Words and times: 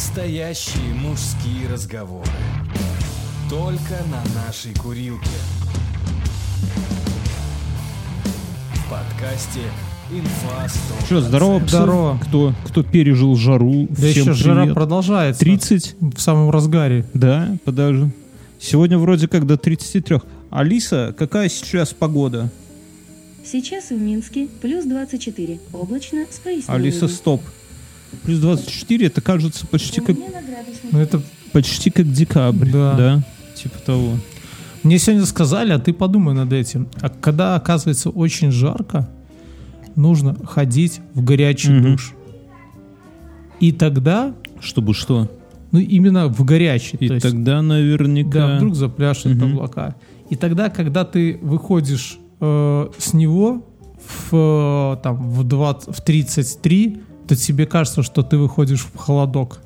Настоящие 0.00 0.94
мужские 0.94 1.68
разговоры. 1.70 2.30
Только 3.50 4.02
на 4.10 4.22
нашей 4.46 4.72
курилке. 4.72 5.28
В 8.76 8.88
подкасте 8.88 9.60
Инфа 10.10 10.64
100%. 10.64 11.04
Что, 11.04 11.20
здорово, 11.20 11.58
псы? 11.58 11.68
Здорово. 11.76 12.18
Кто, 12.26 12.54
кто 12.64 12.82
пережил 12.82 13.36
жару, 13.36 13.88
Да 13.90 13.94
всем 13.96 14.22
еще 14.22 14.32
жара 14.32 14.62
привет. 14.62 14.74
продолжается. 14.74 15.40
30? 15.40 15.96
В 16.00 16.18
самом 16.18 16.50
разгаре. 16.50 17.04
Да, 17.12 17.58
подожди. 17.66 18.06
Сегодня 18.58 18.96
вроде 18.96 19.28
как 19.28 19.46
до 19.46 19.58
33. 19.58 20.20
Алиса, 20.48 21.14
какая 21.18 21.50
сейчас 21.50 21.92
погода? 21.92 22.48
Сейчас 23.44 23.90
в 23.90 24.00
Минске 24.00 24.48
плюс 24.62 24.86
24. 24.86 25.60
Облачно 25.74 26.24
с 26.30 26.38
прояснениями. 26.38 26.88
Алиса, 26.88 27.06
стоп. 27.06 27.42
Плюс 28.24 28.38
24, 28.38 29.06
это 29.06 29.20
кажется 29.20 29.66
почти 29.66 30.00
У 30.00 30.04
как. 30.04 30.16
Ну, 30.92 30.98
это 30.98 31.22
почти 31.52 31.90
как 31.90 32.10
декабрь. 32.10 32.70
Да. 32.70 33.22
Типа 33.54 33.78
того. 33.84 34.12
мне 34.82 34.98
сегодня 34.98 35.26
сказали, 35.26 35.72
а 35.72 35.78
ты 35.78 35.92
подумай 35.92 36.34
над 36.34 36.52
этим. 36.52 36.88
А 37.00 37.08
когда 37.08 37.54
оказывается 37.56 38.10
очень 38.10 38.50
жарко, 38.50 39.08
нужно 39.96 40.36
ходить 40.44 41.00
в 41.14 41.22
горячий 41.24 41.70
Мгм. 41.72 41.82
душ. 41.92 42.14
И 43.60 43.72
тогда, 43.72 44.34
Чтобы 44.60 44.94
что? 44.94 45.30
ну 45.72 45.78
именно 45.78 46.28
в 46.28 46.44
горячий. 46.44 46.96
И 46.98 47.08
то 47.08 47.14
есть, 47.14 47.26
тогда 47.26 47.60
наверняка... 47.62 48.30
да, 48.48 48.56
вдруг 48.56 48.74
запляшет 48.74 49.34
Мгм. 49.36 49.54
облака. 49.54 49.94
И 50.30 50.36
тогда, 50.36 50.70
когда 50.70 51.04
ты 51.04 51.38
выходишь 51.42 52.18
э, 52.40 52.88
с 52.98 53.12
него 53.12 53.66
в, 54.30 54.94
э, 54.96 55.02
там, 55.02 55.28
в, 55.30 55.44
20, 55.44 55.94
в 55.94 56.00
33, 56.00 57.02
то 57.30 57.36
тебе 57.36 57.64
кажется, 57.64 58.02
что 58.02 58.24
ты 58.24 58.36
выходишь 58.36 58.80
в 58.92 58.96
холодок. 58.96 59.60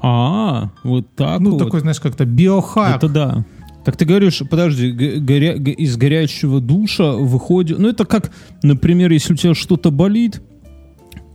А, 0.00 0.70
вот 0.82 1.14
так 1.14 1.40
ну, 1.40 1.50
вот. 1.50 1.58
такой, 1.58 1.80
знаешь, 1.80 2.00
как-то 2.00 2.24
биохак. 2.24 2.96
Это 2.96 3.08
да. 3.10 3.44
Так 3.84 3.98
ты 3.98 4.06
говоришь, 4.06 4.42
подожди, 4.48 4.90
горя- 4.90 5.56
из 5.56 5.98
горячего 5.98 6.62
душа 6.62 7.12
выходит... 7.12 7.78
Ну, 7.78 7.88
это 7.88 8.06
как, 8.06 8.32
например, 8.62 9.12
если 9.12 9.34
у 9.34 9.36
тебя 9.36 9.54
что-то 9.54 9.90
болит, 9.90 10.40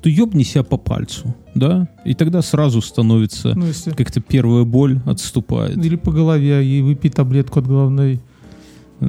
то 0.01 0.09
ёбни 0.09 0.41
себя 0.41 0.63
по 0.63 0.77
пальцу, 0.77 1.35
да? 1.53 1.87
И 2.05 2.15
тогда 2.15 2.41
сразу 2.41 2.81
становится... 2.81 3.53
Ну, 3.53 3.67
если... 3.67 3.91
Как-то 3.91 4.19
первая 4.19 4.63
боль 4.63 4.99
отступает. 5.05 5.77
Или 5.77 5.95
по 5.95 6.11
голове, 6.11 6.65
и 6.65 6.81
выпей 6.81 7.11
таблетку 7.11 7.59
от 7.59 7.67
головной. 7.67 8.19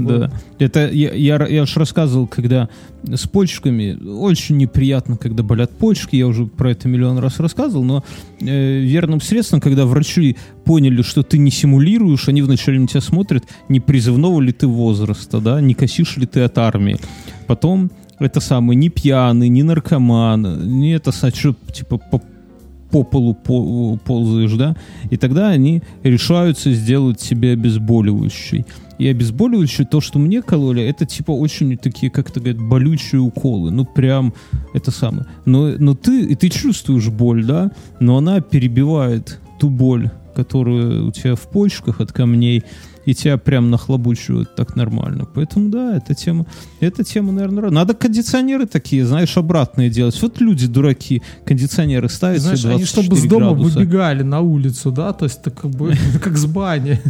Да. 0.04 0.30
Это 0.58 0.90
я, 0.90 1.12
я, 1.12 1.46
я 1.46 1.66
же 1.66 1.78
рассказывал, 1.78 2.26
когда 2.26 2.68
с 3.04 3.26
почками 3.26 3.96
очень 4.04 4.56
неприятно, 4.56 5.16
когда 5.16 5.42
болят 5.42 5.70
почки. 5.70 6.16
Я 6.16 6.26
уже 6.26 6.46
про 6.46 6.72
это 6.72 6.88
миллион 6.88 7.18
раз 7.18 7.40
рассказывал, 7.40 7.84
но 7.84 8.04
э, 8.40 8.80
верным 8.80 9.20
средством, 9.20 9.60
когда 9.60 9.86
врачи 9.86 10.36
поняли, 10.64 11.02
что 11.02 11.22
ты 11.22 11.38
не 11.38 11.50
симулируешь, 11.50 12.28
они 12.28 12.42
вначале 12.42 12.80
на 12.80 12.86
тебя 12.86 13.00
смотрят, 13.00 13.44
не 13.68 13.80
призывного 13.80 14.40
ли 14.40 14.52
ты 14.52 14.66
возраста, 14.66 15.40
да, 15.40 15.60
не 15.60 15.74
косишь 15.74 16.16
ли 16.16 16.26
ты 16.26 16.40
от 16.40 16.58
армии. 16.58 16.98
Потом 17.46 17.90
это 18.18 18.40
самое, 18.40 18.76
не 18.76 18.88
пьяный, 18.88 19.48
не 19.48 19.62
наркоман, 19.62 20.80
не 20.80 20.92
это, 20.94 21.12
что, 21.12 21.54
типа, 21.72 21.98
по, 21.98 22.22
по 22.90 23.02
полу 23.04 23.34
по- 23.34 23.98
ползаешь, 24.04 24.52
да, 24.52 24.76
и 25.10 25.16
тогда 25.16 25.48
они 25.48 25.82
решаются 26.02 26.72
сделать 26.72 27.20
себе 27.20 27.52
обезболивающий. 27.52 28.64
И 28.98 29.06
обезболивающее, 29.08 29.86
то, 29.86 30.00
что 30.00 30.18
мне 30.18 30.42
кололи, 30.42 30.82
это 30.82 31.06
типа 31.06 31.32
очень 31.32 31.76
такие, 31.76 32.10
как 32.10 32.30
то 32.30 32.40
говорят, 32.40 32.60
болючие 32.60 33.20
уколы. 33.20 33.70
Ну, 33.70 33.84
прям 33.84 34.32
это 34.74 34.90
самое. 34.90 35.26
Но, 35.44 35.68
но 35.78 35.94
ты, 35.94 36.24
и 36.24 36.34
ты 36.34 36.48
чувствуешь 36.48 37.08
боль, 37.08 37.44
да, 37.44 37.70
но 38.00 38.16
она 38.16 38.40
перебивает 38.40 39.40
ту 39.58 39.70
боль, 39.70 40.10
которая 40.34 41.02
у 41.02 41.12
тебя 41.12 41.34
в 41.34 41.42
почках 41.50 42.00
от 42.00 42.12
камней, 42.12 42.62
и 43.06 43.14
тебя 43.14 43.38
прям 43.38 43.70
нахлобучивают 43.70 44.56
так 44.56 44.74
нормально. 44.76 45.26
Поэтому, 45.32 45.70
да, 45.70 45.96
эта 45.96 46.14
тема, 46.14 46.44
эта 46.80 47.04
тема, 47.04 47.32
наверное. 47.32 47.70
Надо 47.70 47.94
кондиционеры 47.94 48.66
такие, 48.66 49.06
знаешь, 49.06 49.36
обратные 49.36 49.90
делать. 49.90 50.20
Вот 50.20 50.40
люди 50.40 50.66
дураки, 50.66 51.22
кондиционеры 51.44 52.08
ставят 52.08 52.42
Знаешь, 52.42 52.60
себе 52.60 52.70
они 52.70 52.78
24 52.80 53.04
чтобы 53.06 53.16
с 53.16 53.30
дома 53.30 53.54
градуса. 53.54 53.78
выбегали 53.78 54.22
на 54.22 54.40
улицу, 54.40 54.90
да, 54.90 55.12
то 55.12 55.24
есть 55.24 55.40
это 55.40 55.52
как 55.52 55.70
бы 55.70 55.94
как 56.22 56.36
с 56.36 56.46
бани. 56.46 57.00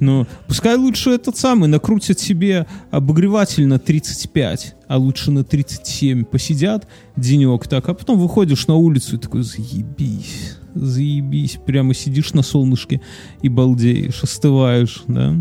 Ну, 0.00 0.26
пускай 0.48 0.76
лучше 0.76 1.10
этот 1.10 1.36
самый 1.36 1.68
накрутят 1.68 2.18
себе 2.18 2.66
обогреватель 2.90 3.66
на 3.66 3.78
35, 3.78 4.74
а 4.88 4.96
лучше 4.98 5.30
на 5.30 5.44
37 5.44 6.24
посидят 6.24 6.88
денек 7.16 7.66
так, 7.68 7.88
а 7.88 7.94
потом 7.94 8.18
выходишь 8.18 8.66
на 8.66 8.74
улицу 8.74 9.16
и 9.16 9.18
такой, 9.18 9.42
заебись, 9.42 10.56
заебись, 10.74 11.58
прямо 11.64 11.94
сидишь 11.94 12.34
на 12.34 12.42
солнышке 12.42 13.00
и 13.42 13.48
балдеешь, 13.48 14.22
остываешь, 14.22 15.02
да. 15.06 15.36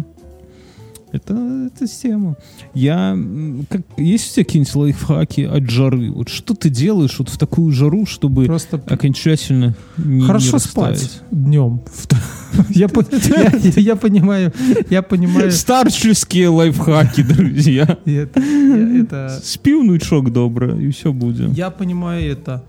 Это, 1.13 1.35
это 1.68 1.85
тема. 1.88 2.35
Я, 2.74 3.16
как, 3.69 3.81
есть 3.97 4.31
у 4.31 4.34
тебя 4.34 4.46
какие-нибудь 4.46 4.75
лайфхаки 4.75 5.41
от 5.41 5.69
жары? 5.69 6.12
Вот 6.12 6.28
что 6.29 6.56
ты 6.56 6.69
делаешь 6.72 7.19
вот 7.19 7.29
в 7.29 7.38
такую 7.38 7.72
жару, 7.72 8.07
чтобы 8.07 8.46
Просто 8.46 8.81
окончательно 8.88 9.75
не, 9.97 10.16
не 10.22 10.22
хорошо 10.25 10.53
растаять? 10.56 11.00
спать 11.00 11.22
днем. 11.29 11.81
Я 12.69 12.88
я- 12.91 13.81
я 13.81 13.96
понимаю, 13.96 14.51
я 14.90 15.01
понимаю. 15.03 15.51
Старческие 15.51 16.50
лайфхаки, 16.50 17.22
друзья. 17.24 17.97
это- 18.06 18.40
это- 18.40 19.40
Спи 19.44 19.74
внучок 19.74 20.31
добро, 20.34 20.75
и 20.80 20.90
все 20.90 21.13
будет. 21.13 21.56
Я 21.57 21.69
понимаю 21.72 22.31
это 22.31 22.63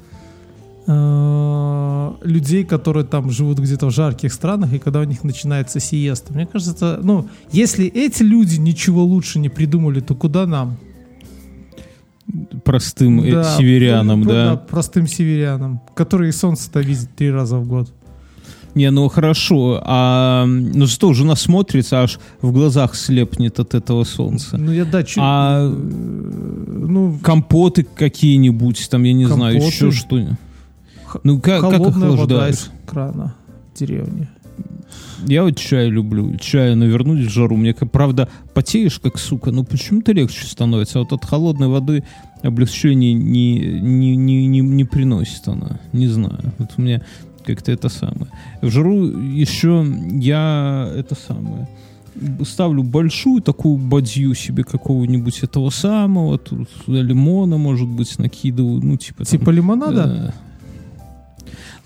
людей, 0.87 2.65
которые 2.65 3.05
там 3.05 3.31
живут 3.31 3.59
где-то 3.59 3.87
в 3.87 3.91
жарких 3.91 4.33
странах, 4.33 4.73
и 4.73 4.79
когда 4.79 5.01
у 5.01 5.05
них 5.05 5.25
начинается 5.25 5.81
сиеста. 5.81 6.33
Мне 6.35 6.47
кажется, 6.47 6.99
ну, 7.03 7.27
если 7.53 7.87
эти 7.87 8.23
люди 8.23 8.57
ничего 8.57 9.05
лучше 9.05 9.39
не 9.39 9.49
придумали, 9.49 10.01
то 10.01 10.15
куда 10.15 10.47
нам? 10.47 10.77
Простым 12.65 13.23
э, 13.23 13.33
Да, 13.33 13.57
северянам, 13.57 14.23
про- 14.23 14.33
да. 14.33 14.57
Простым 14.57 15.07
северянам, 15.07 15.81
которые 15.95 16.33
солнце-то 16.33 16.81
видят 16.81 17.09
три 17.17 17.31
раза 17.31 17.59
в 17.59 17.67
год. 17.69 17.93
Не, 18.75 18.91
ну 18.91 19.09
хорошо, 19.09 19.81
а 19.85 20.47
ну 20.47 20.87
что, 20.89 21.13
жена 21.13 21.37
смотрится, 21.37 22.03
аж 22.03 22.19
в 22.43 22.51
глазах 22.51 22.97
слепнет 22.97 23.61
от 23.61 23.75
этого 23.75 24.03
солнца. 24.05 24.57
Ну, 24.57 24.73
я 24.73 24.85
да, 24.85 25.05
чё- 25.05 25.21
А- 25.23 25.61
э, 25.63 25.69
ну, 26.89 27.19
Компоты 27.23 27.85
какие-нибудь, 27.85 28.89
там, 28.91 29.05
я 29.05 29.13
не 29.13 29.27
знаю, 29.27 29.55
Компоты? 29.61 29.75
еще 29.75 29.91
что 29.93 30.19
Ну, 31.23 31.41
как, 31.41 31.61
как 31.61 31.73
холодная 31.73 32.11
вода 32.11 32.47
охлаждаешь? 32.47 32.55
из 32.55 32.71
крана 32.87 33.35
в 33.73 33.79
деревне. 33.79 34.29
Я 35.27 35.45
вот 35.45 35.57
чай 35.57 35.89
люблю. 35.89 36.37
Чая 36.37 36.75
навернуть 36.75 37.27
в 37.27 37.31
жару. 37.31 37.57
Мне, 37.57 37.73
как, 37.73 37.91
правда, 37.91 38.29
потеешь, 38.53 38.99
как 38.99 39.19
сука, 39.19 39.51
но 39.51 39.65
почему-то 39.65 40.13
легче 40.13 40.47
становится. 40.47 40.99
А 40.99 41.03
вот 41.03 41.13
от 41.13 41.25
холодной 41.25 41.69
воды 41.69 42.05
облегчение 42.43 43.15
не, 43.15 43.59
не, 43.81 44.17
не, 44.17 44.47
не, 44.47 44.61
не 44.61 44.85
приносит 44.85 45.49
она. 45.49 45.81
Не 45.93 46.09
знаю. 46.09 46.53
Вот 46.59 46.71
у 46.77 46.83
меня 46.83 47.03
как-то 47.45 47.73
это 47.73 47.89
самое. 47.89 48.29
В 48.61 48.71
жару 48.71 49.07
еще 49.07 49.87
я 50.13 50.91
это 50.95 51.15
самое 51.15 51.69
ставлю 52.45 52.83
большую 52.83 53.43
такую 53.43 53.77
бадью 53.77 54.35
себе 54.35 54.65
какого-нибудь 54.65 55.43
этого 55.43 55.71
самого, 55.71 56.39
тут 56.39 56.69
лимона, 56.87 57.57
может 57.57 57.89
быть, 57.89 58.19
накидываю, 58.19 58.81
ну, 58.81 58.97
типа... 58.97 59.25
там, 59.25 59.27
Типа 59.27 59.51
лимонада? 59.51 60.35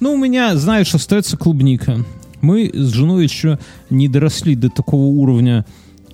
Ну, 0.01 0.13
у 0.13 0.17
меня, 0.17 0.57
знаешь, 0.57 0.95
остается 0.95 1.37
клубника. 1.37 2.05
Мы 2.41 2.71
с 2.73 2.93
женой 2.93 3.25
еще 3.25 3.59
не 3.91 4.09
доросли 4.09 4.55
до 4.55 4.69
такого 4.71 5.07
уровня 5.07 5.65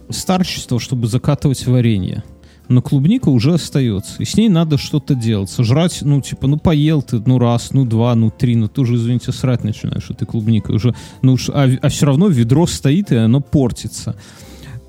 старчества, 0.09 0.81
чтобы 0.81 1.06
закатывать 1.06 1.67
варенье. 1.67 2.23
Но 2.69 2.81
клубника 2.81 3.28
уже 3.28 3.53
остается. 3.53 4.23
И 4.23 4.25
с 4.25 4.37
ней 4.39 4.49
надо 4.49 4.78
что-то 4.78 5.15
делать. 5.15 5.50
Сожрать, 5.50 5.99
ну, 6.00 6.23
типа, 6.23 6.47
ну, 6.47 6.56
поел 6.56 7.03
ты, 7.03 7.23
ну, 7.26 7.38
раз, 7.38 7.75
ну, 7.75 7.85
два, 7.85 8.14
ну, 8.14 8.31
три, 8.31 8.56
ну, 8.56 8.69
ты 8.69 8.81
уже, 8.81 8.94
извините, 8.94 9.32
срать 9.32 9.64
начинаешь 9.64 10.09
этой 10.09 10.25
клубникой. 10.26 10.76
Уже, 10.76 10.94
ну, 11.20 11.35
уж- 11.35 11.50
а, 11.53 11.88
все 11.91 12.06
равно 12.06 12.29
ведро 12.29 12.67
стоит, 12.67 13.12
и 13.12 13.17
оно 13.17 13.43
портится. 13.43 14.17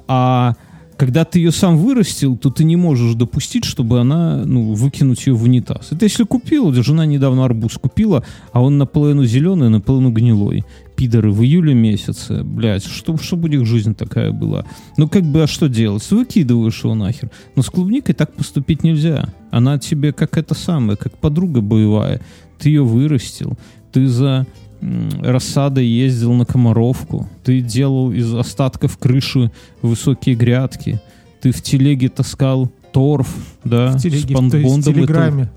А 0.08 0.54
когда 0.98 1.26
ты 1.26 1.40
ее 1.40 1.52
сам 1.52 1.78
вырастил, 1.78 2.38
то 2.38 2.50
ты 2.50 2.64
не 2.64 2.76
можешь 2.76 3.16
допустить, 3.16 3.66
чтобы 3.66 4.00
она, 4.00 4.44
ну, 4.46 4.74
выкинуть 4.74 5.28
ее 5.28 5.34
в 5.34 5.44
унитаз. 5.44 5.92
Это 5.92 6.06
если 6.06 6.24
купил, 6.24 6.72
жена 6.72 7.06
недавно 7.06 7.44
арбуз 7.44 7.78
купила, 7.78 8.24
а 8.52 8.62
он 8.62 8.78
наполовину 8.78 9.26
зеленый, 9.26 9.70
наполовину 9.70 10.12
гнилой. 10.12 10.64
Пидоры 10.96 11.32
в 11.32 11.44
июле 11.44 11.74
месяце, 11.74 12.44
блядь, 12.44 12.86
что, 12.86 13.18
чтобы 13.18 13.50
у 13.50 13.52
них 13.52 13.66
жизнь 13.66 13.96
такая 13.96 14.32
была. 14.32 14.66
Ну, 14.98 15.10
как 15.10 15.24
бы, 15.24 15.44
а 15.44 15.48
что 15.48 15.68
делать? 15.68 16.10
Выкидываешь 16.10 16.84
его 16.84 16.96
нахер. 16.96 17.30
Но 17.56 17.64
с 17.64 17.70
клубникой 17.70 18.16
так 18.16 18.34
поступить 18.34 18.84
нельзя. 18.84 19.28
Она 19.52 19.78
тебе 19.78 20.14
как 20.14 20.38
это 20.38 20.54
самое, 20.54 20.98
как 20.98 21.18
подруга 21.18 21.60
боевая. 21.60 22.22
Ты 22.60 22.70
ее 22.70 22.86
вырастил, 22.86 23.58
ты 23.92 24.08
за 24.08 24.48
м, 24.86 25.10
рассадой 25.24 25.86
ездил 25.86 26.34
на 26.34 26.46
Комаровку, 26.46 27.28
ты 27.44 27.62
делал 27.62 28.12
из 28.12 28.34
остатков 28.34 28.98
крыши 28.98 29.52
высокие 29.82 30.36
грядки, 30.36 31.00
ты 31.42 31.52
в 31.52 31.62
телеге 31.62 32.10
таскал 32.10 32.70
торф, 32.92 33.34
да, 33.64 33.92
в 33.92 34.00
с 34.00 34.04
телеге, 34.04 34.34
в 34.34 34.38
панбондом 34.38 34.80
этого- 34.80 34.94
телеграме. 34.94 35.50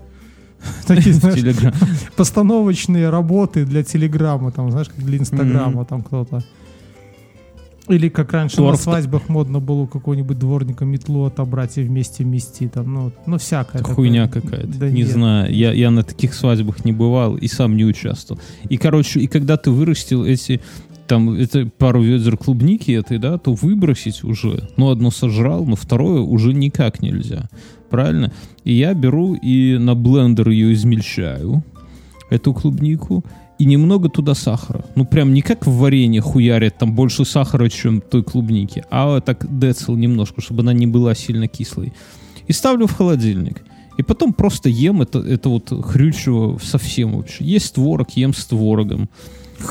Такие, 0.87 1.13
в 1.13 1.19
знаешь, 1.19 1.73
постановочные 2.17 3.09
работы 3.09 3.65
для 3.65 3.81
Телеграма, 3.83 4.51
там, 4.51 4.71
знаешь, 4.71 4.89
как 4.89 5.05
для 5.05 5.17
Инстаграма, 5.17 5.85
там 5.85 6.01
кто-то. 6.03 6.43
Или 7.89 8.09
как 8.09 8.33
раньше 8.33 8.61
на 8.61 8.67
Торт. 8.67 8.81
свадьбах 8.81 9.29
модно 9.29 9.59
было 9.59 9.81
у 9.81 9.87
какого-нибудь 9.87 10.37
дворника 10.37 10.85
метлу 10.85 11.25
отобрать 11.25 11.77
и 11.77 11.81
вместе 11.81 12.23
вмести, 12.23 12.67
там, 12.67 12.93
ну, 12.93 13.11
ну 13.25 13.37
такое. 13.37 13.95
Хуйня 13.95 14.27
какая-то. 14.27 14.77
Да 14.77 14.89
не 14.89 15.01
нет. 15.01 15.09
знаю. 15.09 15.53
Я, 15.53 15.73
я 15.73 15.89
на 15.89 16.03
таких 16.03 16.33
свадьбах 16.33 16.85
не 16.85 16.91
бывал 16.91 17.35
и 17.35 17.47
сам 17.47 17.75
не 17.75 17.85
участвовал. 17.85 18.39
И, 18.69 18.77
короче, 18.77 19.21
и 19.21 19.27
когда 19.27 19.57
ты 19.57 19.71
вырастил 19.71 20.23
эти 20.23 20.61
там 21.07 21.31
это 21.31 21.65
пару 21.65 22.03
ведер 22.03 22.37
клубники 22.37 22.91
этой, 22.91 23.17
да, 23.17 23.39
то 23.39 23.53
выбросить 23.53 24.23
уже, 24.23 24.69
ну, 24.77 24.91
одно 24.91 25.09
сожрал, 25.09 25.65
но 25.65 25.75
второе 25.75 26.21
уже 26.21 26.53
никак 26.53 27.01
нельзя. 27.01 27.49
Правильно? 27.89 28.31
И 28.63 28.73
я 28.73 28.93
беру 28.93 29.33
и 29.33 29.77
на 29.79 29.95
блендер 29.95 30.49
ее 30.49 30.71
измельчаю, 30.73 31.63
эту 32.29 32.53
клубнику, 32.53 33.25
и 33.59 33.65
немного 33.65 34.09
туда 34.09 34.33
сахара. 34.33 34.85
Ну, 34.95 35.05
прям 35.05 35.33
не 35.33 35.41
как 35.41 35.67
в 35.67 35.77
варенье 35.77 36.21
хуярят, 36.21 36.77
там 36.77 36.95
больше 36.95 37.25
сахара, 37.25 37.69
чем 37.69 38.01
той 38.01 38.23
клубники, 38.23 38.85
а 38.89 39.19
так 39.19 39.45
децл 39.59 39.95
немножко, 39.95 40.41
чтобы 40.41 40.61
она 40.61 40.73
не 40.73 40.87
была 40.87 41.13
сильно 41.13 41.47
кислой. 41.47 41.93
И 42.47 42.53
ставлю 42.53 42.87
в 42.87 42.93
холодильник. 42.93 43.61
И 43.97 44.01
потом 44.01 44.31
просто 44.31 44.69
ем 44.69 45.01
это, 45.01 45.19
это 45.19 45.49
вот 45.49 45.73
хрючево 45.85 46.57
совсем 46.63 47.17
вообще. 47.17 47.43
Есть 47.43 47.75
творог, 47.75 48.09
ем 48.11 48.33
с 48.33 48.45
творогом. 48.45 49.09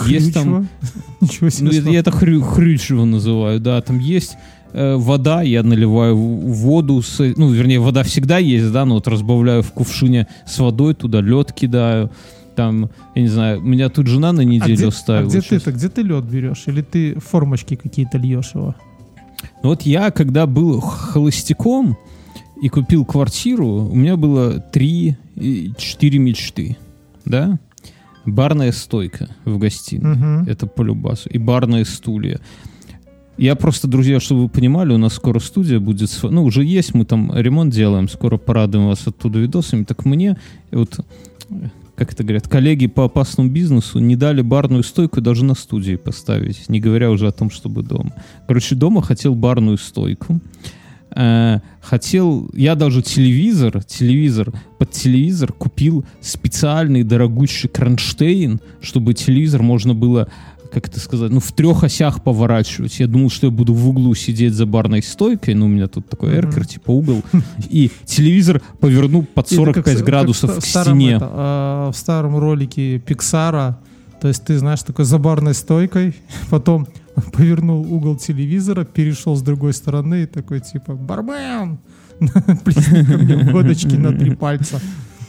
Есть 0.06 0.34
там... 0.34 0.44
Хрючево? 0.44 0.67
Ничего 1.23 1.50
себе. 1.50 1.64
Ну, 1.64 1.73
слава. 1.73 1.88
я 1.88 2.00
это 2.00 2.11
хрю, 2.11 2.43
хрючево 2.43 3.06
называю, 3.06 3.58
да. 3.58 3.81
Там 3.81 3.99
есть 4.00 4.37
э, 4.75 4.96
вода, 4.96 5.41
я 5.41 5.62
наливаю 5.62 6.14
воду, 6.14 7.00
с, 7.00 7.19
ну, 7.37 7.50
вернее, 7.50 7.81
вода 7.81 8.02
всегда 8.02 8.37
есть, 8.37 8.70
да, 8.70 8.84
но 8.84 8.96
вот 8.96 9.08
разбавляю 9.08 9.62
в 9.62 9.73
кувшине 9.73 10.26
с 10.46 10.58
водой, 10.58 10.93
туда 10.93 11.23
лед 11.23 11.55
кидаю. 11.55 12.11
Там, 12.58 12.90
я 13.14 13.22
не 13.22 13.28
знаю, 13.28 13.60
меня 13.60 13.88
тут 13.88 14.08
жена 14.08 14.32
на 14.32 14.40
А 14.40 14.44
неделю 14.44 14.75
где, 14.75 14.84
а 14.87 14.88
оставила. 14.88 15.28
где 15.28 15.40
щас. 15.40 15.49
ты-то, 15.50 15.70
где 15.70 15.88
ты 15.88 16.02
лед 16.02 16.25
берешь? 16.25 16.64
Или 16.66 16.82
ты 16.82 17.14
формочки 17.20 17.76
какие-то 17.76 18.19
льешь 18.19 18.50
его? 18.52 18.75
Ну 19.62 19.69
Вот 19.69 19.82
я, 19.82 20.10
когда 20.10 20.44
был 20.49 20.81
холостяком 20.81 21.96
и 22.60 22.69
купил 22.69 23.05
квартиру, 23.05 23.69
у 23.88 23.94
меня 23.94 24.16
было 24.16 24.58
три, 24.58 25.16
и 25.37 25.70
четыре 25.78 26.19
мечты, 26.19 26.76
да? 27.25 27.60
Барная 28.26 28.72
стойка 28.72 29.28
в 29.44 29.56
гостиной. 29.58 30.16
Мгм. 30.16 30.49
Это 30.49 30.66
по 30.66 30.82
любасу. 30.82 31.28
И 31.28 31.38
барные 31.38 31.84
стулья. 31.84 32.40
Я 33.37 33.55
просто, 33.55 33.87
друзья, 33.87 34.19
чтобы 34.19 34.43
вы 34.43 34.49
понимали, 34.49 34.93
у 34.93 34.99
нас 34.99 35.12
скоро 35.14 35.38
студия 35.38 35.78
будет, 35.78 36.10
ну, 36.25 36.43
уже 36.43 36.64
есть, 36.64 36.93
мы 36.93 37.05
там 37.05 37.31
ремонт 37.37 37.72
делаем, 37.72 38.08
скоро 38.08 38.37
порадуем 38.37 38.88
вас 38.88 39.06
оттуда 39.06 39.38
видосами. 39.38 39.84
Так 39.84 40.05
мне, 40.05 40.37
вот, 40.72 40.99
как 41.98 42.12
это 42.12 42.22
говорят, 42.22 42.46
коллеги 42.46 42.86
по 42.86 43.06
опасному 43.06 43.50
бизнесу 43.50 43.98
не 43.98 44.14
дали 44.14 44.40
барную 44.40 44.84
стойку 44.84 45.20
даже 45.20 45.44
на 45.44 45.54
студии 45.54 45.96
поставить, 45.96 46.68
не 46.68 46.78
говоря 46.78 47.10
уже 47.10 47.26
о 47.26 47.32
том, 47.32 47.50
чтобы 47.50 47.82
дома. 47.82 48.12
Короче, 48.46 48.76
дома 48.76 49.02
хотел 49.02 49.34
барную 49.34 49.78
стойку. 49.78 50.40
Э, 51.10 51.58
хотел, 51.80 52.48
я 52.54 52.76
даже 52.76 53.02
телевизор, 53.02 53.82
телевизор, 53.82 54.52
под 54.78 54.92
телевизор 54.92 55.52
купил 55.52 56.04
специальный 56.20 57.02
дорогущий 57.02 57.68
кронштейн, 57.68 58.60
чтобы 58.80 59.14
телевизор 59.14 59.62
можно 59.62 59.92
было, 59.92 60.28
как 60.73 60.88
это 60.88 61.00
сказать, 61.00 61.31
ну, 61.31 61.41
в 61.41 61.53
трех 61.53 61.82
осях 61.85 62.23
поворачивать. 62.23 63.00
Я 63.00 63.06
думал, 63.06 63.31
что 63.31 63.47
я 63.47 63.50
буду 63.50 63.73
в 63.75 63.88
углу 63.88 64.15
сидеть 64.15 64.53
за 64.55 64.67
барной 64.67 65.03
стойкой, 65.03 65.55
ну, 65.55 65.67
у 65.67 65.69
меня 65.69 65.87
тут 65.88 66.09
такой 66.09 66.35
эркер, 66.35 66.67
типа 66.67 66.91
угол, 66.91 67.23
и 67.70 67.91
телевизор 68.05 68.61
поверну 68.81 69.23
под 69.23 69.47
Это 69.47 69.55
45 69.56 69.85
как 69.85 69.99
с- 69.99 70.03
градусов 70.03 70.59
к 70.59 70.65
стене. 70.65 71.19
а, 71.20 71.91
в 71.91 71.97
старом 71.97 72.37
ролике 72.38 72.99
Пиксара, 72.99 73.79
то 74.20 74.29
есть 74.29 74.44
ты, 74.44 74.59
знаешь, 74.59 74.82
такой 74.82 75.05
за 75.05 75.19
барной 75.19 75.55
стойкой, 75.55 76.15
потом 76.50 76.87
повернул 77.32 77.81
угол 77.93 78.17
телевизора, 78.17 78.85
перешел 78.85 79.35
с 79.37 79.43
другой 79.43 79.73
стороны 79.73 80.23
и 80.23 80.26
такой 80.26 80.61
типа 80.61 80.94
«Бармен!» 80.94 81.79
Плесни 82.65 83.05
ко 83.05 83.17
мне 83.17 83.53
водочки 83.53 83.94
на 83.94 84.12
три 84.12 84.35
пальца. 84.35 84.81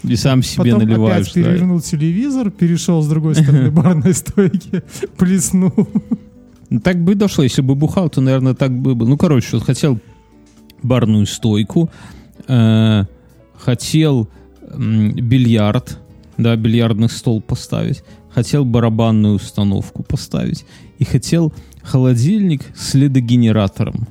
И 0.03 0.15
сам 0.15 0.43
себе 0.43 0.71
Потом 0.71 0.87
наливаешь. 0.87 1.27
опять 1.27 1.35
да. 1.35 1.41
перевернул 1.43 1.81
телевизор, 1.81 2.51
перешел 2.51 3.01
с 3.01 3.07
другой 3.07 3.35
стороны 3.35 3.69
барной 3.71 4.13
стойки, 4.13 4.83
плеснул. 5.17 5.73
Ну, 6.69 6.79
Так 6.79 7.03
бы 7.03 7.13
и 7.13 7.15
дошло. 7.15 7.43
Если 7.43 7.61
бы 7.61 7.75
бухал, 7.75 8.09
то, 8.09 8.21
наверное, 8.21 8.53
так 8.53 8.71
бы 8.71 8.95
было. 8.95 9.09
Ну, 9.09 9.17
короче, 9.17 9.49
вот 9.53 9.63
хотел 9.63 9.99
барную 10.81 11.25
стойку, 11.25 11.89
э, 12.47 13.03
хотел 13.57 14.29
бильярд, 14.77 15.99
да, 16.37 16.55
бильярдный 16.55 17.09
стол 17.09 17.41
поставить, 17.41 18.03
хотел 18.29 18.63
барабанную 18.63 19.35
установку 19.35 20.03
поставить 20.03 20.65
и 20.99 21.03
хотел 21.03 21.53
холодильник 21.81 22.61
с 22.75 22.93
ледогенератором. 22.93 24.07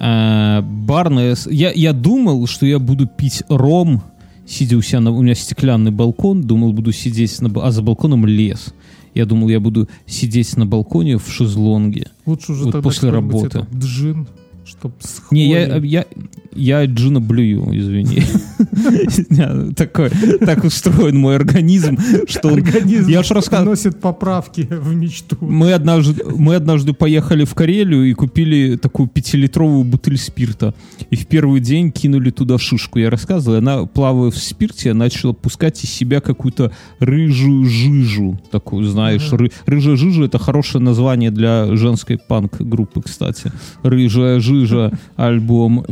Э, 0.00 0.60
барная... 0.60 1.36
Я, 1.46 1.72
я 1.72 1.92
думал, 1.92 2.46
что 2.46 2.66
я 2.66 2.78
буду 2.78 3.06
пить 3.06 3.42
ром, 3.48 4.02
сидя 4.46 4.76
у 4.76 4.82
себя 4.82 5.00
на... 5.00 5.10
У 5.10 5.22
меня 5.22 5.34
стеклянный 5.34 5.90
балкон, 5.90 6.42
думал, 6.42 6.72
буду 6.72 6.92
сидеть 6.92 7.40
на... 7.40 7.50
А 7.62 7.70
за 7.70 7.82
балконом 7.82 8.26
лес. 8.26 8.74
Я 9.14 9.26
думал, 9.26 9.48
я 9.48 9.60
буду 9.60 9.88
сидеть 10.06 10.56
на 10.56 10.66
балконе 10.66 11.18
в 11.18 11.28
шезлонге. 11.28 12.08
Лучше 12.26 12.52
уже 12.52 12.64
Вот 12.64 12.82
после 12.82 13.10
работы. 13.10 13.58
этот 13.58 13.72
джин, 13.74 14.26
чтоб 14.64 14.92
с 15.00 15.22
Не, 15.30 15.48
я, 15.48 15.76
я, 15.76 16.06
я 16.54 16.84
джина 16.86 17.20
блюю, 17.20 17.68
извини. 17.72 18.22
Такой, 19.76 20.10
так 20.40 20.64
устроен 20.64 21.18
мой 21.18 21.36
организм, 21.36 21.98
что 22.28 22.48
он... 22.48 22.60
Организм 22.60 23.08
Я 23.08 23.22
рассказывал, 23.22 23.70
носит 23.70 24.00
поправки 24.00 24.62
в 24.62 24.94
мечту. 24.94 25.36
мы 25.40 25.72
однажды, 25.72 26.24
мы 26.24 26.54
однажды 26.54 26.92
поехали 26.92 27.44
в 27.44 27.54
Карелию 27.54 28.04
и 28.04 28.12
купили 28.14 28.76
такую 28.76 29.08
пятилитровую 29.08 29.84
бутыль 29.84 30.18
спирта. 30.18 30.74
И 31.10 31.16
в 31.16 31.26
первый 31.26 31.60
день 31.60 31.90
кинули 31.90 32.30
туда 32.30 32.58
шишку. 32.58 32.98
Я 32.98 33.10
рассказывал, 33.10 33.58
она, 33.58 33.86
плавая 33.86 34.30
в 34.30 34.38
спирте, 34.38 34.92
начала 34.94 35.32
пускать 35.32 35.82
из 35.84 35.90
себя 35.90 36.20
какую-то 36.20 36.72
рыжую 36.98 37.66
жижу. 37.66 38.40
Такую, 38.50 38.84
знаешь, 38.86 39.32
ры- 39.32 39.52
рыжая 39.66 39.96
жижа— 39.96 40.24
это 40.24 40.38
хорошее 40.38 40.82
название 40.82 41.30
для 41.30 41.74
женской 41.76 42.18
панк-группы, 42.18 43.02
кстати. 43.02 43.52
Рыжая 43.82 44.40
жижа, 44.40 44.92
альбом 45.16 45.84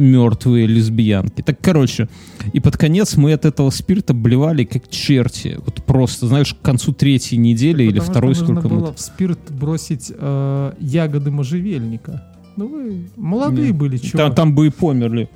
«Мертвые 0.52 0.66
лесбиянки». 0.66 1.43
Так, 1.43 1.58
короче, 1.60 2.08
и 2.52 2.60
под 2.60 2.76
конец 2.76 3.16
мы 3.16 3.32
от 3.32 3.44
этого 3.44 3.70
спирта 3.70 4.14
блевали 4.14 4.64
как 4.64 4.88
черти. 4.88 5.58
Вот 5.64 5.82
просто, 5.84 6.27
знаешь, 6.27 6.55
к 6.55 6.60
концу 6.60 6.93
третьей 6.93 7.38
недели 7.38 7.84
или 7.84 7.98
Потому 7.98 8.05
что 8.05 8.12
второй, 8.12 8.29
нужно 8.31 8.46
сколько 8.46 8.69
мы... 8.69 8.81
было 8.81 8.93
в 8.93 9.00
спирт 9.00 9.41
бросить 9.50 10.12
э, 10.15 10.72
ягоды 10.81 11.31
можжевельника. 11.31 12.24
Ну 12.56 12.69
вы 12.69 13.08
молодые 13.17 13.69
Не. 13.69 13.72
были, 13.72 13.96
чего? 13.96 14.19
Там, 14.19 14.34
там 14.34 14.55
бы 14.55 14.67
и 14.67 14.70
померли. 14.70 15.29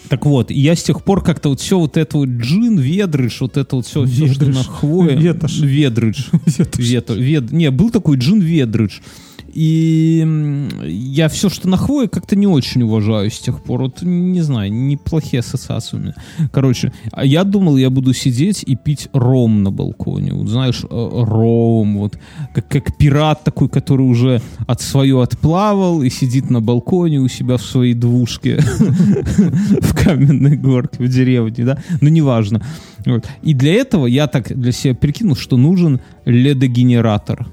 Так 0.08 0.26
вот, 0.26 0.50
и 0.50 0.60
я 0.60 0.74
с 0.76 0.82
тех 0.82 1.02
пор 1.02 1.22
как-то 1.22 1.48
вот 1.48 1.60
все 1.60 1.78
вот 1.78 1.96
это 1.96 2.18
вот 2.18 2.28
джин, 2.28 2.78
ведрыш, 2.78 3.40
вот 3.40 3.56
это 3.56 3.76
вот 3.76 3.86
все, 3.86 4.04
все 4.04 4.30
что 4.32 4.44
на 4.44 4.62
хвое. 4.62 5.16
Ветошь. 5.16 5.60
Ведрыш. 5.60 6.28
Ветр, 6.76 7.14
вед... 7.14 7.50
Не, 7.52 7.70
был 7.70 7.88
такой 7.88 8.18
джин 8.18 8.38
ведрыш. 8.40 9.00
И 9.54 10.26
я 10.82 11.28
все, 11.28 11.48
что 11.48 11.68
на 11.68 11.76
хвое, 11.76 12.08
как-то 12.08 12.34
не 12.34 12.48
очень 12.48 12.82
уважаю 12.82 13.30
с 13.30 13.38
тех 13.38 13.62
пор. 13.62 13.82
Вот, 13.82 14.02
не 14.02 14.40
знаю, 14.40 14.72
неплохие 14.72 15.40
ассоциации 15.40 15.96
у 15.96 16.00
меня. 16.00 16.14
Короче, 16.52 16.92
а 17.12 17.24
я 17.24 17.44
думал, 17.44 17.76
я 17.76 17.88
буду 17.88 18.12
сидеть 18.14 18.64
и 18.66 18.74
пить 18.74 19.08
ром 19.12 19.62
на 19.62 19.70
балконе. 19.70 20.32
Вот 20.34 20.48
знаешь, 20.48 20.82
э, 20.82 20.86
ром, 20.90 21.98
вот 21.98 22.18
как, 22.52 22.68
как 22.68 22.96
пират 22.96 23.44
такой, 23.44 23.68
который 23.68 24.02
уже 24.02 24.42
от 24.66 24.80
свое 24.80 25.22
отплавал 25.22 26.02
и 26.02 26.10
сидит 26.10 26.50
на 26.50 26.60
балконе 26.60 27.20
у 27.20 27.28
себя 27.28 27.56
в 27.56 27.62
своей 27.62 27.94
двушке 27.94 28.58
в 28.58 29.94
каменной 29.94 30.56
горке 30.56 31.04
в 31.04 31.08
деревне, 31.08 31.64
да? 31.64 31.78
Ну, 32.00 32.08
неважно. 32.08 32.60
И 33.42 33.54
для 33.54 33.74
этого 33.74 34.06
я 34.06 34.26
так 34.26 34.52
для 34.58 34.72
себя 34.72 34.94
прикинул, 34.94 35.36
что 35.36 35.56
нужен 35.56 36.00
ледогенератор. 36.24 37.46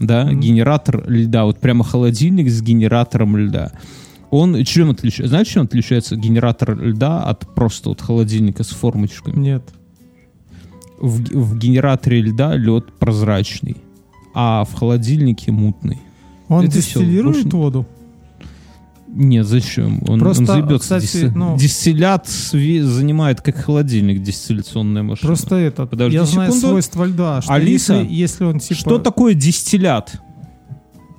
Да, 0.00 0.24
Мгм. 0.26 0.40
генератор 0.40 1.04
льда. 1.10 1.44
Вот 1.44 1.58
прямо 1.60 1.84
холодильник 1.84 2.48
с 2.50 2.62
генератором 2.62 3.36
льда. 3.36 3.72
Он 4.30 4.62
чем 4.64 4.90
отличается? 4.90 5.28
Знаешь, 5.30 5.48
чем 5.48 5.64
отличается 5.64 6.16
генератор 6.16 6.78
льда 6.80 7.22
от 7.22 7.52
просто 7.54 7.88
вот 7.88 8.00
холодильника 8.00 8.62
с 8.62 8.68
формочками? 8.68 9.36
Нет. 9.38 9.62
В, 11.00 11.22
в 11.22 11.58
генераторе 11.58 12.20
льда 12.20 12.56
лед 12.56 12.92
прозрачный, 12.98 13.76
а 14.34 14.64
в 14.64 14.74
холодильнике 14.74 15.52
мутный. 15.52 15.98
Он 16.48 16.64
Это 16.64 16.74
дистиллирует 16.74 17.44
больше- 17.44 17.56
воду? 17.56 17.86
Нет, 19.10 19.46
зачем? 19.46 20.02
Он, 20.08 20.20
Просто, 20.20 20.42
он 20.42 20.46
заебется. 20.46 21.00
кстати, 21.00 21.32
ну- 21.34 21.56
Дистиллят 21.56 22.28
занимает 22.28 23.40
как 23.40 23.56
холодильник 23.56 24.22
дистилляционная 24.22 25.02
машина. 25.02 25.26
Просто 25.26 25.56
этот. 25.56 25.90
Подожди 25.90 26.16
я 26.16 26.24
знаю 26.24 26.52
секунду. 26.52 26.68
свойства 26.68 27.04
льда. 27.04 27.40
Что 27.42 27.52
Алиса, 27.52 27.94
если, 27.94 28.12
если 28.14 28.44
он 28.44 28.58
типа... 28.58 28.80
Что 28.80 28.98
такое 28.98 29.34
дистиллят? 29.34 30.20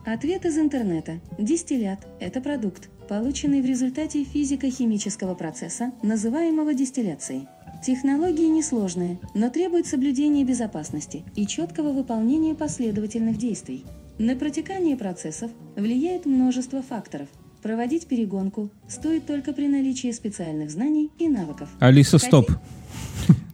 Ответ 0.05 0.45
из 0.45 0.57
интернета. 0.57 1.19
Дистиллят– 1.37 2.07
это 2.19 2.41
продукт. 2.41 2.89
полученный 3.09 3.61
в 3.61 3.65
результате 3.65 4.23
физико-химического 4.23 5.33
процесса, 5.33 5.91
называемого 6.03 6.75
дистилляцией. 6.75 7.47
Технологии 7.83 8.45
несложные, 8.47 9.19
но 9.33 9.49
требуют 9.49 9.87
соблюдения 9.87 10.43
безопасности 10.45 11.23
и 11.35 11.47
четкого 11.47 11.91
выполнения 11.91 12.53
последовательных 12.53 13.37
действий. 13.39 13.83
На 14.19 14.35
протекание 14.35 14.95
процессов 14.95 15.49
влияет 15.75 16.25
множество 16.27 16.83
факторов. 16.83 17.29
Проводить 17.61 18.07
перегонку 18.07 18.69
стоит 18.87 19.25
только 19.25 19.51
при 19.51 19.67
наличии 19.67 20.11
специальных 20.11 20.71
знаний 20.71 21.09
и 21.19 21.27
навыков. 21.27 21.67
Алиса, 21.79 22.17
стоп. 22.17 22.49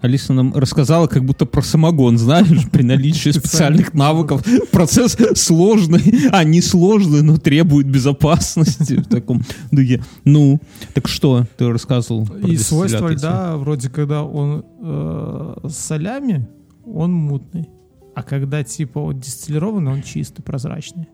Алиса 0.02 0.34
нам 0.34 0.54
рассказала 0.54 1.08
как 1.08 1.26
будто 1.26 1.48
про 1.48 1.64
самогон, 1.64 2.20
знаешь, 2.20 2.70
при 2.72 2.84
наличии 2.84 3.32
специальных 3.32 3.96
навыков. 3.96 4.46
Процесс 4.72 5.18
сложный, 5.34 6.30
а 6.32 6.44
не 6.44 6.62
сложный, 6.62 7.24
но 7.24 7.38
требует 7.38 7.88
безопасности 7.88 8.98
в 8.98 9.08
таком 9.08 9.42
духе. 9.72 10.04
Ну, 10.24 10.60
так 10.94 11.08
что 11.08 11.46
ты 11.58 11.68
рассказывал? 11.68 12.28
про 12.28 12.48
И 12.48 12.58
свойства 12.58 13.08
льда, 13.08 13.58
вроде 13.58 13.90
когда 13.90 14.24
он 14.24 14.66
э, 14.82 15.68
с 15.68 15.78
солями, 15.78 16.48
он 16.86 17.12
мутный. 17.12 17.70
А 18.14 18.24
когда 18.24 18.64
типа 18.64 19.00
он 19.00 19.20
дистиллированный, 19.20 19.92
он 19.92 20.04
чистый, 20.04 20.42
прозрачный. 20.42 21.08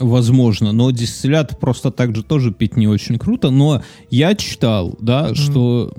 Возможно, 0.00 0.72
но 0.72 0.90
дистиллят 0.90 1.60
просто 1.60 1.90
так 1.90 2.14
же 2.16 2.22
тоже 2.22 2.52
пить 2.52 2.76
не 2.76 2.88
очень 2.88 3.18
круто. 3.18 3.50
Но 3.50 3.82
я 4.10 4.34
читал, 4.34 4.96
да, 5.00 5.34
что 5.34 5.92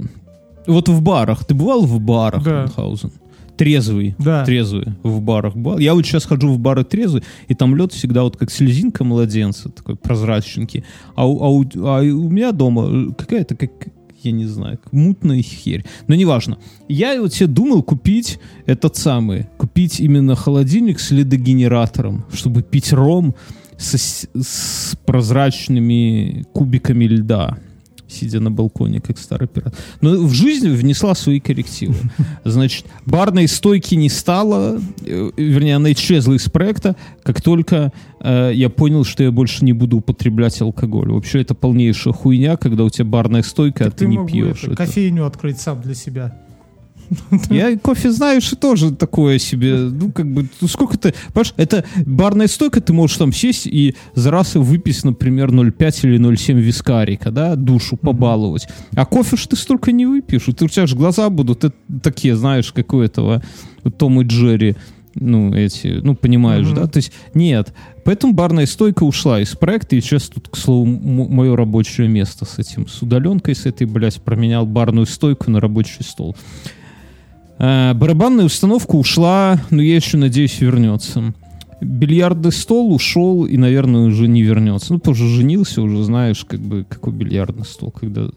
вот 0.68 0.90
в 0.90 1.02
барах, 1.02 1.46
ты 1.46 1.54
бывал 1.54 1.82
в 1.86 2.00
барах, 2.00 2.44
Да. 2.44 2.62
Мюнхгаузен? 2.64 3.12
Трезвый, 3.58 4.16
Да. 4.20 4.44
трезвый 4.44 4.88
в 5.02 5.22
барах 5.22 5.56
бывал. 5.56 5.80
Я 5.80 5.94
вот 5.94 6.06
сейчас 6.06 6.26
хожу 6.26 6.50
в 6.52 6.60
бары 6.60 6.84
трезвый, 6.84 7.24
и 7.48 7.54
там 7.56 7.74
лед 7.76 7.94
всегда 7.94 8.24
вот 8.24 8.36
как 8.36 8.52
слезинка 8.52 9.06
младенца, 9.06 9.70
такой 9.70 9.96
прозрачненький. 9.96 10.84
А 11.16 11.26
у, 11.26 11.42
а 11.42 11.50
у- 11.50 11.86
а 11.88 12.02
у 12.02 12.30
меня 12.30 12.52
дома 12.52 13.14
какая-то 13.18 13.56
как 13.56 13.72
я 14.24 14.32
не 14.32 14.46
знаю, 14.48 14.80
мутная 14.92 15.42
херь. 15.44 15.86
Но 16.08 16.16
неважно. 16.16 16.58
Я 16.90 17.22
вот 17.22 17.32
себе 17.34 17.46
думал 17.48 17.84
купить 17.84 18.40
этот 18.66 18.96
самый, 18.98 19.46
купить 19.60 20.00
именно 20.00 20.36
холодильник 20.36 21.00
с 21.00 21.12
ледогенератором, 21.12 22.26
чтобы 22.34 22.64
пить 22.64 22.92
ром 22.92 23.36
с, 23.78 24.28
с 24.34 24.96
прозрачными 25.06 26.46
кубиками 26.54 27.06
льда, 27.06 27.58
сидя 28.08 28.40
на 28.40 28.52
балконе, 28.52 29.02
как 29.02 29.18
старый 29.18 29.48
пират. 29.48 29.76
Но 30.02 30.12
в 30.26 30.32
жизнь 30.32 30.70
внесла 30.70 31.16
свои 31.16 31.40
коррективы. 31.40 31.96
Значит, 32.46 32.86
барной 33.06 33.48
стойки 33.48 33.96
не 33.96 34.10
стало, 34.10 34.80
э, 35.02 35.32
вернее, 35.36 35.76
она 35.76 35.92
исчезла 35.92 36.34
из 36.34 36.50
проекта, 36.50 36.96
как 37.24 37.42
только 37.42 37.92
э, 38.22 38.52
я 38.54 38.70
понял, 38.70 39.04
что 39.04 39.24
я 39.24 39.32
больше 39.32 39.66
не 39.66 39.74
буду 39.74 39.98
употреблять 39.98 40.62
алкоголь. 40.62 41.10
Вообще, 41.12 41.42
это 41.42 41.56
полнейшая 41.56 42.14
хуйня, 42.14 42.58
когда 42.58 42.84
у 42.84 42.90
тебя 42.90 43.06
барная 43.06 43.42
стойка, 43.42 43.88
а 43.88 43.92
ты, 43.92 44.06
не 44.06 44.18
мог 44.18 44.28
бы 44.28 44.32
пьешь. 44.32 44.64
это, 44.64 44.74
Это- 44.74 44.86
кофейню 44.86 45.26
открыть 45.26 45.60
сам 45.60 45.82
для 45.82 45.96
себя. 45.96 46.45
Я 47.50 47.78
кофе, 47.78 48.12
знаешь, 48.12 48.52
и 48.52 48.56
тоже 48.56 48.92
такое 48.92 49.38
себе. 49.40 49.76
Ну, 49.76 50.12
как 50.12 50.32
бы, 50.32 50.48
ну, 50.62 50.68
сколько 50.68 50.98
ты... 50.98 51.14
Понимаешь, 51.34 51.54
это 51.58 51.86
барная 52.06 52.48
стойка, 52.48 52.82
ты 52.82 52.94
можешь 52.94 53.18
там 53.18 53.32
сесть 53.34 53.68
и 53.68 53.96
за 54.16 54.32
раз 54.32 54.56
выпить, 54.56 55.04
например, 55.04 55.52
0,5 55.52 56.00
или 56.04 56.20
0,7 56.20 56.54
вискарика, 56.54 57.32
да, 57.32 57.56
душу 57.56 57.98
побаловать. 57.98 58.68
А 58.96 59.06
кофе 59.06 59.38
ж 59.38 59.48
ты 59.48 59.56
столько 59.56 59.92
не 59.92 60.06
выпьешь. 60.06 60.48
и 60.48 60.52
У 60.52 60.68
тебя 60.68 60.88
же 60.88 60.96
глаза 60.96 61.30
будут 61.30 61.64
такие, 62.02 62.36
знаешь, 62.36 62.72
как 62.72 62.94
у 62.94 63.00
этого 63.00 63.44
у 63.84 63.90
Том 63.90 64.22
и 64.22 64.26
Джерри. 64.26 64.76
Ну, 65.18 65.54
эти, 65.54 66.00
ну, 66.04 66.14
понимаешь, 66.14 66.66
Мгм. 66.68 66.76
да? 66.76 66.88
То 66.88 66.98
есть, 66.98 67.14
нет. 67.34 67.74
Поэтому 68.04 68.34
барная 68.34 68.66
стойка 68.66 69.04
ушла 69.04 69.40
из 69.40 69.56
проекта, 69.56 69.96
и 69.96 70.02
сейчас 70.02 70.24
тут, 70.28 70.50
к 70.50 70.58
слову, 70.58 70.86
мое 70.86 71.56
рабочее 71.56 72.10
место 72.10 72.44
с 72.44 72.60
этим, 72.60 72.86
с 72.90 73.02
удаленкой, 73.02 73.56
с 73.56 73.66
этой, 73.66 73.88
блядь, 73.88 74.22
променял 74.22 74.66
барную 74.66 75.06
стойку 75.06 75.50
на 75.50 75.62
рабочий 75.62 76.04
стол. 76.04 76.36
Э, 77.60 77.94
Барабанная 77.94 78.46
установка 78.46 78.96
ушла, 78.96 79.62
но 79.70 79.82
я 79.82 79.96
еще 79.96 80.18
надеюсь 80.18 80.60
вернется. 80.60 81.34
Бильярдный 81.82 82.52
стол 82.52 82.94
ушел 82.94 83.46
и, 83.46 83.58
наверное, 83.58 84.08
уже 84.08 84.28
не 84.28 84.42
вернется. 84.42 84.94
Ну, 84.94 85.00
тоже 85.00 85.28
женился, 85.28 85.82
уже 85.82 86.04
знаешь, 86.04 86.46
как 86.46 86.60
бы, 86.60 86.86
какой 86.88 87.14
бильярдный 87.14 87.66
стол, 87.66 87.92
когда 87.92 88.30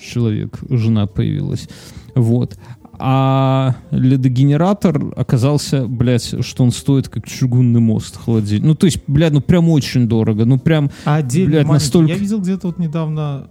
человек, 0.00 0.58
жена 0.70 1.06
появилась. 1.06 1.68
Вот. 2.14 2.56
А 3.00 3.76
ледогенератор 3.92 5.12
оказался, 5.16 5.86
блядь, 5.86 6.34
что 6.44 6.64
он 6.64 6.72
стоит 6.72 7.08
как 7.08 7.28
чугунный 7.28 7.80
мост 7.80 8.16
холодильник. 8.16 8.64
Ну, 8.64 8.74
то 8.74 8.86
есть, 8.86 8.98
блядь, 9.06 9.32
ну 9.32 9.40
прям 9.40 9.68
очень 9.68 10.08
дорого. 10.08 10.44
Ну, 10.44 10.58
прям 10.58 10.90
А 11.04 11.16
отдельно 11.16 11.50
Блядь, 11.50 11.68
настолько- 11.68 12.12
Я 12.12 12.18
видел 12.18 12.40
где-то 12.40 12.68
вот 12.68 12.78
недавно, 12.78 13.48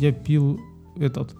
я 0.00 0.12
пил 0.12 0.60
этот 0.96 1.34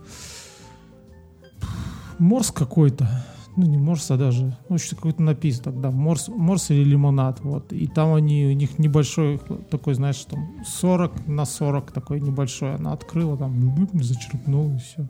морс 2.18 2.50
какой-то. 2.50 3.09
Ну, 3.56 3.66
не 3.66 3.78
морс, 3.78 4.11
а 4.11 4.16
даже, 4.16 4.56
ну, 4.68 4.78
что 4.78 4.97
какой-то 4.97 5.23
напис 5.23 5.61
тогда, 5.61 5.92
морс, 5.92 6.26
морс 6.28 6.71
или 6.71 6.83
лимонад, 6.83 7.38
вот. 7.42 7.73
И 7.73 7.87
там 7.87 8.12
они, 8.14 8.47
у 8.47 8.52
них 8.52 8.80
небольшой 8.80 9.40
такой, 9.71 9.94
знаешь, 9.94 10.25
там 10.28 10.49
40 10.66 11.28
на 11.28 11.44
40 11.44 11.92
такой 11.92 12.21
небольшой. 12.21 12.75
Она 12.75 12.92
открыла, 12.92 13.37
там, 13.37 13.88
зачерпнула 13.92 14.75
и 14.75 14.78
все. 14.78 15.06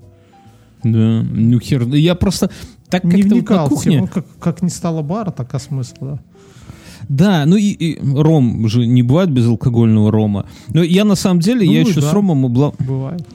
да, 0.82 1.22
ну 1.22 1.58
хер. 1.58 1.86
Я 1.94 2.14
просто 2.14 2.50
так 2.90 3.04
Не 3.04 3.22
вот 3.22 3.32
вникал, 3.32 3.66
в 3.66 3.70
кухне... 3.70 3.96
тему, 3.96 4.08
как, 4.12 4.26
как 4.38 4.62
не 4.62 4.68
стало 4.68 5.00
бара, 5.00 5.30
так 5.30 5.54
а 5.54 5.58
смысл, 5.58 5.94
да. 6.00 6.18
Да, 7.08 7.44
ну 7.46 7.56
и, 7.56 7.70
и 7.70 7.98
ром 8.14 8.68
же 8.68 8.86
не 8.86 9.02
бывает 9.02 9.30
безалкогольного 9.30 10.10
рома. 10.10 10.46
Но 10.68 10.82
я 10.82 11.04
на 11.04 11.14
самом 11.14 11.40
деле, 11.40 11.66
я 11.66 11.82
Ну, 11.82 11.88
еще 11.88 12.00
да. 12.00 12.10
с 12.10 12.12
ромом 12.12 12.46
обла... 12.46 12.72
Бывает. 12.78 13.26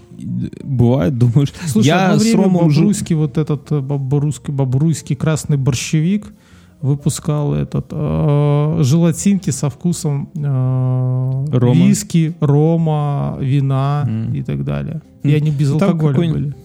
Бывает, 0.64 1.18
думаешь. 1.18 1.54
Слушай, 1.68 1.88
я 1.88 2.08
одно 2.08 2.20
с 2.20 2.24
время 2.24 2.44
ромом 2.44 2.70
же... 2.72 2.80
Бобруйский, 2.82 3.16
вот 3.16 3.38
этот 3.38 3.72
э, 3.72 3.80
бобруйский, 3.80 4.54
бобруйский 4.54 5.16
красный 5.16 5.58
борщевик 5.58 6.34
выпускал 6.82 7.54
этот 7.54 7.88
э, 7.92 8.80
желатинки 8.84 9.50
со 9.50 9.70
вкусом 9.70 10.30
э, 10.36 11.46
Рома. 11.58 11.76
виски, 11.76 12.34
рома, 12.40 13.38
вина 13.42 14.06
М. 14.08 14.34
и 14.34 14.42
так 14.44 14.64
далее. 14.64 15.02
И 15.24 15.34
они 15.34 15.52
без 15.52 15.70
Там 15.72 15.82
алкоголя 15.90 16.14
какой- 16.14 16.32
были. 16.32 16.56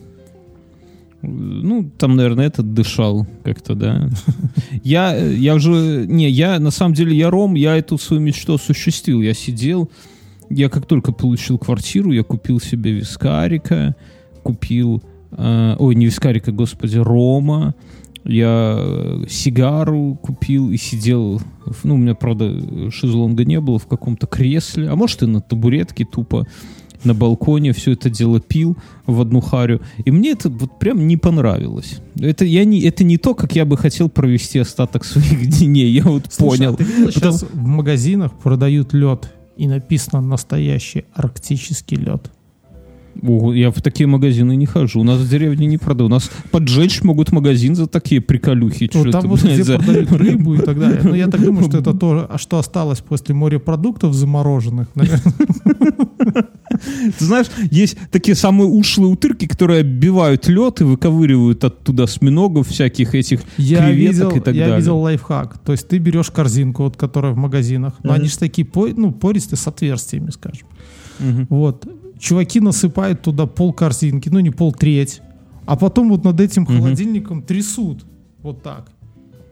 Ну, 1.27 1.91
там, 1.97 2.17
наверное, 2.17 2.47
этот 2.47 2.75
дышал 2.75 3.27
как-то, 3.45 3.75
да. 3.75 4.11
Я, 4.83 5.17
я 5.17 5.55
уже... 5.55 6.05
Не, 6.07 6.29
я, 6.29 6.59
на 6.61 6.71
самом 6.71 6.93
деле, 6.93 7.17
я 7.17 7.31
ром, 7.31 7.55
я 7.55 7.77
эту 7.77 7.97
свою 7.97 8.21
мечту 8.23 8.55
осуществил. 8.55 9.23
Я 9.23 9.33
сидел, 9.33 9.91
я 10.51 10.69
как 10.69 10.87
только 10.87 11.13
получил 11.13 11.59
квартиру, 11.59 12.13
я 12.13 12.23
купил 12.23 12.61
себе 12.61 12.93
вискарика, 12.93 13.95
купил... 14.43 15.03
э, 15.33 15.77
ой, 15.79 15.95
не 15.95 16.07
вискарика, 16.07 16.53
господи, 16.53 16.99
рома. 16.99 17.75
Я 18.25 18.77
э, 18.79 19.25
сигару 19.29 20.19
купил 20.23 20.71
и 20.71 20.77
сидел... 20.77 21.41
Ну, 21.83 21.95
у 21.95 21.99
меня, 21.99 22.15
правда, 22.15 22.91
шезлонга 22.91 23.45
не 23.45 23.61
было 23.61 23.79
в 23.79 23.87
каком-то 23.87 24.27
кресле, 24.27 24.89
а 24.89 24.97
может 24.97 25.23
и 25.23 25.27
на 25.27 25.41
табуретке 25.41 26.05
тупо 26.05 26.47
на 27.05 27.15
балконе 27.15 27.73
все 27.73 27.93
это 27.93 28.11
дело 28.11 28.41
пил 28.41 28.77
в 29.07 29.21
одну 29.21 29.41
харю. 29.41 29.81
И 30.05 30.11
мне 30.11 30.31
это 30.31 30.49
вот 30.49 30.79
прям 30.79 31.07
не 31.07 31.17
понравилось. 31.17 32.01
Это, 32.19 32.45
я 32.45 32.65
не, 32.65 32.81
это 32.83 33.05
не 33.05 33.19
то, 33.19 33.35
как 33.35 33.55
я 33.55 33.65
бы 33.65 33.77
хотел 33.77 34.09
провести 34.09 34.59
остаток 34.59 35.05
своих 35.05 35.47
дней. 35.47 35.91
Я 35.91 36.05
вот 36.05 36.25
Слушай, 36.31 36.59
понял. 36.59 36.75
а 36.75 36.77
ты 36.77 36.85
видел, 36.85 37.07
Потому- 37.07 37.33
сейчас 37.39 37.51
в 37.53 37.67
магазинах 37.67 38.33
продают 38.39 38.93
лед 38.95 39.33
и 39.57 39.67
написано 39.67 40.21
настоящий 40.21 41.05
арктический 41.15 41.97
лед. 41.97 42.31
Ого, 43.23 43.55
я 43.55 43.71
в 43.71 43.81
такие 43.81 44.07
магазины 44.07 44.57
не 44.57 44.67
хожу. 44.67 45.01
У 45.01 45.05
нас 45.05 45.21
в 45.21 45.29
деревне 45.29 45.67
не 45.67 45.79
продают. 45.79 46.11
У 46.11 46.15
нас 46.15 46.31
поджечь 46.51 47.03
могут 47.03 47.31
магазин 47.33 47.77
за 47.77 47.87
такие 47.87 48.21
приколюхи. 48.21 48.91
Вот 48.93 49.13
там 49.13 49.29
вот 49.29 49.41
где 49.43 49.63
за- 49.63 49.79
продают 49.79 50.13
рыбу 50.13 50.55
и 50.55 50.59
так 50.59 50.79
далее. 50.79 51.01
Но 51.05 51.15
я 51.15 51.29
так 51.29 51.41
думаю, 51.41 51.69
что 51.69 51.79
это 51.79 51.95
то, 51.99 52.27
а 52.29 52.39
что 52.39 52.59
осталось 52.59 53.01
после 53.01 53.35
морепродуктов 53.35 54.15
замороженных. 54.15 54.89
Ты 57.19 57.25
знаешь, 57.25 57.47
есть 57.71 57.97
такие 58.11 58.35
самые 58.35 58.69
ушлые 58.69 59.12
утырки, 59.12 59.47
которые 59.47 59.81
оббивают 59.81 60.49
лед 60.49 60.81
и 60.81 60.85
выковыривают 60.85 61.64
оттуда 61.64 62.04
осьминогов, 62.04 62.69
всяких 62.69 63.14
этих 63.14 63.40
Я 63.57 63.87
креветок 63.87 64.14
видел, 64.14 64.31
и 64.31 64.40
так 64.40 64.54
я 64.54 64.61
далее. 64.62 64.78
видел 64.78 64.99
лайфхак. 64.99 65.59
То 65.59 65.73
есть 65.73 65.88
ты 65.88 65.99
берешь 65.99 66.31
корзинку, 66.31 66.85
вот, 66.85 66.97
которая 66.97 67.33
в 67.33 67.37
магазинах, 67.37 67.95
но 68.02 68.12
они 68.12 68.28
же 68.28 68.38
такие 68.38 68.66
ну, 68.97 69.12
пористые 69.12 69.59
с 69.59 69.66
отверстиями, 69.66 70.31
скажем. 70.31 70.66
Вот. 71.49 71.87
Чуваки 72.19 72.61
насыпают 72.61 73.23
туда 73.23 73.47
пол 73.47 73.73
корзинки, 73.73 74.28
ну 74.28 74.38
не 74.40 74.50
пол 74.50 74.73
треть, 74.73 75.21
а 75.66 75.76
потом 75.76 76.09
вот 76.09 76.25
над 76.25 76.40
этим 76.40 76.64
холодильником 76.64 77.43
трясут 77.43 78.04
вот 78.43 78.62
так. 78.62 78.90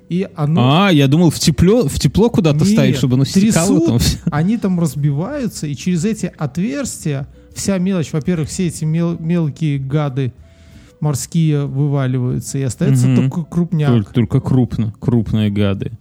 И 0.09 0.29
оно, 0.35 0.85
А, 0.87 0.91
я 0.93 1.09
думал, 1.09 1.31
в 1.31 1.39
тепло, 1.39 1.89
в 1.89 1.99
тепло 1.99 2.29
куда-то 2.29 2.65
Нет, 2.65 2.69
ставить, 2.69 2.97
чтобы 2.97 3.15
оно 3.15 3.25
стекало 3.25 3.79
трясут, 3.81 3.87
там. 4.25 4.31
они 4.33 4.59
там 4.59 4.79
разбиваются, 4.79 5.67
и 5.67 5.75
через 5.75 6.05
эти 6.05 6.31
отверстия 6.37 7.27
вся 7.55 7.79
мелочь, 7.79 8.13
во-первых, 8.13 8.49
все 8.49 8.67
эти 8.67 8.85
мел- 8.85 9.17
мелкие 9.19 9.79
гады 9.79 10.33
морские 11.01 11.67
вываливаются, 11.67 12.59
и 12.59 12.63
остается 12.63 13.09
Мгм. 13.09 13.17
только 13.31 13.43
крупняк. 13.51 13.91
Только, 13.91 14.13
только 14.15 14.41
крупно, 14.41 14.95
крупные 15.01 15.51
гады. 15.51 15.93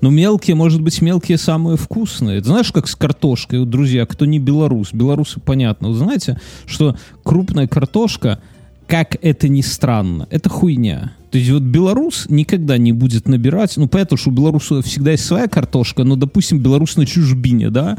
Но 0.00 0.10
мелкие, 0.10 0.54
может 0.56 0.80
быть, 0.80 1.00
мелкие 1.02 1.38
самые 1.38 1.76
вкусные. 1.76 2.38
Это 2.38 2.48
знаешь, 2.48 2.70
как 2.72 2.88
с 2.88 2.94
картошкой, 2.94 3.60
вот, 3.60 3.70
друзья, 3.70 4.06
кто 4.06 4.26
не 4.26 4.38
белорус, 4.38 4.92
белорусы 4.92 5.40
понятно. 5.40 5.88
Вы 5.88 5.94
знаете, 5.94 6.40
что 6.66 6.96
крупная 7.24 7.66
картошка, 7.66 8.40
как 8.86 9.16
это 9.22 9.48
ни 9.48 9.60
странно, 9.60 10.26
это 10.30 10.48
хуйня. 10.48 11.12
То 11.30 11.38
есть 11.38 11.50
вот 11.50 11.62
белорус 11.62 12.26
никогда 12.28 12.78
не 12.78 12.92
будет 12.92 13.28
набирать, 13.28 13.76
ну 13.76 13.86
понятно, 13.88 14.16
что 14.16 14.30
у 14.30 14.32
белоруса 14.32 14.82
всегда 14.82 15.12
есть 15.12 15.24
своя 15.24 15.46
картошка, 15.46 16.04
но, 16.04 16.16
допустим, 16.16 16.60
белорус 16.60 16.96
на 16.96 17.06
чужбине, 17.06 17.70
да, 17.70 17.98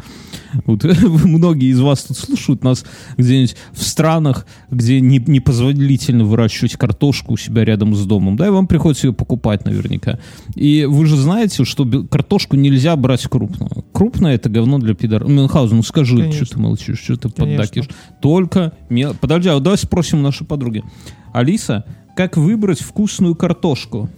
вот 0.65 0.83
многие 1.23 1.69
из 1.69 1.79
вас 1.79 2.03
тут 2.03 2.17
слушают 2.17 2.63
нас 2.63 2.85
где-нибудь 3.17 3.55
в 3.71 3.83
странах, 3.83 4.47
где 4.71 4.99
не, 4.99 5.19
непозволительно 5.19 6.23
выращивать 6.23 6.73
картошку 6.73 7.33
у 7.33 7.37
себя 7.37 7.63
рядом 7.63 7.95
с 7.95 8.05
домом, 8.05 8.35
да, 8.35 8.47
и 8.47 8.49
вам 8.49 8.67
приходится 8.67 9.07
ее 9.07 9.13
покупать 9.13 9.65
наверняка. 9.65 10.19
И 10.55 10.85
вы 10.85 11.05
же 11.05 11.15
знаете, 11.15 11.63
что 11.65 11.85
картошку 12.09 12.55
нельзя 12.55 12.95
брать 12.95 13.23
крупную. 13.27 13.85
Крупная 13.91 14.35
это 14.35 14.49
говно 14.49 14.79
для 14.79 14.95
пидора. 14.95 15.27
Мюнхгаузен, 15.27 15.77
ну 15.77 15.83
скажи, 15.83 16.17
Конечно. 16.17 16.45
что 16.45 16.55
ты 16.55 16.61
молчишь, 16.61 16.99
что 16.99 17.15
ты 17.15 17.29
Конечно. 17.29 17.63
поддакишь. 17.63 17.89
Только... 18.21 18.73
Подожди, 19.21 19.49
а 19.49 19.55
вот 19.55 19.63
давай 19.63 19.77
спросим 19.77 20.21
нашей 20.21 20.47
подруги. 20.47 20.83
Алиса, 21.33 21.85
как 22.19 22.35
выбрать 22.35 22.81
вкусную 22.81 23.33
картошку? 23.33 24.09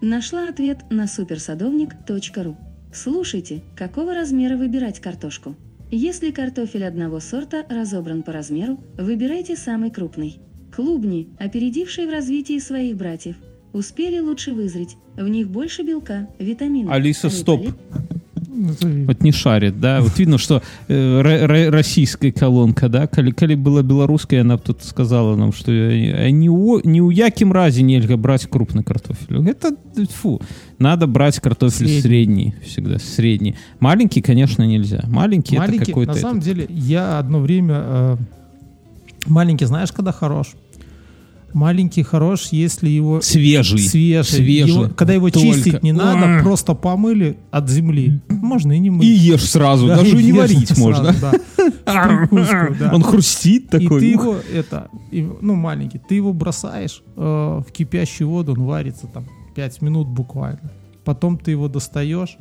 Нашла 0.00 0.48
ответ 0.48 0.78
на 0.88 1.06
суперсадовник.ру. 1.06 2.56
Слушайте, 2.90 3.62
какого 3.76 4.14
размера 4.14 4.56
выбирать 4.56 4.98
картошку. 4.98 5.54
Если 5.90 6.30
картофель 6.30 6.86
одного 6.86 7.20
сорта 7.20 7.66
разобран 7.68 8.22
по 8.22 8.32
размеру, 8.32 8.80
выбирайте 8.96 9.58
самый 9.58 9.90
крупный. 9.90 10.40
Клубни, 10.74 11.28
опередившие 11.38 12.08
в 12.08 12.10
развитии 12.10 12.58
своих 12.58 12.96
братьев, 12.96 13.36
успели 13.74 14.18
лучше 14.18 14.54
вызреть. 14.54 14.96
В 15.14 15.28
них 15.28 15.50
больше 15.50 15.82
белка, 15.82 16.30
витаминов. 16.38 16.94
Алиса, 16.94 17.28
стоп. 17.28 17.68
Вот 19.06 19.22
не 19.22 19.32
шарит, 19.32 19.80
да? 19.80 20.00
Вот 20.02 20.18
видно, 20.18 20.36
что 20.38 20.62
э, 20.88 20.94
ро- 21.22 21.46
ро- 21.46 21.70
российская 21.70 22.32
колонка, 22.32 22.88
да? 22.88 23.06
Коли, 23.06 23.30
коли 23.30 23.54
была 23.54 23.82
белорусская, 23.82 24.42
она 24.42 24.58
тут 24.58 24.84
сказала 24.84 25.36
нам, 25.36 25.52
что 25.52 25.72
э, 25.72 26.28
ни 26.30 26.48
у, 26.48 26.80
ни 26.86 27.00
у 27.00 27.10
яким 27.10 27.52
разе 27.52 27.82
нельзя 27.82 28.16
брать 28.16 28.46
крупный 28.46 28.84
картофель. 28.84 29.48
Это, 29.48 29.74
э, 29.96 30.04
фу, 30.04 30.40
надо 30.78 31.06
брать 31.06 31.40
картофель 31.40 31.86
Средний. 31.86 32.00
средний, 32.02 32.54
всегда, 32.64 32.98
средний. 32.98 33.54
Маленький, 33.80 34.20
конечно, 34.20 34.62
нельзя. 34.64 35.02
Маленький, 35.08 35.54
это 35.56 35.64
Маленький, 35.66 35.86
какой-то... 35.86 36.12
на 36.12 36.18
самом 36.18 36.38
этот- 36.38 36.44
деле, 36.44 36.66
я 36.68 37.18
одно 37.18 37.40
время... 37.40 37.74
э, 37.84 38.16
маленький, 39.26 39.64
знаешь, 39.64 39.92
когда 39.92 40.12
хорош? 40.12 40.48
Маленький 41.52 42.02
хорош, 42.02 42.48
если 42.50 42.88
его 42.88 43.20
Свежий. 43.20 43.78
свежий. 43.78 44.36
Свежий. 44.38 44.72
Его- 44.74 44.88
когда 44.94 45.12
его 45.14 45.30
Только. 45.30 45.48
чистить 45.48 45.82
не 45.82 45.92
надо, 45.92 46.36
Ах. 46.38 46.42
просто 46.42 46.74
помыли 46.74 47.36
от 47.50 47.68
земли. 47.68 48.20
Можно 48.28 48.72
и 48.72 48.78
не 48.78 48.90
мыть. 48.90 49.06
И 49.06 49.10
ешь 49.12 49.48
сразу, 49.50 49.86
Да, 49.88 49.96
даже 49.96 50.18
и 50.18 50.24
не 50.24 50.32
варить 50.32 50.68
сразу, 50.68 50.80
можно. 50.80 51.14
да. 51.20 51.32
Прикуску, 52.28 52.74
да. 52.78 52.90
Он 52.94 53.02
хрустит 53.02 53.64
И 53.74 53.78
такой. 53.80 54.00
ты 54.00 54.14
ух. 54.16 54.22
его, 54.22 54.36
это, 54.52 54.88
и- 55.10 55.28
ну, 55.40 55.54
маленький, 55.54 55.98
ты 55.98 56.14
его 56.16 56.32
бросаешь 56.32 57.02
э, 57.16 57.20
в 57.66 57.72
кипящую 57.72 58.28
воду, 58.30 58.52
он 58.52 58.62
варится 58.64 59.06
там 59.06 59.26
5 59.54 59.82
минут 59.82 60.08
буквально. 60.08 60.70
Потом 61.04 61.36
ты 61.38 61.50
его 61.50 61.68
достаешь 61.68 62.36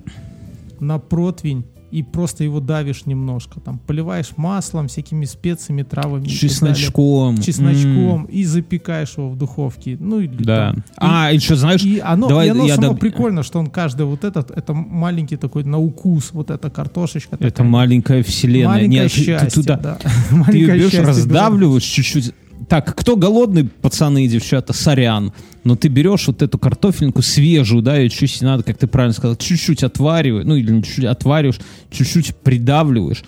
на 0.79 0.99
противень 0.99 1.65
и 1.91 2.03
просто 2.03 2.43
его 2.43 2.59
давишь 2.59 3.05
немножко. 3.05 3.59
Там 3.59 3.77
поливаешь 3.79 4.31
маслом, 4.37 4.87
всякими 4.87 5.25
специями, 5.25 5.83
травами. 5.83 6.23
и 6.23 6.27
так 6.27 6.31
далее. 6.31 6.39
Чесночком. 6.75 7.37
Чесночком 7.41 8.21
М, 8.21 8.25
и 8.25 8.43
запекаешь 8.45 9.13
его 9.17 9.29
в 9.29 9.37
духовке. 9.37 9.97
Ну, 9.99 10.19
или 10.21 10.43
Да. 10.43 10.71
там. 10.73 10.83
А, 10.97 11.31
еще 11.31 11.55
знаешь, 11.55 11.83
И 11.83 11.99
оно, 11.99 12.27
давай 12.29 12.47
и 12.47 12.49
оно 12.49 12.65
я 12.65 12.75
само 12.75 12.93
доб- 12.93 12.97
прикольно, 12.99 13.43
что 13.43 13.59
он 13.59 13.67
каждый 13.67 14.05
вот 14.05 14.23
этот, 14.23 14.51
это 14.51 14.73
маленький 14.73 15.35
такой 15.37 15.63
на 15.63 15.77
укус, 15.79 16.31
вот 16.31 16.49
эта 16.49 16.69
картошечка. 16.69 17.35
это 17.35 17.49
такая. 17.49 17.67
маленькая 17.67 18.23
вселенная. 18.23 18.67
Маленькое 18.75 19.01
Нет, 19.03 19.11
ты- 19.11 19.17
ты 19.19 19.25
счастье, 19.25 19.61
туда, 19.61 19.77
да. 19.77 19.97
Ты 20.51 20.57
ее 20.57 20.67
берешь, 20.67 20.83
счастье 20.91 21.01
раздавливаешь 21.01 21.83
чуть-чуть. 21.83 22.33
Так, 22.69 22.95
кто 22.95 23.15
голодный, 23.15 23.65
пацаны 23.65 24.25
и 24.25 24.27
девчата, 24.27 24.73
сорян. 24.73 25.33
Но 25.63 25.75
ты 25.75 25.87
берешь 25.87 26.27
вот 26.27 26.41
эту 26.41 26.57
картофельнику 26.57 27.21
свежую, 27.21 27.81
да, 27.81 27.97
ее 27.97 28.09
чуть 28.09 28.41
надо, 28.41 28.63
как 28.63 28.77
ты 28.77 28.87
правильно 28.87 29.13
сказал, 29.13 29.35
чуть-чуть 29.35 29.83
отвариваешь, 29.83 30.45
ну 30.45 30.55
или 30.55 30.81
чуть-чуть 30.81 31.05
отвариваешь, 31.05 31.59
чуть-чуть 31.91 32.35
придавливаешь. 32.37 33.23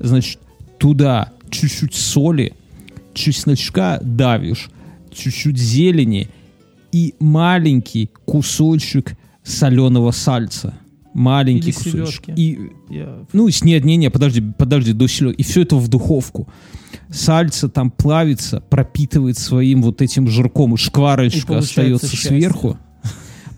Значит, 0.00 0.38
туда 0.78 1.32
чуть-чуть 1.50 1.94
соли, 1.94 2.54
чесночка 3.14 4.00
давишь, 4.02 4.70
чуть-чуть 5.12 5.58
зелени 5.58 6.28
и 6.92 7.14
маленький 7.20 8.10
кусочек 8.24 9.14
соленого 9.42 10.10
сальца. 10.10 10.74
Маленький 11.14 11.70
Или 11.70 11.76
кусочек. 11.76 12.24
селедки. 12.26 12.32
И 12.36 12.58
Я 12.90 13.24
ну, 13.32 13.48
с- 13.48 13.64
нет, 13.64 13.84
не, 13.84 13.96
не, 13.96 14.10
подожди, 14.10 14.40
подожди, 14.56 14.92
до 14.92 15.08
селедки. 15.08 15.42
И 15.42 15.44
все 15.44 15.62
это 15.62 15.76
в 15.76 15.88
духовку. 15.88 16.48
Сальце 17.10 17.68
там 17.68 17.90
плавится, 17.90 18.62
пропитывает 18.68 19.38
своим 19.38 19.82
вот 19.82 20.02
этим 20.02 20.28
жирком, 20.28 20.72
и 20.72 20.74
И 20.74 20.78
шкварочка 20.78 21.46
получается 21.46 21.70
остается 21.80 22.06
счастье. 22.08 22.28
сверху. 22.38 22.76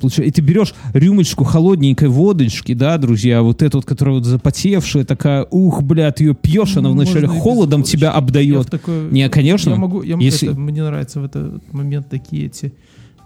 И 0.02 0.30
ты 0.30 0.40
берешь 0.40 0.72
рюмочку 0.94 1.44
холодненькой 1.44 2.08
водочки, 2.08 2.72
да, 2.72 2.96
друзья, 2.96 3.42
вот 3.42 3.60
эту 3.62 3.78
вот, 3.78 3.84
которая 3.84 4.14
вот 4.14 4.24
запотевшая, 4.24 5.04
такая, 5.04 5.46
ух, 5.50 5.82
бля, 5.82 6.10
ты 6.10 6.24
ее 6.24 6.34
пьешь, 6.34 6.74
она 6.78 6.88
Можно 6.88 7.02
вначале 7.04 7.26
и 7.26 7.38
холодом 7.38 7.82
тебя 7.82 8.10
обдает. 8.12 8.70
такое- 8.70 9.10
Не, 9.10 9.28
конечно. 9.28 9.70
Я 9.70 9.76
могу, 9.76 10.02
я, 10.02 10.16
если- 10.16 10.48
это, 10.52 10.58
мне 10.58 10.82
нравится 10.82 11.20
в 11.20 11.24
этот 11.24 11.70
момент 11.72 12.08
такие 12.08 12.46
эти 12.46 12.72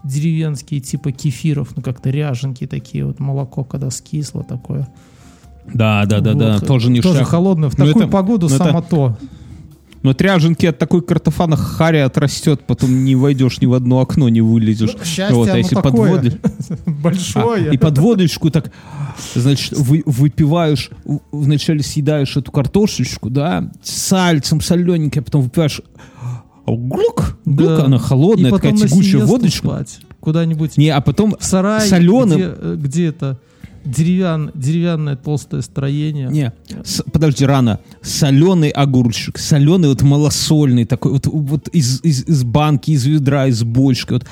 деревенские 0.03 0.81
типа 0.81 1.11
кефиров, 1.13 1.69
ну 1.77 1.81
как-то 1.81 2.09
ряженки 2.09 2.67
такие, 2.67 3.05
вот 3.05 3.19
молоко, 3.21 3.63
когда 3.63 3.89
скисло 3.89 4.43
такое. 4.43 4.87
Да, 5.73 6.05
да, 6.05 6.19
да, 6.19 6.33
да, 6.33 6.53
Вот. 6.55 6.67
тоже 6.67 6.91
не 6.91 6.99
Тоже 7.01 7.23
холодное. 7.23 7.69
В 7.69 7.77
Ну, 7.77 7.85
такую 7.85 8.03
это- 8.03 8.11
погоду 8.11 8.49
ну, 8.49 8.55
это- 8.55 8.63
само 8.65 8.81
то. 8.81 9.17
Но 10.05 10.13
тряженки 10.13 10.67
от 10.67 10.77
такой 10.77 11.01
картофана 11.01 11.55
харя 11.57 12.05
отрастет, 12.05 12.61
потом 12.67 13.03
не 13.03 13.15
войдешь 13.15 13.59
ни 13.59 13.65
в 13.65 13.73
одно 13.73 14.01
окно, 14.01 14.29
не 14.29 14.39
вылезешь. 14.39 14.93
Ну, 14.93 15.03
счастье, 15.03 15.35
вот, 15.35 15.49
а 15.49 15.57
если 15.57 15.73
такое. 15.73 16.11
подводишь... 16.11 16.33
Большое. 16.85 17.71
А, 17.71 17.73
и 17.73 17.77
под 17.77 17.97
водочку 17.97 18.51
так, 18.51 18.71
значит, 19.33 19.75
вы, 19.75 20.03
выпиваешь, 20.05 20.91
вначале 21.31 21.81
съедаешь 21.81 22.37
эту 22.37 22.51
картошечку, 22.51 23.31
да, 23.31 23.71
сальцем, 23.81 24.61
солененькой, 24.61 25.23
потом 25.23 25.41
выпиваешь, 25.41 25.81
а 26.21 26.71
глук, 26.71 27.39
глук, 27.45 27.77
Да. 27.77 27.85
она 27.85 27.97
холодная, 27.97 28.51
такая 28.51 28.73
тягучая 28.73 29.25
водочка. 29.25 29.83
Куда-нибудь 30.19 30.77
Не, 30.77 30.89
а 30.89 31.01
потом 31.01 31.35
в 31.39 31.43
сарай, 31.43 31.89
солёным- 31.89 32.35
где, 32.35 32.53
э, 32.55 32.75
где 32.79 33.05
это 33.07 33.39
деревян, 33.85 34.51
деревянное 34.53 35.15
толстое 35.15 35.61
строение. 35.61 36.27
Не, 36.29 36.53
с- 36.83 37.03
подожди, 37.11 37.45
рано. 37.45 37.79
Соленый 38.01 38.69
огурчик, 38.69 39.37
соленый 39.37 39.89
вот 39.89 40.01
малосольный 40.01 40.85
такой, 40.85 41.13
вот, 41.13 41.27
вот 41.27 41.67
из, 41.69 42.01
из, 42.03 42.27
из 42.27 42.43
банки, 42.43 42.91
из 42.91 43.05
ведра, 43.05 43.47
из 43.47 43.63
бочки. 43.63 44.13
Вот, 44.13 44.25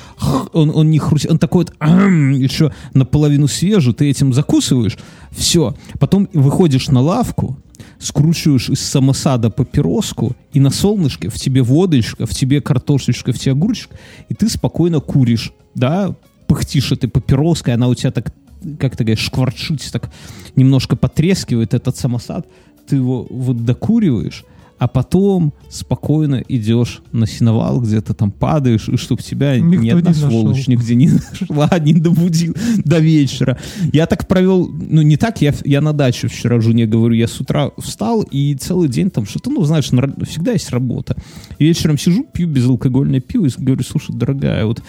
он, 0.53 0.71
он 0.73 0.89
не 0.89 0.99
хрустит, 0.99 1.31
он 1.31 1.39
такой 1.39 1.65
вот 1.65 1.87
еще 1.87 2.73
наполовину 2.93 3.47
свежий, 3.47 3.93
ты 3.93 4.09
этим 4.09 4.33
закусываешь, 4.33 4.97
все. 5.31 5.75
Потом 5.99 6.27
выходишь 6.33 6.89
на 6.89 7.01
лавку, 7.01 7.57
скручиваешь 7.99 8.69
из 8.69 8.81
самосада 8.81 9.49
папироску, 9.49 10.35
и 10.51 10.59
на 10.59 10.69
солнышке 10.69 11.29
в 11.29 11.35
тебе 11.35 11.61
водочка, 11.61 12.25
в 12.25 12.31
тебе 12.31 12.61
картошечка, 12.61 13.31
в 13.31 13.39
тебе 13.39 13.53
огурчик, 13.53 13.91
и 14.29 14.33
ты 14.33 14.49
спокойно 14.49 14.99
куришь, 14.99 15.53
да, 15.75 16.15
пыхтишь 16.47 16.91
этой 16.91 17.09
папироской, 17.09 17.73
она 17.73 17.87
у 17.87 17.95
тебя 17.95 18.11
так, 18.11 18.33
как 18.79 18.95
ты 18.95 19.03
говоришь, 19.03 19.25
шкварчит, 19.25 19.89
так 19.91 20.11
немножко 20.55 20.95
потрескивает 20.95 21.73
этот 21.73 21.97
самосад, 21.97 22.47
ты 22.87 22.97
его 22.97 23.25
вот 23.29 23.63
докуриваешь, 23.65 24.43
а 24.83 24.87
потом 24.89 25.53
спокойно 25.69 26.43
идешь 26.49 27.01
на 27.13 27.25
сеновал, 27.25 27.79
где-то 27.79 28.13
там 28.13 28.31
падаешь, 28.31 28.89
и 28.89 28.97
чтоб 28.97 29.21
тебя 29.21 29.57
ни 29.57 29.77
Никто 29.77 29.99
одна 29.99 30.11
не 30.11 30.15
нашел. 30.15 30.29
сволочь 30.29 30.67
нигде 30.67 30.95
не 30.95 31.09
нашла, 31.39 31.69
не 31.79 31.93
добудил 31.93 32.53
до 32.83 32.99
вечера. 32.99 33.57
Я 33.93 34.07
так 34.07 34.27
провел, 34.27 34.67
ну 34.67 35.01
не 35.01 35.15
так, 35.15 35.41
я, 35.41 35.53
я 35.63 35.79
на 35.79 35.93
даче 35.93 36.27
вчера 36.27 36.59
жене 36.59 36.85
говорю, 36.85 37.15
я 37.15 37.29
с 37.29 37.39
утра 37.39 37.71
встал 37.77 38.23
и 38.23 38.55
целый 38.55 38.89
день 38.89 39.09
там 39.09 39.25
что-то, 39.25 39.49
ну 39.51 39.63
знаешь, 39.63 39.89
на 39.91 40.13
всегда 40.25 40.51
есть 40.51 40.69
работа. 40.71 41.15
И 41.59 41.65
вечером 41.65 41.97
сижу, 41.97 42.25
пью 42.25 42.49
безалкогольное 42.49 43.21
пиво 43.21 43.45
и 43.45 43.49
говорю, 43.57 43.83
слушай, 43.83 44.13
дорогая, 44.13 44.65
вот 44.65 44.83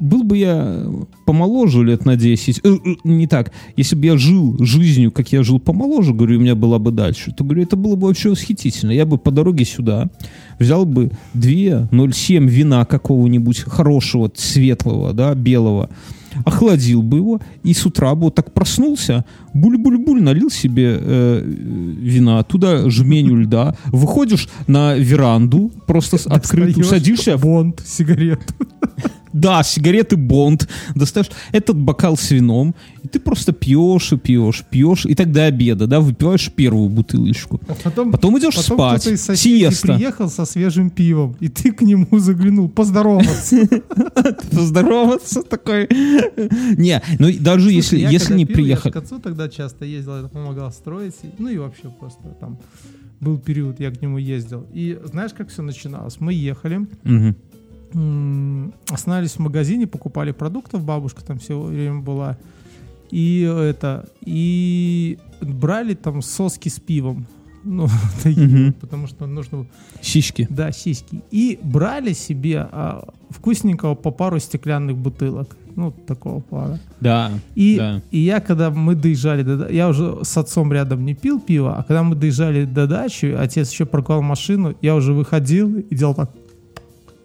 был 0.00 0.22
бы 0.24 0.38
я 0.38 0.84
помоложе 1.26 1.84
лет 1.84 2.04
на 2.06 2.16
10, 2.16 2.60
э, 2.64 2.68
э, 2.68 2.94
не 3.04 3.26
так, 3.26 3.52
если 3.76 3.96
бы 3.96 4.06
я 4.06 4.16
жил 4.16 4.56
жизнью, 4.58 5.12
как 5.12 5.30
я 5.32 5.42
жил 5.42 5.60
помоложе, 5.60 6.14
говорю, 6.14 6.38
у 6.38 6.42
меня 6.42 6.54
была 6.54 6.78
бы 6.78 6.90
дальше, 6.90 7.32
то, 7.36 7.44
говорю, 7.44 7.62
это 7.62 7.76
было 7.76 7.96
бы 7.96 8.06
вообще 8.08 8.30
восхитительно. 8.30 8.90
Я 8.92 9.04
бы 9.06 9.18
по 9.18 9.30
дороге 9.30 9.64
сюда 9.64 10.08
взял 10.58 10.84
бы 10.86 11.10
2,07 11.34 12.46
вина 12.46 12.84
какого-нибудь 12.84 13.60
хорошего, 13.60 14.30
светлого, 14.34 15.12
да, 15.12 15.34
белого, 15.34 15.90
охладил 16.44 17.02
бы 17.02 17.16
его, 17.18 17.40
и 17.64 17.74
с 17.74 17.84
утра 17.84 18.14
бы 18.14 18.22
вот 18.24 18.34
так 18.36 18.54
проснулся, 18.54 19.24
буль-буль-буль, 19.52 20.22
налил 20.22 20.48
себе 20.50 20.96
э, 21.00 21.42
вина, 21.44 22.42
туда 22.44 22.88
жменю 22.88 23.36
льда, 23.36 23.76
выходишь 23.86 24.48
на 24.66 24.94
веранду, 24.94 25.70
просто 25.86 26.18
с- 26.18 26.26
открытую, 26.26 26.76
Достаешь 26.76 27.02
садишься, 27.02 27.36
Бонд, 27.36 27.82
сигарету. 27.84 28.42
Да, 29.32 29.62
сигареты 29.62 30.16
Бонд, 30.16 30.68
достаешь 30.94 31.30
этот 31.52 31.76
бокал 31.76 32.16
с 32.16 32.30
вином, 32.30 32.74
и 33.02 33.08
ты 33.08 33.20
просто 33.20 33.52
пьешь 33.52 34.12
и 34.12 34.16
пьешь, 34.16 34.64
пьешь, 34.70 35.06
и 35.06 35.14
так 35.14 35.30
до 35.32 35.44
обеда, 35.46 35.86
да, 35.86 36.00
выпиваешь 36.00 36.50
первую 36.52 36.88
бутылочку. 36.88 37.60
А 37.68 37.74
потом, 37.82 38.12
Потом 38.12 38.38
идешь 38.38 38.56
потом 38.56 38.76
спать, 38.78 39.00
кто-то 39.02 39.14
из 39.14 39.22
соседей 39.22 39.58
сиеста. 39.60 39.94
приехал 39.94 40.28
со 40.28 40.44
свежим 40.44 40.90
пивом, 40.90 41.36
и 41.40 41.48
ты 41.48 41.72
к 41.72 41.82
нему 41.82 42.18
заглянул 42.18 42.68
поздороваться. 42.68 43.56
Поздороваться 44.50 45.42
такой. 45.42 45.86
Не, 46.76 47.02
ну 47.18 47.28
даже 47.40 47.72
если, 47.72 47.98
если 47.98 48.34
не 48.34 48.46
пил, 48.46 48.66
Я 48.66 48.76
к 48.76 48.96
отцу 48.96 49.18
тогда 49.18 49.48
часто 49.48 49.84
ездил, 49.84 50.14
это 50.14 50.28
помогал 50.28 50.72
строить. 50.72 51.14
Ну 51.38 51.48
и 51.48 51.58
вообще 51.58 51.88
просто 51.98 52.22
там 52.40 52.58
был 53.20 53.38
период, 53.38 53.80
я 53.80 53.90
к 53.90 54.00
нему 54.00 54.18
ездил. 54.18 54.66
И 54.72 54.98
знаешь, 55.04 55.32
как 55.36 55.48
все 55.50 55.62
начиналось? 55.62 56.16
Мы 56.20 56.32
ехали, 56.32 56.86
Мгм. 57.04 57.36
Остановились 58.88 59.32
в 59.32 59.38
магазине, 59.40 59.86
покупали 59.86 60.32
продуктов, 60.32 60.84
бабушка 60.84 61.24
там 61.24 61.38
все 61.38 61.60
время 61.60 62.00
была. 62.00 62.36
И 63.10 63.40
это, 63.42 64.08
и 64.20 65.18
брали 65.40 65.94
там 65.94 66.22
соски 66.22 66.68
с 66.68 66.78
пивом. 66.78 67.26
Ну, 67.62 67.88
такие, 68.22 68.66
вот, 68.68 68.76
потому 68.76 69.06
что 69.06 69.26
нужно 69.26 69.66
Сиськи. 70.00 70.46
да, 70.48 70.72
сиськи. 70.72 71.20
И 71.30 71.58
брали 71.62 72.14
себе 72.14 72.66
а, 72.72 73.06
вкусненького 73.28 73.94
по 73.94 74.10
пару 74.10 74.38
стеклянных 74.40 74.96
бутылок. 74.96 75.54
Ну, 75.76 75.92
такого 75.92 76.40
плана. 76.40 76.80
Да. 77.02 77.30
И, 77.54 77.76
Да. 77.76 78.00
и 78.10 78.18
я, 78.20 78.40
когда 78.40 78.70
мы 78.70 78.94
доезжали 78.94 79.42
до... 79.42 79.68
Я 79.70 79.88
уже 79.90 80.20
с 80.24 80.38
отцом 80.38 80.72
рядом 80.72 81.04
не 81.04 81.14
пил 81.14 81.38
пиво, 81.38 81.76
а 81.76 81.82
когда 81.82 82.02
мы 82.02 82.14
доезжали 82.16 82.64
до 82.64 82.86
дачи, 82.86 83.26
отец 83.26 83.70
еще 83.70 83.84
парковал 83.84 84.22
машину, 84.22 84.74
я 84.80 84.94
уже 84.94 85.12
выходил 85.12 85.76
и 85.76 85.94
делал 85.94 86.14
так. 86.14 86.30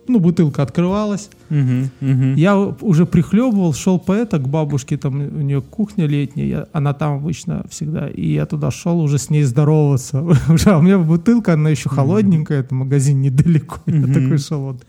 Ну, 0.08 0.20
бутылка 0.20 0.62
открывалась. 0.63 1.30
Мгм, 1.50 1.89
мгм. 2.02 2.36
Я 2.36 2.58
уже 2.58 3.06
прихлебывал, 3.06 3.74
шел 3.74 4.00
по 4.00 4.12
это 4.13 4.38
к 4.39 4.48
бабушке, 4.48 4.98
там 4.98 5.15
у 5.15 5.41
нее 5.41 5.62
кухня 5.62 6.06
летняя, 6.08 6.46
я- 6.48 6.68
она 6.74 6.94
там 6.94 7.18
обычно 7.18 7.65
всегда, 7.70 8.08
и 8.08 8.34
я 8.34 8.46
туда 8.46 8.72
шел 8.72 9.00
уже 9.00 9.18
с 9.18 9.30
ней 9.30 9.44
здороваться. 9.44 10.22
Уже, 10.50 10.70
а 10.70 10.78
у 10.78 10.82
меня 10.82 10.98
бутылка, 11.00 11.54
она 11.54 11.70
еще 11.70 11.89
холодненькая, 11.89 12.60
это 12.62 12.76
магазин 12.76 13.22
недалеко, 13.22 13.78
я 13.88 13.94
Мгм. 13.96 14.13
такой 14.13 14.38
шел 14.38 14.62
вот. 14.62 14.86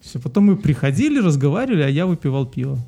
Все, 0.00 0.18
потом 0.18 0.44
мы 0.44 0.56
приходили, 0.56 1.18
разговаривали, 1.20 1.82
а 1.82 1.88
я 1.88 2.04
выпивал 2.06 2.44
пиво. 2.46 2.78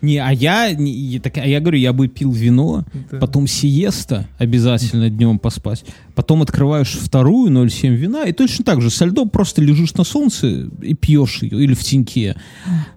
Не, 0.00 0.18
а 0.18 0.30
я, 0.32 0.72
не- 0.74 1.18
так- 1.18 1.38
а 1.38 1.46
я 1.46 1.58
говорю, 1.60 1.78
я 1.78 1.92
бы 1.92 2.06
пил 2.08 2.30
вино, 2.30 2.84
Это- 3.10 3.18
потом 3.18 3.46
сиеста, 3.48 4.28
обязательно 4.38 5.10
днем 5.10 5.38
поспать, 5.40 5.84
потом 6.14 6.42
открываешь 6.42 6.92
вторую 6.92 7.50
0,7 7.50 7.94
вина, 7.96 8.24
и 8.24 8.32
точно 8.32 8.64
так 8.64 8.80
же 8.80 8.90
со 8.90 9.06
льдом 9.06 9.28
просто 9.28 9.60
лежишь 9.60 9.94
на 9.94 10.04
солнце 10.04 10.68
и 10.82 10.94
пьешь 10.94 11.42
ее, 11.42 11.64
или 11.64 11.74
в 11.74 11.82
теньке. 11.82 12.36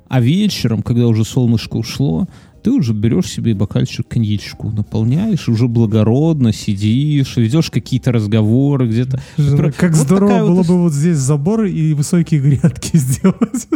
А 0.07 0.21
вечером, 0.21 0.83
когда 0.83 1.07
уже 1.07 1.25
солнышко 1.25 1.77
ушло, 1.77 2.27
ты 2.63 2.69
уже 2.69 2.93
берешь 2.93 3.25
себе 3.25 3.55
бокальчик 3.55 4.07
коньячку, 4.07 4.69
наполняешь, 4.69 5.49
уже 5.49 5.67
благородно 5.67 6.53
сидишь, 6.53 7.35
ведешь 7.37 7.71
какие-то 7.71 8.11
разговоры 8.11 8.87
где-то. 8.87 9.19
Жена, 9.37 9.71
Как 9.71 9.93
вот 9.95 10.05
здорово 10.05 10.39
вот 10.41 10.47
было 10.49 10.61
ис- 10.61 10.67
бы 10.67 10.81
вот 10.83 10.93
здесь 10.93 11.17
заборы 11.17 11.71
и 11.71 11.95
высокие 11.95 12.39
грядки 12.39 12.97
сделать. 12.97 13.67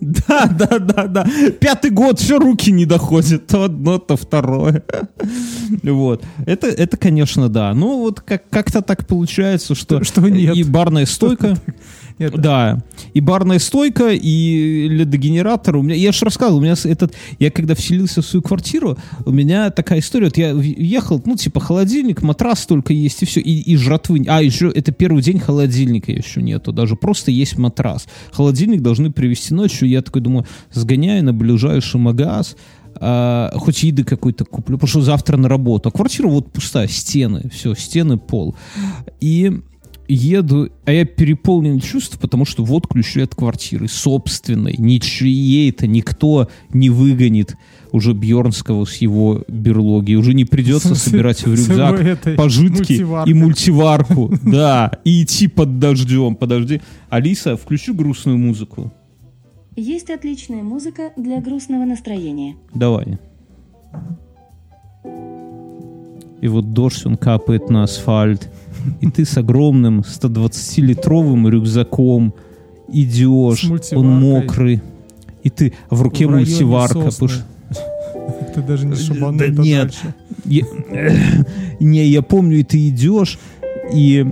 Да, 0.00 0.46
да, 0.46 0.78
да, 0.78 1.06
да. 1.06 1.26
Пятый 1.60 1.90
год, 1.90 2.20
все 2.20 2.38
руки 2.38 2.70
не 2.70 2.86
доходят. 2.86 3.46
То 3.46 3.64
одно, 3.64 3.98
то 3.98 4.16
второе. 4.16 4.82
Вот. 5.82 6.24
Это, 6.46 6.68
это 6.68 6.96
конечно, 6.96 7.48
да. 7.48 7.74
Ну, 7.74 7.98
вот 8.00 8.20
как- 8.20 8.48
как-то 8.50 8.80
так 8.82 9.06
получается, 9.06 9.74
что, 9.74 10.02
Что 10.04 10.20
нет. 10.28 10.56
и 10.56 10.62
барная 10.64 11.06
стойка, 11.06 11.56
Нет, 12.18 12.32
да, 12.40 12.82
и 13.14 13.20
барная 13.20 13.58
стойка, 13.58 14.10
и 14.10 14.88
ледогенератор. 14.88 15.76
У 15.76 15.82
меня, 15.82 15.94
я 15.94 16.12
же 16.12 16.24
рассказывал, 16.24 16.58
у 16.58 16.62
меня 16.62 16.74
этот, 16.84 17.14
я 17.38 17.50
когда 17.50 17.74
вселился 17.74 18.22
в 18.22 18.26
свою 18.26 18.42
квартиру, 18.42 18.98
у 19.24 19.30
меня 19.30 19.70
такая 19.70 20.00
история, 20.00 20.26
вот 20.26 20.36
я 20.36 20.50
ехал, 20.50 21.22
ну, 21.24 21.36
типа, 21.36 21.60
холодильник, 21.60 22.22
матрас 22.22 22.66
только 22.66 22.92
есть, 22.92 23.22
и 23.22 23.26
все, 23.26 23.40
и, 23.40 23.60
и 23.60 23.76
жратвы. 23.76 24.24
А, 24.28 24.42
еще 24.42 24.70
это 24.74 24.92
первый 24.92 25.22
день 25.22 25.38
холодильника 25.38 26.10
еще 26.10 26.42
нету, 26.42 26.72
даже 26.72 26.96
просто 26.96 27.30
есть 27.30 27.56
матрас. 27.56 28.06
Холодильник 28.32 28.82
должны 28.82 29.12
привезти 29.12 29.54
ночью, 29.54 29.88
я 29.88 30.02
такой 30.02 30.22
думаю, 30.22 30.46
сгоняю 30.72 31.24
на 31.24 31.32
ближайший 31.32 32.00
магаз, 32.00 32.56
а, 33.00 33.52
хоть 33.54 33.82
еды 33.82 34.04
какой-то 34.04 34.44
куплю, 34.44 34.76
потому 34.76 34.88
что 34.88 35.00
завтра 35.02 35.36
на 35.36 35.48
работу. 35.48 35.88
А 35.88 35.92
квартира 35.92 36.28
вот 36.28 36.52
пустая, 36.52 36.88
стены, 36.88 37.48
все, 37.52 37.74
стены, 37.74 38.18
пол. 38.18 38.56
И 39.20 39.60
еду, 40.08 40.70
а 40.84 40.92
я 40.92 41.04
переполнен 41.04 41.80
чувств, 41.80 42.18
потому 42.18 42.44
что 42.44 42.64
вот 42.64 42.86
ключи 42.86 43.20
от 43.20 43.34
квартиры, 43.34 43.88
собственной, 43.88 44.74
ничьей 44.78 45.70
это 45.70 45.86
никто 45.86 46.48
не 46.72 46.90
выгонит 46.90 47.56
уже 47.92 48.12
Бьернского 48.12 48.84
с 48.84 48.96
его 48.96 49.44
берлоги. 49.48 50.14
Уже 50.14 50.34
не 50.34 50.44
придется 50.44 50.94
С- 50.94 51.02
собирать 51.04 51.42
в 51.46 51.50
рюкзак 51.50 52.36
пожитки 52.36 52.76
мультиваркой. 52.92 53.30
и 53.30 53.34
мультиварку. 53.34 54.34
Да, 54.42 54.92
и 55.04 55.22
идти 55.22 55.48
под 55.48 55.78
дождем. 55.78 56.34
Подожди. 56.36 56.80
Алиса, 57.08 57.56
включи 57.56 57.92
грустную 57.92 58.36
музыку. 58.38 58.92
Есть 59.76 60.10
отличная 60.10 60.62
музыка 60.62 61.12
для 61.16 61.40
грустного 61.40 61.84
настроения. 61.84 62.56
Давай. 62.74 63.18
И 66.40 66.46
вот 66.48 66.72
дождь, 66.72 67.04
он 67.06 67.16
капает 67.16 67.68
на 67.68 67.82
асфальт. 67.84 68.48
И 69.00 69.10
ты 69.10 69.24
с 69.24 69.36
огромным 69.36 70.00
120-литровым 70.00 71.48
рюкзаком 71.48 72.34
идешь. 72.88 73.70
Он 73.92 74.06
мокрый. 74.06 74.82
И 75.42 75.50
ты 75.50 75.72
в 75.90 76.02
руке 76.02 76.26
В 76.26 76.30
мультиварка. 76.30 77.10
Ты 78.54 78.62
даже 78.62 78.86
не 78.86 78.94
шибанул 78.94 79.38
Да 79.38 79.46
нет. 79.48 79.94
Я- 80.44 80.64
Не, 81.80 82.06
я 82.06 82.22
помню, 82.22 82.58
и 82.58 82.62
ты 82.64 82.88
идешь, 82.88 83.38
и 83.92 84.26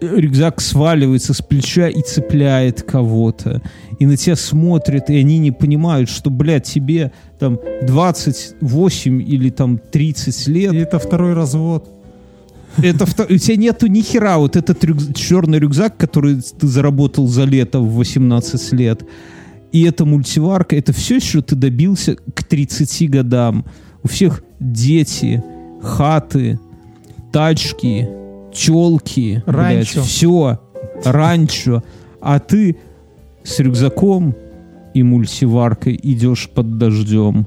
рюкзак 0.00 0.60
сваливается 0.60 1.34
с 1.34 1.42
плеча 1.42 1.88
и 1.88 2.02
цепляет 2.02 2.82
кого-то. 2.82 3.62
И 3.98 4.06
на 4.06 4.16
тебя 4.16 4.36
смотрят, 4.36 5.10
и 5.10 5.16
они 5.16 5.38
не 5.38 5.50
понимают, 5.50 6.10
что, 6.10 6.30
блядь, 6.30 6.64
тебе 6.64 7.12
там 7.38 7.58
28 7.82 9.22
или 9.22 9.50
там 9.50 9.78
30 9.78 10.48
лет. 10.48 10.72
И 10.74 10.76
это 10.76 10.98
второй 10.98 11.32
развод. 11.32 11.88
Это 12.82 13.04
У 13.04 13.36
тебя 13.38 13.56
нету 13.56 13.86
ни 13.86 14.02
хера 14.02 14.38
вот 14.38 14.56
этот 14.56 14.84
рюкз- 14.84 15.14
черный 15.14 15.58
рюкзак, 15.58 15.96
который 15.96 16.40
ты 16.40 16.66
заработал 16.66 17.26
за 17.26 17.44
лето 17.44 17.80
в 17.80 17.94
18 17.94 18.72
лет. 18.72 19.02
И 19.72 19.82
эта 19.82 20.04
мультиварка, 20.04 20.76
это 20.76 20.92
все, 20.92 21.20
что 21.20 21.42
ты 21.42 21.54
добился 21.56 22.16
к 22.16 22.44
30 22.44 23.08
годам. 23.08 23.64
У 24.02 24.08
всех 24.08 24.42
дети, 24.60 25.42
хаты, 25.82 26.58
тачки, 27.32 28.08
челки, 28.52 29.42
Ранчо. 29.46 30.02
все, 30.02 30.60
ранчо. 31.04 31.82
А 32.20 32.38
ты 32.38 32.76
с 33.44 33.58
рюкзаком 33.58 34.34
и 34.94 35.02
мультиваркой 35.02 35.98
идешь 36.02 36.48
под 36.48 36.78
дождем. 36.78 37.46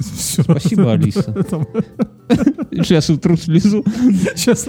Спасибо, 0.00 0.92
Алиса. 0.92 1.34
Сейчас 2.70 3.10
утру 3.10 3.36
слезу. 3.36 3.84
Сейчас 4.34 4.68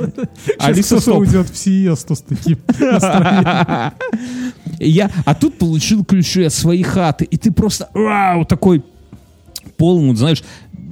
Алиса, 0.60 1.13
уйдет 1.13 1.49
в 1.49 1.58
сиесту 1.58 2.15
с 2.15 2.21
таким. 2.21 2.58
Я, 4.80 5.12
а 5.25 5.36
тут 5.36 5.58
получил 5.58 6.06
ключи 6.06 6.43
от 6.43 6.53
своей 6.53 6.84
хаты, 6.84 7.25
и 7.25 7.38
ты 7.38 7.51
просто 7.51 7.89
вау, 7.93 8.45
такой 8.45 8.84
вот, 9.77 10.17
знаешь, 10.17 10.43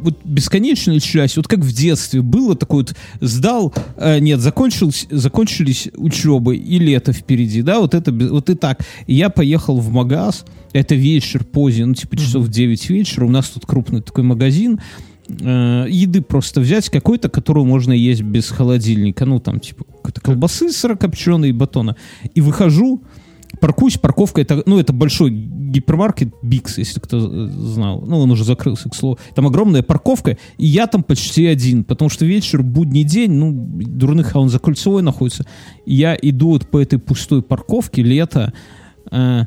вот 0.05 0.19
бесконечная 0.23 0.99
часть, 0.99 1.37
вот 1.37 1.47
как 1.47 1.59
в 1.59 1.73
детстве 1.73 2.21
было, 2.21 2.55
такой 2.55 2.83
вот 2.83 2.95
сдал, 3.21 3.73
э, 3.97 4.19
нет, 4.19 4.39
закончились, 4.39 5.07
закончились 5.09 5.89
учебы, 5.95 6.55
и 6.55 6.79
лето 6.79 7.11
впереди, 7.11 7.61
да, 7.61 7.79
вот 7.79 7.93
это, 7.93 8.11
вот 8.11 8.49
и 8.49 8.55
так. 8.55 8.81
И 9.07 9.15
я 9.15 9.29
поехал 9.29 9.77
в 9.79 9.91
магаз, 9.91 10.45
это 10.73 10.95
вечер 10.95 11.43
поздний, 11.43 11.85
ну, 11.85 11.93
типа 11.93 12.17
часов 12.17 12.45
в 12.45 12.49
9 12.49 12.89
вечера, 12.89 13.25
у 13.25 13.29
нас 13.29 13.49
тут 13.49 13.65
крупный 13.65 14.01
такой 14.01 14.23
магазин, 14.23 14.79
э, 15.27 15.87
еды 15.89 16.21
просто 16.21 16.61
взять 16.61 16.89
какой-то, 16.89 17.29
которую 17.29 17.65
можно 17.65 17.91
есть 17.91 18.21
без 18.21 18.49
холодильника, 18.49 19.25
ну, 19.25 19.39
там, 19.39 19.59
типа, 19.59 19.85
какой-то 19.85 20.21
колбасы 20.21 20.71
сырокопченой 20.71 21.49
и 21.49 21.53
батона. 21.53 21.95
И 22.35 22.41
выхожу, 22.41 23.01
паркуюсь, 23.59 23.97
парковка, 23.97 24.41
это, 24.41 24.63
ну, 24.65 24.79
это 24.79 24.93
большой 24.93 25.31
гипермаркет 25.31 26.33
Бикс, 26.41 26.77
если 26.77 26.99
кто 26.99 27.17
э, 27.17 27.47
знал. 27.47 28.01
Ну, 28.07 28.19
он 28.19 28.31
уже 28.31 28.43
закрылся, 28.43 28.89
к 28.89 28.95
слову. 28.95 29.19
Там 29.35 29.47
огромная 29.47 29.83
парковка, 29.83 30.37
и 30.57 30.65
я 30.65 30.87
там 30.87 31.03
почти 31.03 31.45
один, 31.45 31.83
потому 31.83 32.09
что 32.09 32.25
вечер, 32.25 32.63
будний 32.63 33.03
день, 33.03 33.31
ну, 33.31 33.51
дурных, 33.51 34.35
а 34.35 34.39
он 34.39 34.49
за 34.49 34.59
кольцевой 34.59 35.01
находится. 35.01 35.45
Я 35.85 36.17
иду 36.21 36.49
вот 36.49 36.67
по 36.69 36.81
этой 36.81 36.99
пустой 36.99 37.41
парковке, 37.41 38.03
лето, 38.03 38.53
э, 39.11 39.43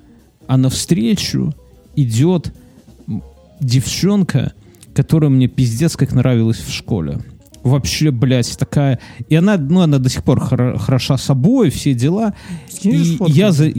а 0.47 0.57
навстречу 0.57 1.55
идет 1.97 2.53
девчонка, 3.61 4.53
которая 4.95 5.31
мне 5.31 5.47
пиздец 5.49 5.97
как 5.97 6.13
нравилась 6.13 6.59
в 6.59 6.73
школе. 6.73 7.19
вообще, 7.63 8.11
блядь, 8.11 8.57
такая... 8.57 8.99
И 9.29 9.35
она, 9.35 9.57
ну, 9.59 9.81
она 9.81 9.99
до 9.99 10.09
сих 10.09 10.23
пор 10.25 10.39
хоро- 10.39 10.79
хороша 10.79 11.19
собой, 11.19 11.71
все 11.71 11.93
дела. 11.93 12.35
Скинешь 12.71 13.07
И 13.07 13.17
фотку? 13.17 13.33
я 13.33 13.53
за... 13.53 13.71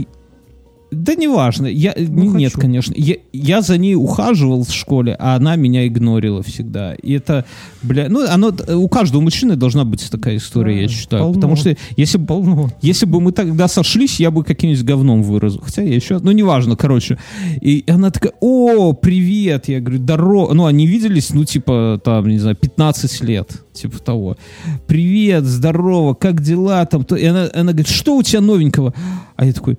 Да 0.92 1.14
неважно. 1.14 1.68
Я... 1.68 1.94
Ну, 1.98 2.36
Нет, 2.36 2.54
хочу. 2.54 2.62
конечно. 2.62 2.94
Я, 2.98 3.18
я 3.32 3.62
за 3.62 3.78
ней 3.78 3.96
ухаживал 3.96 4.64
в 4.64 4.72
школе, 4.72 5.16
а 5.20 5.36
она 5.36 5.56
меня 5.56 5.88
игнорила 5.88 6.42
всегда. 6.42 6.96
И 6.96 7.14
это, 7.14 7.46
бля... 7.84 8.08
Ну, 8.10 8.26
оно... 8.28 8.52
У 8.76 8.88
каждого 8.88 9.22
мужчины 9.22 9.56
должна 9.56 9.86
быть 9.86 10.10
такая 10.10 10.38
история, 10.38 10.76
Да, 10.76 10.82
я 10.82 10.88
считаю. 10.88 11.24
полно. 11.24 11.36
Потому 11.36 11.56
что 11.56 11.76
если 11.96 12.18
бы 12.18 12.26
Полно. 12.26 12.72
если 12.82 13.06
бы 13.06 13.22
мы 13.22 13.32
тогда 13.32 13.68
сошлись, 13.68 14.20
я 14.20 14.32
бы 14.32 14.44
каким-нибудь 14.44 14.84
говном 14.84 15.22
выразил. 15.22 15.62
Хотя 15.62 15.84
я 15.84 15.94
еще... 15.94 16.20
Ну, 16.20 16.32
неважно, 16.32 16.76
короче. 16.76 17.20
И 17.62 17.84
она 17.88 18.10
такая, 18.10 18.34
о, 18.40 18.94
привет. 18.94 19.68
Я 19.68 19.82
говорю, 19.82 20.00
здорово. 20.00 20.54
Ну, 20.54 20.66
они 20.66 20.88
виделись, 20.88 21.32
ну, 21.34 21.46
типа, 21.46 22.02
там, 22.04 22.28
не 22.28 22.40
знаю, 22.40 22.56
15 22.56 23.22
лет. 23.22 23.64
Типа 23.74 24.00
того. 24.00 24.38
Привет, 24.88 25.46
здорово, 25.46 26.14
как 26.16 26.42
дела 26.42 26.86
там? 26.86 27.04
И 27.04 27.26
она, 27.26 27.48
она 27.54 27.72
говорит, 27.74 27.88
что 27.88 28.18
у 28.18 28.24
тебя 28.24 28.42
новенького? 28.42 28.94
А 29.36 29.46
я 29.46 29.54
такой, 29.54 29.78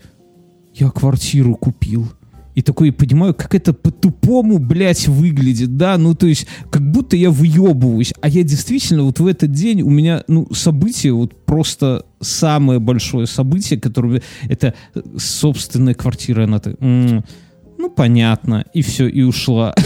я 0.74 0.90
квартиру 0.90 1.54
купил. 1.54 2.08
И 2.54 2.62
такой, 2.62 2.92
понимаю, 2.92 3.32
как 3.32 3.54
это 3.54 3.72
по-тупому, 3.72 4.58
блядь, 4.58 5.06
выглядит, 5.06 5.76
да, 5.76 5.96
ну, 5.96 6.14
то 6.14 6.26
есть, 6.26 6.46
как 6.70 6.82
будто 6.82 7.16
я 7.16 7.30
выебываюсь, 7.30 8.12
а 8.20 8.28
я 8.28 8.42
действительно 8.42 9.04
вот 9.04 9.20
в 9.20 9.26
этот 9.26 9.52
день 9.52 9.82
у 9.82 9.88
меня, 9.88 10.24
ну, 10.26 10.52
событие, 10.52 11.12
вот 11.12 11.44
просто 11.46 12.04
самое 12.20 12.80
большое 12.80 13.26
событие, 13.28 13.80
которое, 13.80 14.20
это 14.42 14.74
собственная 15.16 15.94
квартира, 15.94 16.44
она 16.44 16.58
так, 16.58 16.74
ну, 16.80 17.88
понятно, 17.88 18.66
и 18.74 18.82
все, 18.82 19.08
и 19.08 19.22
ушла. 19.22 19.74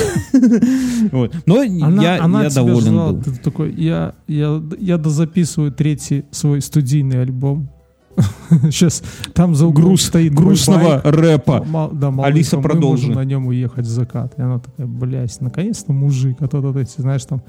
Вот. 1.13 1.35
Но 1.47 1.61
Она, 1.61 2.03
я, 2.03 2.25
она 2.25 2.45
я 2.45 2.51
доволен 2.51 2.81
ждала, 2.81 3.13
был. 3.13 3.23
ты 3.23 3.33
такой, 3.37 3.73
я, 3.75 4.15
я, 4.27 4.61
я 4.81 4.99
дозаписываю 4.99 5.71
третий 5.71 6.25
свой 6.31 6.61
студийный 6.61 7.23
альбом. 7.23 7.71
Сейчас 8.71 9.03
там 9.33 9.55
за 9.55 9.67
углом 9.67 9.87
Груз, 9.89 10.03
стоит 10.03 10.35
грустного 10.35 11.01
байк. 11.03 11.05
рэпа. 11.05 11.65
Ма- 11.65 11.91
да, 11.93 12.11
малышка, 12.11 12.35
Алиса, 12.35 12.57
мы 12.59 12.63
продолжи. 12.63 13.07
можем 13.07 13.15
на 13.23 13.25
нем 13.25 13.47
уехать 13.47 13.87
в 13.87 13.89
закат. 13.89 14.35
И 14.39 14.43
она 14.43 14.59
такая, 14.61 14.87
блядь, 14.87 15.41
наконец-то 15.41 15.93
мужик. 15.93 16.37
А 16.41 16.49
то, 16.49 16.61
то, 16.63 16.73
то, 16.73 16.85
знаешь, 17.03 17.25
там... 17.25 17.43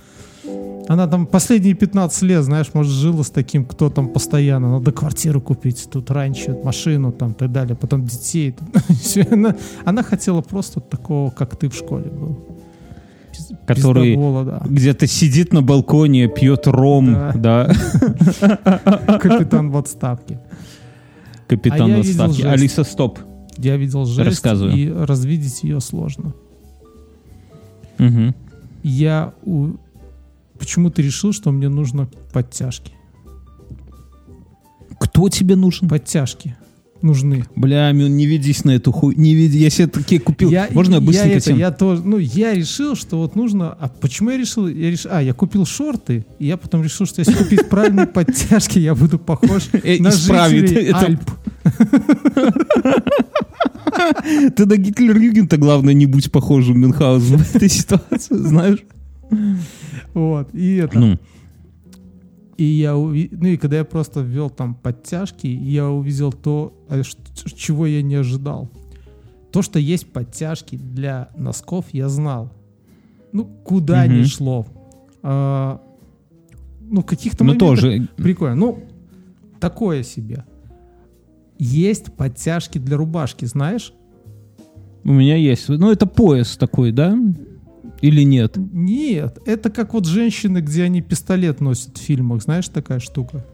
Она 0.88 1.08
там 1.08 1.26
последние 1.26 1.74
15 1.74 2.22
лет, 2.24 2.44
знаешь, 2.44 2.70
может, 2.74 2.92
жила 2.92 3.24
с 3.24 3.32
таким, 3.32 3.66
кто 3.66 3.90
там 3.90 4.08
постоянно. 4.10 4.72
Надо 4.74 4.92
квартиру 4.92 5.42
купить, 5.42 5.88
тут 5.92 6.12
раньше 6.12 6.56
машину, 6.64 7.12
там, 7.12 7.32
и 7.32 7.34
так 7.34 7.52
далее. 7.52 7.76
Потом 7.76 8.06
детей. 8.06 8.56
Она, 9.32 9.56
она 9.84 10.04
хотела 10.04 10.42
просто 10.42 10.80
такого, 10.82 11.32
как 11.32 11.56
ты 11.56 11.70
в 11.70 11.74
школе 11.76 12.10
был. 12.12 12.38
Который- 13.68 14.16
да. 14.46 14.62
Где-то 14.66 15.08
сидит 15.08 15.52
на 15.54 15.62
балконе, 15.62 16.28
пьет 16.30 16.68
ром, 16.68 17.14
Да. 17.14 17.32
да, 17.36 17.74
Капитан 19.20 19.72
в 19.72 19.78
отставке. 19.78 20.40
А 21.46 21.50
капитан 21.50 21.88
я 21.90 21.98
в 21.98 22.00
отставке. 22.02 22.48
Алиса, 22.48 22.84
стоп. 22.84 23.20
Я 23.58 23.78
видел 23.78 24.06
жесть, 24.06 24.28
Рассказывай. 24.28 24.78
и 24.80 24.90
развидеть 24.92 25.64
ее 25.64 25.80
сложно. 25.80 26.34
Мгм. 27.98 28.36
я 28.84 29.34
у- 29.44 29.76
почему-то 30.60 31.02
решил, 31.02 31.32
что 31.32 31.52
мне 31.52 31.70
нужно 31.70 32.10
подтяжки. 32.34 32.92
Кто 35.00 35.30
тебе 35.30 35.56
нужен? 35.56 35.88
Подтяжки 35.88 36.56
нужны. 37.02 37.46
Бля, 37.56 37.92
Мюн, 37.92 38.16
не 38.16 38.26
ведись 38.26 38.64
на 38.64 38.72
эту 38.72 38.92
хуй. 38.92 39.16
Не 39.16 39.34
веди. 39.34 39.60
Я 39.60 39.70
себе 39.70 39.88
такие 39.88 40.22
купил. 40.22 40.50
Я, 40.50 40.68
Можно 40.72 40.96
я 40.96 41.02
быстренько 41.02 41.30
я, 41.30 41.38
это, 41.38 41.46
тем? 41.46 41.58
я 41.58 41.72
тоже, 41.72 42.02
ну, 42.04 42.18
я 42.18 42.54
решил, 42.54 42.96
что 42.96 43.18
вот 43.18 43.36
нужно. 43.36 43.76
А 43.80 43.90
почему 43.90 44.32
я 44.32 44.38
решил? 44.38 44.68
Я 44.68 44.92
решил, 44.92 45.12
а, 45.14 45.22
я 45.22 45.34
купил 45.34 45.66
шорты, 45.66 46.26
и 46.40 46.48
я 46.48 46.58
потом 46.58 46.84
решил, 46.84 47.06
что 47.06 47.22
если 47.22 47.34
купить 47.34 47.70
правильные 47.70 48.08
подтяжки, 48.08 48.80
я 48.80 48.96
буду 48.96 49.20
похож 49.20 49.64
Э, 49.74 49.98
на 50.00 50.12
жителей. 50.12 50.92
Альп. 50.92 51.22
Ты 54.56 54.66
на 54.66 54.78
Гитлер-Югента, 54.78 55.58
главное, 55.58 55.94
не 55.94 56.06
будь 56.06 56.32
похожим 56.32 56.80
Мюнхгаузену 56.80 57.38
в 57.38 57.56
этой 57.56 57.70
ситуации, 57.70 58.36
знаешь? 58.36 58.80
Вот. 60.14 60.50
И 60.54 60.76
это. 60.76 61.20
И 62.58 62.64
я 62.64 62.92
уви- 62.94 63.30
ну 63.32 63.48
и 63.48 63.58
когда 63.58 63.78
я 63.78 63.84
просто 63.86 64.22
ввел 64.22 64.50
там 64.50 64.76
подтяжки, 64.76 65.48
я 65.48 65.90
увидел 65.90 66.32
то, 66.32 66.74
э, 66.90 67.02
чего 67.56 67.86
я 67.86 68.02
не 68.02 68.16
ожидал. 68.16 68.70
То, 69.52 69.62
что 69.62 69.80
есть 69.80 70.12
подтяжки 70.12 70.76
для 70.78 71.30
носков, 71.38 71.86
я 71.92 72.08
знал. 72.10 72.52
Ну, 73.34 73.46
куда 73.64 74.06
Мгм. 74.06 74.20
ни 74.20 74.24
шло. 74.24 74.66
А, 75.24 75.82
ну, 76.82 77.04
каких-то 77.04 77.44
ну 77.44 77.54
моментах 77.54 77.70
тоже. 77.70 78.08
прикольно. 78.16 78.56
Ну, 78.56 78.80
такое 79.60 80.04
себе. 80.04 80.46
Есть 81.60 82.14
подтяжки 82.14 82.78
для 82.78 82.96
рубашки, 82.98 83.46
знаешь? 83.46 83.94
У 85.04 85.12
меня 85.12 85.36
есть. 85.36 85.68
Ну, 85.70 85.92
это 85.92 86.06
пояс 86.06 86.58
такой, 86.58 86.92
да? 86.92 87.18
Или 88.06 88.24
нет? 88.24 88.56
Нет, 88.58 89.40
это 89.46 89.70
как 89.70 89.94
вот 89.94 90.06
женщины, 90.06 90.60
где 90.60 90.84
они 90.84 91.02
пистолет 91.02 91.62
носят 91.62 91.98
в 91.98 92.02
фильмах, 92.02 92.44
знаешь, 92.44 92.68
такая 92.68 93.00
штука. 93.00 93.46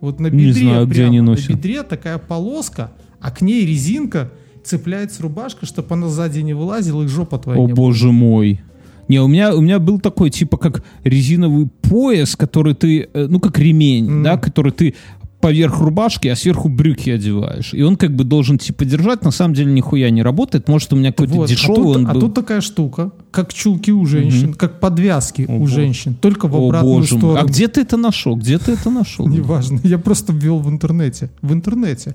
Вот 0.00 0.20
на 0.20 0.26
Не 0.26 0.48
бедре, 0.48 0.64
знаю, 0.68 0.86
где 0.86 0.94
прямо, 0.96 1.08
они 1.08 1.20
носят. 1.22 1.48
на 1.50 1.52
бедре 1.54 1.82
такая 1.82 2.18
полоска, 2.18 2.92
а 3.20 3.30
к 3.30 3.40
ней 3.40 3.64
резинка 3.64 4.30
цепляется 4.62 5.22
рубашка, 5.22 5.64
чтобы 5.66 5.88
она 5.94 6.08
сзади 6.08 6.40
не 6.40 6.52
вылазила 6.54 7.02
и 7.02 7.06
жопа 7.06 7.38
твоя 7.38 7.58
О 7.58 7.62
не 7.66 7.72
была. 7.72 7.76
боже 7.76 8.12
мой. 8.12 8.60
Не, 9.08 9.20
у 9.20 9.28
меня, 9.28 9.54
у 9.54 9.60
меня 9.60 9.78
был 9.78 10.00
такой, 10.00 10.30
типа, 10.30 10.56
как 10.56 10.82
резиновый 11.04 11.68
пояс, 11.82 12.36
который 12.36 12.74
ты, 12.74 13.08
э, 13.12 13.26
ну, 13.28 13.38
как 13.40 13.58
ремень, 13.58 14.04
Мгм. 14.10 14.22
да, 14.22 14.36
который 14.38 14.72
ты 14.72 14.94
поверх 15.44 15.78
рубашки, 15.80 16.28
а 16.28 16.36
сверху 16.36 16.68
брюки 16.70 17.10
одеваешь. 17.10 17.74
И 17.74 17.82
он 17.82 17.96
как 17.96 18.16
бы 18.16 18.24
должен, 18.24 18.56
типа, 18.58 18.84
держать. 18.86 19.22
На 19.24 19.30
самом 19.30 19.52
деле 19.54 19.72
нихуя 19.72 20.08
не 20.10 20.22
работает. 20.22 20.68
Может, 20.68 20.92
у 20.92 20.96
меня 20.96 21.10
какой-то 21.12 21.34
Вот, 21.34 21.48
дешевый 21.50 21.74
а 21.80 21.84
тут, 21.84 21.96
он 21.96 22.06
а 22.06 22.12
был. 22.14 22.20
тут 22.22 22.34
такая 22.34 22.60
штука, 22.62 23.10
как 23.30 23.52
чулки 23.52 23.90
у 23.92 24.06
женщин, 24.06 24.54
как 24.54 24.80
подвязки 24.80 25.44
О, 25.46 25.52
у 25.56 25.58
боже. 25.60 25.74
женщин, 25.74 26.14
только 26.14 26.48
в 26.48 26.54
О 26.56 26.66
обратную 26.68 26.94
боже 26.96 27.14
мой. 27.14 27.20
сторону. 27.20 27.40
А 27.40 27.44
где 27.46 27.68
ты 27.68 27.82
это 27.82 27.96
нашел? 27.98 28.36
Где 28.36 28.58
ты 28.58 28.72
это 28.72 28.88
нашел? 28.90 29.28
Неважно, 29.28 29.80
я 29.84 29.98
просто 29.98 30.32
ввел 30.32 30.60
в 30.60 30.68
интернете. 30.70 31.28
В 31.42 31.52
интернете. 31.52 32.14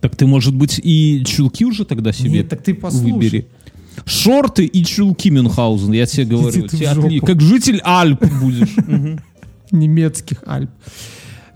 Так 0.00 0.16
ты, 0.16 0.24
может 0.26 0.54
быть, 0.54 0.80
и 0.82 1.22
чулки 1.26 1.64
уже 1.66 1.84
тогда 1.84 2.12
себе 2.12 2.30
Нет, 2.30 2.48
так 2.48 2.62
ты 2.62 2.72
послушай. 2.72 3.12
выбери. 3.12 3.46
Шорты 4.06 4.64
и 4.64 4.82
чулки 4.84 5.28
Мюнхгаузен, 5.30 5.92
я 5.92 6.06
тебе 6.06 6.24
говорю. 6.24 6.52
ты 6.62 6.68
в 6.68 6.70
Тебе 6.70 6.94
жопу. 6.94 7.08
отли- 7.08 7.20
Как 7.20 7.40
житель 7.42 7.80
Альп 7.84 8.24
будешь. 8.40 8.74
Немецких 9.72 10.42
Альп. 10.46 10.70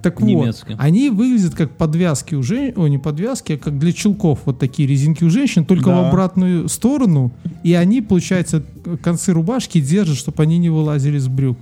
Так 0.05 0.21
вот, 0.21 0.27
Немецких. 0.29 0.77
они 0.79 1.09
выглядят 1.11 1.55
как 1.55 1.77
подвязки 1.77 2.35
у 2.35 2.43
женщин, 2.43 2.75
о, 2.79 2.87
не 2.89 2.99
подвязки, 2.99 3.53
а 3.53 3.59
как 3.59 3.79
для 3.79 3.93
чулков, 3.93 4.41
вот 4.45 4.59
такие 4.59 4.87
резинки 4.87 5.25
у 5.25 5.31
женщин, 5.31 5.65
только 5.65 5.87
Да. 5.87 6.03
в 6.03 6.07
обратную 6.09 6.69
сторону, 6.69 7.33
и 7.63 7.73
они, 7.73 8.03
получается, 8.03 8.63
концы 9.03 9.33
рубашки 9.33 9.81
держат, 9.81 10.17
чтобы 10.19 10.43
они 10.43 10.59
не 10.59 10.69
вылазили 10.71 11.19
с 11.19 11.27
брюк. 11.27 11.57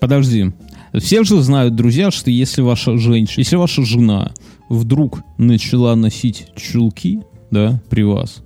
Подожди. 0.00 0.52
Все 0.94 1.22
же 1.24 1.42
знают, 1.42 1.74
друзья, 1.76 2.10
что 2.10 2.30
если 2.30 2.62
ваша 2.62 2.96
женщина, 2.96 3.40
если 3.42 3.56
ваша 3.56 3.84
жена 3.84 4.32
вдруг 4.70 5.20
начала 5.36 5.94
носить 5.96 6.46
чулки, 6.56 7.20
да, 7.50 7.82
при 7.90 8.02
вас, 8.02 8.42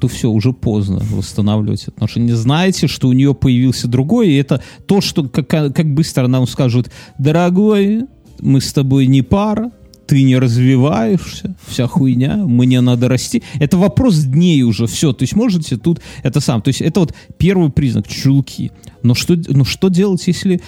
то 0.00 0.08
все, 0.08 0.28
уже 0.30 0.52
поздно 0.52 1.00
восстанавливать 1.10 1.88
отношения. 1.88 2.36
Знаете, 2.36 2.86
что 2.88 3.08
у 3.08 3.12
нее 3.14 3.34
появился 3.34 3.88
другой, 3.88 4.28
и 4.28 4.36
это 4.36 4.60
то, 4.86 5.00
что 5.00 5.26
как, 5.26 5.48
как 5.48 5.94
быстро 5.94 6.26
нам 6.26 6.46
скажут, 6.46 6.90
дорогой, 7.18 8.02
мы 8.40 8.60
с 8.60 8.72
тобой 8.72 9.06
не 9.06 9.22
пара, 9.22 9.70
ты 10.06 10.22
не 10.22 10.36
развиваешься, 10.36 11.56
вся 11.66 11.86
хуйня, 11.86 12.36
мне 12.36 12.80
надо 12.82 13.08
расти. 13.08 13.42
Это 13.58 13.78
вопрос 13.78 14.18
дней 14.24 14.62
уже, 14.62 14.86
все. 14.86 15.12
То 15.12 15.22
есть 15.22 15.34
можете 15.34 15.76
тут 15.78 16.00
это 16.22 16.40
сам. 16.40 16.60
То 16.60 16.68
есть 16.68 16.82
это 16.82 17.00
вот 17.00 17.14
первый 17.38 17.70
признак 17.70 18.06
чулки. 18.06 18.70
Но 19.02 19.14
что, 19.14 19.34
но 19.48 19.64
что 19.64 19.88
делать, 19.88 20.26
если 20.26 20.60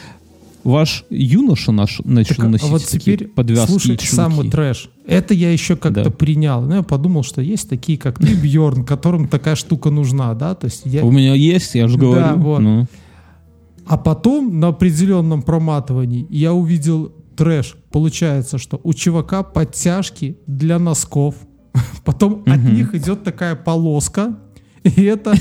ваш 0.65 1.05
юноша 1.11 1.71
наш 1.71 2.01
начал 2.05 2.37
Так, 2.37 2.45
а 2.47 2.49
носить 2.49 2.69
вот 2.71 2.83
такие 2.85 3.17
теперь 3.17 3.29
подвязки 3.29 3.71
слушай 3.71 3.97
чулки? 3.99 4.07
самый 4.07 4.51
трэш. 4.51 4.89
Это 5.07 5.35
я 5.35 5.53
еще 5.53 5.77
как-то 5.77 6.05
Да. 6.05 6.11
принял. 6.11 6.63
Ну, 6.63 6.77
я 6.77 6.83
подумал, 6.83 7.23
что 7.23 7.41
есть 7.43 7.69
такие, 7.69 7.99
как 7.99 8.19
ты, 8.19 8.35
Бьорн, 8.35 8.85
которым 8.85 9.29
такая 9.29 9.55
штука 9.55 9.91
нужна, 9.91 10.33
да? 10.35 10.55
То 10.55 10.65
есть 10.65 10.83
я, 10.87 11.05
У 11.05 11.11
меня 11.13 11.35
есть, 11.35 11.75
я 11.75 11.87
же 11.89 11.99
Да, 11.99 12.01
говорю. 12.01 12.37
вот. 12.41 12.59
Ну. 12.61 12.87
А 13.85 13.97
потом 13.99 14.59
на 14.59 14.69
определенном 14.69 15.43
проматывании 15.43 16.27
я 16.31 16.53
увидел 16.55 17.13
трэш. 17.37 17.77
Получается, 17.91 18.59
что 18.59 18.81
у 18.83 18.95
чувака 18.95 19.43
подтяжки 19.43 20.39
для 20.47 20.79
носков. 20.79 21.35
Потом 22.05 22.43
от 22.47 22.63
них 22.63 22.95
идет 22.95 23.25
такая 23.25 23.55
полоска. 23.55 24.39
И 24.83 25.03
это, 25.03 25.35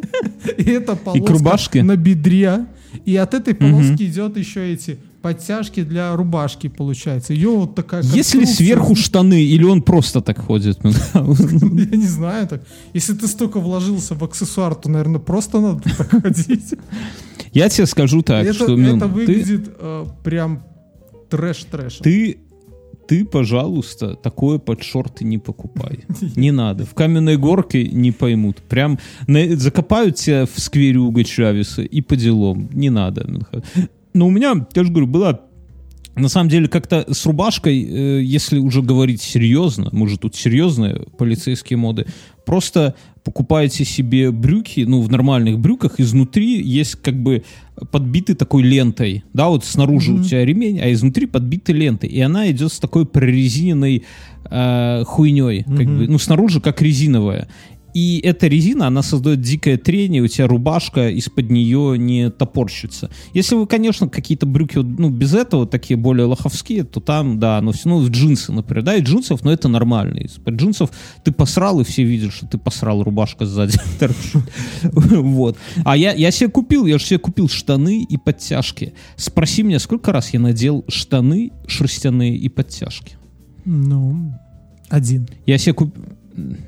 и 0.58 0.70
это 0.70 0.96
полоска 0.96 1.32
рубашке? 1.32 1.82
на 1.82 1.96
бедре. 1.96 2.66
И 3.04 3.16
от 3.16 3.34
этой 3.34 3.54
полоски 3.54 4.04
идет 4.04 4.36
еще 4.36 4.72
эти 4.72 4.98
подтяжки 5.24 5.82
для 5.82 6.14
рубашки, 6.14 6.68
получается. 6.68 7.32
Ее 7.32 7.48
вот 7.48 7.74
такая 7.74 8.02
Если 8.02 8.44
сверху 8.44 8.94
штаны, 8.94 9.42
или 9.42 9.64
он 9.64 9.80
просто 9.80 10.20
так 10.20 10.38
ходит? 10.38 10.78
Я 10.84 11.96
не 11.96 12.06
знаю 12.06 12.46
так. 12.46 12.62
Если 12.92 13.14
ты 13.14 13.26
столько 13.26 13.58
вложился 13.58 14.14
в 14.14 14.22
аксессуар, 14.22 14.74
то, 14.74 14.90
наверное, 14.90 15.20
просто 15.20 15.60
надо 15.60 15.82
так 15.96 16.10
ходить. 16.10 16.74
Я 17.52 17.70
тебе 17.70 17.86
скажу 17.86 18.20
так, 18.20 18.44
это, 18.44 18.52
что 18.52 18.76
Мюн, 18.76 18.98
это 18.98 19.06
выглядит 19.06 19.70
э, 19.78 20.06
прям 21.36 21.54
трэш-трэш. 21.54 21.98
ты, 21.98 22.38
ты, 23.06 23.24
пожалуйста, 23.24 24.14
такое 24.14 24.58
под 24.58 24.82
шорты 24.82 25.24
не 25.24 25.38
покупай. 25.38 26.00
Не 26.36 26.52
надо. 26.52 26.84
В 26.86 26.94
каменной 26.94 27.36
горке 27.36 27.86
не 27.86 28.12
поймут. 28.12 28.56
Прям 28.68 28.98
на- 29.26 29.56
закопают 29.56 30.16
тебя 30.16 30.46
в 30.46 30.58
сквере 30.58 30.98
Уга 30.98 31.24
Чавеса 31.24 31.82
и 31.82 32.00
по 32.00 32.16
делам. 32.16 32.68
Не 32.72 32.90
надо. 32.90 33.26
Но 34.14 34.26
у 34.26 34.30
меня, 34.30 34.66
я 34.74 34.84
же 34.84 34.90
говорю, 34.90 35.06
была 35.06 35.40
на 36.16 36.28
самом 36.28 36.48
деле, 36.48 36.68
как-то 36.68 37.04
с 37.12 37.26
рубашкой, 37.26 37.82
э, 37.82 38.22
если 38.22 38.58
уже 38.58 38.82
говорить 38.82 39.20
серьезно, 39.20 39.88
мы 39.90 40.08
же 40.08 40.16
тут 40.16 40.36
серьезные 40.36 41.06
полицейские 41.18 41.76
моды, 41.76 42.06
просто 42.44 42.94
покупаете 43.24 43.84
себе 43.84 44.30
брюки, 44.30 44.84
ну, 44.86 45.00
в 45.00 45.10
нормальных 45.10 45.58
брюках, 45.58 45.98
изнутри 45.98 46.62
есть 46.62 46.96
как 46.96 47.14
бы 47.20 47.42
подбиты 47.90 48.34
такой 48.34 48.62
лентой, 48.62 49.24
да, 49.32 49.48
вот 49.48 49.64
снаружи 49.64 50.12
у 50.12 50.22
тебя 50.22 50.44
ремень, 50.44 50.78
а 50.80 50.92
изнутри 50.92 51.26
подбиты 51.26 51.72
лентой, 51.72 52.10
и 52.10 52.20
она 52.20 52.50
идет 52.50 52.72
с 52.72 52.78
такой 52.78 53.06
прорезиненной 53.06 54.04
э, 54.44 55.04
хуйней, 55.06 55.64
как 55.64 55.86
бы, 55.86 56.06
ну, 56.06 56.18
снаружи 56.18 56.60
как 56.60 56.82
резиновая. 56.82 57.48
И 57.94 58.20
эта 58.24 58.48
резина, 58.48 58.88
она 58.88 59.02
создает 59.02 59.40
дикое 59.40 59.76
трение, 59.76 60.20
у 60.20 60.26
тебя 60.26 60.48
рубашка 60.48 61.08
из-под 61.10 61.48
нее 61.48 61.96
не 61.96 62.28
топорщится. 62.28 63.08
Если 63.32 63.54
вы, 63.54 63.68
конечно, 63.68 64.08
какие-то 64.08 64.46
брюки, 64.46 64.78
ну, 64.78 65.10
без 65.10 65.32
этого, 65.32 65.64
такие 65.64 65.96
более 65.96 66.26
лоховские, 66.26 66.82
то 66.82 66.98
там, 66.98 67.38
да, 67.38 67.60
но 67.60 67.70
все, 67.70 67.88
ну, 67.88 68.00
в 68.00 68.10
джинсы, 68.10 68.52
например, 68.52 68.84
да, 68.84 68.96
и 68.96 69.00
джинсов, 69.00 69.44
но 69.44 69.52
это 69.52 69.68
нормально. 69.68 70.18
Из-под 70.18 70.54
джинсов 70.54 70.90
ты 71.22 71.30
посрал, 71.30 71.80
и 71.80 71.84
все 71.84 72.02
видят, 72.02 72.32
что 72.32 72.46
ты 72.48 72.58
посрал, 72.58 73.02
рубашка 73.02 73.46
сзади. 73.46 73.78
Вот. 74.82 75.56
А 75.84 75.96
я, 75.96 76.12
я 76.12 76.30
себе 76.30 76.50
купил, 76.50 76.86
я 76.86 76.98
же 76.98 77.04
себе 77.04 77.18
купил 77.18 77.48
штаны 77.48 78.02
и 78.02 78.16
подтяжки. 78.16 78.94
Спроси 79.16 79.62
меня, 79.62 79.78
сколько 79.78 80.12
раз 80.12 80.34
я 80.34 80.40
надел 80.40 80.84
штаны 80.88 81.52
шерстяные 81.66 82.36
и 82.36 82.48
подтяжки? 82.48 83.16
Ну, 83.64 84.34
один. 84.88 85.28
Я 85.46 85.58
себе 85.58 85.74
купил... 85.74 86.02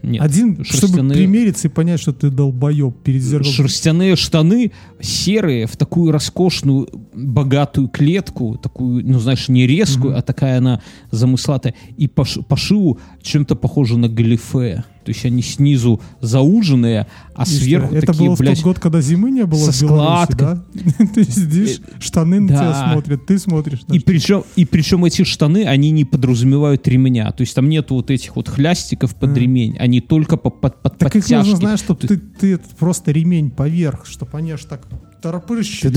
Нет, 0.02 0.22
один, 0.22 0.64
чтобы 0.64 0.88
шерстяные- 0.88 1.16
примериться 1.16 1.68
и 1.68 1.70
понять, 1.70 2.00
что 2.00 2.12
ты 2.12 2.30
долбоеб 2.30 2.94
перед 3.02 3.22
зеркалом. 3.22 3.52
Шерстяные 3.52 4.16
штаны 4.16 4.72
серые 5.00 5.66
в 5.66 5.76
такую 5.76 6.12
роскошную 6.12 6.88
богатую 7.14 7.88
клетку, 7.88 8.58
такую, 8.62 9.04
ну 9.06 9.18
знаешь, 9.18 9.48
не 9.48 9.66
резкую, 9.66 10.16
а 10.16 10.22
такая 10.22 10.58
она 10.58 10.80
замыслатая, 11.10 11.74
и 11.96 12.06
по, 12.06 12.24
по 12.48 12.56
шиву 12.56 12.98
чем-то 13.22 13.56
похоже 13.56 13.98
на 13.98 14.08
галифе. 14.08 14.84
То 15.06 15.12
есть 15.12 15.24
они 15.24 15.40
снизу 15.40 16.00
зауженные, 16.20 17.06
а 17.36 17.44
И 17.44 17.46
что, 17.46 17.54
сверху 17.54 17.94
Это 17.94 18.08
такие, 18.08 18.26
было 18.26 18.34
в 18.34 18.38
блядь, 18.40 18.56
тот 18.56 18.64
год, 18.64 18.78
когда 18.80 19.00
зимы 19.00 19.30
не 19.30 19.46
было 19.46 19.70
со 19.70 19.86
в 19.86 19.88
Беларуси, 19.88 20.32
да? 20.36 20.64
Ты 21.14 21.22
сидишь, 21.24 21.80
штаны 22.00 22.40
на 22.40 22.48
тебя 22.48 22.90
смотрят, 22.90 23.24
ты 23.24 23.38
смотришь 23.38 23.82
И 23.92 24.00
причем, 24.00 24.42
и 24.56 24.64
причем 24.64 25.04
эти 25.04 25.22
штаны, 25.22 25.64
они 25.64 25.92
не 25.92 26.04
подразумевают 26.04 26.88
ремня. 26.88 27.30
То 27.30 27.42
есть 27.42 27.54
там 27.54 27.68
нету 27.68 27.94
вот 27.94 28.10
этих 28.10 28.34
вот 28.34 28.48
хлястиков 28.48 29.14
под 29.14 29.36
ремень. 29.38 29.76
Они 29.78 30.00
только 30.00 30.36
по, 30.36 30.50
под, 30.50 30.82
под 30.82 30.98
Так 30.98 31.14
их 31.14 31.22
нужно, 31.22 31.38
подтяжки. 31.38 31.60
знаешь, 31.60 31.78
чтобы 31.78 32.00
То 32.00 32.18
ты, 32.18 32.58
просто 32.78 33.12
ремень 33.12 33.50
поверх, 33.50 34.06
чтобы 34.06 34.36
они 34.38 34.50
аж 34.50 34.64
так 34.64 34.82
торопырщи. 35.22 35.92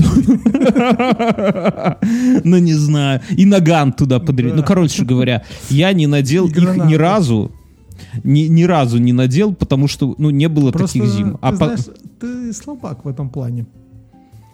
Ну, 2.44 2.58
не 2.58 2.74
знаю. 2.74 3.20
И 3.30 3.44
наган 3.44 3.92
туда. 3.92 4.18
Да. 4.18 4.32
Ну, 4.54 4.62
короче 4.62 5.04
говоря, 5.04 5.44
я 5.68 5.92
не 5.92 6.06
надел 6.06 6.46
их 6.48 6.76
ни 6.76 6.94
разу. 6.94 7.52
Ни, 8.24 8.42
ни 8.48 8.62
разу 8.64 8.98
не 8.98 9.12
надел, 9.12 9.54
потому 9.54 9.88
что, 9.88 10.14
ну, 10.18 10.30
не 10.30 10.48
было 10.48 10.70
Просто, 10.72 10.98
таких 10.98 11.12
зим. 11.14 11.32
ты 11.32 11.38
А 11.42 11.50
по- 11.50 11.56
знаешь, 11.56 11.80
ты 12.20 12.52
слабак 12.52 13.04
в 13.04 13.08
этом 13.08 13.28
плане. 13.30 13.66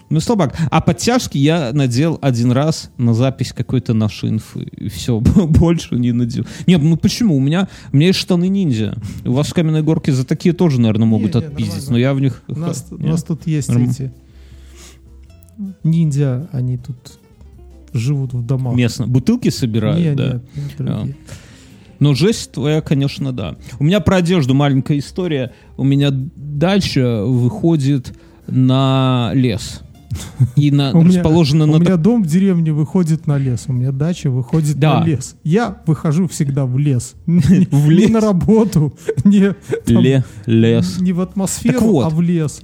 Ну, 0.08 0.20
слабак. 0.20 0.56
А 0.70 0.80
подтяжки 0.80 1.36
я 1.36 1.72
надел 1.72 2.16
один 2.22 2.52
раз 2.52 2.90
на 2.96 3.12
запись 3.12 3.52
какой-то 3.52 3.92
нашей 3.92 4.28
инфы. 4.30 4.62
И 4.62 4.88
все, 4.88 5.18
больше 5.48 5.96
не 5.96 6.12
надел. 6.12 6.44
Нет, 6.68 6.80
ну 6.80 6.96
почему? 6.96 7.36
У 7.36 7.40
меня, 7.40 7.66
у 7.92 7.96
меня 7.96 8.06
есть 8.08 8.20
штаны 8.20 8.46
ниндзя. 8.48 8.96
У 9.24 9.32
вас 9.32 9.48
в 9.48 9.54
каменной 9.54 9.82
горке 9.82 10.12
за 10.12 10.24
такие 10.24 10.54
тоже, 10.54 10.80
наверное, 10.80 11.06
могут 11.06 11.34
Не, 11.34 11.40
не, 11.40 11.46
отпиздить. 11.46 11.72
нормально. 11.88 11.90
Но 11.92 11.98
я 11.98 12.14
в 12.14 12.20
них... 12.20 12.42
У 12.46 12.54
нас, 12.56 12.86
у 12.92 12.96
Не? 12.98 13.08
нас 13.08 13.24
тут 13.24 13.46
есть 13.48 13.68
Норм- 13.68 13.90
эти 13.90 14.12
ниндзя, 15.84 16.48
они 16.52 16.76
тут 16.78 16.96
живут 17.92 18.32
в 18.34 18.44
домах. 18.44 18.74
Местно. 18.76 19.06
Бутылки 19.06 19.48
собирают, 19.48 19.98
Не, 19.98 20.14
да. 20.14 20.32
нет, 20.34 20.42
нет, 20.54 20.70
другие. 20.78 21.16
Но 21.98 22.14
жесть 22.14 22.52
твоя, 22.52 22.80
конечно, 22.80 23.32
да. 23.32 23.56
У 23.78 23.84
меня 23.84 24.00
про 24.00 24.16
одежду 24.16 24.54
маленькая 24.54 24.98
история. 24.98 25.52
У 25.76 25.84
меня 25.84 26.10
дальше 26.12 27.22
выходит 27.26 28.12
на 28.46 29.30
лес. 29.34 29.80
И 30.54 30.70
на, 30.70 30.90
У 30.94 31.02
меня- 31.02 31.18
расположена 31.20 31.64
У 31.64 31.66
на... 31.66 31.76
меня 31.82 31.96
дом 31.96 32.22
в 32.22 32.26
деревне 32.26 32.72
выходит 32.72 33.26
на 33.26 33.36
лес, 33.38 33.64
у 33.68 33.72
меня 33.72 33.92
дача 33.92 34.30
выходит 34.30 34.78
Да. 34.78 35.00
на 35.00 35.04
лес. 35.04 35.36
Я 35.44 35.82
выхожу 35.86 36.26
всегда 36.28 36.64
в 36.64 36.78
лес. 36.78 37.14
В 37.26 37.30
Не 37.50 37.66
лес? 37.90 38.10
на 38.10 38.20
работу, 38.20 38.96
не, 39.24 39.52
лес. 40.46 40.98
не 41.00 41.12
в 41.12 41.20
атмосферу, 41.20 42.00
а 42.00 42.08
в 42.08 42.20
лес. 42.22 42.60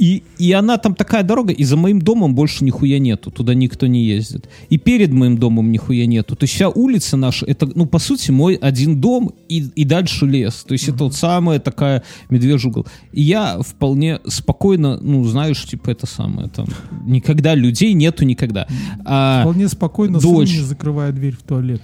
И, 0.00 0.22
и 0.38 0.52
она 0.52 0.78
там 0.78 0.94
такая 0.94 1.22
дорога, 1.22 1.52
и 1.52 1.62
за 1.62 1.76
моим 1.76 2.00
домом 2.00 2.34
больше 2.34 2.64
нихуя 2.64 2.98
нету, 2.98 3.30
туда 3.30 3.52
никто 3.52 3.86
не 3.86 4.02
ездит. 4.02 4.48
И 4.70 4.78
перед 4.78 5.12
моим 5.12 5.36
домом 5.36 5.70
нихуя 5.70 6.06
нету. 6.06 6.36
То 6.36 6.44
есть 6.44 6.54
вся 6.54 6.70
улица 6.70 7.18
наша, 7.18 7.44
это, 7.44 7.68
ну, 7.74 7.84
по 7.84 7.98
сути, 7.98 8.30
мой 8.30 8.54
один 8.54 8.98
дом 8.98 9.32
и, 9.50 9.58
и 9.74 9.84
дальше 9.84 10.24
лес. 10.24 10.64
То 10.66 10.72
есть 10.72 10.88
это 10.88 11.04
вот 11.04 11.14
самая 11.14 11.58
такая 11.58 12.02
медвежий 12.30 12.70
угол. 12.70 12.86
И 13.12 13.20
я 13.20 13.60
вполне 13.60 14.20
спокойно, 14.26 14.98
ну, 15.02 15.22
знаешь, 15.24 15.62
типа 15.66 15.90
это 15.90 16.06
самое, 16.06 16.48
там, 16.48 16.66
никогда 17.04 17.54
людей 17.54 17.92
нету 17.92 18.24
никогда. 18.24 18.66
А, 19.04 19.42
Вполне 19.42 19.68
спокойно 19.68 20.18
дочь. 20.18 20.48
сын 20.48 20.60
не 20.60 20.64
закрывая 20.64 21.12
дверь 21.12 21.36
в 21.36 21.42
туалет. 21.42 21.82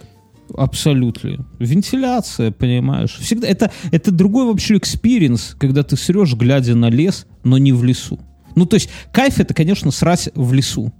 Абсолютно. 0.55 1.47
Вентиляция, 1.59 2.51
понимаешь. 2.51 3.17
Всегда 3.21 3.49
это, 3.49 3.71
это 3.91 4.11
другой 4.11 4.47
вообще 4.47 4.77
experience, 4.77 5.57
когда 5.59 5.83
ты 5.83 5.97
срешь, 5.97 6.35
глядя 6.35 6.75
на 6.75 6.89
лес, 6.91 7.27
но 7.45 7.59
не 7.59 7.73
в 7.73 7.85
лесу. 7.85 8.21
Ну, 8.55 8.67
то 8.67 8.75
есть, 8.75 8.89
кайф 9.13 9.39
это, 9.39 9.55
конечно, 9.55 9.91
срать 9.91 10.31
в 10.35 10.53
лесу, 10.53 10.93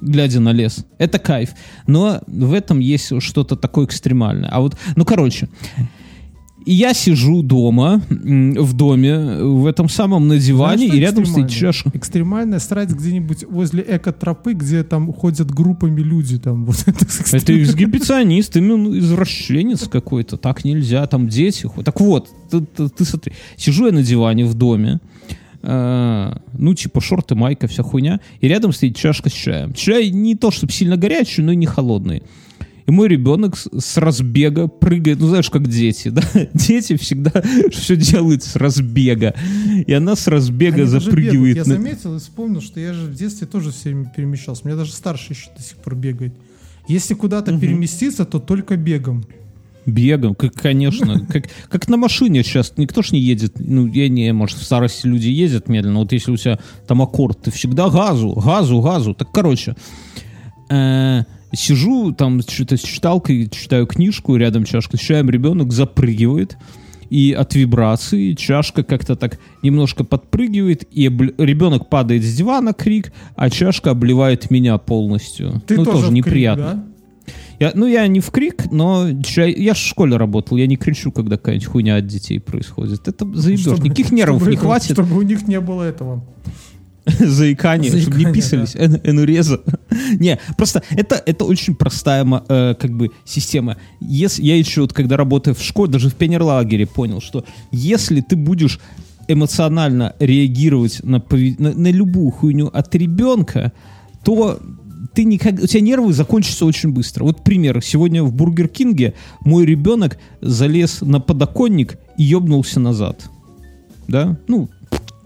глядя 0.00 0.40
на 0.40 0.52
лес. 0.52 0.86
Это 0.98 1.18
кайф. 1.18 1.50
Но 1.86 2.20
в 2.26 2.52
этом 2.54 2.78
есть 2.78 3.12
что-то 3.20 3.56
такое 3.56 3.86
экстремальное. 3.86 4.48
А 4.48 4.60
вот, 4.60 4.76
ну, 4.96 5.04
короче, 5.04 5.48
и 6.64 6.72
я 6.72 6.94
сижу 6.94 7.42
дома, 7.42 8.00
в 8.08 8.72
доме, 8.72 9.42
в 9.42 9.66
этом 9.66 9.88
самом 9.88 10.28
на 10.28 10.38
диване, 10.38 10.86
Знаешь, 10.86 10.94
и 10.94 11.00
рядом 11.00 11.26
стоит 11.26 11.50
чашка. 11.50 11.90
Экстремальная 11.92 12.58
срать 12.58 12.90
где-нибудь 12.90 13.44
возле 13.44 13.84
эко-тропы, 13.86 14.54
где 14.54 14.82
там 14.82 15.12
ходят 15.12 15.50
группами 15.50 16.00
люди. 16.00 16.38
Там, 16.38 16.64
вот 16.66 16.82
это 16.86 17.06
Это 17.32 17.62
эксгибиционист, 17.62 18.56
именно 18.56 18.98
извращенец 18.98 19.88
какой-то. 19.88 20.36
Так 20.36 20.64
нельзя, 20.64 21.06
там 21.06 21.28
дети 21.28 21.66
ходят. 21.66 21.84
Так 21.86 22.00
вот, 22.00 22.28
ты, 22.50 22.60
ты- 22.60 22.88
ты 22.88 23.04
смотри. 23.04 23.32
Сижу 23.56 23.86
я 23.86 23.92
на 23.92 24.02
диване 24.02 24.44
в 24.46 24.54
доме, 24.54 25.00
э, 25.62 26.32
ну, 26.56 26.74
типа 26.74 27.00
шорты, 27.00 27.34
майка, 27.34 27.66
вся 27.66 27.82
хуйня, 27.82 28.20
и 28.40 28.48
рядом 28.48 28.72
стоит 28.72 28.96
чашка 28.96 29.28
с 29.28 29.32
чаем. 29.32 29.72
Чай 29.74 30.10
не 30.10 30.34
то, 30.34 30.50
чтобы 30.50 30.72
сильно 30.72 30.96
горячий, 30.96 31.42
но 31.42 31.52
и 31.52 31.56
не 31.56 31.66
холодный. 31.66 32.22
И 32.86 32.90
мой 32.90 33.08
ребенок 33.08 33.56
с, 33.56 33.96
разбега 33.96 34.68
прыгает, 34.68 35.18
ну 35.18 35.28
знаешь, 35.28 35.48
как 35.48 35.68
дети, 35.68 36.08
да? 36.08 36.22
Дети 36.52 36.96
всегда 36.96 37.32
все 37.70 37.96
делают 37.96 38.42
с 38.42 38.56
разбега. 38.56 39.34
И 39.86 39.92
она 39.92 40.16
с 40.16 40.26
разбега 40.26 40.82
Они 40.82 40.86
запрыгивает. 40.86 41.56
Я 41.56 41.62
на- 41.64 41.74
заметил 41.76 42.16
и 42.16 42.18
вспомнил, 42.18 42.60
что 42.60 42.80
я 42.80 42.92
же 42.92 43.06
в 43.06 43.14
детстве 43.14 43.46
тоже 43.46 43.70
все 43.70 43.84
время 43.84 44.12
перемещался. 44.14 44.62
У 44.64 44.68
меня 44.68 44.76
даже 44.76 44.92
старший 44.92 45.34
еще 45.34 45.48
до 45.56 45.62
сих 45.62 45.76
пор 45.78 45.94
бегает. 45.94 46.34
Если 46.86 47.14
куда-то 47.14 47.58
переместиться, 47.58 48.26
то 48.26 48.38
только 48.38 48.76
бегом. 48.76 49.24
Бегом, 49.86 50.34
как, 50.34 50.54
конечно. 50.54 51.26
Как, 51.28 51.44
как 51.68 51.88
на 51.88 51.96
машине 51.98 52.42
сейчас. 52.42 52.74
Никто 52.78 53.02
ж 53.02 53.12
не 53.12 53.20
едет. 53.20 53.54
Ну, 53.58 53.86
я 53.86 54.08
не, 54.08 54.32
может, 54.32 54.58
в 54.58 54.64
старости 54.64 55.06
люди 55.06 55.28
ездят 55.28 55.68
медленно. 55.68 55.98
Вот 56.00 56.12
если 56.12 56.30
у 56.32 56.36
тебя 56.36 56.58
там 56.86 57.02
аккорд, 57.02 57.42
ты 57.42 57.50
всегда 57.50 57.90
газу, 57.90 58.32
газу, 58.34 58.80
газу. 58.80 59.12
Так, 59.14 59.30
короче, 59.30 59.76
э, 60.70 61.24
сижу 61.54 62.12
там 62.12 62.40
что-то 62.42 62.76
с 62.76 62.82
читалкой, 62.82 63.48
читаю 63.48 63.86
книжку, 63.86 64.36
рядом 64.36 64.64
чашка 64.64 64.96
с 64.96 65.00
чаем, 65.00 65.30
ребенок 65.30 65.72
запрыгивает. 65.72 66.56
И 67.10 67.32
от 67.32 67.54
вибрации 67.54 68.32
чашка 68.32 68.82
как-то 68.82 69.14
так 69.14 69.38
немножко 69.62 70.04
подпрыгивает, 70.04 70.84
и 70.90 71.06
обл- 71.06 71.34
ребенок 71.38 71.88
падает 71.88 72.24
с 72.24 72.34
дивана, 72.34 72.72
крик, 72.72 73.12
а 73.36 73.50
чашка 73.50 73.90
обливает 73.90 74.50
меня 74.50 74.78
полностью. 74.78 75.62
Ты 75.66 75.76
ну, 75.76 75.84
тоже, 75.84 75.98
тоже 75.98 76.06
в 76.06 76.10
крик, 76.10 76.26
неприятно. 76.26 76.64
да? 76.64 76.84
Я, 77.60 77.72
ну, 77.74 77.86
я 77.86 78.06
не 78.06 78.20
в 78.20 78.30
крик, 78.30 78.70
но 78.72 79.22
ча- 79.22 79.44
я 79.46 79.74
в 79.74 79.78
школе 79.78 80.16
работал, 80.16 80.56
я 80.56 80.66
не 80.66 80.76
кричу, 80.76 81.12
когда 81.12 81.36
какая-нибудь 81.36 81.68
хуйня 81.68 81.96
от 81.96 82.06
детей 82.06 82.40
происходит. 82.40 83.06
Это 83.06 83.26
заебешь. 83.32 83.66
Никаких 83.66 84.10
нервов 84.10 84.40
чтобы 84.40 84.50
не 84.50 84.56
хватит. 84.56 84.92
Чтобы 84.92 85.16
у 85.16 85.22
них 85.22 85.46
не 85.46 85.60
было 85.60 85.82
этого. 85.82 86.24
Заикание, 87.18 87.90
чтобы 87.90 88.16
не 88.16 88.24
Заикание, 88.24 88.34
писались, 88.34 88.74
эн- 88.76 89.00
энуреза. 89.04 89.60
Не, 90.18 90.38
просто 90.56 90.82
это, 90.90 91.22
это 91.26 91.44
очень 91.44 91.74
простая 91.74 92.26
э, 92.48 92.74
как 92.80 92.96
бы 92.96 93.10
система. 93.24 93.76
Если, 94.00 94.42
я 94.42 94.56
еще 94.56 94.82
вот 94.82 94.92
когда 94.92 95.16
работаю 95.16 95.54
в 95.54 95.62
школе, 95.62 95.92
даже 95.92 96.08
в 96.08 96.14
пионерлагере 96.14 96.86
понял, 96.86 97.20
что 97.20 97.44
если 97.70 98.20
ты 98.20 98.36
будешь 98.36 98.80
эмоционально 99.28 100.14
реагировать 100.18 101.00
на, 101.02 101.22
на, 101.30 101.72
на 101.72 101.90
любую 101.90 102.30
хуйню 102.30 102.68
от 102.68 102.94
ребенка, 102.94 103.72
то 104.24 104.58
ты 105.14 105.24
никак, 105.24 105.54
у 105.54 105.66
тебя 105.66 105.80
нервы 105.80 106.12
закончатся 106.12 106.64
очень 106.64 106.92
быстро. 106.92 107.24
Вот 107.24 107.44
пример. 107.44 107.82
Сегодня 107.82 108.22
в 108.22 108.32
Бургер 108.32 108.68
Кинге 108.68 109.14
мой 109.40 109.64
ребенок 109.66 110.18
залез 110.40 111.02
на 111.02 111.20
подоконник 111.20 111.98
и 112.16 112.24
ёбнулся 112.24 112.80
назад. 112.80 113.28
Да? 114.08 114.38
Ну, 114.48 114.68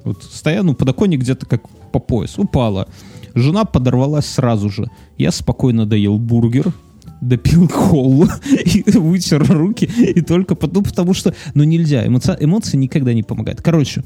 вот 0.09 0.23
стоя, 0.23 0.63
ну, 0.63 0.75
подоконник 0.75 1.21
где-то 1.21 1.47
как 1.47 1.69
по 1.93 1.99
пояс. 1.99 2.39
Упала. 2.39 2.89
Жена 3.35 3.65
подорвалась 3.65 4.27
сразу 4.27 4.71
же. 4.71 4.91
Я 5.17 5.31
спокойно 5.31 5.87
доел 5.87 6.19
бургер, 6.19 6.73
допил 7.21 7.69
колу 7.69 8.29
и 8.51 8.85
вытер 8.99 9.45
руки. 9.47 9.85
И 9.85 10.21
только 10.21 10.55
потом, 10.55 10.85
потому 10.85 11.15
что, 11.15 11.35
ну, 11.55 11.65
нельзя. 11.65 12.07
Эмоци- 12.07 12.37
эмоции 12.41 12.77
никогда 12.77 13.13
не 13.13 13.23
помогают. 13.23 13.63
Короче, 13.63 14.03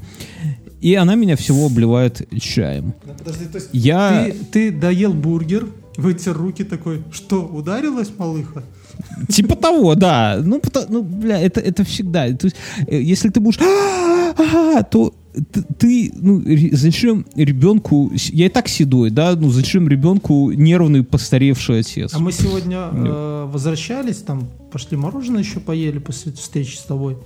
и 0.81 0.95
она 0.95 1.15
меня 1.15 1.35
всего 1.35 1.67
обливает 1.67 2.27
чаем. 2.41 2.93
Подожди, 3.17 3.45
то 3.45 3.57
есть 3.57 3.69
Я... 3.71 4.25
ты, 4.25 4.33
ты 4.51 4.71
доел 4.71 5.13
бургер, 5.13 5.67
вытер 5.97 6.35
руки 6.35 6.63
такой, 6.63 7.03
что, 7.11 7.41
ударилась 7.41 8.11
малыха? 8.17 8.63
Типа 9.29 9.55
того, 9.55 9.95
да. 9.95 10.39
Ну, 10.43 10.61
ну 10.89 11.01
бля, 11.01 11.39
это, 11.39 11.61
это 11.61 11.83
всегда. 11.83 12.27
То 12.33 12.47
есть, 12.47 12.57
э, 12.87 13.01
если 13.01 13.29
ты 13.29 13.39
будешь, 13.39 13.59
«А-а-а», 13.59 14.83
то 14.83 15.13
т- 15.33 15.63
ты, 15.77 16.11
ну, 16.15 16.43
зачем 16.71 17.25
ребенку, 17.35 18.11
я 18.13 18.45
и 18.45 18.49
так 18.49 18.67
седой, 18.67 19.09
да, 19.09 19.35
ну, 19.35 19.49
зачем 19.49 19.87
ребенку 19.87 20.51
нервный 20.51 21.03
постаревший 21.03 21.79
отец? 21.79 22.13
А 22.13 22.19
мы 22.19 22.31
сегодня 22.31 22.89
э, 22.91 23.49
возвращались, 23.51 24.17
там 24.17 24.47
пошли 24.71 24.97
мороженое 24.97 25.41
еще 25.41 25.59
поели 25.59 25.99
после 25.99 26.31
встречи 26.31 26.75
с 26.75 26.81
тобой. 26.81 27.17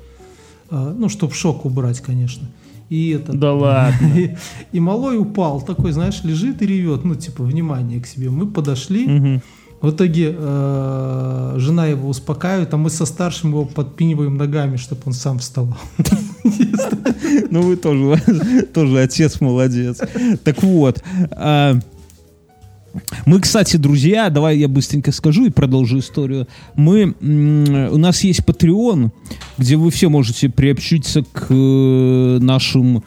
Э, 0.70 0.95
ну, 0.97 1.10
чтобы 1.10 1.34
шок 1.34 1.66
убрать, 1.66 2.01
конечно. 2.01 2.47
И 2.89 3.10
это... 3.10 3.34
Да 3.34 3.53
ладно. 3.53 4.18
И, 4.18 4.36
и 4.72 4.80
малой 4.80 5.18
упал, 5.18 5.62
такой, 5.62 5.91
знаешь, 5.91 6.24
лежит 6.24 6.62
и 6.62 6.66
ревет, 6.66 7.03
ну, 7.03 7.16
типа, 7.16 7.43
внимание 7.43 8.01
к 8.01 8.08
себе. 8.08 8.30
Мы 8.30 8.47
подошли, 8.47 9.41
в 9.80 9.91
итоге 9.91 10.36
э, 10.36 11.53
жена 11.58 11.86
его 11.86 12.10
успокаивает, 12.10 12.74
а 12.74 12.78
мы 12.78 12.89
со 12.89 13.05
старшим 13.05 13.51
его 13.51 13.66
подпиниваем 13.66 14.36
ногами, 14.36 14.78
чтобы 14.78 15.01
он 15.05 15.14
сам 15.14 15.38
вставал. 15.38 15.78
Ну, 17.49 17.61
вы 17.61 17.75
тоже, 17.75 18.21
тоже 18.73 19.01
отец 19.01 19.41
молодец. 19.41 20.01
Так 20.43 20.63
вот, 20.63 21.03
а, 21.31 21.77
мы, 23.25 23.39
кстати, 23.39 23.77
друзья, 23.77 24.29
давай 24.29 24.57
я 24.57 24.67
быстренько 24.67 25.11
скажу 25.11 25.45
и 25.45 25.49
продолжу 25.49 25.99
историю. 25.99 26.47
Мы, 26.75 27.13
у 27.21 27.97
нас 27.97 28.23
есть 28.23 28.41
Patreon, 28.41 29.11
где 29.57 29.75
вы 29.75 29.91
все 29.91 30.09
можете 30.09 30.49
приобщиться 30.49 31.23
к 31.23 31.47
э, 31.49 32.38
нашим 32.41 33.03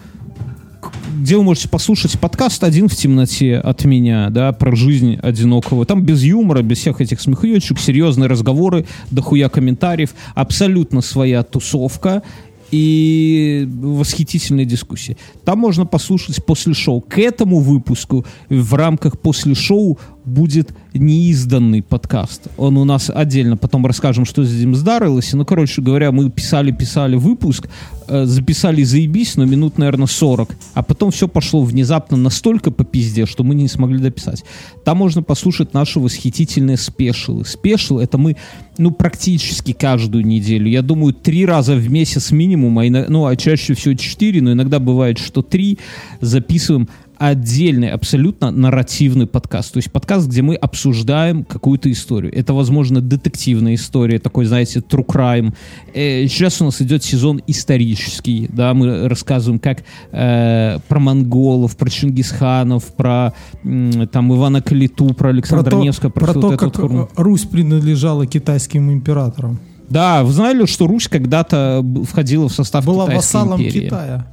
где 1.19 1.37
вы 1.37 1.43
можете 1.43 1.69
послушать 1.69 2.19
подкаст 2.19 2.65
«Один 2.65 2.89
в 2.89 2.97
темноте» 2.97 3.57
от 3.57 3.85
меня, 3.85 4.31
да, 4.31 4.53
про 4.53 4.75
жизнь 4.75 5.17
одинокого. 5.17 5.85
Там 5.85 6.03
без 6.03 6.23
юмора, 6.23 6.63
без 6.63 6.79
всех 6.79 7.01
этих 7.03 7.21
смехуёчек, 7.21 7.79
серьезные 7.79 8.29
разговоры, 8.29 8.87
дохуя 9.11 9.51
комментариев, 9.51 10.15
абсолютно 10.35 11.03
своя 11.03 11.43
тусовка 11.43 12.23
и 12.71 13.69
восхитительные 13.71 14.67
дискуссии. 14.67 15.17
Там 15.45 15.59
можно 15.59 15.87
послушать 15.87 16.45
после 16.45 16.75
шоу. 16.75 17.01
К 17.01 17.19
этому 17.19 17.61
выпуску 17.61 18.25
в 18.49 18.75
рамках 18.75 19.19
после 19.19 19.55
шоу 19.55 19.99
будет 20.25 20.73
неизданный 20.95 21.83
подкаст. 21.83 22.49
Он 22.57 22.77
у 22.77 22.85
нас 22.85 23.11
отдельно, 23.15 23.57
потом 23.57 23.87
расскажем, 23.87 24.25
что 24.25 24.45
с 24.45 24.53
этим 24.53 24.75
сдарилось. 24.75 25.33
Ну, 25.33 25.45
короче 25.45 25.83
говоря, 25.83 26.13
мы 26.13 26.31
писали-писали 26.31 27.17
выпуск, 27.17 27.69
э, 28.09 28.25
записали 28.25 28.83
заебись, 28.83 29.37
но 29.37 29.45
минут, 29.45 29.79
наверное, 29.79 30.07
40. 30.07 30.57
А 30.75 30.83
потом 30.83 31.11
все 31.11 31.29
пошло 31.29 31.63
внезапно 31.63 32.17
настолько 32.17 32.71
по 32.71 32.85
пизде, 32.85 33.27
что 33.27 33.45
мы 33.45 33.55
не 33.55 33.69
смогли 33.69 33.99
дописать. 33.99 34.45
Там 34.85 34.99
можно 34.99 35.23
послушать 35.23 35.75
наши 35.75 36.01
восхитительные 36.01 36.77
спешилы. 36.77 37.45
Спешил— 37.45 37.99
это 38.01 38.19
мы, 38.19 38.37
ну, 38.79 38.91
практически 38.91 39.73
каждую 39.73 40.27
неделю. 40.27 40.69
Я 40.69 40.83
думаю, 40.83 41.13
три 41.13 41.47
раза 41.47 41.75
в 41.75 41.91
месяц 41.91 42.33
минимум, 42.33 42.79
а 42.79 42.87
ино- 42.87 43.07
ну, 43.09 43.27
а 43.27 43.37
чаще 43.37 43.75
всего 43.75 43.95
четыре, 43.95 44.43
но 44.43 44.53
иногда 44.53 44.79
бывает, 44.81 45.19
что 45.19 45.43
три, 45.43 45.79
записываем 46.21 46.89
отдельный, 47.21 47.91
абсолютно 47.91 48.51
нарративный 48.51 49.27
подкаст. 49.27 49.75
То 49.75 49.77
есть 49.77 49.93
подкаст, 49.93 50.27
где 50.27 50.41
мы 50.41 50.55
обсуждаем 50.55 51.45
какую-то 51.45 51.93
историю. 51.93 52.35
Это, 52.35 52.55
возможно, 52.55 53.03
детективная 53.03 53.75
история, 53.75 54.19
такой, 54.19 54.47
знаете, 54.47 54.81
true 54.81 55.05
crime. 55.05 55.53
Э, 55.93 56.27
сейчас 56.27 56.63
у 56.63 56.65
нас 56.65 56.81
идет 56.81 57.05
сезон 57.05 57.43
исторический, 57.47 58.49
да, 58.51 58.73
мы 58.73 59.07
рассказываем 59.07 59.61
как 59.61 59.83
э, 60.13 60.79
про 60.89 60.99
монголов, 60.99 61.77
про 61.77 61.91
Чингисханов, 61.91 62.85
про 62.95 63.35
м, 63.65 64.09
там 64.09 64.35
Ивана 64.35 64.63
Калиту, 64.63 65.13
про 65.13 65.29
Александра 65.29 65.77
Невского, 65.77 66.09
про, 66.09 66.25
про 66.25 66.33
то, 66.33 66.41
вот 66.41 66.59
как 66.59 66.63
вот 66.63 66.77
хуйню. 66.79 67.03
э, 67.03 67.07
Русь 67.17 67.43
принадлежала 67.45 68.27
китайским 68.27 68.91
императорам. 68.91 69.61
Да, 69.91 70.25
вы 70.25 70.33
знали, 70.33 70.65
что 70.65 70.87
Русь 70.87 71.07
когда-то 71.09 71.85
входила 72.09 72.49
в 72.49 72.53
состав 72.55 72.87
Была 72.87 73.05
Китайской 73.05 73.17
вассалом 73.17 73.61
империи? 73.61 73.85
Китая. 73.87 74.27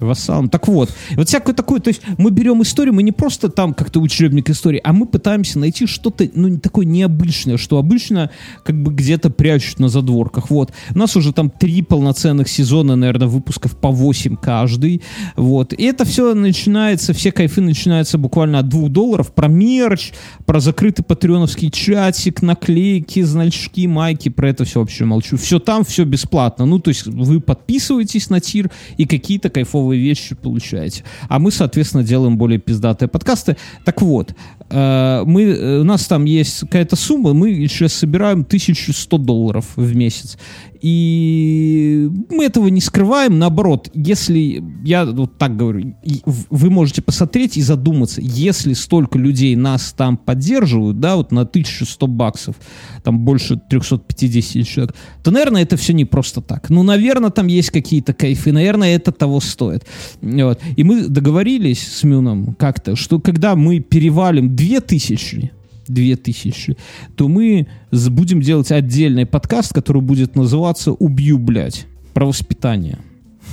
Вассалом. 0.00 0.48
Так 0.48 0.68
вот, 0.68 0.90
вот 1.16 1.28
всякое 1.28 1.54
такое, 1.54 1.80
то 1.80 1.88
есть 1.88 2.02
мы 2.18 2.30
берем 2.30 2.62
историю, 2.62 2.94
мы 2.94 3.02
не 3.02 3.12
просто 3.12 3.48
там 3.48 3.74
как-то 3.74 4.00
учебник 4.00 4.50
истории, 4.50 4.80
а 4.82 4.92
мы 4.92 5.06
пытаемся 5.06 5.58
найти 5.58 5.86
что-то, 5.86 6.28
ну, 6.34 6.48
не 6.48 6.58
такое 6.58 6.86
необычное, 6.86 7.56
что 7.56 7.78
обычно 7.78 8.30
как 8.64 8.80
бы 8.82 8.92
где-то 8.92 9.30
прячут 9.30 9.78
на 9.78 9.88
задворках. 9.88 10.50
Вот. 10.50 10.72
У 10.94 10.98
нас 10.98 11.16
уже 11.16 11.32
там 11.32 11.50
три 11.50 11.82
полноценных 11.82 12.48
сезона, 12.48 12.96
наверное, 12.96 13.28
выпусков 13.28 13.76
по 13.76 13.90
8 13.90 14.36
каждый. 14.36 15.02
Вот. 15.36 15.72
И 15.72 15.82
это 15.84 16.04
все 16.04 16.34
начинается, 16.34 17.12
все 17.12 17.32
кайфы 17.32 17.60
начинаются 17.60 18.18
буквально 18.18 18.60
от 18.60 18.68
2 18.68 18.88
долларов. 18.88 19.32
Про 19.32 19.48
мерч, 19.48 20.12
про 20.46 20.60
закрытый 20.60 21.04
патреоновский 21.04 21.70
чатик, 21.70 22.42
наклейки, 22.42 23.22
значки, 23.22 23.86
майки, 23.86 24.28
про 24.28 24.50
это 24.50 24.64
все 24.64 24.80
вообще 24.80 25.04
молчу. 25.04 25.36
Все 25.36 25.58
там, 25.58 25.84
все 25.84 26.04
бесплатно. 26.04 26.64
Ну, 26.66 26.78
то 26.78 26.88
есть 26.88 27.06
вы 27.06 27.40
подписываетесь 27.40 28.30
на 28.30 28.40
тир 28.40 28.70
и 28.96 29.06
какие-то 29.06 29.50
кайфовые 29.50 29.89
вещи 29.98 30.34
получаете. 30.34 31.04
А 31.28 31.38
мы, 31.38 31.50
соответственно, 31.50 32.02
делаем 32.02 32.36
более 32.36 32.58
пиздатые 32.58 33.08
подкасты. 33.08 33.56
Так 33.84 34.02
вот, 34.02 34.34
мы, 34.72 35.42
э, 35.42 35.80
у 35.80 35.84
нас 35.84 36.06
там 36.06 36.24
есть 36.24 36.60
какая-то 36.60 36.96
сумма, 36.96 37.32
мы 37.32 37.52
сейчас 37.68 37.92
собираем 37.92 38.44
1100 38.44 39.18
долларов 39.18 39.66
в 39.76 39.96
месяц. 39.96 40.38
И 40.80 42.08
мы 42.30 42.46
этого 42.46 42.68
не 42.68 42.80
скрываем, 42.80 43.38
наоборот, 43.38 43.90
если, 43.92 44.64
я 44.82 45.04
вот 45.04 45.36
так 45.36 45.56
говорю, 45.56 45.94
вы 46.24 46.70
можете 46.70 47.02
посмотреть 47.02 47.58
и 47.58 47.62
задуматься, 47.62 48.22
если 48.22 48.72
столько 48.72 49.18
людей 49.18 49.54
нас 49.56 49.92
там 49.94 50.16
поддерживают, 50.16 50.98
да, 50.98 51.16
вот 51.16 51.32
на 51.32 51.42
1100 51.42 52.06
баксов, 52.06 52.56
там 53.02 53.18
больше 53.18 53.60
350 53.68 54.66
человек, 54.66 54.94
то, 55.22 55.30
наверное, 55.30 55.62
это 55.62 55.76
все 55.76 55.92
не 55.92 56.06
просто 56.06 56.40
так. 56.40 56.70
Ну, 56.70 56.82
наверное, 56.82 57.30
там 57.30 57.46
есть 57.46 57.70
какие-то 57.70 58.14
кайфы, 58.14 58.50
наверное, 58.50 58.96
это 58.96 59.12
того 59.12 59.40
стоит. 59.40 59.84
Вот. 60.22 60.60
И 60.76 60.84
мы 60.84 61.08
договорились 61.08 61.86
с 61.86 62.04
Мюном 62.04 62.54
как-то, 62.54 62.96
что 62.96 63.20
когда 63.20 63.54
мы 63.54 63.80
перевалим 63.80 64.56
2000, 64.60 65.50
2000, 65.88 66.76
то 67.16 67.28
мы 67.28 67.66
будем 67.90 68.42
делать 68.42 68.70
отдельный 68.70 69.24
подкаст, 69.24 69.72
который 69.72 70.02
будет 70.02 70.36
называться 70.36 70.92
«Убью, 70.92 71.38
блядь», 71.38 71.86
про 72.12 72.26
воспитание. 72.26 72.98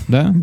Да? 0.10 0.36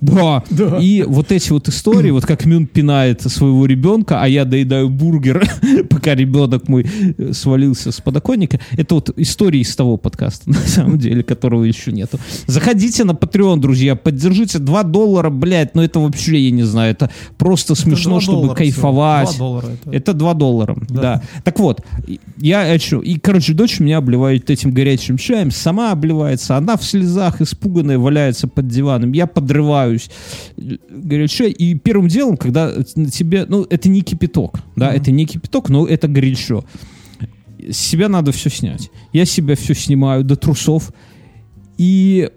Да. 0.00 0.42
Да. 0.50 0.78
И 0.78 1.02
вот 1.02 1.32
эти 1.32 1.50
вот 1.50 1.68
истории, 1.68 2.10
вот 2.10 2.26
как 2.26 2.44
Мюн 2.44 2.66
пинает 2.66 3.22
своего 3.22 3.66
ребенка, 3.66 4.22
а 4.22 4.28
я 4.28 4.44
доедаю 4.44 4.88
бургер, 4.88 5.48
пока 5.90 6.14
ребенок 6.14 6.68
мой 6.68 6.86
э, 7.18 7.32
свалился 7.32 7.92
с 7.92 8.00
подоконника, 8.00 8.60
это 8.72 8.94
вот 8.94 9.10
истории 9.16 9.60
из 9.60 9.74
того 9.74 9.96
подкаста, 9.96 10.50
на 10.50 10.54
самом 10.54 10.98
деле, 10.98 11.22
которого 11.22 11.64
еще 11.64 11.92
нету. 11.92 12.18
Заходите 12.46 13.04
на 13.04 13.12
Patreon, 13.12 13.58
друзья, 13.58 13.96
поддержите 13.96 14.58
2 14.58 14.82
доллара, 14.84 15.30
блядь, 15.30 15.74
ну 15.74 15.82
это 15.82 16.00
вообще, 16.00 16.38
я 16.38 16.50
не 16.50 16.62
знаю, 16.62 16.92
это 16.92 17.10
просто 17.36 17.74
смешно, 17.74 18.12
два 18.12 18.20
чтобы 18.20 18.40
доллара 18.42 18.56
кайфовать. 18.56 19.28
всего. 19.30 19.38
Два 19.38 19.60
доллара 19.60 19.76
это. 19.82 19.96
Это 19.96 20.14
2 20.14 20.34
доллара, 20.34 20.76
да. 20.88 21.00
Да. 21.02 21.22
Так 21.44 21.58
вот, 21.58 21.80
я 22.38 22.62
о 22.62 22.78
чём? 22.78 23.00
И, 23.00 23.18
короче, 23.18 23.54
дочь 23.54 23.80
меня 23.80 23.98
обливает 23.98 24.50
этим 24.50 24.72
горячим 24.72 25.16
чаем, 25.16 25.50
сама 25.50 25.92
обливается, 25.92 26.56
она 26.56 26.76
в 26.76 26.84
слезах, 26.84 27.40
испуганная, 27.40 27.98
валяется 27.98 28.48
под 28.48 28.68
диваном, 28.68 29.12
я 29.12 29.26
подрываюсь, 29.26 29.87
э, 29.94 30.76
горячо, 30.90 31.44
и 31.44 31.74
первым 31.74 32.08
делом, 32.08 32.36
когда 32.36 32.72
тебе, 32.82 33.46
ну, 33.48 33.66
это 33.68 33.88
не 33.88 34.02
кипяток, 34.02 34.60
да, 34.76 34.92
это 34.92 35.10
не 35.10 35.26
кипяток, 35.26 35.68
но 35.68 35.86
это 35.86 36.08
горячо. 36.08 36.64
С 37.58 37.76
себя 37.76 38.08
надо 38.08 38.32
все 38.32 38.50
снять. 38.50 38.90
Я 39.12 39.24
себя 39.24 39.56
все 39.56 39.74
снимаю 39.74 40.24
до 40.24 40.36
трусов, 40.36 40.92
и 41.78 42.28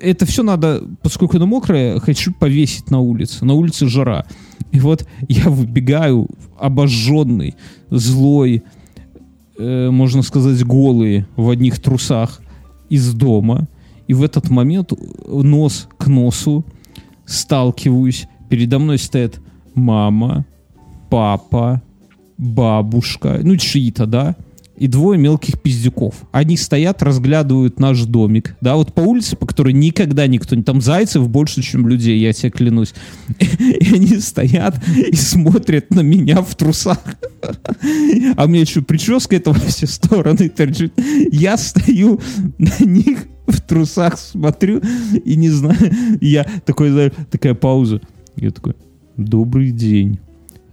это 0.00 0.26
все 0.26 0.42
надо, 0.42 0.82
поскольку 1.02 1.36
оно 1.36 1.46
мокрое, 1.46 2.00
хочу 2.00 2.32
повесить 2.32 2.90
на 2.90 2.98
улице. 2.98 3.44
На 3.44 3.54
улице 3.54 3.86
жара. 3.86 4.26
И 4.72 4.80
вот 4.80 5.06
я 5.28 5.48
выбегаю 5.48 6.28
обожженный, 6.58 7.54
злой, 7.90 8.64
э, 9.58 9.90
можно 9.90 10.22
сказать, 10.22 10.62
голый 10.64 11.26
в 11.36 11.48
одних 11.50 11.78
трусах 11.80 12.40
из 12.88 13.14
дома. 13.14 13.68
и 14.08 14.14
в 14.14 14.24
этот 14.24 14.50
момент 14.50 14.92
нос 15.28 15.88
к 15.96 16.08
носу 16.08 16.64
сталкиваюсь. 17.30 18.28
Передо 18.48 18.78
мной 18.78 18.98
стоят 18.98 19.40
мама, 19.74 20.44
папа, 21.08 21.82
бабушка, 22.36 23.38
ну, 23.42 23.56
чьи-то, 23.56 24.06
да, 24.06 24.36
и 24.80 24.86
двое 24.86 25.18
мелких 25.18 25.60
пиздюков. 25.60 26.14
Они 26.32 26.56
стоят, 26.56 27.02
разглядывают 27.02 27.78
наш 27.78 28.00
домик, 28.04 28.56
да, 28.62 28.76
вот 28.76 28.94
по 28.94 29.00
улице, 29.02 29.36
по 29.36 29.46
которой 29.46 29.74
никогда 29.74 30.26
никто 30.26 30.56
не... 30.56 30.62
Там 30.62 30.80
зайцев 30.80 31.28
больше, 31.28 31.60
чем 31.60 31.86
людей, 31.86 32.18
я 32.18 32.32
тебе 32.32 32.50
клянусь. 32.50 32.94
И 33.38 33.94
они 33.94 34.18
стоят 34.18 34.82
и 34.96 35.14
смотрят 35.14 35.90
на 35.90 36.00
меня 36.00 36.40
в 36.40 36.54
трусах. 36.54 36.98
А 38.36 38.44
у 38.44 38.48
меня 38.48 38.62
еще 38.62 38.80
прическа 38.80 39.36
это 39.36 39.52
во 39.52 39.60
все 39.60 39.86
стороны 39.86 40.48
торчит. 40.48 40.94
Я 41.30 41.58
стою 41.58 42.18
на 42.56 42.72
них 42.82 43.26
в 43.46 43.60
трусах, 43.60 44.18
смотрю 44.18 44.80
и 45.24 45.36
не 45.36 45.50
знаю. 45.50 45.76
Я 46.22 46.46
такой, 46.64 47.10
такая 47.30 47.52
пауза. 47.52 48.00
Я 48.36 48.50
такой, 48.50 48.74
добрый 49.18 49.72
день. 49.72 50.20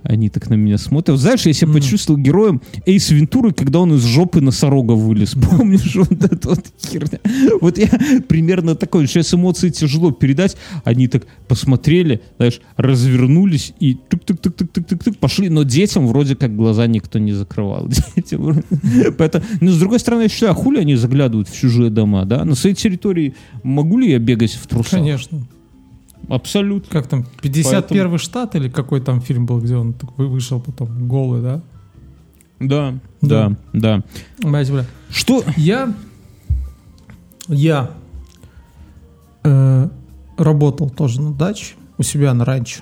Они 0.08 0.30
так 0.30 0.50
на 0.50 0.54
меня 0.54 0.78
смотрят. 0.78 1.20
Знаешь, 1.20 1.46
я 1.46 1.52
себя 1.52 1.74
почувствовал 1.74 2.18
героем 2.18 2.62
Эйс 2.86 3.10
Вентуры, 3.10 3.52
когда 3.52 3.80
он 3.80 3.94
из 3.94 4.06
жопы 4.06 4.40
носорога 4.40 4.94
вылез. 4.94 5.36
Помнишь 5.50 5.96
вот 5.96 6.24
эту 6.24 6.50
вот 6.50 6.66
херня? 6.82 7.20
Вот 7.60 7.78
я 7.78 7.90
примерно 8.28 8.76
такой. 8.76 9.06
Сейчас 9.08 9.34
эмоции 9.34 9.70
тяжело 9.70 10.12
передать. 10.12 10.56
Они 10.86 11.10
так 11.10 11.28
посмотрели, 11.50 12.22
знаешь, 12.38 12.62
развернулись 12.78 13.74
и 13.82 13.96
тук-тук-тук-тук-тук-тук 13.96 15.18
пошли. 15.18 15.50
Но 15.50 15.64
детям 15.64 16.08
вроде 16.08 16.38
как 16.38 16.56
глаза 16.56 16.88
никто 16.88 17.20
не 17.20 17.34
закрывал. 17.34 17.90
Поэтому, 19.18 19.46
но 19.60 19.72
с 19.72 19.78
другой 19.78 20.00
стороны, 20.00 20.24
я 20.24 20.30
считаю, 20.30 20.54
а 20.54 20.56
хули 20.56 20.80
они 20.80 20.96
заглядывают 20.96 21.50
в 21.50 21.60
чужие 21.60 21.90
дома, 21.90 22.24
да? 22.24 22.46
На 22.46 22.56
своей 22.56 22.76
территории 22.76 23.36
могу 23.64 23.98
ли 23.98 24.12
я 24.12 24.20
бегать 24.20 24.54
в 24.54 24.68
трусах? 24.68 25.00
Конечно. 25.00 25.46
Абсолютно. 26.30 26.90
Как 26.92 27.08
там, 27.08 27.26
51 27.42 27.84
Поэтому- 27.94 28.18
штат 28.18 28.56
или 28.56 28.70
какой 28.70 29.02
там 29.02 29.22
фильм 29.22 29.46
был, 29.46 29.60
где 29.62 29.76
он 29.76 29.96
вышел 30.18 30.60
потом 30.60 31.08
голый, 31.08 31.42
да? 31.42 31.62
Да, 32.60 32.96
Да. 33.22 33.50
да, 33.74 34.02
да. 34.42 34.50
Блядь, 34.50 34.72
бля. 34.72 34.86
Что? 35.10 35.44
Я, 35.56 35.94
я 37.48 37.92
э, 39.44 39.90
работал 40.38 40.90
тоже 40.90 41.22
на 41.22 41.34
даче 41.34 41.76
у 41.98 42.04
себя 42.04 42.34
на 42.34 42.46
ранчо. 42.46 42.82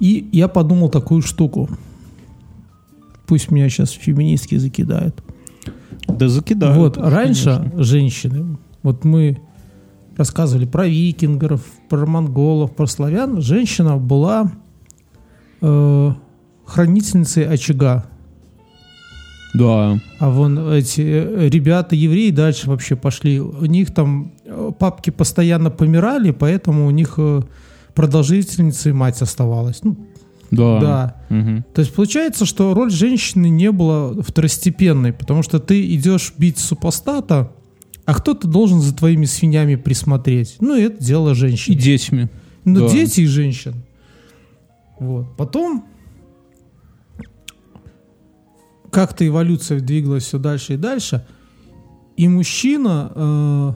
И 0.00 0.28
я 0.32 0.48
подумал 0.48 0.88
такую 0.88 1.22
штуку. 1.22 1.68
Пусть 3.26 3.50
меня 3.50 3.68
сейчас 3.68 3.90
феминистки 3.90 4.56
закидают. 4.56 5.22
Да 6.06 6.28
закидают. 6.28 6.76
вот, 6.76 6.96
раньше 6.96 7.56
конечно. 7.58 7.82
женщины, 7.84 8.56
вот 8.82 9.04
мы 9.04 9.38
рассказывали 10.18 10.66
про 10.66 10.86
викингов, 10.86 11.62
про 11.88 12.04
монголов, 12.04 12.74
про 12.76 12.86
славян. 12.86 13.40
Женщина 13.40 13.96
была 13.96 14.52
э, 15.62 16.12
хранительницей 16.66 17.48
очага. 17.48 18.04
Да. 19.54 19.98
А 20.18 20.28
вон 20.28 20.72
эти 20.72 21.00
э, 21.00 21.48
ребята 21.48 21.96
евреи 21.96 22.30
дальше 22.30 22.68
вообще 22.68 22.96
пошли. 22.96 23.40
У 23.40 23.64
них 23.64 23.94
там 23.94 24.32
э, 24.44 24.72
папки 24.78 25.10
постоянно 25.10 25.70
помирали, 25.70 26.32
поэтому 26.32 26.86
у 26.86 26.90
них 26.90 27.14
э, 27.16 27.40
продолжительницей 27.94 28.92
мать 28.92 29.22
оставалась. 29.22 29.80
Ну, 29.84 29.96
Да. 30.50 30.80
да. 30.80 31.14
Мгм. 31.30 31.64
То 31.74 31.80
есть 31.80 31.94
получается, 31.94 32.44
что 32.44 32.74
роль 32.74 32.90
женщины 32.90 33.48
не 33.48 33.70
была 33.70 34.20
второстепенной, 34.22 35.12
потому 35.12 35.42
что 35.42 35.58
ты 35.60 35.94
идешь 35.94 36.34
бить 36.36 36.58
супостата, 36.58 37.52
а 38.08 38.14
кто-то 38.14 38.48
должен 38.48 38.80
за 38.80 38.94
твоими 38.96 39.26
свиньями 39.26 39.74
присмотреть. 39.74 40.56
Ну, 40.60 40.74
и 40.74 40.80
это 40.80 41.04
дело 41.04 41.32
И 41.32 41.34
женщин. 41.34 41.76
детьми. 41.76 42.28
Ну, 42.64 42.86
да. 42.86 42.88
дети 42.88 43.20
и 43.20 43.26
женщин. 43.26 43.74
Вот. 44.98 45.36
Потом 45.36 45.84
как-то 48.90 49.26
эволюция 49.26 49.80
двигалась 49.80 50.24
все 50.24 50.38
дальше 50.38 50.74
и 50.74 50.76
дальше, 50.78 51.26
и 52.16 52.26
мужчина 52.28 53.12
э, 53.14 53.72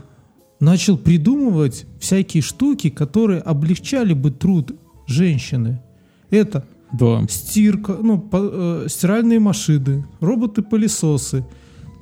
начал 0.61 0.97
придумывать 0.97 1.85
всякие 2.01 2.43
штуки, 2.43 2.89
которые 2.89 3.41
облегчали 3.41 4.15
бы 4.15 4.31
труд 4.31 4.73
женщины. 5.07 5.83
Это 6.31 6.67
Да. 6.93 7.23
стирка, 7.29 7.99
ну, 8.03 8.19
по- 8.19 8.39
э, 8.85 8.87
стиральные 8.89 9.41
машины, 9.41 10.07
роботы-пылесосы, 10.21 11.45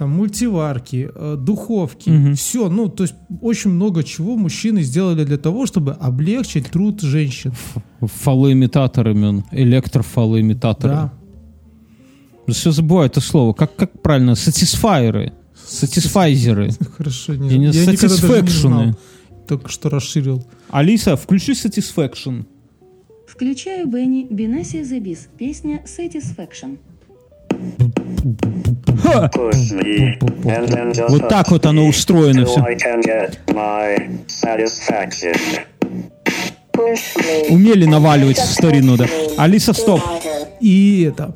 там 0.01 0.11
мультиварки, 0.13 1.11
э, 1.15 1.37
духовки, 1.39 2.09
Мгм. 2.11 2.35
все, 2.35 2.71
ну, 2.71 2.89
то 2.89 3.03
есть 3.05 3.15
очень 3.43 3.71
много 3.71 4.03
чего 4.03 4.35
мужчины 4.39 4.83
сделали 4.83 5.25
для 5.25 5.37
того, 5.37 5.67
чтобы 5.67 5.93
облегчить 5.93 6.71
труд 6.71 7.03
женщин. 7.03 7.53
Фалоимитаторами 8.01 9.27
он. 9.27 9.45
Электрофалоимитаторы. 9.53 10.95
Да. 10.95 11.13
Все 12.49 12.71
забываю 12.73 13.09
это 13.11 13.21
слово. 13.21 13.53
Как, 13.53 13.77
как 13.77 14.01
правильно? 14.01 14.35
Сатисфайеры. 14.37 15.35
Сатисфайзеры. 15.67 16.71
Хорошо, 16.97 17.35
не, 17.35 17.51
И 17.51 17.59
не 17.59 17.67
я 17.67 17.85
никогда 17.87 18.41
не 18.41 18.49
знал. 18.49 18.97
Только 19.47 19.69
что 19.69 19.91
расширил. 19.91 20.43
Алиса, 20.71 21.15
включи 21.17 21.53
Satisfaction. 21.53 22.47
Включаю 23.29 23.87
Бенни 23.87 24.27
Бенаси 24.31 24.79
The 24.79 24.99
Biz, 24.99 25.19
песня 25.37 25.83
Satisfaction. 25.85 26.79
Ха! 29.03 29.31
Вот 31.09 31.29
так 31.29 31.51
вот 31.51 31.67
оно 31.67 31.87
устроено 31.87 32.45
все. 32.47 32.61
Умели 37.51 37.85
наваливать 37.85 38.39
в 38.39 38.53
старину, 38.53 38.97
да. 38.97 39.07
Алиса, 39.37 39.73
стоп. 39.73 40.01
И 40.61 41.03
это. 41.03 41.35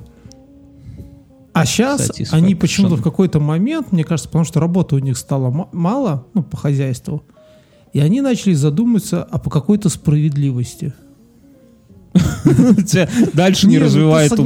А 1.52 1.66
сейчас 1.66 2.10
они 2.32 2.54
почему-то 2.56 2.96
в 2.96 3.02
какой-то 3.02 3.38
момент, 3.38 3.92
мне 3.92 4.02
кажется, 4.02 4.28
потому 4.28 4.44
что 4.44 4.58
работы 4.58 4.96
у 4.96 4.98
них 4.98 5.16
стало 5.16 5.50
ма- 5.50 5.68
мало, 5.72 6.26
ну, 6.34 6.42
по 6.42 6.56
хозяйству, 6.56 7.22
и 7.92 8.00
они 8.00 8.20
начали 8.20 8.54
задумываться 8.54 9.22
о 9.22 9.38
по 9.38 9.50
какой-то 9.50 9.88
справедливости. 9.88 10.92
Дальше 13.34 13.68
не 13.68 13.78
ну 13.78 13.84
развивает 13.84 14.32
эту 14.32 14.42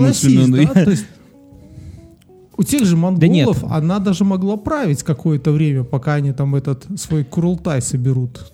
у 2.58 2.64
тех 2.64 2.84
же 2.84 2.96
Да 2.96 3.28
нет. 3.28 3.46
монголов 3.46 3.64
она 3.72 4.00
даже 4.00 4.24
могла 4.24 4.56
править 4.56 5.02
какое-то 5.02 5.52
время, 5.52 5.84
пока 5.84 6.14
они 6.14 6.32
там 6.32 6.54
этот 6.56 6.84
свой 6.96 7.24
курултай 7.24 7.80
соберут. 7.80 8.52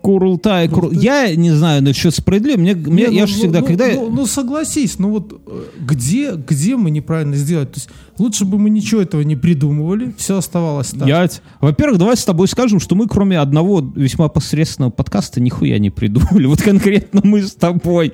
Курултай, 0.00 0.68
Курул- 0.68 0.92
Я 0.92 1.34
не 1.34 1.50
знаю 1.50 1.82
насчет 1.82 2.14
справедливо. 2.14 2.58
Мне, 2.58 2.74
мне- 2.74 3.06
Не, 3.08 3.14
я 3.16 3.22
ну, 3.22 3.26
же 3.26 3.34
ну, 3.34 3.38
всегда, 3.40 3.60
ну, 3.60 3.66
когда... 3.66 3.86
Ну, 3.88 4.10
ну, 4.10 4.26
согласись, 4.26 4.98
ну 4.98 5.10
вот 5.10 5.40
э, 5.46 5.62
где, 5.80 6.32
где 6.34 6.76
мы 6.76 6.90
неправильно 6.90 7.36
сделали? 7.36 7.66
То 7.66 7.76
есть 7.76 7.88
лучше 8.18 8.44
бы 8.44 8.58
мы 8.58 8.70
ничего 8.70 9.02
этого 9.02 9.20
не 9.22 9.36
придумывали, 9.36 10.14
все 10.16 10.38
оставалось 10.38 10.90
так. 10.90 11.06
Я, 11.06 11.28
во-первых, 11.60 11.98
давай 11.98 12.16
с 12.16 12.24
тобой 12.24 12.48
скажем, 12.48 12.80
что 12.80 12.94
мы, 12.94 13.06
кроме 13.08 13.38
одного 13.38 13.80
весьма 13.94 14.28
посредственного 14.28 14.90
подкаста, 14.90 15.40
нихуя 15.40 15.78
не 15.78 15.90
придумали. 15.90 16.46
Вот 16.50 16.62
конкретно 16.62 17.20
мы 17.22 17.42
с 17.42 17.52
тобой. 17.52 18.12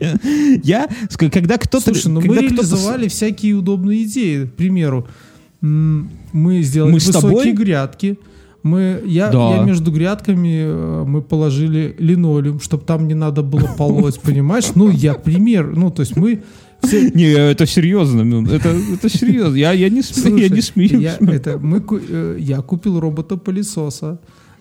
Я, 0.62 0.88
когда 1.32 1.56
кто-то... 1.56 1.92
Слушай, 1.92 2.08
ну 2.08 2.20
мы 2.20 2.36
реализовали 2.36 3.08
всякие 3.08 3.54
удобные 3.54 4.04
идеи. 4.04 4.44
К 4.44 4.52
примеру, 4.54 5.06
мы 5.60 6.62
сделали 6.62 6.92
Мы 6.92 7.00
с 7.00 7.06
высокие 7.06 7.30
тобой? 7.30 7.52
грядки. 7.52 8.18
Мы, 8.66 9.00
я, 9.06 9.30
Да. 9.30 9.56
я 9.56 9.62
между 9.64 9.92
грядками 9.92 10.64
э, 10.66 11.04
мы 11.06 11.22
положили 11.22 11.94
линолеум, 11.98 12.58
чтобы 12.60 12.84
там 12.84 13.06
не 13.08 13.14
надо 13.14 13.42
было 13.42 13.68
полоть, 13.78 14.20
понимаешь? 14.20 14.74
Ну, 14.74 14.90
я 14.90 15.14
пример. 15.14 15.72
Ну, 15.76 15.90
то 15.90 16.02
есть 16.02 16.16
мы 16.16 16.42
все, 16.82 17.10
Не, 17.14 17.32
это 17.52 17.66
серьезно. 17.66 18.24
ну, 18.24 18.42
Это, 18.46 18.68
это 18.94 19.08
серьезно. 19.08 19.56
Я, 19.56 19.72
я 19.72 19.88
не, 19.88 20.00
сме- 20.02 20.40
я 20.40 20.48
не 20.48 20.60
смеюсь. 20.62 20.92
я, 20.92 21.16
это, 21.32 21.58
мы, 21.58 21.82
э, 22.10 22.36
я 22.40 22.60
купил 22.60 22.98
робота-пылесоса. 23.00 24.18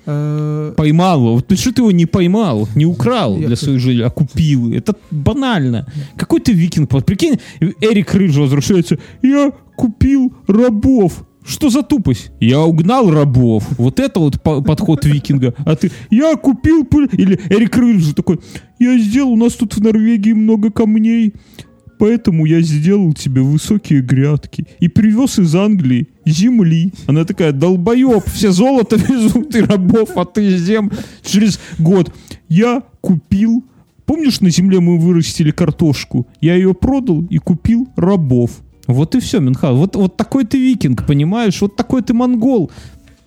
Э, 0.08 0.74
Поймал 0.78 1.20
его. 1.20 1.34
Вот 1.36 1.60
что 1.60 1.72
ты 1.72 1.82
его 1.82 1.92
не 1.92 2.06
поймал, 2.06 2.68
не 2.76 2.86
украл 2.86 3.38
Я 3.40 3.48
для 3.48 3.56
своей 3.56 3.80
жизни, 3.80 4.04
а 4.04 4.10
купил. 4.10 4.72
Это 4.72 4.94
банально. 5.12 5.88
Какой 6.18 6.40
ты 6.40 6.54
викинг? 6.54 6.90
Прикинь, 7.06 7.40
Эрик 7.82 8.14
Рыж 8.14 8.36
возвращается. 8.38 8.98
Я 9.24 9.52
купил 9.76 10.32
рабов. 10.48 11.24
Что 11.46 11.70
за 11.70 11.84
тупость? 11.84 12.32
Я 12.40 12.62
угнал 12.62 13.12
рабов. 13.12 13.64
Вот 13.78 14.00
это 14.00 14.20
вот 14.20 14.42
по- 14.42 14.62
подход 14.62 15.06
викинга. 15.06 15.54
А 15.60 15.76
ты, 15.76 15.92
я 16.10 16.36
купил... 16.36 16.86
пыль». 16.86 17.08
Или 17.14 17.40
Эрик 17.50 17.78
Рыж 17.78 18.02
же 18.02 18.16
такой, 18.16 18.40
я 18.80 18.98
сделал, 18.98 19.34
у 19.34 19.38
нас 19.38 19.54
тут 19.54 19.76
в 19.76 19.82
Норвегии 19.82 20.34
много 20.34 20.72
камней, 20.72 21.34
поэтому 22.00 22.46
я 22.46 22.62
сделал 22.62 23.14
тебе 23.14 23.42
высокие 23.42 24.02
грядки. 24.02 24.66
И 24.80 24.88
привез 24.88 25.38
из 25.38 25.54
Англии 25.56 26.10
земли. 26.26 26.92
Она 27.06 27.26
такая, 27.26 27.52
долбоеб, 27.52 28.24
все 28.26 28.52
золото 28.52 28.96
везут 29.08 29.56
и 29.56 29.62
рабов, 29.62 30.18
а 30.18 30.26
ты 30.26 30.58
зем. 30.58 30.92
Через 31.24 31.60
год 31.78 32.12
я 32.50 32.82
купил... 33.02 33.64
Помнишь, 34.06 34.40
на 34.40 34.52
земле 34.52 34.80
мы 34.80 35.00
вырастили 35.00 35.50
картошку? 35.50 36.28
Я 36.40 36.56
ее 36.56 36.76
продал 36.76 37.24
и 37.24 37.40
купил 37.40 37.88
рабов. 37.96 38.52
Вот 38.88 39.16
и 39.16 39.20
все, 39.20 39.40
Минхал. 39.40 39.76
Вот, 39.76 39.96
вот 39.96 40.18
такой 40.18 40.46
ты 40.46 40.58
викинг, 40.60 41.06
понимаешь? 41.06 41.62
Вот 41.62 41.76
такой 41.76 42.02
ты 42.02 42.14
монгол. 42.14 42.72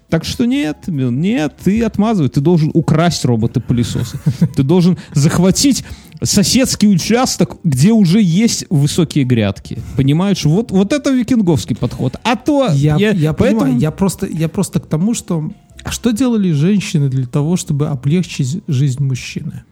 Так 0.08 0.24
что 0.24 0.46
нет, 0.46 0.76
нет, 0.86 1.54
ты 1.62 1.82
отмазывай, 1.82 2.30
ты 2.30 2.40
должен 2.40 2.70
украсть 2.72 3.26
робота-пылесоса. 3.26 4.18
Ты 4.56 4.62
должен 4.62 4.96
захватить 5.12 5.84
соседский 6.22 6.88
участок, 6.90 7.58
где 7.62 7.92
уже 7.92 8.22
есть 8.22 8.64
высокие 8.70 9.24
грядки. 9.24 9.78
Понимаешь? 9.96 10.44
Вот, 10.46 10.70
вот 10.70 10.92
это 10.94 11.10
викинговский 11.10 11.76
подход. 11.76 12.16
А 12.22 12.36
то 12.36 12.68
Я, 12.72 12.96
я, 12.96 13.10
я 13.10 13.32
понимаю, 13.34 13.58
поэтому- 13.60 13.78
я 13.80 13.90
просто, 13.90 14.26
я 14.26 14.48
просто 14.48 14.80
к 14.80 14.86
тому, 14.86 15.12
что... 15.14 15.50
А 15.84 15.90
что 15.90 16.10
делали 16.10 16.52
женщины 16.52 17.08
для 17.08 17.26
того, 17.26 17.56
чтобы 17.56 17.88
облегчить 17.88 18.62
жизнь 18.66 19.02
мужчины? 19.04 19.62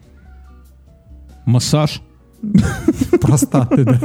Массаж. 1.47 2.01
Простаты, 3.21 3.85
да. 3.85 3.99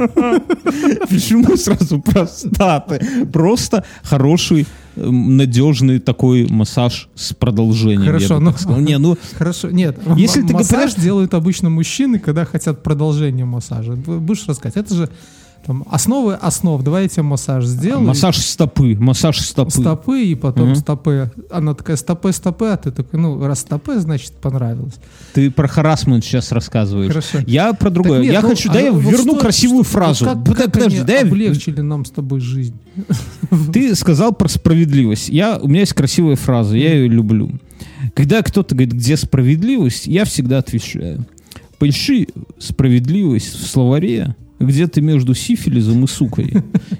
Почему 1.08 1.56
сразу 1.56 2.00
простаты? 2.00 3.26
Просто 3.32 3.84
хороший, 4.02 4.66
эм, 4.96 5.36
надежный 5.36 5.98
такой 5.98 6.46
массаж 6.48 7.08
с 7.14 7.32
продолжением. 7.34 8.06
Хорошо, 8.06 8.40
ну-. 8.40 8.80
Не, 8.80 8.98
ну, 8.98 9.16
Хорошо, 9.38 9.70
нет. 9.70 9.98
Если 10.16 10.42
ты 10.42 10.52
массаж 10.52 10.94
делают 10.94 11.34
обычно 11.34 11.70
мужчины, 11.70 12.18
когда 12.18 12.44
хотят 12.44 12.82
продолжения 12.82 13.44
массажа. 13.44 13.92
Будешь 13.92 14.46
рассказать? 14.46 14.76
Это 14.76 14.94
же 14.94 15.10
там, 15.66 15.84
основы 15.90 16.34
основ. 16.34 16.82
Давай 16.82 17.04
я 17.04 17.08
тебе 17.08 17.22
массаж 17.22 17.64
сделаю. 17.64 18.06
массаж 18.06 18.36
стопы, 18.38 18.96
массаж 18.98 19.38
стопы. 19.40 19.70
стопы, 19.70 20.22
и 20.22 20.34
потом 20.34 20.68
Мгм. 20.68 20.76
стопы. 20.76 21.30
Она 21.50 21.74
такая, 21.74 21.96
стопы, 21.96 22.32
стопы, 22.32 22.66
а 22.66 22.76
ты 22.76 22.90
такой, 22.90 23.20
ну, 23.20 23.44
раз 23.46 23.60
стопы, 23.60 23.98
значит, 24.00 24.32
понравилось. 24.32 24.94
Ты 25.34 25.50
про 25.50 25.68
харасмент 25.68 26.24
сейчас 26.24 26.52
рассказываешь. 26.52 27.08
Хорошо. 27.10 27.38
Я 27.46 27.72
про 27.72 27.90
другое. 27.90 28.18
Так 28.18 28.24
нет, 28.24 28.32
я 28.34 28.40
ну, 28.42 28.48
хочу, 28.48 28.70
а 28.70 28.72
да 28.74 28.80
я 28.80 28.92
вот 28.92 29.02
верну 29.12 29.32
что- 29.32 29.40
красивую 29.40 29.84
что- 29.84 29.92
фразу. 29.92 30.24
Как, 30.24 30.44
Под- 30.44 30.56
как 30.56 30.72
подожди, 30.72 30.96
они 30.98 31.06
да 31.06 31.12
я- 31.14 31.20
облегчили 31.22 31.80
нам 31.80 32.04
с 32.04 32.10
тобой 32.10 32.40
жизнь? 32.40 32.74
Ты 33.72 33.94
сказал 33.94 34.32
про 34.32 34.48
справедливость. 34.48 35.28
Я, 35.28 35.58
у 35.58 35.68
меня 35.68 35.80
есть 35.80 35.92
красивая 35.94 36.36
фраза, 36.36 36.76
я 36.76 36.92
ее 36.94 37.08
люблю. 37.08 37.50
Когда 38.14 38.42
кто-то 38.42 38.74
говорит, 38.74 38.92
где 38.94 39.16
справедливость, 39.16 40.06
я 40.06 40.24
всегда 40.24 40.58
отвечаю. 40.58 41.26
Поищи 41.78 42.28
справедливость 42.58 43.54
в 43.54 43.66
словаре, 43.66 44.36
где-то 44.66 45.00
между 45.00 45.34
сифилизом 45.34 46.04
и 46.04 46.06
сукой. 46.06 46.52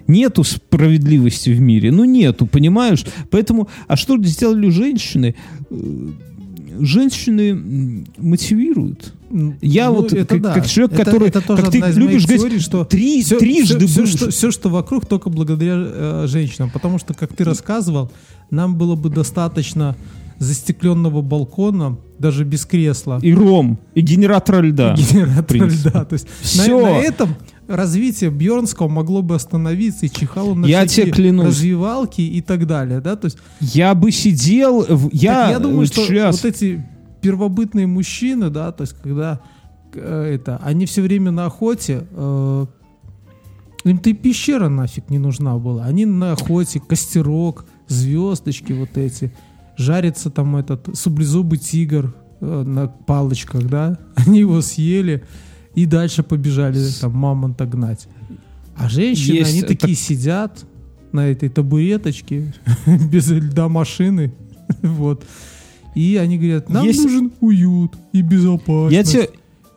Нету 0.07 0.45
справедливости 0.45 1.51
в 1.51 1.61
мире. 1.61 1.91
Ну, 1.93 2.05
нету, 2.05 2.47
понимаешь? 2.47 3.05
Поэтому, 3.31 3.69
а 3.89 3.97
что 3.97 4.17
сделали 4.23 4.69
женщины? 4.71 5.35
Э, 5.71 6.09
Женщины 6.81 8.05
мотивируют. 8.17 9.13
Я 9.61 9.89
Ну, 9.89 9.95
вот, 9.97 10.13
это 10.13 10.27
как, 10.35 10.41
да. 10.43 10.55
как 10.55 10.67
человек, 10.67 10.95
Это- 10.95 11.05
который, 11.05 11.29
это 11.29 11.41
тоже 11.43 11.63
как 11.63 11.71
ты 11.71 11.79
любишь 11.79 12.25
говорить, 12.25 12.41
теорий, 12.43 12.59
что 12.61 12.85
три, 12.85 13.23
все, 13.23 13.39
трижды 13.39 13.87
все, 13.87 14.01
был- 14.01 14.07
что, 14.07 14.31
все, 14.31 14.51
что 14.51 14.69
вокруг, 14.71 15.07
только 15.07 15.31
благодаря 15.31 15.75
э, 15.77 16.27
женщинам. 16.29 16.71
Потому 16.71 16.99
что, 16.99 17.15
как 17.15 17.33
ты 17.35 17.45
рассказывал, 17.45 18.11
нам 18.51 18.77
было 18.77 18.95
бы 18.97 19.11
достаточно 19.11 19.97
застекленного 20.39 21.23
балкона, 21.23 21.99
даже 22.19 22.45
без 22.45 22.65
кресла, 22.67 23.19
и 23.23 23.33
ром, 23.33 23.79
и 23.95 24.01
генератора 24.01 24.63
льда. 24.63 24.95
генератора 24.97 25.43
принципе. 25.45 25.89
льда. 25.91 26.05
То 26.05 26.15
есть 26.15 26.27
на, 26.57 26.63
Всё. 26.63 26.81
на 26.83 26.99
этом 26.99 27.37
развитие 27.77 28.31
Бьернского 28.31 28.89
могло 28.89 29.23
бы 29.23 29.35
остановиться, 29.35 30.07
и 30.07 30.11
чихало 30.11 30.55
на 30.55 30.67
Я 30.67 30.87
тебе 30.87 31.11
клянусь. 31.11 31.47
развивалки 31.47 32.21
и 32.21 32.41
так 32.41 32.67
далее. 32.67 33.01
Да? 33.01 33.17
То 33.17 33.27
есть, 33.27 33.39
Я 33.61 33.95
бы 33.95 34.11
сидел, 34.13 34.83
в- 34.83 35.11
я, 35.13 35.51
я 35.51 35.59
думаю, 35.59 35.87
что 35.87 36.05
сейчас, 36.07 36.43
вот 36.43 36.53
эти 36.53 36.85
первобытные 37.21 37.87
мужчины, 37.87 38.51
да, 38.51 38.73
то 38.73 38.83
есть 38.83 38.95
когда 39.03 39.41
э, 39.95 40.35
это, 40.35 40.61
они 40.63 40.87
все 40.87 41.03
время 41.03 41.31
на 41.31 41.47
охоте, 41.47 42.05
э, 42.11 42.67
им-то 43.85 44.11
и 44.11 44.13
пещера 44.13 44.69
нафиг 44.69 45.11
не 45.11 45.19
нужна 45.19 45.57
была. 45.59 45.85
Они 45.85 46.05
на 46.07 46.33
охоте, 46.33 46.81
костерок, 46.81 47.65
звездочки 47.89 48.73
вот 48.73 48.97
эти, 48.97 49.33
жарится 49.77 50.31
там 50.31 50.57
этот 50.57 50.89
саблезубый 50.97 51.59
тигр 51.59 52.15
э, 52.41 52.63
на 52.65 52.89
палочках, 52.89 53.65
да, 53.69 53.99
они 54.15 54.41
его 54.41 54.61
съели 54.61 55.25
и 55.75 55.87
дальше 55.87 56.23
побежали 56.23 56.79
там 57.01 57.13
мамонта 57.13 57.67
гнать. 57.67 58.07
А 58.77 58.89
женщины, 58.89 59.37
Есть, 59.37 59.51
они 59.53 59.61
э, 59.63 59.65
такие 59.67 59.95
сидят 59.95 60.65
на 61.13 61.29
этой 61.29 61.49
табуреточке 61.49 62.55
без 63.11 63.31
льда 63.31 63.69
машины, 63.69 64.33
вот. 64.83 65.25
И 65.95 66.17
они 66.17 66.39
говорят, 66.39 66.71
нам 66.71 66.87
Есть- 66.87 67.03
нужен 67.05 67.33
уют 67.41 67.93
и 68.13 68.23
безопасность. 68.23 68.95
я 68.95 69.05
тебе, 69.05 69.31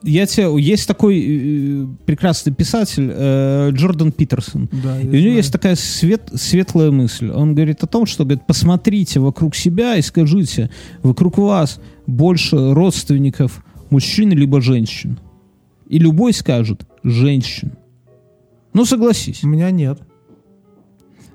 я 0.03 0.25
тебе, 0.25 0.61
есть 0.61 0.87
такой 0.87 1.19
э, 1.19 1.87
прекрасный 2.05 2.53
писатель 2.53 3.09
э, 3.13 3.71
Джордан 3.73 4.11
Питерсон. 4.13 4.69
Да, 4.71 5.01
И 5.01 5.03
у 5.03 5.11
него 5.11 5.19
знаю. 5.19 5.35
есть 5.35 5.51
такая 5.51 5.75
свет, 5.75 6.29
светлая 6.35 6.91
мысль. 6.91 7.29
Он 7.31 7.53
говорит 7.53 7.83
о 7.83 7.87
том, 7.87 8.05
что 8.05 8.23
говорит, 8.23 8.45
посмотрите 8.47 9.19
вокруг 9.19 9.55
себя 9.55 9.97
и 9.97 10.01
скажите, 10.01 10.69
вокруг 11.03 11.37
вас 11.37 11.79
больше 12.07 12.73
родственников 12.73 13.63
мужчин 13.89 14.29
либо 14.31 14.61
женщин. 14.61 15.17
И 15.88 15.99
любой 15.99 16.33
скажет 16.33 16.86
женщин. 17.03 17.73
Ну, 18.73 18.86
согласись. 18.86 19.43
У 19.43 19.47
меня 19.47 19.71
нет. 19.71 19.99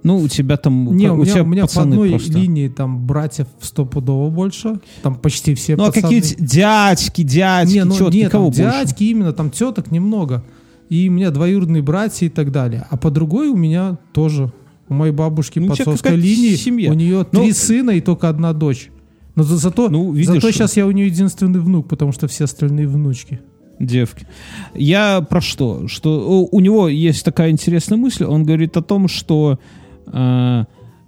Ну, 0.03 0.17
у 0.19 0.29
тебя 0.29 0.57
там... 0.57 0.97
Не, 0.97 1.11
у 1.11 1.17
меня, 1.17 1.33
тебя 1.33 1.43
у 1.43 1.47
меня 1.47 1.67
по 1.67 1.83
одной 1.83 2.11
просто. 2.11 2.33
линии 2.33 2.69
там 2.69 3.07
братьев 3.07 3.49
стопудово 3.61 4.31
больше. 4.31 4.81
Там 5.03 5.15
почти 5.15 5.55
все 5.55 5.77
Ну, 5.77 5.85
а 5.85 5.87
пацаны. 5.87 6.03
какие 6.03 6.21
дядьки, 6.39 7.23
дядьки, 7.23 7.75
Не, 7.75 7.85
ну, 7.85 7.95
тетки, 7.97 8.17
нет, 8.17 8.33
кого 8.33 8.51
там 8.51 8.65
больше? 8.65 8.79
дядьки 8.87 9.05
именно, 9.05 9.33
там 9.33 9.51
теток 9.51 9.91
немного. 9.91 10.43
И 10.89 11.09
у 11.09 11.13
меня 11.13 11.31
двоюродные 11.31 11.83
братья 11.83 12.27
и 12.27 12.31
так 12.31 12.51
далее. 12.51 12.87
А 12.91 12.97
по 12.97 13.11
другой 13.11 13.49
у 13.49 13.57
меня 13.57 13.99
тоже. 14.13 14.51
У 14.89 14.95
моей 14.95 15.13
бабушки 15.13 15.59
Ну, 15.59 15.67
у 15.67 15.69
по 15.69 15.75
отцовской 15.75 16.17
линии 16.17 16.57
семья. 16.57 16.91
у 16.91 16.95
нее 16.95 17.27
Ну, 17.31 17.43
три 17.43 17.53
сына 17.53 17.91
и 17.91 18.01
только 18.01 18.29
одна 18.29 18.53
дочь. 18.55 18.91
Но 19.37 19.45
за- 19.45 19.57
зато, 19.59 19.89
Ну, 19.89 20.13
видишь, 20.13 20.35
зато 20.35 20.51
сейчас 20.51 20.77
я 20.77 20.87
у 20.87 20.91
нее 20.91 21.07
единственный 21.07 21.61
внук, 21.61 21.89
потому 21.89 22.11
что 22.13 22.27
все 22.27 22.45
остальные 22.45 22.89
внучки. 22.89 23.41
Девки. 23.81 24.27
Я 24.75 25.21
про 25.23 25.41
что? 25.41 25.89
Что 25.89 26.47
у, 26.51 26.61
него 26.61 26.89
есть 26.89 27.25
такая 27.25 27.51
интересная 27.51 27.99
мысль. 27.99 28.25
Он 28.25 28.45
говорит 28.45 28.77
о 28.77 28.83
том, 28.83 29.09
что 29.09 29.59
э, 30.07 30.65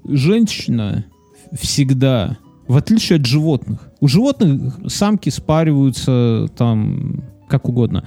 женщина 0.08 1.04
всегда, 1.52 2.38
в 2.66 2.76
отличие 2.76 3.18
от 3.18 3.26
животных, 3.26 3.88
у 4.00 4.08
животных 4.08 4.78
самки 4.88 5.28
спариваются 5.28 6.48
там 6.56 7.22
как 7.48 7.68
угодно. 7.68 8.04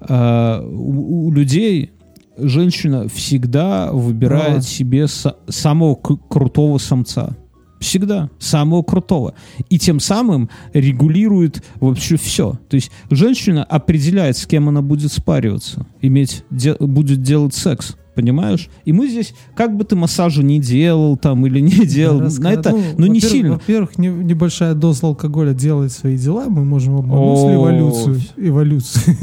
А 0.00 0.62
у, 0.62 1.26
у 1.26 1.32
людей 1.32 1.90
женщина 2.38 3.06
всегда 3.08 3.92
выбирает 3.92 4.56
Да. 4.56 4.62
себе 4.62 5.04
са- 5.04 5.36
самого 5.48 5.94
крутого 5.94 6.78
самца. 6.78 7.36
Всегда. 7.80 8.30
Самого 8.38 8.82
крутого. 8.82 9.34
И 9.70 9.78
тем 9.78 9.98
самым 10.00 10.48
регулирует 10.74 11.64
вообще 11.80 12.16
все. 12.16 12.58
То 12.68 12.76
есть 12.76 12.92
женщина 13.10 13.64
определяет, 13.64 14.36
с 14.36 14.46
кем 14.46 14.68
она 14.68 14.82
будет 14.82 15.10
спариваться, 15.12 15.86
иметь, 16.00 16.44
де- 16.50 16.76
будет 16.78 17.22
делать 17.22 17.54
секс. 17.54 17.96
Понимаешь? 18.12 18.68
И 18.84 18.92
мы 18.92 19.08
здесь, 19.08 19.32
как 19.54 19.74
бы 19.76 19.84
ты 19.84 19.96
массажа 19.96 20.42
не 20.42 20.60
делал 20.60 21.16
там 21.16 21.46
или 21.46 21.60
не 21.60 21.70
делал, 21.86 22.20
Раска- 22.20 22.42
на 22.42 22.48
это, 22.52 22.70
ну, 22.98 23.06
не 23.06 23.20
во-первых- 23.20 23.30
сильно. 23.30 23.52
Во-первых, 23.54 23.98
не- 23.98 24.08
небольшая 24.08 24.74
доза 24.74 25.06
алкоголя 25.06 25.54
делает 25.54 25.92
свои 25.92 26.18
дела, 26.18 26.46
мы 26.48 26.64
можем 26.64 26.96
обмануть 26.96 27.54
эволюцию. 27.54 28.20
эволюцию. 28.36 29.16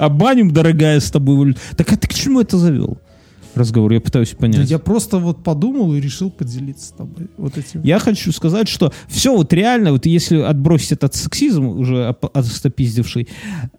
Баню, 0.10 0.50
дорогая, 0.50 1.00
с 1.00 1.10
тобой... 1.10 1.56
Так 1.76 1.92
а 1.92 1.96
ты 1.96 2.08
к 2.08 2.12
чему 2.14 2.40
это 2.40 2.58
завел? 2.58 2.98
Разговор, 3.54 3.92
я 3.92 4.00
пытаюсь 4.00 4.30
понять. 4.30 4.70
Я 4.70 4.78
просто 4.78 5.18
вот 5.18 5.42
подумал 5.44 5.94
и 5.94 6.00
решил 6.00 6.30
поделиться 6.30 6.88
с 6.88 6.90
тобой 6.90 7.28
вот 7.36 7.56
этим. 7.56 7.82
Я 7.82 7.98
хочу 7.98 8.32
сказать, 8.32 8.68
что 8.68 8.92
все 9.08 9.36
вот 9.36 9.52
реально, 9.52 9.92
вот 9.92 10.06
если 10.06 10.38
отбросить 10.38 10.92
этот 10.92 11.14
сексизм, 11.14 11.66
уже 11.66 12.08
оп- 12.10 12.36
отстопиздивший, 12.36 13.28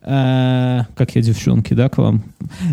э, 0.02 0.82
как 0.96 1.16
я, 1.16 1.22
девчонки, 1.22 1.74
да, 1.74 1.90
к 1.90 1.98
вам? 1.98 2.24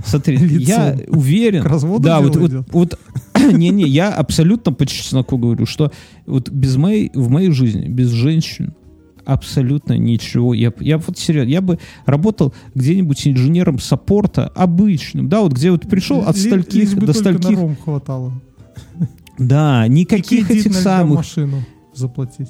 Смотри, 0.05 0.37
я 0.61 0.97
уверен... 1.09 1.63
К 1.63 1.67
разводу 1.67 2.03
да, 2.03 2.21
вот, 2.21 2.37
вот, 2.37 2.53
вот 2.71 2.99
не-не, 3.53 3.85
я 3.85 4.13
абсолютно 4.13 4.73
по 4.73 4.87
чесноку 4.87 5.39
говорю, 5.39 5.67
что 5.67 5.91
вот 6.27 6.51
без 6.51 6.77
моей, 6.77 7.11
в 7.15 7.29
моей 7.29 7.51
жизни, 7.51 7.89
без 7.89 8.09
женщин, 8.09 8.75
абсолютно 9.25 9.97
ничего. 9.97 10.55
Я, 10.55 10.73
я 10.81 10.99
вот 10.99 11.19
серьезно, 11.19 11.51
я 11.51 11.61
бы 11.61 11.79
работал 12.07 12.55
где-нибудь 12.75 13.27
инженером 13.27 13.79
саппорта 13.79 14.49
обычным, 14.49 15.29
да, 15.29 15.41
вот 15.41 15.53
где 15.53 15.71
вот 15.71 15.89
пришел 15.89 16.21
от 16.21 16.37
стольких 16.37 16.99
до 16.99 17.07
на 17.07 17.13
стольких, 17.13 17.59
хватало. 17.83 18.33
да, 19.39 19.87
никаких 19.89 20.51
этих 20.51 20.75
самых, 20.75 21.19
машину 21.19 21.65
заплатить. 21.95 22.49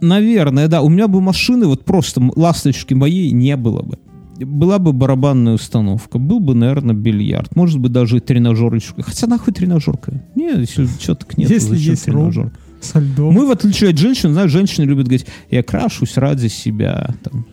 Наверное, 0.00 0.68
да. 0.68 0.82
У 0.82 0.88
меня 0.88 1.08
бы 1.08 1.20
машины, 1.20 1.66
вот 1.66 1.84
просто 1.84 2.22
ласточки 2.36 2.94
моей 2.94 3.30
не 3.32 3.56
было 3.56 3.82
бы. 3.82 3.98
Была 4.38 4.78
бы 4.78 4.92
барабанная 4.92 5.54
установка, 5.54 6.18
был 6.18 6.38
бы, 6.38 6.54
наверное, 6.54 6.94
бильярд, 6.94 7.56
может 7.56 7.80
быть, 7.80 7.90
даже 7.90 8.18
и 8.18 8.20
тренажерочка. 8.20 9.02
Хотя 9.02 9.26
нахуй 9.26 9.52
тренажерка? 9.52 10.22
Не, 10.36 10.50
если 10.60 10.86
что 10.86 11.16
так 11.16 11.36
нет, 11.36 11.50
Если 11.50 11.74
зачем 11.74 11.90
есть 11.90 12.08
ром. 12.08 12.52
Со 12.80 13.00
льдом. 13.00 13.34
Мы, 13.34 13.46
в 13.46 13.50
отличие 13.50 13.90
от 13.90 13.98
женщин, 13.98 14.32
знаешь, 14.32 14.50
женщины 14.50 14.84
любят 14.84 15.06
говорить, 15.06 15.26
я 15.50 15.62
крашусь 15.62 16.16
ради 16.16 16.46
себя. 16.48 17.14
Там. 17.22 17.46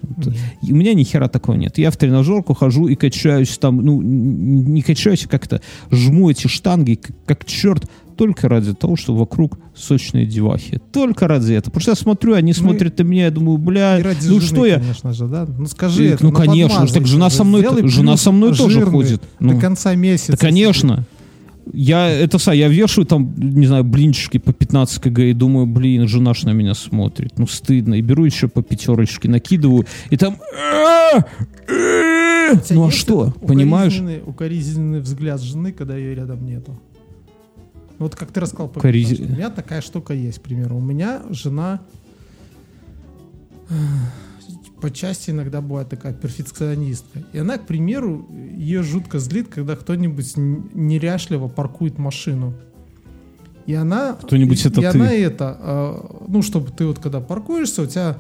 И 0.62 0.72
у 0.72 0.76
меня 0.76 0.94
ни 0.94 1.04
хера 1.04 1.28
такого 1.28 1.56
нет. 1.56 1.78
Я 1.78 1.92
в 1.92 1.98
тренажерку 1.98 2.54
хожу 2.54 2.88
и 2.88 2.96
качаюсь 2.96 3.58
там, 3.58 3.78
ну, 3.84 4.02
не 4.02 4.82
качаюсь, 4.82 5.26
а 5.26 5.28
как-то 5.30 5.62
жму 5.92 6.30
эти 6.30 6.48
штанги, 6.48 6.96
как, 6.96 7.16
как 7.26 7.46
черт, 7.46 7.90
только 8.18 8.48
ради 8.48 8.74
того, 8.74 8.96
что 8.96 9.14
вокруг 9.14 9.60
сочные 9.76 10.26
девахи. 10.26 10.80
Только 10.94 11.28
ради 11.28 11.52
этого. 11.54 11.72
Потому 11.72 11.82
что 11.82 11.92
я 11.92 11.96
смотрю, 11.96 12.34
они 12.36 12.54
смотрят 12.54 12.98
на 12.98 13.04
меня, 13.04 13.26
я 13.26 13.32
думаю, 13.32 13.58
бля, 13.58 14.00
И 14.00 14.04
ну 14.04 14.40
жены, 14.40 14.42
что 14.42 14.66
я... 14.66 14.76
конечно 14.80 15.12
же, 15.12 15.28
да? 15.28 15.46
Ну 15.46 15.66
скажи 15.66 16.06
Э, 16.06 16.14
это. 16.14 16.24
ну, 16.24 16.32
конечно, 16.32 16.70
подмазай 16.80 16.94
так 17.00 17.08
жена 17.08 17.28
это. 17.28 17.36
со 17.36 17.44
мной- 17.44 17.88
жена 17.90 18.16
со 18.18 18.32
мной 18.32 18.56
тоже 18.56 18.82
ходит. 18.86 19.22
До 19.42 19.48
Ну. 19.48 19.60
конца 19.60 19.94
месяца. 19.96 20.32
Да, 20.32 20.38
конечно. 20.38 21.06
Я 21.74 22.10
это 22.10 22.38
са, 22.38 22.54
я 22.54 22.68
вешаю 22.68 23.06
там, 23.06 23.34
не 23.38 23.66
знаю, 23.68 23.84
блинчики 23.84 24.38
по 24.38 24.54
15 24.54 25.02
кг 25.02 25.20
и 25.30 25.34
думаю, 25.34 25.66
блин, 25.66 26.08
жена 26.08 26.34
ж 26.34 26.44
на 26.44 26.54
меня 26.54 26.76
смотрит. 26.76 27.40
Ну, 27.40 27.48
стыдно. 27.48 27.96
И 27.96 28.02
беру 28.02 28.26
еще 28.26 28.48
по 28.48 28.62
пятерочке, 28.62 29.30
накидываю, 29.30 29.86
и 30.12 30.18
там... 30.18 30.36
У 30.36 30.38
тебя 32.58 32.76
Ну, 32.76 32.88
а 32.88 32.92
что? 32.92 33.34
Понимаешь? 33.48 34.00
укоризненный- 34.26 35.00
взгляд 35.00 35.42
жены, 35.42 35.72
когда 35.72 35.98
ее 35.98 36.16
рядом 36.16 36.46
нету. 36.46 36.80
Вот 37.98 38.16
как 38.16 38.32
ты 38.32 38.42
рассказал 38.42 38.68
по 38.68 38.80
пятнадцати. 38.80 39.24
У 39.24 39.36
меня 39.36 39.50
такая 39.50 39.82
штука 39.82 40.14
есть, 40.14 40.40
к 40.40 40.42
примеру. 40.42 40.78
У 40.78 40.82
меня 40.82 41.22
жена 41.32 41.80
э, 44.86 44.90
по 44.90 44.94
части 44.96 45.32
иногда 45.32 45.62
бывает 45.62 45.90
такая 45.90 46.14
перфекционистка. 46.14 47.24
И 47.34 47.38
она, 47.40 47.58
к 47.58 47.66
примеру, 47.66 48.28
ее 48.58 48.84
жутко 48.84 49.20
злит, 49.20 49.48
когда 49.48 49.76
кто-нибудь 49.76 50.34
неряшливо 50.38 51.48
паркует 51.48 51.98
машину. 51.98 52.54
И 53.66 53.74
она... 53.74 54.14
Кто-нибудь 54.14 54.64
это 54.66 54.80
и 54.82 54.84
ты. 54.84 54.98
она 54.98 55.12
это... 55.12 55.58
э, 55.60 56.26
ну, 56.28 56.42
чтобы 56.42 56.72
ты 56.72 56.86
вот 56.86 57.00
когда 57.00 57.20
паркуешься, 57.20 57.82
у 57.82 57.86
тебя 57.88 58.16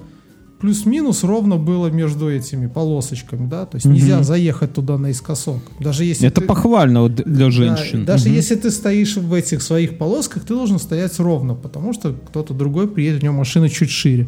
плюс-минус 0.59 1.23
ровно 1.23 1.57
было 1.57 1.87
между 1.87 2.31
этими 2.31 2.65
полосочками, 2.65 3.47
да? 3.47 3.65
То 3.67 3.75
есть 3.75 3.85
нельзя 3.85 4.15
Мгм. 4.15 4.23
заехать 4.23 4.73
туда 4.73 4.97
наискосок. 4.97 5.61
Даже 5.79 6.03
если 6.05 6.27
Это 6.27 6.41
ты- 6.41 6.47
похвально 6.47 7.01
вот 7.01 7.15
для 7.15 7.45
да, 7.45 7.51
женщин. 7.51 8.05
даже 8.05 8.25
Мгм. 8.29 8.35
если 8.35 8.55
ты 8.55 8.71
стоишь 8.71 9.17
в 9.17 9.31
этих 9.33 9.61
своих 9.61 9.97
полосках, 9.99 10.43
ты 10.43 10.55
должен 10.55 10.79
стоять 10.79 11.19
ровно, 11.19 11.53
потому 11.53 11.93
что 11.93 12.13
кто-то 12.13 12.53
другой 12.55 12.87
приедет, 12.87 13.21
у 13.21 13.25
него 13.25 13.35
машина 13.35 13.69
чуть 13.69 13.91
шире. 13.91 14.27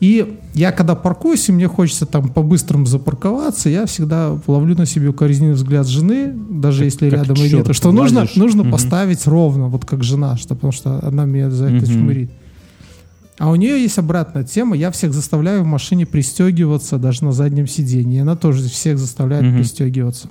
И 0.00 0.38
я 0.54 0.70
когда 0.70 0.94
паркуюсь, 0.94 1.48
и 1.48 1.52
мне 1.52 1.66
хочется 1.66 2.06
там 2.06 2.28
по-быстрому 2.28 2.86
запарковаться, 2.86 3.68
я 3.68 3.84
всегда 3.86 4.38
ловлю 4.46 4.76
на 4.76 4.86
себе 4.86 5.08
укоризненный 5.08 5.54
взгляд 5.54 5.88
жены, 5.88 6.32
даже 6.50 6.84
если 6.84 7.10
как 7.10 7.20
рядом 7.20 7.36
и 7.36 7.48
чёрт 7.48 7.52
нету, 7.64 7.74
что 7.74 7.90
нужно, 7.90 8.20
лазишь. 8.20 8.36
нужно 8.36 8.62
Мгм. 8.62 8.72
поставить 8.72 9.26
ровно, 9.26 9.66
вот 9.66 9.84
как 9.84 10.04
жена, 10.04 10.36
что, 10.36 10.54
потому 10.54 10.72
что 10.72 11.04
она 11.04 11.24
меня 11.24 11.50
за 11.50 11.66
это 11.66 11.84
Мгм. 11.84 11.86
чмырит. 11.86 12.30
А 13.38 13.50
у 13.50 13.56
нее 13.56 13.80
есть 13.80 13.98
обратная 13.98 14.44
тема. 14.44 14.76
Я 14.76 14.90
всех 14.90 15.12
заставляю 15.12 15.62
в 15.62 15.66
машине 15.66 16.06
пристегиваться 16.06 16.98
даже 16.98 17.24
на 17.24 17.30
заднем 17.32 17.66
сиденье. 17.68 18.18
И 18.18 18.22
она 18.22 18.34
тоже 18.34 18.68
всех 18.68 18.98
заставляет 18.98 19.44
Мгм. 19.46 19.56
пристегиваться. 19.56 20.28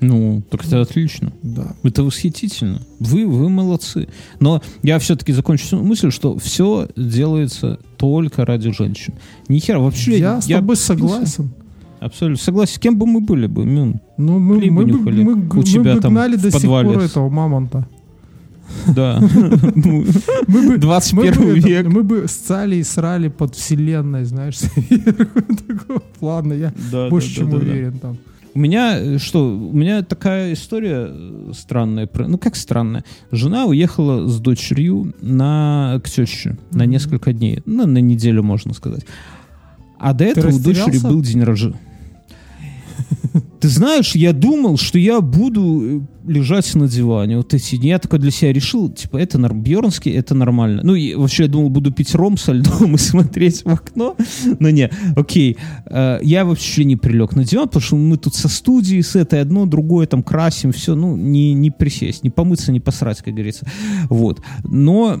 Ну, 0.00 0.42
так 0.50 0.64
это 0.64 0.80
отлично. 0.80 1.32
Да. 1.42 1.74
Это 1.82 2.02
восхитительно. 2.02 2.80
Вы, 2.98 3.26
вы 3.26 3.48
молодцы. 3.50 4.08
Но 4.40 4.62
я 4.82 4.98
все-таки 4.98 5.32
закончу 5.32 5.76
мысль, 5.78 6.10
что 6.10 6.38
все 6.38 6.88
делается 6.96 7.78
только 7.98 8.44
ради 8.46 8.72
женщин. 8.72 9.14
Ни 9.48 9.58
хера. 9.58 9.78
Вообще, 9.78 10.18
я 10.18 10.40
с 10.40 10.46
тобой 10.46 10.76
впился- 10.76 10.86
согласен. 10.86 11.50
Абсолютно 12.00 12.42
согласен. 12.42 12.74
С 12.76 12.78
кем 12.78 12.98
бы 12.98 13.06
мы 13.06 13.20
были 13.20 13.46
бы, 13.46 13.66
Мюн? 13.66 14.00
Ну, 14.16 14.38
мы, 14.38 14.58
Хлеба 14.58 14.74
мы, 14.74 14.84
бы- 14.86 14.90
нюхали 14.90 15.22
мы, 15.22 15.32
у 15.34 15.54
мы 15.56 15.62
тебя 15.64 15.94
бы 15.96 16.00
там 16.00 16.12
гнали 16.14 16.36
в 16.36 16.42
до 16.42 16.50
сих 16.50 16.62
пор 16.62 16.98
этого 16.98 17.28
мамонта. 17.28 17.86
Да. 18.94 19.20
Мы 20.46 20.68
бы, 20.68 20.78
21 20.78 21.34
мы 21.34 21.44
бы, 21.44 21.58
это- 21.58 21.68
век. 21.68 21.86
мы 21.88 22.02
бы 22.04 22.28
сцали 22.28 22.76
и 22.76 22.84
срали 22.84 23.26
под 23.28 23.56
вселенной, 23.56 24.24
знаешь, 24.24 24.58
такого 25.68 26.02
плана. 26.20 26.52
Я 26.52 26.72
больше 27.10 27.34
чем 27.34 27.52
уверен 27.52 27.98
там. 27.98 28.16
У 28.60 28.62
меня 28.62 28.98
э, 29.00 29.16
что? 29.16 29.56
У 29.56 29.72
меня 29.72 30.02
такая 30.02 30.52
история 30.52 31.06
э, 31.08 31.52
странная. 31.54 32.06
Ну 32.14 32.36
как 32.36 32.56
странная? 32.56 33.04
Жена 33.32 33.64
уехала 33.64 34.28
с 34.28 34.38
дочерью 34.38 35.14
на 35.22 35.98
к 36.04 36.10
теще 36.10 36.58
на 36.70 36.82
Мгм. 36.82 36.90
несколько 36.90 37.32
дней, 37.32 37.62
ну 37.64 37.86
на 37.86 38.02
неделю 38.02 38.42
можно 38.42 38.74
сказать. 38.74 39.06
А 39.98 40.12
до 40.12 40.24
этого 40.24 40.54
у 40.54 40.58
дочери 40.58 40.98
был 40.98 41.22
день 41.22 41.42
рождения. 41.42 41.80
Ты 43.60 43.68
знаешь, 43.68 44.14
я 44.14 44.32
думал, 44.32 44.78
что 44.78 44.98
я 44.98 45.20
буду 45.20 45.82
э, 45.82 46.00
лежать 46.26 46.74
на 46.74 46.88
диване. 46.88 47.36
Вот 47.36 47.52
эти 47.52 47.76
дни. 47.76 47.90
Я 47.90 47.98
такой 47.98 48.18
для 48.18 48.30
себя 48.30 48.52
решил, 48.52 48.88
типа, 48.88 49.18
это 49.18 49.36
норм, 49.36 49.62
Бьернский, 49.62 50.12
это 50.12 50.34
нормально. 50.34 50.80
Ну, 50.82 50.94
и 50.94 51.14
вообще, 51.14 51.42
я 51.42 51.48
думал, 51.48 51.68
буду 51.68 51.92
пить 51.92 52.14
ром 52.14 52.38
со 52.38 52.52
льдом 52.52 52.94
и 52.94 52.98
смотреть 52.98 53.62
в 53.64 53.68
окно. 53.68 54.16
Но 54.58 54.70
не, 54.70 54.90
окей. 55.14 55.58
Э, 55.86 56.20
Я 56.22 56.44
вообще 56.46 56.84
не 56.84 56.96
прилег 56.96 57.36
на 57.36 57.44
диван, 57.44 57.66
потому 57.68 57.82
что 57.82 57.96
мы 57.96 58.16
тут 58.16 58.34
со 58.34 58.48
студией, 58.48 59.02
с 59.02 59.14
этой 59.14 59.42
одно, 59.42 59.66
другое, 59.66 60.06
там, 60.06 60.22
красим, 60.22 60.72
все, 60.72 60.94
ну, 60.94 61.16
не, 61.16 61.52
не 61.52 61.70
присесть, 61.70 62.24
не 62.24 62.30
помыться, 62.30 62.72
не 62.72 62.80
посрать, 62.80 63.18
как 63.18 63.34
говорится. 63.34 63.66
Вот. 64.08 64.40
Но 64.64 65.20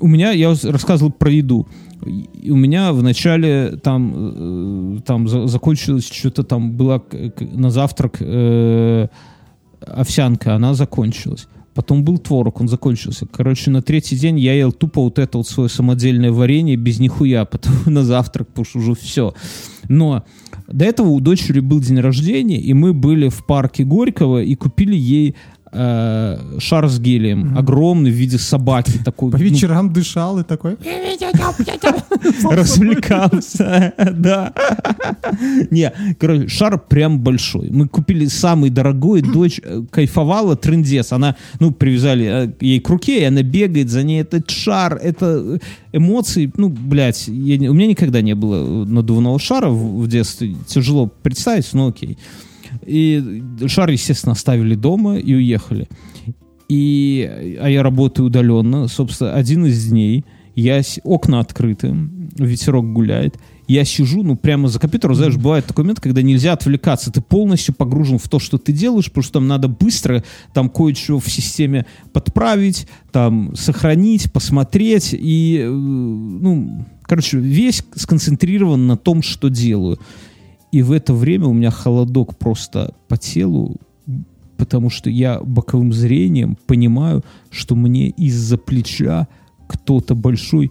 у 0.00 0.06
меня, 0.06 0.32
я 0.32 0.54
рассказывал 0.64 1.12
про 1.12 1.30
еду. 1.30 1.66
У 2.00 2.56
меня 2.56 2.92
в 2.92 3.02
начале 3.02 3.78
там, 3.82 4.96
э, 4.96 5.00
там 5.04 5.28
за- 5.28 5.46
закончилось 5.46 6.08
что-то 6.10 6.44
там 6.44 6.72
была 6.72 7.02
на 7.40 7.70
завтрак 7.70 8.18
э, 8.20 9.08
овсянка, 9.80 10.54
она 10.54 10.74
закончилась. 10.74 11.48
Потом 11.74 12.02
был 12.02 12.18
творог, 12.18 12.60
он 12.60 12.68
закончился. 12.68 13.26
Короче, 13.26 13.70
на 13.70 13.82
третий 13.82 14.16
день 14.16 14.38
я 14.38 14.52
ел 14.52 14.72
тупо 14.72 15.00
вот 15.02 15.18
это 15.18 15.38
вот 15.38 15.46
свое 15.46 15.68
самодельное 15.68 16.32
варенье 16.32 16.76
без 16.76 16.98
нихуя, 16.98 17.44
потом 17.50 17.72
на 17.86 18.04
завтрак, 18.04 18.48
потому 18.48 18.64
что 18.64 18.78
уже 18.78 18.94
все. 18.94 19.34
Но 19.88 20.24
до 20.66 20.84
этого 20.84 21.08
у 21.08 21.20
дочери 21.20 21.60
был 21.60 21.80
день 21.80 22.00
рождения, 22.00 22.60
и 22.60 22.74
мы 22.74 22.92
были 22.92 23.28
в 23.28 23.44
парке 23.46 23.84
Горького 23.84 24.42
и 24.42 24.54
купили 24.54 24.96
ей 24.96 25.36
э, 25.72 26.58
шар 26.58 26.88
с 26.88 26.98
гелием, 26.98 27.56
огромный 27.56 28.10
в 28.10 28.14
виде 28.14 28.38
собаки 28.38 28.98
такой. 29.04 29.30
По 29.30 29.38
ну, 29.38 29.44
вечерам 29.44 29.92
дышал 29.92 30.38
и 30.38 30.44
такой... 30.44 30.76
развлекался, 32.50 33.92
да. 34.12 34.52
Не, 35.70 35.92
короче, 36.18 36.48
шар 36.48 36.78
прям 36.78 37.20
большой. 37.20 37.70
Мы 37.70 37.88
купили 37.88 38.26
самый 38.26 38.70
дорогой, 38.70 39.22
дочь 39.22 39.60
э, 39.62 39.82
кайфовала, 39.90 40.56
трендец. 40.56 41.12
Она, 41.12 41.36
ну, 41.60 41.72
привязали 41.72 42.44
э, 42.44 42.52
ей 42.60 42.80
к 42.80 42.88
руке, 42.88 43.22
и 43.22 43.24
она 43.24 43.42
бегает 43.42 43.90
за 43.90 44.02
ней. 44.02 44.20
Этот 44.20 44.50
шар, 44.50 44.98
это 45.02 45.58
эмоции, 45.92 46.52
ну, 46.56 46.68
блядь, 46.68 47.28
я 47.28 47.70
у 47.70 47.74
меня 47.74 47.86
никогда 47.86 48.20
не 48.20 48.34
было 48.34 48.84
надувного 48.84 49.38
шара 49.38 49.68
в, 49.68 50.02
в 50.02 50.08
детстве. 50.08 50.56
Тяжело 50.66 51.10
представить, 51.22 51.72
но 51.72 51.88
окей. 51.88 52.18
И 52.86 53.42
шар, 53.66 53.90
естественно, 53.90 54.32
оставили 54.32 54.74
дома 54.74 55.18
и 55.18 55.34
уехали. 55.34 55.88
И, 56.68 57.56
а 57.60 57.68
я 57.68 57.82
работаю 57.82 58.26
удаленно. 58.26 58.88
Собственно, 58.88 59.34
один 59.34 59.64
из 59.66 59.88
дней 59.88 60.24
я 60.54 60.82
с- 60.82 61.00
окна 61.04 61.40
открыты, 61.40 61.94
ветерок 62.36 62.92
гуляет. 62.92 63.38
Я 63.68 63.84
сижу, 63.84 64.22
ну, 64.22 64.34
прямо 64.34 64.68
за 64.68 64.78
компьютером, 64.80 65.14
знаешь, 65.14 65.36
бывает 65.36 65.66
такой 65.66 65.84
момент, 65.84 66.00
когда 66.00 66.22
нельзя 66.22 66.52
отвлекаться. 66.54 67.12
Ты 67.12 67.20
полностью 67.20 67.74
погружен 67.74 68.18
в 68.18 68.26
то, 68.28 68.38
что 68.38 68.56
ты 68.56 68.72
делаешь, 68.72 69.06
потому 69.06 69.22
что 69.22 69.32
там 69.34 69.46
надо 69.46 69.68
быстро 69.68 70.24
там 70.54 70.70
кое-что 70.70 71.18
в 71.18 71.30
системе 71.30 71.84
подправить, 72.14 72.86
там 73.12 73.54
сохранить, 73.54 74.32
посмотреть. 74.32 75.10
И, 75.18 75.58
э, 75.60 75.68
ну, 75.70 76.86
короче, 77.02 77.38
весь 77.38 77.84
сконцентрирован 77.94 78.86
на 78.86 78.96
том, 78.96 79.22
что 79.22 79.48
делаю. 79.48 79.98
И 80.72 80.82
в 80.82 80.92
это 80.92 81.14
время 81.14 81.46
у 81.46 81.52
меня 81.52 81.70
холодок 81.70 82.36
просто 82.36 82.94
по 83.08 83.16
телу, 83.16 83.76
потому 84.56 84.90
что 84.90 85.08
я 85.08 85.40
боковым 85.40 85.92
зрением 85.92 86.56
понимаю, 86.66 87.24
что 87.50 87.74
мне 87.74 88.10
из-за 88.10 88.58
плеча 88.58 89.28
кто-то 89.66 90.14
большой 90.14 90.70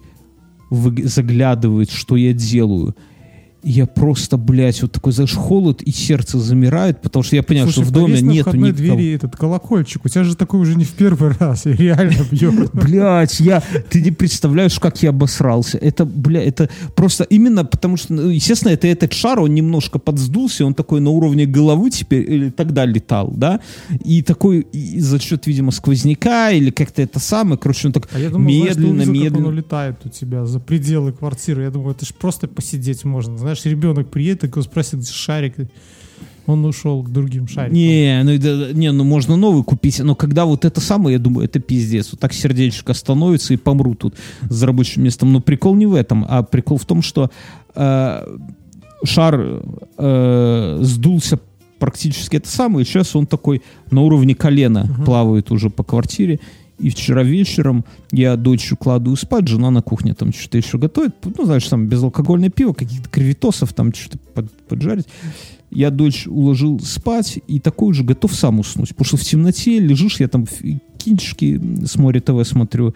заглядывает, 0.70 1.90
что 1.90 2.16
я 2.16 2.32
делаю. 2.32 2.94
Я 3.62 3.86
просто, 3.86 4.36
блядь, 4.36 4.80
вот 4.82 4.92
такой, 4.92 5.12
знаешь, 5.12 5.34
холод 5.34 5.82
и 5.82 5.90
сердце 5.90 6.38
замирает, 6.38 7.02
потому 7.02 7.22
что 7.22 7.36
я 7.36 7.42
понимаю, 7.42 7.70
Слушай, 7.72 7.86
что 7.86 7.90
в 7.90 7.94
доме 7.94 8.20
на 8.20 8.30
нету 8.30 8.56
никого. 8.56 8.72
двери 8.72 9.14
этот 9.14 9.36
колокольчик. 9.36 10.04
У 10.04 10.08
тебя 10.08 10.22
же 10.24 10.36
такой 10.36 10.60
уже 10.60 10.76
не 10.76 10.84
в 10.84 10.92
первый 10.92 11.32
раз. 11.32 11.66
И 11.66 11.72
реально 11.72 12.24
бьет. 12.30 12.70
Блять, 12.72 13.40
я, 13.40 13.62
ты 13.90 14.00
не 14.00 14.10
представляешь, 14.12 14.78
как 14.78 15.02
я 15.02 15.10
обосрался. 15.10 15.78
Это, 15.78 16.04
бля, 16.04 16.42
это 16.42 16.68
просто 16.94 17.24
именно 17.24 17.64
потому 17.64 17.96
что, 17.96 18.12
ну, 18.12 18.28
естественно, 18.28 18.70
это 18.70 18.86
этот 18.86 19.12
шар, 19.12 19.40
он 19.40 19.54
немножко 19.54 19.98
подсдулся, 19.98 20.64
он 20.64 20.74
такой 20.74 21.00
на 21.00 21.10
уровне 21.10 21.44
головы 21.46 21.90
теперь, 21.90 22.30
или 22.30 22.50
тогда 22.50 22.84
летал, 22.84 23.32
да, 23.34 23.60
и 24.04 24.22
такой 24.22 24.60
и 24.72 25.00
за 25.00 25.18
счет, 25.18 25.46
видимо, 25.46 25.72
сквозняка 25.72 26.50
или 26.50 26.70
как-то 26.70 27.02
это 27.02 27.18
самое, 27.18 27.58
короче, 27.58 27.88
он 27.88 27.92
так 27.92 28.08
А 28.12 28.18
я 28.20 28.30
думал, 28.30 28.50
знаешь, 28.50 28.74
ты 28.74 28.80
медленно, 28.80 29.04
как 29.04 29.12
медленно. 29.14 29.46
он 29.48 29.52
улетает 29.54 29.96
у 30.04 30.08
тебя 30.08 30.46
за 30.46 30.60
пределы 30.60 31.12
квартиры. 31.12 31.64
Я 31.64 31.70
думаю, 31.70 31.92
это 31.96 32.06
ж 32.06 32.14
просто 32.14 32.46
посидеть 32.46 33.04
можно. 33.04 33.36
Знаешь, 33.38 33.47
ребенок 33.54 34.10
приедет, 34.10 34.40
такой 34.40 34.62
спросит, 34.62 35.00
где 35.00 35.12
шарик. 35.12 35.54
Он 36.46 36.64
ушел 36.64 37.02
к 37.02 37.10
другим 37.10 37.46
шарикам. 37.46 37.74
Не, 37.74 38.22
ну, 38.24 38.38
да- 38.38 38.72
не, 38.72 38.90
ну 38.90 39.04
можно 39.04 39.36
новый 39.36 39.62
купить, 39.62 39.98
но 39.98 40.14
когда 40.14 40.46
вот 40.46 40.64
это 40.64 40.80
самое, 40.80 41.14
я 41.14 41.18
думаю, 41.18 41.44
это 41.44 41.60
пиздец. 41.60 42.08
Вот 42.10 42.20
так 42.20 42.32
сердечко 42.32 42.94
становится 42.94 43.52
и 43.52 43.58
помру 43.58 43.94
тут 43.94 44.14
за 44.48 44.66
рабочим 44.66 45.02
местом. 45.02 45.30
Но 45.30 45.40
прикол 45.40 45.74
не 45.74 45.84
в 45.84 45.94
этом, 45.94 46.24
а 46.26 46.42
прикол 46.42 46.78
в 46.78 46.86
том, 46.86 47.02
что 47.02 47.30
э, 47.74 48.36
шар 49.04 49.62
э, 49.98 50.78
сдулся 50.80 51.38
практически 51.78 52.36
это 52.36 52.48
самое. 52.48 52.86
Сейчас 52.86 53.14
он 53.14 53.26
такой 53.26 53.62
на 53.90 54.00
уровне 54.00 54.34
колена 54.34 54.88
плавает 55.04 55.50
уже 55.50 55.68
по 55.68 55.84
квартире. 55.84 56.40
И 56.78 56.90
вчера 56.90 57.22
вечером 57.24 57.84
я 58.12 58.36
дочь 58.36 58.70
укладываю 58.72 59.16
спать, 59.16 59.48
жена 59.48 59.70
на 59.70 59.82
кухне 59.82 60.14
там 60.14 60.32
что-то 60.32 60.58
еще 60.58 60.78
готовит. 60.78 61.14
Ну, 61.24 61.44
знаешь, 61.44 61.66
там 61.66 61.86
безалкогольное 61.88 62.50
пиво, 62.50 62.72
каких-то 62.72 63.08
кривитосов 63.08 63.72
там 63.72 63.92
что-то 63.92 64.18
под- 64.34 64.52
поджарить. 64.68 65.06
Я 65.70 65.90
дочь 65.90 66.26
уложил 66.26 66.80
спать 66.80 67.38
и 67.46 67.60
такой 67.60 67.90
уже 67.90 68.04
готов 68.04 68.34
сам 68.34 68.60
уснуть. 68.60 68.90
Потому 68.90 69.04
что 69.04 69.16
в 69.16 69.24
темноте 69.24 69.78
лежишь, 69.78 70.20
я 70.20 70.28
там 70.28 70.46
кинчики 70.98 71.60
с 71.84 71.96
Море 71.96 72.20
ТВ 72.20 72.46
смотрю. 72.46 72.94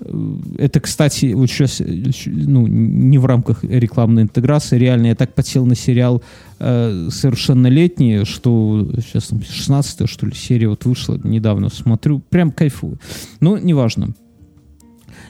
Э, 0.00 0.36
Это, 0.58 0.80
кстати, 0.80 1.32
вот 1.34 1.50
сейчас, 1.50 1.82
ну, 2.26 2.66
не 2.66 3.18
в 3.18 3.26
рамках 3.26 3.62
рекламной 3.64 4.22
интеграции, 4.22 4.78
реально 4.78 5.08
я 5.08 5.14
так 5.14 5.34
потел 5.34 5.66
на 5.66 5.74
сериал 5.74 6.22
э, 6.58 7.08
«Совершеннолетние», 7.10 8.24
что 8.24 8.88
сейчас 9.00 9.28
там 9.28 9.42
16 9.42 10.08
что 10.08 10.26
ли, 10.26 10.34
серия 10.34 10.68
вот 10.68 10.84
вышла 10.84 11.20
недавно, 11.22 11.68
смотрю, 11.68 12.20
прям 12.20 12.50
кайфую. 12.50 12.98
Но 13.40 13.58
неважно. 13.58 14.14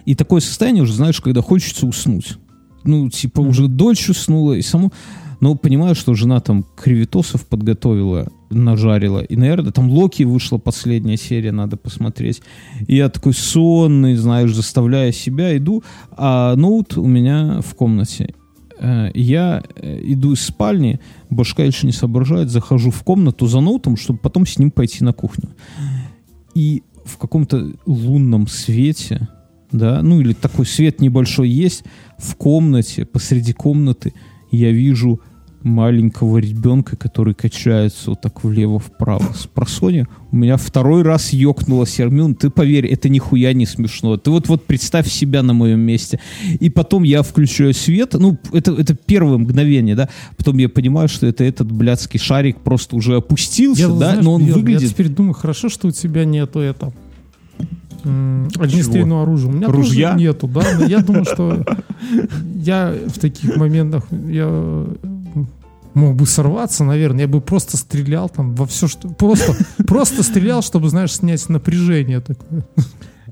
И 0.04 0.14
такое 0.14 0.40
состояние 0.40 0.82
уже, 0.82 0.94
знаешь, 0.94 1.20
когда 1.20 1.42
хочется 1.42 1.86
уснуть. 1.86 2.38
Ну, 2.84 3.08
типа, 3.08 3.40
уже 3.40 3.68
дочь 3.68 4.08
уснула, 4.08 4.54
и 4.54 4.62
само... 4.62 4.90
Но 5.42 5.56
понимаю, 5.56 5.96
что 5.96 6.14
жена 6.14 6.38
там 6.38 6.64
креветосов 6.76 7.48
подготовила, 7.48 8.28
нажарила. 8.48 9.18
И, 9.24 9.34
наверное, 9.34 9.72
там 9.72 9.90
Локи 9.90 10.22
вышла 10.22 10.56
последняя 10.56 11.16
серия, 11.16 11.50
надо 11.50 11.76
посмотреть. 11.76 12.42
И 12.86 12.94
я 12.94 13.08
такой 13.08 13.34
сонный, 13.34 14.14
знаешь, 14.14 14.54
заставляя 14.54 15.10
себя, 15.10 15.56
иду, 15.56 15.82
а 16.12 16.54
ноут 16.54 16.96
у 16.96 17.04
меня 17.04 17.60
в 17.60 17.74
комнате. 17.74 18.36
Э, 18.78 19.10
Я 19.14 19.64
э, 19.74 20.00
иду 20.04 20.34
из 20.34 20.42
спальни, 20.42 21.00
башка 21.28 21.64
еще 21.64 21.88
не 21.88 21.92
соображает, 21.92 22.48
захожу 22.48 22.92
в 22.92 23.02
комнату 23.02 23.48
за 23.48 23.58
ноутом, 23.58 23.96
чтобы 23.96 24.20
потом 24.20 24.46
с 24.46 24.60
ним 24.60 24.70
пойти 24.70 25.02
на 25.02 25.12
кухню. 25.12 25.48
И 26.54 26.84
в 27.04 27.18
каком-то 27.18 27.72
лунном 27.84 28.46
свете, 28.46 29.28
да, 29.72 30.02
ну 30.02 30.20
или 30.20 30.34
такой 30.34 30.66
свет 30.66 31.00
небольшой 31.00 31.48
есть, 31.48 31.82
в 32.16 32.36
комнате, 32.36 33.04
посреди 33.04 33.52
комнаты 33.52 34.14
я 34.52 34.70
вижу 34.70 35.20
маленького 35.64 36.38
ребенка, 36.38 36.96
который 36.96 37.34
качается 37.34 38.10
вот 38.10 38.20
так 38.20 38.44
влево-вправо. 38.44 39.32
С 39.34 39.46
просоня 39.46 40.08
у 40.30 40.36
меня 40.36 40.56
второй 40.56 41.02
раз 41.02 41.32
ёкнуло 41.32 41.86
Сермюн. 41.86 42.34
Ты 42.34 42.50
поверь, 42.50 42.86
это 42.86 43.08
нихуя 43.08 43.52
не 43.52 43.66
смешно. 43.66 44.16
Ты 44.16 44.30
вот, 44.30 44.48
вот 44.48 44.64
представь 44.64 45.08
себя 45.08 45.42
на 45.42 45.52
моем 45.52 45.80
месте. 45.80 46.20
И 46.58 46.70
потом 46.70 47.02
я 47.02 47.22
включаю 47.22 47.74
свет. 47.74 48.14
Ну, 48.14 48.38
это, 48.52 48.72
это 48.72 48.94
первое 48.94 49.38
мгновение, 49.38 49.94
да. 49.94 50.08
Потом 50.36 50.58
я 50.58 50.68
понимаю, 50.68 51.08
что 51.08 51.26
это 51.26 51.44
этот 51.44 51.70
блядский 51.70 52.18
шарик 52.18 52.58
просто 52.60 52.96
уже 52.96 53.16
опустился, 53.16 53.82
Я, 53.82 53.88
да, 53.88 53.94
знаешь, 53.94 54.24
но 54.24 54.34
он 54.34 54.44
Я 54.44 54.54
выглядит... 54.54 54.90
теперь 54.90 55.08
думаю, 55.08 55.34
хорошо, 55.34 55.68
что 55.68 55.88
у 55.88 55.90
тебя 55.90 56.24
нету 56.24 56.60
это 56.60 56.92
м, 58.04 58.48
огнестрельного 58.58 59.22
оружия. 59.22 59.50
У 59.50 59.52
меня 59.52 59.68
Ружья? 59.68 60.10
тоже 60.12 60.22
нету, 60.22 60.48
да. 60.48 60.64
Но 60.78 60.86
я 60.86 60.98
думаю, 60.98 61.24
что 61.24 61.64
я 62.56 62.94
в 63.06 63.18
таких 63.18 63.56
моментах 63.56 64.04
я 64.28 64.86
мог 65.94 66.16
бы 66.16 66.26
сорваться, 66.26 66.84
наверное. 66.84 67.22
Я 67.22 67.28
бы 67.28 67.40
просто 67.40 67.76
стрелял 67.76 68.28
там 68.28 68.54
во 68.54 68.66
все, 68.66 68.88
что... 68.88 69.08
Просто, 69.08 69.56
просто 69.86 70.22
стрелял, 70.22 70.62
чтобы, 70.62 70.88
знаешь, 70.88 71.12
снять 71.12 71.48
напряжение 71.48 72.20
такое. 72.20 72.64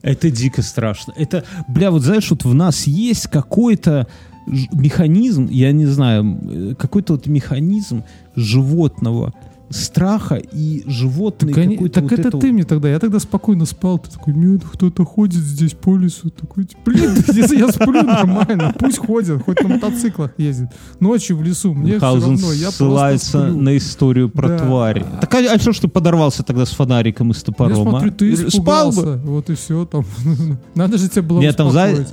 Это 0.02 0.30
дико 0.30 0.62
страшно. 0.62 1.12
Это, 1.16 1.44
бля, 1.68 1.90
вот 1.90 2.02
знаешь, 2.02 2.30
вот 2.30 2.44
в 2.44 2.54
нас 2.54 2.86
есть 2.86 3.26
какой-то 3.26 4.06
механизм, 4.46 5.48
я 5.50 5.72
не 5.72 5.86
знаю, 5.86 6.38
э, 6.42 6.74
какой-то 6.74 7.14
вот 7.14 7.26
механизм 7.26 8.04
животного 8.34 9.34
страха 9.70 10.34
и 10.36 10.82
животный 10.86 11.52
Так, 11.54 11.62
они- 11.64 11.76
какой-то 11.76 11.94
так 11.94 12.02
вот 12.04 12.12
это 12.12 12.28
этого- 12.28 12.40
ты 12.42 12.52
мне 12.52 12.64
тогда. 12.64 12.88
Я 12.88 12.98
тогда 12.98 13.18
спокойно 13.20 13.64
спал. 13.64 13.98
Ты 13.98 14.10
такой, 14.10 14.34
нет, 14.34 14.62
кто-то 14.64 15.04
ходит 15.04 15.42
здесь 15.42 15.72
по 15.74 15.96
лесу. 15.96 16.30
Такой, 16.30 16.66
блин, 16.84 17.10
я, 17.28 17.44
я 17.66 17.68
сплю 17.72 18.02
нормально. 18.02 18.74
Пусть 18.78 18.98
ходят, 18.98 19.42
хоть 19.42 19.60
на 19.62 19.68
мотоциклах 19.68 20.32
ездит. 20.38 20.68
Ночью 20.98 21.36
в 21.36 21.42
лесу. 21.42 21.72
Мне 21.72 21.98
все 21.98 22.06
равно. 22.14 22.52
Я 22.52 22.70
ссылается 22.70 23.48
сплю. 23.48 23.60
на 23.62 23.76
историю 23.76 24.28
про 24.28 24.48
Да. 24.48 24.58
твари. 24.58 25.06
Так 25.20 25.32
а, 25.34 25.38
а 25.54 25.58
что 25.58 25.72
ж 25.72 25.78
ты 25.78 25.88
подорвался 25.88 26.42
тогда 26.42 26.66
с 26.66 26.70
фонариком 26.70 27.30
и 27.30 27.34
с 27.34 27.38
Я 27.38 27.44
топором, 27.44 27.76
смотрю, 27.88 28.10
а? 28.10 28.12
ты 28.12 28.36
Спал 28.36 28.48
испугался. 28.90 29.02
бы. 29.02 29.16
Вот 29.24 29.50
и 29.50 29.54
все. 29.54 29.84
Там. 29.84 30.04
Надо 30.74 30.98
же 30.98 31.08
тебе 31.08 31.22
было 31.22 31.40
Нет, 31.40 31.56
там, 31.56 31.70
за-. 31.70 32.06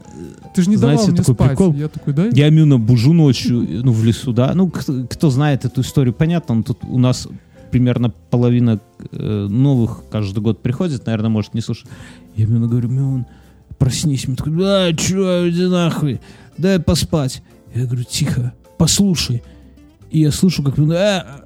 Ты 0.54 0.62
же 0.64 0.70
не 0.70 0.76
знаете, 0.76 1.04
давал 1.04 1.12
мне 1.12 1.18
такой 1.18 1.36
спать. 1.36 1.50
прикол. 1.50 1.74
Я 1.74 1.88
такой, 1.88 2.14
да? 2.14 2.26
Я 2.32 2.50
Мюна 2.50 2.78
бужу 2.80 3.14
ночью, 3.14 3.66
ну, 3.84 3.92
в 3.92 4.04
лесу, 4.04 4.32
да. 4.34 4.54
Ну, 4.56 4.70
кто, 4.70 5.04
кто 5.10 5.30
знает 5.30 5.66
эту 5.66 5.82
историю, 5.82 6.14
понятно. 6.14 6.56
но 6.56 6.64
тут 6.64 6.80
у 6.84 6.98
нас 6.98 7.28
примерно 7.72 8.10
половина 8.30 8.80
э, 9.12 9.48
новых 9.50 10.04
каждый 10.10 10.40
год 10.40 10.62
приходит, 10.62 11.06
наверное, 11.06 11.30
может, 11.30 11.54
не 11.54 11.62
слушать. 11.62 11.88
Я 12.36 12.46
Мюна 12.46 12.68
говорю, 12.68 12.90
Мюн, 12.90 13.26
проснись. 13.78 14.28
Он 14.28 14.36
такой, 14.36 14.58
да, 14.58 14.94
чё, 14.94 15.50
иди 15.50 15.66
нахуй, 15.66 16.20
дай 16.58 16.80
поспать. 16.80 17.44
Я 17.74 17.86
говорю, 17.86 18.04
тихо, 18.04 18.54
послушай. 18.78 19.44
И 20.12 20.20
я 20.20 20.32
слышу, 20.32 20.64
как 20.64 20.78
Мюн, 20.78 20.94
«А!» 20.94 21.42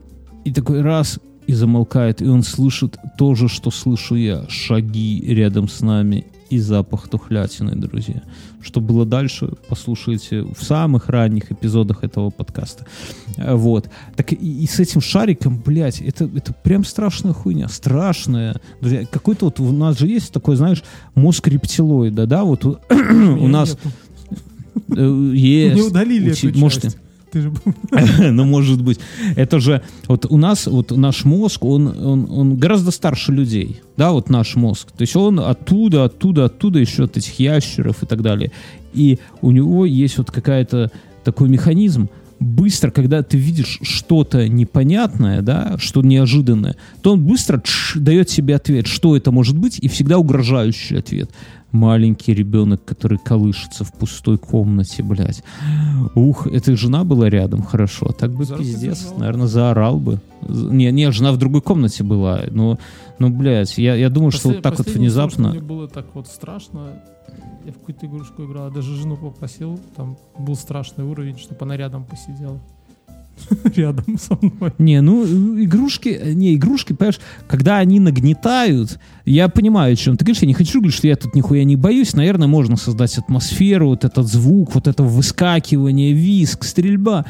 и 0.45 0.51
такой 0.51 0.81
раз, 0.81 1.19
и 1.47 1.53
замолкает, 1.53 2.21
и 2.21 2.27
он 2.27 2.43
слышит 2.43 2.97
то 3.17 3.35
же, 3.35 3.47
что 3.47 3.71
слышу 3.71 4.15
я. 4.15 4.45
Шаги 4.47 5.23
рядом 5.27 5.67
с 5.67 5.81
нами 5.81 6.25
и 6.51 6.59
запах 6.59 7.07
тухлятины, 7.07 7.75
друзья. 7.75 8.21
Что 8.61 8.81
было 8.81 9.05
дальше, 9.05 9.53
послушайте 9.69 10.41
в 10.43 10.61
самых 10.63 11.09
ранних 11.09 11.51
эпизодах 11.51 12.03
этого 12.03 12.29
подкаста. 12.29 12.85
Э, 13.37 13.55
Вот. 13.55 13.89
Так 14.15 14.33
и, 14.33 14.35
и 14.35 14.67
с 14.67 14.79
этим 14.79 15.01
шариком, 15.01 15.61
блядь, 15.65 16.01
это, 16.01 16.25
это 16.35 16.53
прям 16.53 16.83
страшная 16.83 17.33
хуйня. 17.33 17.69
Страшная. 17.69 18.59
Друзья, 18.81 19.05
какой-то 19.05 19.45
вот 19.45 19.59
у 19.59 19.71
нас 19.71 19.97
же 19.97 20.07
есть 20.07 20.31
такой, 20.31 20.57
знаешь, 20.57 20.83
мозг 21.15 21.47
рептилоида, 21.47 22.27
да? 22.27 22.43
Вот 22.43 22.65
у, 22.65 22.77
у 22.89 23.47
нас 23.47 23.77
э, 24.89 25.31
есть. 25.33 25.75
Не 25.75 25.81
удалили 25.81 26.31
эту 26.31 26.59
может, 26.59 26.83
часть. 26.83 26.97
Ты 27.31 27.41
же 27.41 27.51
ну, 28.31 28.43
может 28.43 28.81
быть. 28.81 28.99
Это 29.35 29.59
же, 29.59 29.81
вот 30.07 30.25
у 30.29 30.37
нас, 30.37 30.67
вот 30.67 30.91
наш 30.91 31.25
мозг, 31.25 31.63
он, 31.63 31.87
он, 31.87 32.27
он 32.29 32.57
гораздо 32.57 32.91
старше 32.91 33.31
людей, 33.31 33.81
да, 33.97 34.11
вот 34.11 34.29
наш 34.29 34.55
мозг. 34.55 34.91
То 34.91 35.01
есть 35.01 35.15
он 35.15 35.39
оттуда, 35.39 36.05
оттуда, 36.05 36.45
оттуда 36.45 36.79
еще 36.79 37.05
от 37.05 37.17
этих 37.17 37.39
ящеров 37.39 38.03
и 38.03 38.05
так 38.05 38.21
далее. 38.21 38.51
И 38.93 39.19
у 39.41 39.51
него 39.51 39.85
есть 39.85 40.17
вот 40.17 40.29
какая-то 40.29 40.91
такой 41.23 41.47
механизм, 41.47 42.09
быстро, 42.41 42.89
когда 42.89 43.21
ты 43.21 43.37
видишь 43.37 43.79
что-то 43.83 44.49
непонятное, 44.49 45.41
да, 45.41 45.75
что 45.77 46.01
неожиданное, 46.01 46.75
то 47.01 47.13
он 47.13 47.23
быстро 47.23 47.61
дает 47.95 48.29
себе 48.29 48.55
ответ, 48.55 48.87
что 48.87 49.15
это 49.15 49.31
может 49.31 49.57
быть, 49.57 49.77
и 49.79 49.87
всегда 49.87 50.17
угрожающий 50.17 50.97
ответ. 50.97 51.29
Маленький 51.71 52.33
ребенок, 52.33 52.83
который 52.83 53.17
колышется 53.17 53.83
в 53.83 53.93
пустой 53.93 54.37
комнате, 54.37 55.03
блядь. 55.03 55.43
Ух, 56.15 56.47
эта 56.47 56.75
жена 56.75 57.03
была 57.03 57.29
рядом, 57.29 57.63
хорошо. 57.63 58.07
А 58.09 58.13
так 58.13 58.33
бы 58.33 58.43
Зараз 58.43 58.61
пиздец, 58.61 59.13
наверное, 59.17 59.47
заорал 59.47 59.97
бы. 59.97 60.19
Не, 60.41 60.91
не, 60.91 61.11
жена 61.11 61.31
в 61.31 61.37
другой 61.37 61.61
комнате 61.61 62.03
была. 62.03 62.41
Но, 62.51 62.77
ну, 63.19 63.29
блядь, 63.29 63.77
я, 63.77 63.95
я 63.95 64.09
думаю, 64.09 64.31
что 64.31 64.49
вот 64.49 64.61
так 64.61 64.77
вот 64.77 64.87
внезапно... 64.89 65.49
Мне 65.49 65.61
было 65.61 65.87
так 65.87 66.07
вот 66.13 66.27
страшно. 66.27 66.89
Я 67.65 67.71
в 67.71 67.75
какую-то 67.75 68.05
игрушку 68.07 68.43
играл, 68.43 68.71
даже 68.71 68.95
жену 68.95 69.15
попросил, 69.15 69.79
там 69.95 70.17
был 70.37 70.55
страшный 70.55 71.05
уровень, 71.05 71.37
чтобы 71.37 71.57
она 71.61 71.77
рядом 71.77 72.03
посидела. 72.03 72.59
Рядом 73.75 74.17
со 74.17 74.37
мной. 74.41 74.73
Не, 74.77 75.01
ну, 75.01 75.23
э, 75.23 75.63
игрушки, 75.63 76.09
э, 76.09 76.33
не, 76.33 76.55
игрушки, 76.55 76.93
понимаешь, 76.93 77.19
когда 77.47 77.77
они 77.77 77.99
нагнетают, 77.99 78.99
я 79.25 79.49
понимаю, 79.49 79.93
о 79.93 79.95
чем 79.95 80.17
ты 80.17 80.25
говоришь, 80.25 80.41
я 80.41 80.47
не 80.47 80.53
хочу 80.53 80.79
говорить, 80.79 80.95
что 80.95 81.07
я 81.07 81.15
тут 81.15 81.35
нихуя 81.35 81.63
не 81.63 81.75
боюсь, 81.75 82.13
наверное, 82.13 82.47
можно 82.47 82.77
создать 82.77 83.17
атмосферу, 83.17 83.89
вот 83.89 84.05
этот 84.05 84.27
звук, 84.27 84.75
вот 84.75 84.87
это 84.87 85.03
выскакивание, 85.03 86.13
виск, 86.13 86.63
стрельба, 86.63 87.25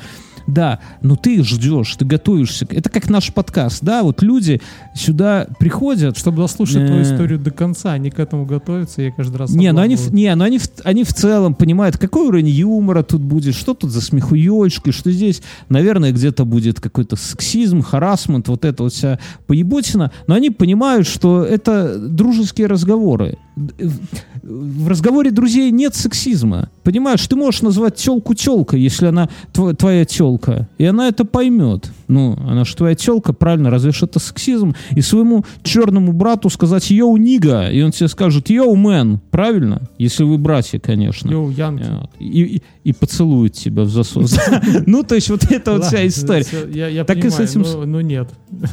да, 0.47 0.79
но 1.01 1.15
ты 1.15 1.43
ждешь, 1.43 1.95
ты 1.97 2.05
готовишься, 2.05 2.65
это 2.69 2.89
как 2.89 3.09
наш 3.09 3.33
подкаст, 3.33 3.83
да, 3.83 4.03
вот 4.03 4.21
люди 4.21 4.61
сюда 4.95 5.47
приходят, 5.59 6.17
Чтобы 6.17 6.37
дослушать 6.37 6.85
твою 6.87 7.01
Э. 7.01 7.03
историю 7.03 7.39
до 7.39 7.51
конца, 7.51 7.93
они 7.93 8.09
к 8.11 8.19
этому 8.19 8.45
готовятся, 8.45 9.01
я 9.01 9.11
каждый 9.11 9.37
раз 9.37 9.51
Не, 9.51 9.71
ну 9.71 9.81
они, 9.81 9.97
не, 10.11 10.33
ну 10.35 10.43
они, 10.43 10.59
они 10.83 11.03
в 11.03 11.13
целом 11.13 11.53
понимают, 11.55 11.97
какой 11.97 12.27
уровень 12.27 12.49
юмора 12.49 13.03
тут 13.03 13.21
будет, 13.21 13.55
что 13.55 13.73
тут 13.73 13.91
за 13.91 14.01
смехуёчка, 14.01 14.91
что 14.91 15.11
здесь, 15.11 15.41
наверное, 15.69 16.11
где-то 16.11 16.45
будет 16.45 16.79
какой-то 16.79 17.15
сексизм, 17.15 17.81
харасмент, 17.81 18.47
вот 18.47 18.65
это 18.65 18.83
вот 18.83 18.93
вся 18.93 19.19
поеботина, 19.47 20.11
но 20.27 20.35
они 20.35 20.49
понимают, 20.49 21.07
что 21.07 21.43
это 21.43 21.97
дружеские 21.97 22.67
разговоры. 22.67 23.37
В 23.55 24.87
разговоре 24.87 25.31
друзей 25.31 25.71
нет 25.71 25.93
сексизма. 25.95 26.69
Понимаешь, 26.83 27.25
ты 27.27 27.35
можешь 27.35 27.61
назвать 27.61 27.95
телку 27.95 28.33
телкой, 28.33 28.81
если 28.81 29.07
она 29.07 29.29
тво- 29.53 29.75
твоя 29.75 30.05
телка, 30.05 30.67
и 30.77 30.85
она 30.85 31.07
это 31.09 31.25
поймет. 31.25 31.91
Ну, 32.07 32.33
она 32.47 32.63
же 32.63 32.75
твоя 32.75 32.95
телка, 32.95 33.33
правильно, 33.33 33.69
разве 33.69 33.91
ж 33.91 34.03
это 34.03 34.19
сексизм? 34.19 34.73
И 34.91 35.01
своему 35.01 35.43
черному 35.63 36.13
брату 36.13 36.49
сказать 36.49 36.89
«йоу, 36.89 37.17
нига», 37.17 37.69
и 37.69 37.81
он 37.81 37.91
тебе 37.91 38.07
скажет 38.07 38.49
«йоу, 38.49 38.75
мэн», 38.75 39.19
правильно? 39.31 39.81
Если 39.97 40.23
вы 40.23 40.37
братья, 40.37 40.79
конечно. 40.79 41.29
Йоу, 41.29 41.49
Янки. 41.51 41.85
И, 42.19 42.41
и- 42.57 42.61
и 42.83 42.93
поцелует 42.93 43.53
тебя 43.53 43.83
в 43.83 43.89
засос. 43.89 44.39
Ну, 44.87 45.03
то 45.03 45.15
есть 45.15 45.29
вот 45.29 45.43
это 45.51 45.73
вот 45.73 45.85
вся 45.85 46.07
история. 46.07 46.45
Я, 46.73 46.87
я 46.87 47.03
Так 47.03 47.17
и 47.23 47.29
с 47.29 47.35
понимаю, 47.35 47.87
но, 47.87 48.01
нет. 48.01 48.29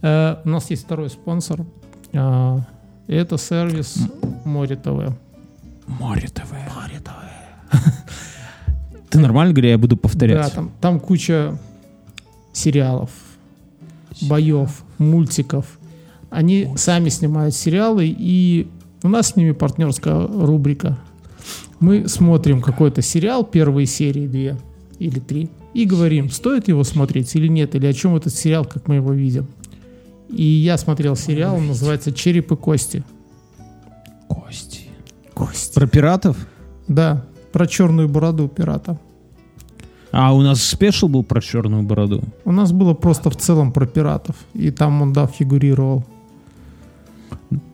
Э, 0.00 0.36
У 0.44 0.48
нас 0.50 0.70
есть 0.70 0.84
второй 0.84 1.10
спонсор. 1.10 1.66
А, 3.08 3.12
Это 3.12 3.38
сервис 3.38 3.98
Море 4.44 4.76
ТВ. 4.76 5.14
Море 5.86 6.28
ТВ. 6.28 6.52
Море 6.74 7.00
ТВ. 7.02 7.80
Ты 9.10 9.18
нормально 9.18 9.54
говори, 9.54 9.70
я 9.70 9.78
буду 9.78 9.96
Да, 9.96 10.02
повторять. 10.02 10.52
там, 10.52 10.70
там 10.80 11.00
куча 11.00 11.58
сериалов, 12.52 13.10
боев, 14.22 14.82
мультиков. 14.98 15.78
Они 16.30 16.68
сами 16.76 17.08
снимают 17.08 17.54
сериалы, 17.54 18.06
и 18.06 18.68
у 19.02 19.08
нас 19.08 19.28
с 19.28 19.36
ними 19.36 19.52
партнерская 19.52 20.26
рубрика. 20.26 20.98
Мы 21.80 22.06
смотрим 22.08 22.60
какой-то 22.60 23.00
сериал, 23.00 23.44
первые 23.44 23.86
серии 23.86 24.26
две 24.26 24.56
или 24.98 25.20
три, 25.20 25.48
и 25.72 25.86
говорим, 25.86 26.28
стоит 26.30 26.68
его 26.68 26.84
смотреть 26.84 27.34
или 27.34 27.46
нет, 27.46 27.74
или 27.74 27.86
о 27.86 27.92
чем 27.94 28.14
этот 28.16 28.34
сериал, 28.34 28.64
как 28.66 28.88
мы 28.88 28.96
его 28.96 29.12
видим. 29.14 29.46
И 30.28 30.42
я 30.42 30.76
смотрел 30.76 31.16
сериал, 31.16 31.56
он 31.56 31.68
называется 31.68 32.12
«Череп 32.12 32.52
и 32.52 32.56
кости». 32.56 33.04
Кости. 34.28 34.88
Кости. 35.34 35.74
Про 35.74 35.86
пиратов? 35.86 36.36
Да, 36.86 37.24
про 37.52 37.66
черную 37.66 38.08
бороду 38.08 38.48
пирата. 38.48 38.98
А 40.10 40.34
у 40.34 40.42
нас 40.42 40.62
спешл 40.62 41.08
был 41.08 41.22
про 41.22 41.40
черную 41.40 41.82
бороду. 41.82 42.22
У 42.44 42.52
нас 42.52 42.72
было 42.72 42.94
просто 42.94 43.30
в 43.30 43.36
целом 43.36 43.72
про 43.72 43.86
пиратов, 43.86 44.36
и 44.54 44.70
там 44.70 45.02
он, 45.02 45.12
да, 45.12 45.26
фигурировал. 45.26 46.04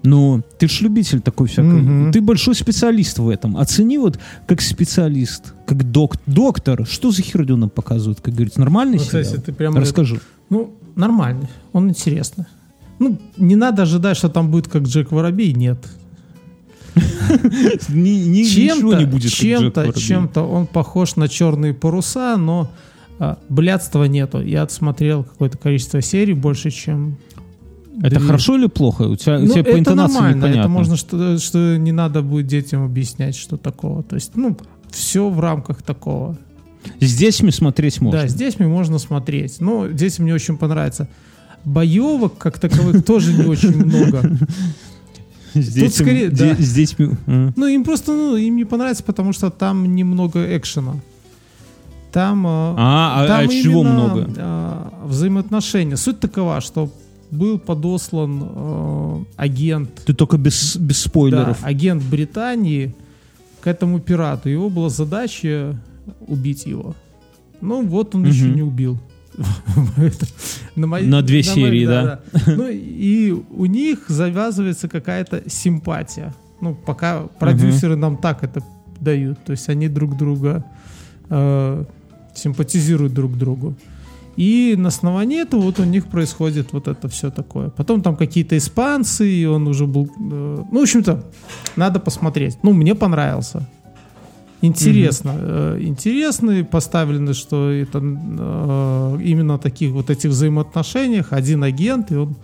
Ну, 0.03 0.43
ты 0.59 0.69
ж 0.69 0.83
любитель 0.83 1.21
такой 1.21 1.49
всякой. 1.49 1.83
Мгм. 1.83 2.13
Ты 2.13 2.21
большой 2.21 2.55
специалист 2.55 3.19
в 3.19 3.29
этом. 3.29 3.57
Оцени 3.57 3.99
вот 3.99 4.19
как 4.47 4.61
специалист, 4.61 5.53
как 5.67 5.91
док 5.91 6.17
доктор. 6.27 6.87
Что 6.87 7.11
за 7.11 7.23
херню 7.23 7.57
нам 7.57 7.71
показывают, 7.71 8.21
как 8.21 8.35
говорится, 8.35 8.61
нормальный 8.61 8.99
Вот, 8.99 9.07
сериал? 9.07 9.23
если 9.23 9.41
ты 9.41 9.53
прямо 9.53 9.81
Расскажи. 9.81 10.21
Ну, 10.51 10.75
нормальный, 10.97 11.49
он 11.73 11.89
интересный. 11.89 12.45
Ну, 12.99 13.19
не 13.37 13.57
надо 13.57 13.83
ожидать, 13.83 14.17
что 14.17 14.29
там 14.29 14.51
будет 14.51 14.69
как 14.69 14.83
Джек 14.85 15.11
Воробей, 15.13 15.53
нет. 15.53 15.79
Ни- 17.89 18.11
ни- 18.11 18.41
ничего 18.43 18.75
Чем-то, 18.81 18.99
не 18.99 19.05
будет, 19.05 19.33
чем-то, 19.33 19.93
чем-то 19.99 20.43
он 20.43 20.67
похож 20.67 21.17
на 21.17 21.29
черные 21.29 21.75
паруса, 21.75 22.37
но 22.37 22.71
а, 23.19 23.39
блядства 23.49 24.05
нету. 24.05 24.41
Я 24.41 24.63
отсмотрел 24.63 25.25
какое-то 25.25 25.59
количество 25.59 26.01
серий, 26.01 26.35
больше, 26.35 26.71
чем... 26.71 27.17
Это 28.01 28.17
две. 28.19 28.27
хорошо 28.27 28.57
или 28.57 28.67
плохо? 28.67 29.03
У 29.03 29.17
тебя, 29.17 29.39
у 29.39 29.43
Ну, 29.43 29.55
тебя 29.55 29.65
по 29.65 29.79
интонации 29.79 30.15
нормально, 30.15 30.37
непонятно. 30.37 30.61
это 30.61 30.69
можно, 30.69 30.97
что, 30.97 31.39
что 31.39 31.77
не 31.79 31.93
надо 31.93 32.23
будет 32.23 32.47
детям 32.47 32.85
объяснять, 32.85 33.37
что 33.37 33.57
такого. 33.57 34.03
То 34.03 34.15
есть, 34.17 34.33
ну, 34.37 34.57
все 34.91 35.29
в 35.29 35.39
рамках 35.41 35.83
такого. 35.83 36.37
С 37.01 37.14
детьми 37.16 37.51
смотреть 37.51 38.01
можно. 38.01 38.20
Да, 38.22 38.28
здесь 38.28 38.59
мне 38.59 38.68
можно 38.68 38.99
смотреть. 38.99 39.61
Но 39.61 39.87
детям 39.87 40.24
мне 40.24 40.35
очень 40.35 40.57
понравится. 40.57 41.09
Боевок, 41.64 42.37
как 42.39 42.59
таковых, 42.59 43.05
тоже 43.05 43.32
не 43.32 43.45
очень 43.45 43.76
много. 43.76 44.22
С 45.55 45.68
детьми- 45.68 45.89
скорее, 45.89 46.28
да. 46.30 46.57
с 46.57 46.72
детьми. 46.74 47.11
а. 47.28 47.53
Ну, 47.55 47.66
им 47.68 47.85
просто, 47.85 48.12
ну, 48.12 48.37
им 48.37 48.57
не 48.57 48.64
понравится, 48.64 49.05
потому 49.05 49.32
что 49.32 49.51
там 49.51 49.95
немного 49.95 50.57
экшена. 50.57 50.97
Там, 52.12 52.45
э, 52.45 52.49
А, 52.51 53.22
а- 53.24 53.26
там 53.28 53.45
а 53.45 53.49
чего 53.49 53.85
много? 53.85 54.28
э, 54.37 54.82
взаимоотношения. 55.05 55.97
Суть 55.97 56.18
такова, 56.18 56.61
что 56.61 56.91
был 57.30 57.59
подослан 57.61 58.43
э, 58.53 59.24
агент, 59.37 59.91
Ты 60.05 60.12
только 60.12 60.39
без, 60.39 60.76
без 60.76 61.03
да, 61.05 61.09
спойлеров. 61.09 61.59
агент 61.62 62.03
Британии 62.03 62.93
к 63.61 63.66
этому 63.68 64.01
пирату. 64.01 64.49
Его 64.49 64.68
была 64.70 64.89
задача 64.91 65.76
убить 66.27 66.67
его. 66.67 66.95
Ну, 67.61 67.83
вот 67.87 68.15
он 68.15 68.23
Мгм. 68.23 68.31
еще 68.31 68.51
не 68.51 68.63
убил. 68.63 68.99
На 70.77 70.87
моей- 70.87 71.07
На 71.09 71.23
две 71.23 71.37
моей- 71.39 71.43
серии, 71.43 71.87
да? 71.87 72.21
Ну, 72.47 72.69
и 72.71 73.33
у 73.33 73.67
них 73.67 74.05
завязывается 74.09 74.89
какая-то 74.89 75.43
симпатия. 75.49 76.35
Ну, 76.61 76.75
пока 76.75 77.23
продюсеры 77.39 77.97
нам 77.97 78.17
так 78.17 78.43
это 78.45 78.61
дают. 79.01 79.39
То 79.45 79.53
есть 79.53 79.69
они 79.69 79.89
друг 79.89 80.17
друга 80.17 80.65
э, 81.31 81.85
симпатизируют 82.35 83.13
друг 83.15 83.37
другу. 83.37 83.75
И 84.37 84.75
на 84.77 84.89
основании 84.89 85.41
этого 85.43 85.61
вот 85.63 85.79
у 85.79 85.85
них 85.85 86.07
происходит 86.07 86.73
вот 86.73 86.89
это 86.89 87.09
все 87.09 87.31
такое. 87.31 87.69
Потом 87.71 88.03
там 88.03 88.17
какие-то 88.17 88.57
испанцы, 88.57 89.29
и 89.31 89.45
он 89.47 89.69
уже 89.69 89.87
был... 89.87 90.07
э, 90.07 90.09
ну, 90.19 90.79
в 90.81 90.83
общем-то, 90.83 91.25
надо 91.77 92.01
посмотреть. 92.01 92.59
Ну, 92.63 92.73
мне 92.73 92.95
понравился. 92.95 93.69
Интересно. 94.67 95.35
Э, 95.37 95.79
интересно 95.81 96.65
поставлены, 96.65 97.35
что 97.35 97.71
это 97.71 97.99
э, 97.99 99.19
именно 99.25 99.59
таких 99.59 99.93
вот 99.93 100.11
этих 100.11 100.31
взаимоотношениях 100.31 101.33
один 101.33 101.62
агент, 101.62 102.11
и 102.12 102.17
он 102.17 102.37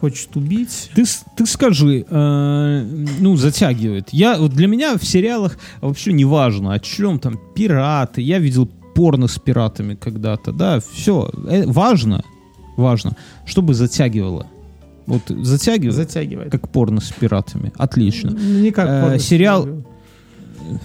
хочет 0.00 0.36
убить. 0.36 0.90
Ты, 0.94 1.04
ты 1.36 1.46
скажи, 1.46 2.04
э, 2.08 3.06
ну, 3.20 3.36
затягивает. 3.36 4.08
Я, 4.12 4.36
вот 4.38 4.52
для 4.52 4.66
меня 4.66 4.96
в 4.98 5.04
сериалах 5.04 5.56
вообще 5.80 6.12
не 6.12 6.24
важно, 6.24 6.72
о 6.74 6.78
чем 6.78 7.18
там, 7.18 7.38
пираты. 7.54 8.20
Я 8.22 8.38
видел 8.38 8.66
порно 8.94 9.26
с 9.28 9.38
пиратами 9.38 9.94
когда-то, 9.94 10.52
да, 10.52 10.80
все. 10.80 11.30
важно, 11.66 12.22
важно, 12.76 13.16
чтобы 13.46 13.74
затягивало. 13.74 14.46
Вот 15.06 15.22
затягивает, 15.28 15.94
Затягивает. 15.94 16.50
как 16.50 16.68
порно 16.68 17.00
с 17.00 17.12
пиратами. 17.12 17.72
Отлично. 17.76 18.30
Не 18.30 18.70
как 18.72 18.88
Э, 18.88 19.02
порно 19.02 19.18
сериал- 19.18 19.62
сериал. 19.64 19.84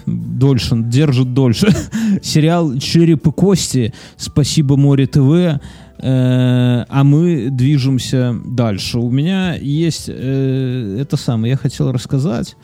Дольше, 0.06 0.76
держит 0.76 1.34
дольше. 1.34 1.68
Сериал 2.22 2.78
«Череп 2.78 3.26
и 3.26 3.30
кости». 3.30 3.92
Спасибо, 4.16 4.76
Море 4.76 5.06
ТВ. 5.06 5.60
Э, 5.98 6.84
а 6.88 7.04
мы 7.04 7.48
движемся 7.50 8.34
дальше. 8.44 8.98
У 8.98 9.10
меня 9.10 9.54
есть 9.54 10.06
э, 10.08 10.98
это 11.00 11.16
самое. 11.16 11.52
Я 11.52 11.56
хотел 11.56 11.92
рассказать. 11.92 12.56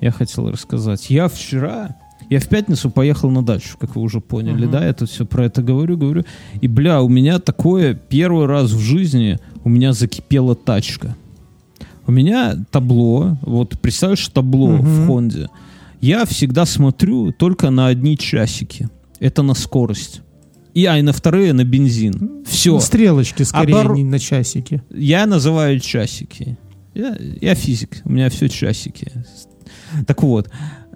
Я 0.00 0.10
хотел 0.12 0.50
рассказать. 0.50 1.10
Я 1.10 1.28
вчера, 1.28 1.96
я 2.30 2.38
в 2.38 2.48
пятницу 2.48 2.90
поехал 2.90 3.30
на 3.30 3.42
дачу, 3.44 3.76
как 3.78 3.96
вы 3.96 4.02
уже 4.02 4.20
поняли, 4.20 4.64
Мгм. 4.64 4.70
да? 4.70 4.86
Я 4.86 4.92
тут 4.92 5.10
все 5.10 5.24
про 5.24 5.46
это 5.46 5.62
говорю, 5.62 5.96
говорю. 5.96 6.24
И, 6.60 6.68
бля, 6.68 7.02
у 7.02 7.08
меня 7.08 7.38
такое 7.38 7.94
первый 7.94 8.46
раз 8.46 8.70
в 8.70 8.78
жизни 8.80 9.38
у 9.64 9.68
меня 9.68 9.92
закипела 9.92 10.54
тачка. 10.54 11.16
У 12.06 12.12
меня 12.12 12.56
табло, 12.70 13.36
вот 13.42 13.78
представляешь 13.80 14.28
табло 14.28 14.68
Мгм. 14.68 14.84
в 14.86 15.06
Хонде. 15.06 15.48
Я 16.00 16.24
всегда 16.24 16.66
смотрю 16.66 17.32
только 17.32 17.70
на 17.70 17.86
одни 17.88 18.16
часики. 18.16 18.88
Это 19.18 19.42
на 19.42 19.54
скорость. 19.54 20.20
И, 20.74 20.84
а, 20.84 20.98
и 20.98 21.02
на 21.02 21.12
вторые 21.12 21.52
на 21.54 21.64
бензин. 21.64 22.44
Все. 22.46 22.78
Стрелочки 22.80 23.42
скорее, 23.44 23.74
Обор- 23.74 23.94
не 23.94 24.04
на 24.04 24.18
часики. 24.18 24.82
Я 24.94 25.26
называю 25.26 25.80
часики. 25.80 26.58
Я, 26.94 27.16
я 27.40 27.54
физик, 27.54 28.02
у 28.04 28.12
меня 28.12 28.28
все 28.30 28.48
часики. 28.48 29.10
Так 30.06 30.22
вот, 30.22 30.50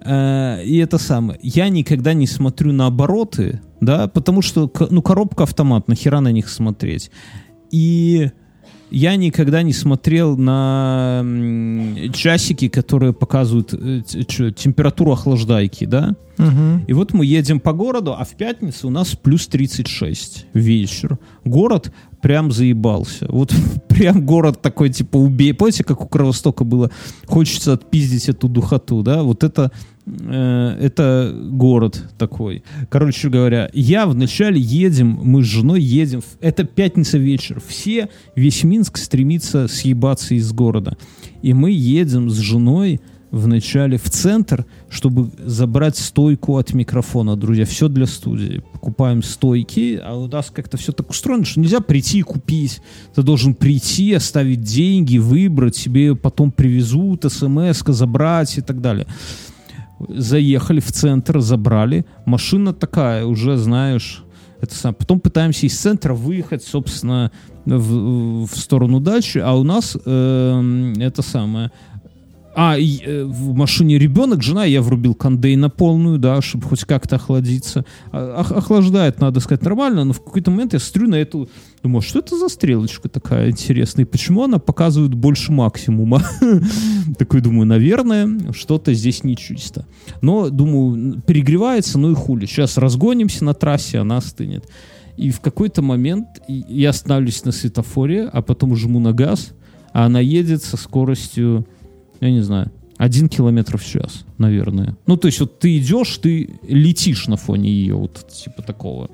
э, 0.05 0.63
и 0.63 0.77
это 0.77 0.97
самое. 0.99 1.39
Я 1.43 1.69
никогда 1.69 2.13
не 2.13 2.27
смотрю 2.27 2.73
на 2.73 2.87
обороты, 2.87 3.59
да, 3.81 4.07
потому 4.07 4.41
что, 4.43 4.71
ну, 4.91 5.01
коробка 5.01 5.43
автомат, 5.43 5.87
нахера 5.87 6.19
на 6.21 6.31
них 6.31 6.47
смотреть. 6.49 7.11
И 7.71 8.29
я 8.91 9.15
никогда 9.15 9.63
не 9.63 9.73
смотрел 9.73 10.37
на 10.37 11.23
часики, 12.13 12.67
которые 12.67 13.13
показывают 13.13 13.73
э, 13.73 14.01
чё, 14.27 14.51
температуру 14.51 15.13
охлаждайки, 15.13 15.85
да. 15.85 16.15
Мгм. 16.37 16.85
И 16.87 16.93
вот 16.93 17.13
мы 17.13 17.25
едем 17.25 17.59
по 17.59 17.71
городу, 17.71 18.13
а 18.17 18.25
в 18.25 18.35
пятницу 18.35 18.87
у 18.87 18.91
нас 18.91 19.15
плюс 19.15 19.47
36 19.47 20.47
вечер. 20.53 21.17
Город 21.45 21.91
прям 22.21 22.51
заебался. 22.51 23.27
Вот 23.29 23.53
прям 23.87 24.25
город 24.25 24.61
такой, 24.61 24.89
типа, 24.89 25.17
убей. 25.17 25.53
Помните, 25.53 25.83
как 25.83 26.01
у 26.01 26.07
Кровостока 26.07 26.63
было? 26.63 26.91
Хочется 27.27 27.73
отпиздить 27.73 28.29
эту 28.29 28.47
духоту, 28.47 29.03
да? 29.03 29.23
Вот 29.23 29.43
это, 29.43 29.71
это 30.05 31.35
город 31.51 32.09
такой. 32.17 32.63
Короче 32.89 33.29
говоря, 33.29 33.69
я 33.73 34.05
вначале 34.05 34.59
едем, 34.59 35.19
мы 35.23 35.43
с 35.43 35.47
женой 35.47 35.81
едем. 35.81 36.21
Это 36.39 36.63
пятница 36.63 37.17
вечер. 37.17 37.61
Все, 37.65 38.09
весь 38.35 38.63
Минск 38.63 38.97
стремится 38.97 39.67
съебаться 39.67 40.35
из 40.35 40.51
города. 40.51 40.97
И 41.41 41.53
мы 41.53 41.71
едем 41.71 42.29
с 42.29 42.37
женой 42.37 43.01
вначале 43.31 43.97
в 43.97 44.09
центр, 44.09 44.65
чтобы 44.89 45.31
забрать 45.37 45.97
стойку 45.97 46.57
от 46.57 46.73
микрофона, 46.73 47.37
друзья. 47.37 47.65
Все 47.65 47.87
для 47.87 48.05
студии. 48.05 48.61
Покупаем 48.73 49.23
стойки, 49.23 49.99
а 50.03 50.15
у 50.17 50.27
нас 50.27 50.51
как-то 50.51 50.77
все 50.77 50.91
так 50.91 51.09
устроено, 51.09 51.45
что 51.45 51.61
нельзя 51.61 51.79
прийти 51.79 52.19
и 52.19 52.23
купить. 52.23 52.81
Ты 53.15 53.23
должен 53.23 53.55
прийти, 53.55 54.13
оставить 54.13 54.61
деньги, 54.61 55.17
выбрать, 55.17 55.75
себе 55.75 56.15
потом 56.15 56.51
привезут, 56.51 57.25
смс 57.31 57.83
забрать 57.87 58.57
и 58.57 58.61
так 58.61 58.81
далее. 58.81 59.07
Заехали 60.09 60.79
в 60.79 60.91
центр, 60.91 61.39
забрали. 61.39 62.05
Машина 62.25 62.73
такая, 62.73 63.25
уже 63.25 63.57
знаешь, 63.57 64.23
это 64.61 64.75
сам. 64.75 64.93
Потом 64.93 65.19
пытаемся 65.19 65.65
из 65.65 65.77
центра 65.77 66.13
выехать, 66.13 66.63
собственно, 66.63 67.31
в, 67.65 68.45
в 68.45 68.55
сторону 68.57 68.99
дачи, 68.99 69.39
а 69.39 69.53
у 69.53 69.63
нас 69.63 69.97
э, 70.05 70.93
это 70.99 71.21
самое 71.21 71.71
а, 72.53 72.77
э, 72.77 73.23
в 73.23 73.53
машине 73.53 73.97
ребенок, 73.97 74.43
жена, 74.43 74.65
я 74.65 74.81
врубил 74.81 75.15
кондей 75.15 75.55
на 75.55 75.69
полную, 75.69 76.19
да, 76.19 76.41
чтобы 76.41 76.65
хоть 76.65 76.83
как-то 76.83 77.15
охладиться. 77.15 77.85
А, 78.11 78.41
ох- 78.41 78.51
охлаждает, 78.51 79.21
надо 79.21 79.39
сказать, 79.39 79.63
нормально, 79.63 80.03
но 80.03 80.13
в 80.13 80.23
какой-то 80.23 80.51
момент 80.51 80.73
я 80.73 80.79
смотрю 80.79 81.09
на 81.09 81.15
эту, 81.15 81.49
думаю, 81.81 81.99
«А 81.99 82.01
что 82.01 82.19
это 82.19 82.37
за 82.37 82.49
стрелочка 82.49 83.07
такая 83.07 83.51
интересная, 83.51 84.05
и 84.05 84.07
почему 84.07 84.43
она 84.43 84.59
показывает 84.59 85.13
больше 85.13 85.51
максимума? 85.51 86.21
Такой 87.17 87.41
думаю, 87.41 87.65
наверное, 87.65 88.29
что-то 88.53 88.93
здесь 88.93 89.23
нечисто. 89.23 89.85
Но, 90.21 90.49
думаю, 90.49 91.21
перегревается, 91.21 91.97
ну 91.99 92.11
и 92.11 92.15
хули. 92.15 92.45
Сейчас 92.45 92.77
разгонимся 92.77 93.45
на 93.45 93.53
трассе, 93.53 93.99
она 93.99 94.17
остынет. 94.17 94.67
И 95.15 95.29
в 95.29 95.39
какой-то 95.39 95.81
момент 95.81 96.27
я 96.47 96.89
останавливаюсь 96.89 97.45
на 97.45 97.51
светофоре, 97.51 98.27
а 98.31 98.41
потом 98.41 98.75
жму 98.75 98.99
на 98.99 99.13
газ, 99.13 99.53
а 99.93 100.05
она 100.05 100.19
едет 100.19 100.63
со 100.63 100.77
скоростью 100.77 101.65
я 102.21 102.31
не 102.31 102.41
знаю, 102.41 102.71
один 102.97 103.29
километр 103.29 103.77
в 103.77 103.85
час, 103.85 104.25
наверное. 104.37 104.95
Ну, 105.07 105.17
то 105.17 105.27
есть 105.27 105.39
вот 105.39 105.59
ты 105.59 105.77
идешь, 105.77 106.17
ты 106.17 106.59
летишь 106.67 107.27
на 107.27 107.35
фоне 107.35 107.71
ее, 107.71 107.95
вот 107.95 108.27
типа 108.29 108.61
такого. 108.61 109.09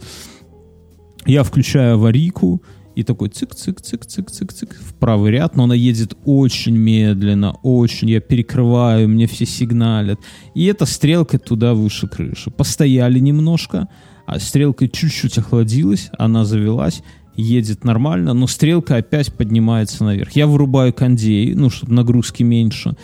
Я 1.26 1.44
включаю 1.44 1.96
аварийку, 1.96 2.62
и 2.98 3.04
такой 3.04 3.30
цик-цик-цик-цик-цик-цик 3.30 4.74
в 4.74 4.96
правый 4.96 5.32
ряд, 5.32 5.56
но 5.56 5.66
она 5.66 5.76
едет 5.76 6.18
очень 6.26 6.76
медленно, 6.76 7.52
очень, 7.62 8.10
я 8.10 8.20
перекрываю, 8.20 9.08
мне 9.08 9.28
все 9.28 9.46
сигналят. 9.46 10.20
И 10.56 10.66
эта 10.66 10.88
стрелка 10.88 11.38
туда 11.38 11.76
выше 11.76 12.08
крыши. 12.08 12.50
Постояли 12.50 13.20
немножко, 13.20 13.88
а 14.26 14.40
стрелка 14.40 14.88
чуть-чуть 14.88 15.38
охладилась, 15.38 16.10
она 16.18 16.44
завелась, 16.44 17.04
едет 17.38 17.84
нормально, 17.84 18.34
но 18.34 18.48
стрелка 18.48 18.98
опять 18.98 19.34
поднимается 19.34 20.04
наверх. 20.04 20.32
Я 20.32 20.48
вырубаю 20.48 20.92
кондей, 20.94 21.54
ну, 21.54 21.70
чтобы 21.70 21.94
нагрузки 21.94 22.44
меньше. 22.44 22.98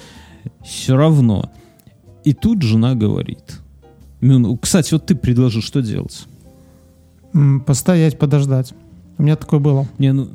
Все 0.63 0.95
равно. 0.95 1.51
И 2.23 2.33
тут 2.33 2.61
жена 2.61 2.95
говорит. 2.95 3.59
Ну, 4.21 4.57
кстати, 4.57 4.93
вот 4.93 5.05
ты 5.05 5.15
предложил, 5.15 5.61
что 5.61 5.81
делать? 5.81 6.25
Постоять, 7.65 8.17
подождать. 8.17 8.73
У 9.17 9.23
меня 9.23 9.35
такое 9.35 9.59
было. 9.59 9.87
Не, 9.97 10.13
ну, 10.13 10.29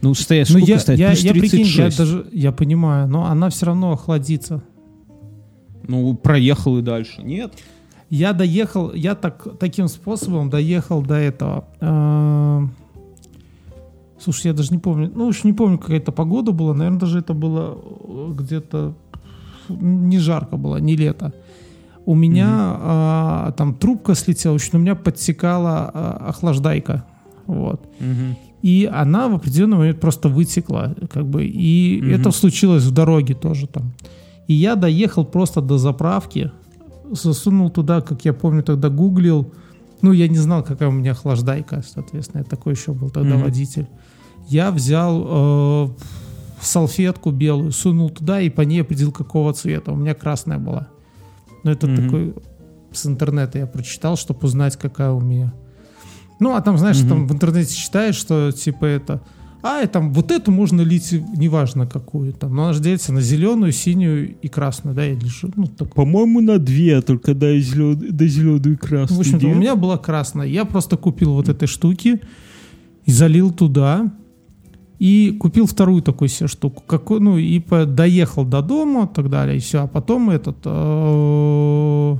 ну 0.00 0.14
стоять, 0.14 0.48
Ну, 0.50 0.58
сколько 0.58 0.72
я, 0.72 0.78
стоять? 0.78 1.00
я, 1.00 1.08
Плюс 1.10 1.20
я, 1.22 1.32
прикинь, 1.32 1.66
я 1.66 1.84
36. 1.84 1.98
даже, 1.98 2.26
я 2.32 2.52
понимаю, 2.52 3.08
но 3.08 3.26
она 3.26 3.48
все 3.48 3.66
равно 3.66 3.92
охладится. 3.92 4.62
Ну, 5.86 6.14
проехал 6.14 6.78
и 6.78 6.82
дальше. 6.82 7.22
Нет. 7.22 7.52
Я 8.10 8.34
доехал, 8.34 8.92
я 8.92 9.14
так, 9.14 9.58
таким 9.58 9.88
способом 9.88 10.50
доехал 10.50 11.00
до 11.02 11.14
этого. 11.14 11.64
Слушай, 14.22 14.48
я 14.48 14.52
даже 14.52 14.70
не 14.72 14.78
помню. 14.78 15.10
Ну, 15.14 15.26
уж 15.26 15.44
не 15.44 15.52
помню, 15.52 15.78
какая 15.78 15.98
это 15.98 16.12
погода 16.12 16.52
была. 16.52 16.74
Наверное, 16.74 17.00
даже 17.00 17.18
это 17.18 17.34
было 17.34 17.78
э, 18.04 18.32
где-то 18.38 18.94
не 19.68 20.18
жарко 20.18 20.56
было, 20.56 20.76
не 20.76 20.96
лето. 20.96 21.32
У 22.04 22.14
меня 22.14 22.48
а, 22.50 23.52
там 23.56 23.74
трубка 23.74 24.14
слетела, 24.14 24.54
общем, 24.56 24.78
у 24.78 24.82
меня 24.82 24.94
подсекала 24.94 25.90
а, 25.94 26.26
охлаждайка. 26.28 27.04
Вот. 27.46 27.80
И 28.62 28.90
она 28.92 29.28
в 29.28 29.34
определенный 29.34 29.76
момент 29.76 30.00
просто 30.00 30.28
вытекла, 30.28 30.94
как 31.12 31.26
бы, 31.26 31.44
и 31.44 32.00
Мгм. 32.02 32.10
это 32.14 32.30
случилось 32.30 32.84
в 32.84 32.92
дороге 32.92 33.34
тоже 33.34 33.66
там. 33.66 33.92
И 34.46 34.54
я 34.54 34.76
доехал 34.76 35.24
просто 35.24 35.60
до 35.60 35.78
заправки, 35.78 36.50
засунул 37.10 37.70
туда, 37.70 38.00
как 38.00 38.24
я 38.24 38.32
помню, 38.32 38.62
тогда 38.62 38.88
гуглил, 38.88 39.52
ну, 40.00 40.12
я 40.12 40.28
не 40.28 40.38
знал, 40.38 40.62
какая 40.64 40.88
у 40.88 40.92
меня 40.92 41.12
охлаждайка, 41.12 41.82
соответственно, 41.86 42.40
я 42.40 42.44
такой 42.44 42.74
еще 42.74 42.92
был 42.92 43.10
тогда 43.10 43.34
Мгм. 43.34 43.42
водитель. 43.44 43.86
Я 44.48 44.70
взял 44.70 45.24
э, 45.26 45.88
салфетку 46.60 47.30
белую, 47.30 47.72
сунул 47.72 48.10
туда 48.10 48.40
и 48.40 48.50
по 48.50 48.62
ней 48.62 48.82
определил, 48.82 49.12
какого 49.12 49.52
цвета. 49.52 49.92
У 49.92 49.96
меня 49.96 50.14
красная 50.14 50.58
была. 50.58 50.88
Но 51.64 51.70
это 51.72 51.86
Мгм. 51.86 51.96
такой 52.04 52.34
с 52.92 53.06
интернета 53.06 53.58
я 53.58 53.66
прочитал, 53.66 54.16
чтобы 54.16 54.40
узнать, 54.46 54.76
какая 54.76 55.10
у 55.12 55.20
меня. 55.20 55.52
Ну, 56.40 56.54
а 56.54 56.60
там, 56.60 56.76
знаешь, 56.76 57.00
Мгм. 57.00 57.08
там 57.08 57.28
в 57.28 57.32
интернете 57.32 57.74
читаешь, 57.74 58.16
что 58.16 58.50
типа 58.52 58.84
это... 58.84 59.20
А, 59.64 59.80
и 59.82 59.86
там 59.86 60.12
вот 60.12 60.32
эту 60.32 60.50
можно 60.50 60.80
лить, 60.80 61.12
неважно 61.36 61.86
какую 61.86 62.32
там. 62.32 62.54
Но 62.56 62.64
она 62.64 62.72
же 62.72 62.80
делится 62.82 63.12
на 63.12 63.20
зеленую, 63.20 63.70
синюю 63.70 64.34
и 64.42 64.48
красную, 64.48 64.92
да, 64.96 65.06
или 65.06 65.28
что? 65.28 65.50
Ну, 65.54 65.66
так. 65.68 65.94
По-моему, 65.94 66.40
на 66.40 66.58
две, 66.58 67.00
только 67.00 67.32
до 67.34 67.56
зеленую 67.58 68.72
и 68.74 68.76
красную. 68.76 69.18
В 69.18 69.20
общем-то, 69.20 69.46
у 69.46 69.54
меня 69.54 69.76
была 69.76 69.98
красная. 69.98 70.48
Я 70.48 70.64
просто 70.64 70.96
купил 70.96 71.34
вот 71.34 71.48
этой 71.48 71.68
штуки 71.68 72.20
и 73.04 73.12
залил 73.12 73.52
туда. 73.52 74.12
И 75.04 75.36
купил 75.40 75.66
вторую 75.66 76.00
такую 76.02 76.28
себе 76.28 76.46
штуку. 76.48 76.82
Какой, 76.86 77.18
ну, 77.18 77.36
и 77.36 77.58
по- 77.58 77.86
доехал 77.86 78.44
до 78.44 78.62
дома 78.62 79.08
и 79.10 79.14
так 79.14 79.28
далее, 79.30 79.56
и 79.56 79.60
все. 79.60 79.78
А 79.82 79.86
потом 79.86 80.30
этот... 80.30 80.56
э, 80.64 82.16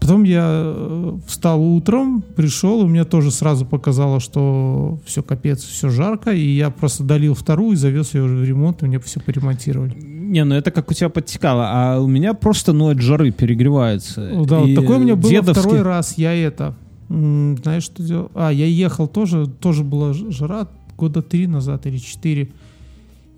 Потом 0.00 0.22
я 0.22 0.44
э, 0.64 1.18
встал 1.26 1.60
утром, 1.60 2.22
пришел, 2.36 2.82
и 2.84 2.86
мне 2.86 3.04
тоже 3.04 3.30
сразу 3.32 3.66
показало, 3.66 4.20
что 4.20 4.98
все 5.04 5.22
капец, 5.24 5.60
все 5.64 5.88
жарко, 5.90 6.30
и 6.30 6.46
я 6.56 6.70
просто 6.70 7.02
долил 7.02 7.34
вторую 7.34 7.72
и 7.72 7.76
завез 7.76 8.14
ее 8.14 8.22
в 8.22 8.44
ремонт, 8.44 8.82
и 8.82 8.86
мне 8.86 9.00
все 9.00 9.18
поремонтировали. 9.20 9.94
Не, 10.00 10.44
ну 10.44 10.54
это 10.54 10.70
как 10.70 10.90
у 10.90 10.94
тебя 10.94 11.08
подтекало, 11.08 11.64
а 11.68 12.00
у 12.00 12.06
меня 12.06 12.32
просто, 12.34 12.72
ну, 12.72 12.90
от 12.90 13.00
жары 13.00 13.32
перегревается. 13.32 14.20
Ну 14.32 14.44
Да, 14.44 14.60
вот 14.60 14.68
И 14.68 14.74
такое 14.76 14.98
у 14.98 15.00
меня 15.00 15.16
было 15.16 15.32
дедовский- 15.32 15.60
второй 15.62 15.82
раз. 15.82 16.16
Я 16.16 16.32
это, 16.32 16.74
знаешь, 17.08 17.82
что 17.82 18.02
делал? 18.02 18.30
А, 18.34 18.50
я 18.52 18.66
ехал 18.66 19.08
тоже, 19.08 19.46
тоже 19.48 19.82
была 19.82 20.12
жара 20.12 20.68
года 20.98 21.22
три 21.22 21.46
назад 21.46 21.86
или 21.86 21.96
четыре. 21.96 22.48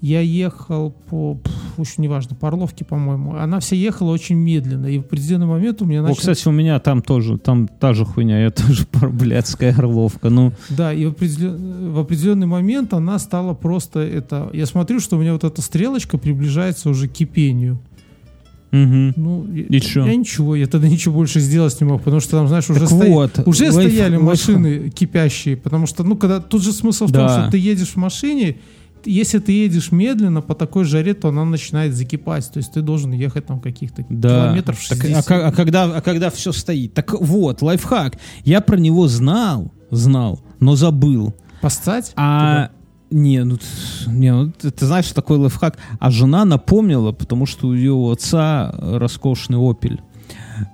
Я 0.01 0.23
ехал 0.23 0.93
по, 1.11 1.35
пф, 1.35 1.79
уж 1.79 1.99
неважно, 1.99 2.35
по 2.35 2.49
Орловке, 2.49 2.87
по-моему. 2.87 3.37
Она 3.37 3.61
вся 3.61 3.77
ехала 3.77 4.13
очень 4.13 4.37
медленно, 4.37 4.87
и 4.87 4.97
в 4.97 5.03
определенный 5.03 5.45
момент 5.45 5.83
у 5.83 5.85
меня 5.85 6.01
О, 6.01 6.05
начал... 6.05 6.17
кстати, 6.17 6.49
у 6.49 6.53
меня 6.53 6.79
там 6.81 7.03
тоже, 7.03 7.37
там 7.37 7.69
та 7.69 7.93
же 7.93 8.07
хуйня, 8.07 8.43
я 8.43 8.51
тоже 8.51 8.87
блядская 8.93 9.75
орловка. 9.77 10.31
Ну, 10.31 10.55
Да, 10.71 10.91
и 10.95 11.05
в, 11.05 11.11
определен- 11.11 11.93
в 11.93 11.99
определенный 11.99 12.47
момент 12.47 12.95
она 12.95 13.19
стала 13.19 13.53
просто 13.53 14.01
это... 14.01 14.49
Я 14.55 14.65
смотрю, 14.65 15.01
что 15.01 15.19
у 15.19 15.21
меня 15.21 15.35
вот 15.35 15.45
эта 15.45 15.61
стрелочка 15.61 16.17
приближается 16.17 16.89
уже 16.89 17.07
к 17.07 17.13
кипению. 17.13 17.79
Мгм. 18.73 19.13
Ну, 19.17 19.47
И 19.53 19.67
я, 19.75 19.81
чё? 19.81 20.07
я 20.07 20.15
ничего, 20.17 20.55
я 20.57 20.67
тогда 20.67 20.89
ничего 20.89 21.15
больше 21.15 21.41
сделать 21.41 21.81
не 21.81 21.87
мог, 21.87 22.03
потому 22.03 22.21
что 22.21 22.33
там, 22.33 22.49
знаешь, 22.49 22.69
уже 22.71 22.81
Так 22.81 22.91
вот, 22.91 23.41
Уже 23.47 23.65
лайф- 23.67 23.73
стояли 23.73 24.17
лайфхак. 24.17 24.23
машины 24.23 24.91
кипящие, 24.91 25.57
потому 25.57 25.87
что, 25.87 26.05
ну, 26.05 26.17
когда 26.17 26.41
тут 26.41 26.63
же 26.63 26.73
смысл 26.73 27.07
в 27.07 27.13
том, 27.13 27.29
что 27.29 27.49
ты 27.51 27.59
едешь 27.59 27.91
в 27.91 27.97
машине, 27.97 28.57
если 29.07 29.39
ты 29.39 29.53
едешь 29.53 29.93
медленно 29.93 30.43
по 30.43 30.55
такой 30.55 30.85
жаре, 30.85 31.15
то 31.15 31.29
она 31.29 31.45
начинает 31.47 31.95
закипать. 31.95 32.51
То 32.53 32.59
есть 32.59 32.73
ты 32.73 32.83
должен 32.83 33.13
ехать 33.13 33.47
там 33.47 33.59
каких-то 33.59 34.05
Да. 34.11 34.29
километров 34.49 34.77
Так, 34.89 34.99
60. 34.99 35.17
а, 35.17 35.23
ка- 35.29 35.47
а 35.49 35.53
когда, 35.53 35.85
а 35.85 36.01
когда 36.03 36.29
все 36.29 36.53
стоит? 36.53 36.93
Так 36.93 37.15
вот, 37.19 37.63
лайфхак. 37.63 38.19
Я 38.45 38.61
про 38.61 38.77
него 38.77 39.09
знал, 39.09 39.73
знал, 39.91 40.43
но 40.61 40.77
забыл. 40.77 41.35
Поссать? 41.63 42.13
А 42.17 42.71
не, 43.11 43.45
ну, 43.45 43.59
не, 44.07 44.33
ну 44.33 44.51
ты, 44.53 44.71
ты 44.71 44.87
знаешь, 44.87 45.07
что 45.07 45.15
такое 45.15 45.39
лайфхак? 45.39 45.79
А 45.99 46.11
жена 46.11 46.45
напомнила, 46.45 47.13
потому 47.13 47.47
что 47.47 47.69
у 47.69 47.75
ее 47.75 47.95
отца 48.13 48.73
роскошный 48.79 49.59
опель. 49.59 50.01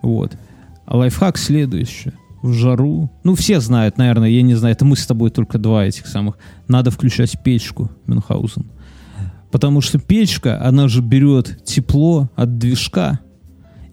Вот. 0.03 0.37
А 0.85 0.97
лайфхак 0.97 1.39
следующий. 1.39 2.13
В 2.43 2.53
жару. 2.53 3.11
Ну, 3.25 3.35
все 3.35 3.61
знают, 3.61 3.99
наверное, 3.99 4.29
я 4.29 4.43
не 4.43 4.55
знаю, 4.55 4.75
это 4.75 4.85
мы 4.85 4.97
с 4.97 5.07
тобой 5.07 5.31
только 5.31 5.59
два 5.59 5.85
этих 5.85 6.07
самых. 6.07 6.39
Надо 6.69 6.91
включать 6.91 7.43
печку 7.43 7.91
Мюнхгаузен. 8.07 8.71
Потому 9.51 9.81
что 9.81 9.99
печка, 9.99 10.63
она 10.63 10.87
же 10.87 11.01
берет 11.01 11.65
тепло 11.65 12.31
от 12.37 12.59
движка. 12.59 13.21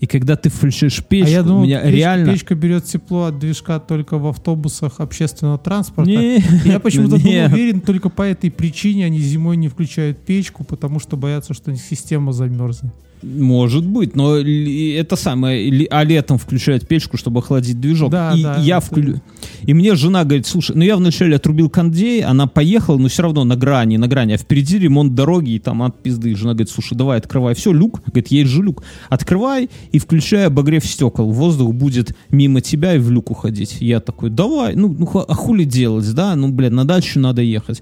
И 0.03 0.05
когда 0.05 0.35
ты 0.35 0.49
включаешь 0.49 1.01
печку, 1.01 1.27
а 1.27 1.31
я 1.31 1.43
думал, 1.43 1.61
у 1.61 1.63
меня 1.63 1.81
печ- 1.81 1.95
реально... 1.95 2.33
печка 2.33 2.55
берет 2.55 2.83
тепло 2.83 3.23
от 3.27 3.39
движка 3.39 3.79
только 3.79 4.17
в 4.17 4.27
автобусах 4.27 4.99
общественного 4.99 5.57
транспорта. 5.57 6.11
Не, 6.11 6.43
Я 6.65 6.81
почему-то 6.81 7.15
был 7.15 7.23
не. 7.23 7.45
уверен, 7.45 7.79
только 7.79 8.09
по 8.09 8.23
этой 8.23 8.51
причине 8.51 9.05
они 9.05 9.19
зимой 9.19 9.55
не 9.55 9.69
включают 9.69 10.17
печку, 10.17 10.65
потому 10.65 10.99
что 10.99 11.15
боятся, 11.15 11.53
что 11.53 11.73
система 11.77 12.33
замерзнет. 12.33 12.93
Может 13.23 13.85
быть, 13.85 14.15
но 14.15 14.37
это 14.37 15.15
самое, 15.15 15.87
а 15.89 16.03
летом 16.03 16.37
включают 16.37 16.87
печку, 16.87 17.17
чтобы 17.17 17.39
охладить 17.39 17.79
движок. 17.79 18.11
Да, 18.11 18.33
и 18.35 18.43
да, 18.43 18.57
я 18.57 18.77
это- 18.77 18.85
вклю... 18.85 19.21
И 19.65 19.73
мне 19.73 19.95
жена 19.95 20.25
говорит, 20.25 20.45
слушай, 20.45 20.75
ну 20.75 20.83
я 20.83 20.97
вначале 20.97 21.37
отрубил 21.37 21.69
кондей, 21.69 22.21
она 22.21 22.47
поехала, 22.47 22.97
но 22.97 23.07
все 23.07 23.23
равно 23.23 23.45
на 23.45 23.55
грани, 23.55 23.95
на 23.97 24.07
грани, 24.07 24.33
а 24.33 24.37
впереди 24.37 24.77
ремонт 24.77 25.15
дороги, 25.15 25.51
и 25.51 25.59
там 25.59 25.81
от 25.83 26.03
пизды. 26.03 26.31
И 26.31 26.35
жена 26.35 26.51
говорит, 26.53 26.69
слушай, 26.69 26.95
давай 26.97 27.19
открывай. 27.19 27.55
Все, 27.55 27.71
люк, 27.71 28.01
говорит, 28.05 28.27
есть 28.27 28.51
же 28.51 28.61
люк. 28.61 28.83
Открывай 29.09 29.69
и 29.91 29.99
включай 29.99 30.47
обогрев 30.47 30.85
стекол. 30.85 31.31
Воздух 31.31 31.73
будет 31.73 32.15
мимо 32.29 32.59
тебя 32.61 32.95
и 32.95 32.99
в 32.99 33.09
люк 33.09 33.31
уходить. 33.31 33.77
Я 33.79 34.01
такой, 34.01 34.29
давай, 34.29 34.75
ну, 34.75 34.93
ну 34.97 35.07
а 35.27 35.33
хули 35.33 35.63
делать, 35.63 36.11
да? 36.13 36.35
Ну, 36.35 36.49
блядь, 36.49 36.73
на 36.73 36.85
дачу 36.85 37.19
надо 37.19 37.41
ехать. 37.41 37.81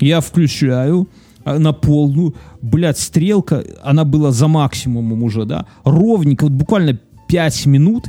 Я 0.00 0.20
включаю, 0.20 1.08
на 1.44 1.72
полную, 1.72 2.34
блядь, 2.60 2.98
стрелка, 2.98 3.64
она 3.82 4.04
была 4.04 4.32
за 4.32 4.48
максимумом 4.48 5.22
уже, 5.22 5.44
да, 5.44 5.66
ровненько, 5.84 6.44
вот 6.44 6.52
буквально 6.52 6.98
5 7.28 7.66
минут 7.66 8.04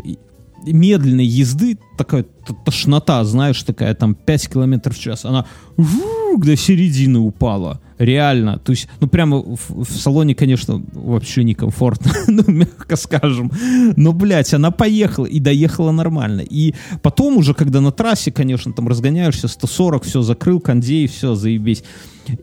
медленной 0.66 1.26
езды, 1.26 1.78
такая 1.98 2.26
тошнота, 2.66 3.24
знаешь, 3.26 3.62
такая 3.64 3.94
там 3.94 4.16
5 4.16 4.50
километров 4.50 4.96
в 4.96 5.00
час, 5.00 5.26
она 5.26 5.46
до 5.78 6.56
середины 6.56 7.20
упала, 7.20 7.80
реально, 8.04 8.60
то 8.60 8.72
есть, 8.72 8.88
ну 9.00 9.08
прямо 9.08 9.38
в, 9.42 9.84
в 9.84 9.92
салоне, 9.92 10.36
конечно, 10.36 10.82
вообще 10.94 11.44
некомфортно, 11.44 12.12
ну 12.28 12.44
мягко 12.48 12.96
скажем, 12.96 13.52
но, 13.96 14.14
блядь, 14.14 14.54
она 14.54 14.72
поехала 14.72 15.26
и 15.26 15.40
доехала 15.40 15.92
нормально, 15.92 16.42
и 16.42 16.74
потом 17.02 17.38
уже, 17.38 17.54
когда 17.54 17.82
на 17.82 17.92
трассе, 17.92 18.32
конечно, 18.32 18.74
там 18.74 18.88
разгоняешься, 18.88 19.48
140, 19.48 20.04
все, 20.04 20.22
закрыл 20.22 20.60
кондей, 20.60 21.08
все, 21.08 21.36
заебись, 21.36 21.84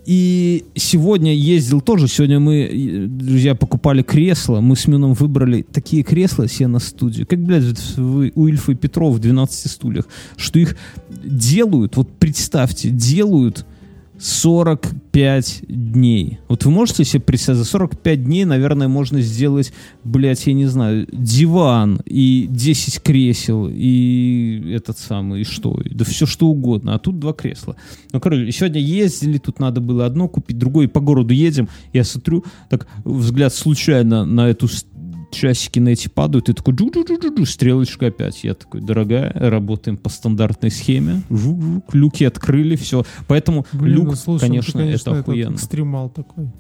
и 0.07 0.65
сегодня 0.75 1.35
ездил 1.35 1.81
тоже. 1.81 2.09
Сегодня 2.09 2.39
мы, 2.39 2.65
э, 2.65 3.07
друзья, 3.07 3.55
покупали 3.55 4.03
кресло. 4.03 4.61
Мы 4.61 4.77
с 4.77 4.87
Мином 4.87 5.15
выбрали 5.15 5.63
такие 5.63 6.03
кресла 6.03 6.49
себе 6.49 6.67
на 6.67 6.79
студию. 6.79 7.27
Как, 7.27 7.43
блядь, 7.43 7.65
у 7.99 8.47
Ильфа 8.47 8.73
и 8.73 8.75
Петрова 8.75 9.13
в 9.13 9.19
12 9.19 9.71
стульях. 9.71 10.07
Что 10.37 10.59
их 10.59 10.77
делают, 11.25 11.97
вот 11.97 12.11
представьте, 12.19 12.91
делают 12.91 13.65
45 14.21 15.63
дней. 15.67 16.39
Вот 16.49 16.65
вы 16.65 16.71
можете 16.71 17.05
себе 17.05 17.23
представить, 17.23 17.59
за 17.59 17.65
45 17.65 18.25
дней, 18.25 18.45
наверное, 18.45 18.87
можно 18.87 19.21
сделать, 19.23 19.73
блядь, 20.05 20.47
я 20.47 20.53
не 20.53 20.67
знаю, 20.67 21.09
диван 21.11 22.01
и 22.05 22.47
10 22.51 23.03
кресел 23.03 23.69
и 23.71 24.73
этот 24.75 24.99
самый, 24.99 25.41
и 25.41 25.45
что, 25.45 25.81
да 25.91 26.05
все 26.05 26.27
что 26.27 26.49
угодно. 26.49 26.95
А 26.95 26.99
тут 26.99 27.19
два 27.19 27.33
кресла. 27.33 27.77
Ну, 28.13 28.21
короче, 28.21 28.53
сегодня 28.53 28.81
ездили, 28.81 29.39
тут 29.39 29.59
надо 29.59 29.81
было 29.81 30.05
одно 30.05 30.29
купить, 30.29 30.59
другое, 30.59 30.87
и 30.87 30.91
по 30.91 31.01
городу 31.01 31.33
едем, 31.33 31.69
я 31.95 32.05
смотрю, 32.05 32.45
так 32.69 32.87
взгляд 33.05 33.55
случайно 33.55 34.27
на 34.27 34.49
эту 34.49 34.69
часики 35.31 35.79
на 35.79 35.91
эти 35.91 36.09
падают, 36.09 36.49
и 36.49 36.53
такой 36.53 36.75
джу-джу-джу-джу, 36.75 37.47
стрелочка 37.47 38.07
опять. 38.07 38.45
Я 38.45 38.55
такой, 38.55 38.81
дорогая, 38.81 39.33
работаем 39.35 39.97
по 39.97 40.09
стандартной 40.09 40.71
схеме, 40.71 41.23
жук-жук, 41.31 41.95
люки 41.95 42.25
открыли, 42.25 42.77
все. 42.77 43.05
Поэтому 43.29 43.67
Блин, 43.73 43.95
люк, 43.97 44.07
ну, 44.07 44.15
слушай, 44.15 44.49
ну, 44.49 44.61
ты, 44.61 44.73
конечно, 44.73 44.81
это 44.81 45.19
охуенно. 45.21 45.55
экстремал 45.55 46.09
такой. 46.11 46.51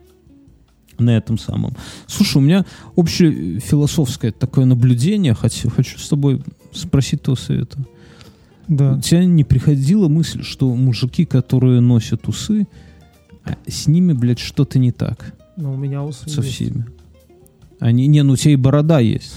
на 0.97 1.15
этом 1.15 1.37
самом. 1.37 1.75
Слушай, 2.07 2.37
у 2.37 2.41
меня 2.41 2.65
общее 2.95 3.59
философское 3.59 4.31
такое 4.31 4.65
наблюдение, 4.65 5.33
хочу, 5.33 5.69
хочу 5.69 5.97
с 5.97 6.09
тобой 6.09 6.41
спросить 6.73 7.21
твоего 7.21 7.39
совета. 7.39 7.77
У 8.67 8.75
Да. 8.75 8.99
тебя 8.99 9.23
не 9.25 9.43
приходила 9.45 10.09
мысль, 10.09 10.43
что 10.43 10.75
мужики, 10.75 11.25
которые 11.25 11.79
носят 11.79 12.27
усы, 12.27 12.67
а 13.45 13.55
с 13.67 13.87
ними, 13.87 14.11
блядь, 14.13 14.39
что-то 14.39 14.77
не 14.77 14.91
так 14.91 15.33
Но 15.55 15.73
у 15.73 15.77
меня 15.77 16.03
усы 16.03 16.29
со 16.29 16.41
есть. 16.41 16.53
всеми? 16.53 16.85
Они, 17.79 18.07
не, 18.07 18.23
ну 18.23 18.33
у 18.33 18.35
тебя 18.35 18.53
и 18.53 18.57
борода 18.57 18.99
есть. 18.99 19.35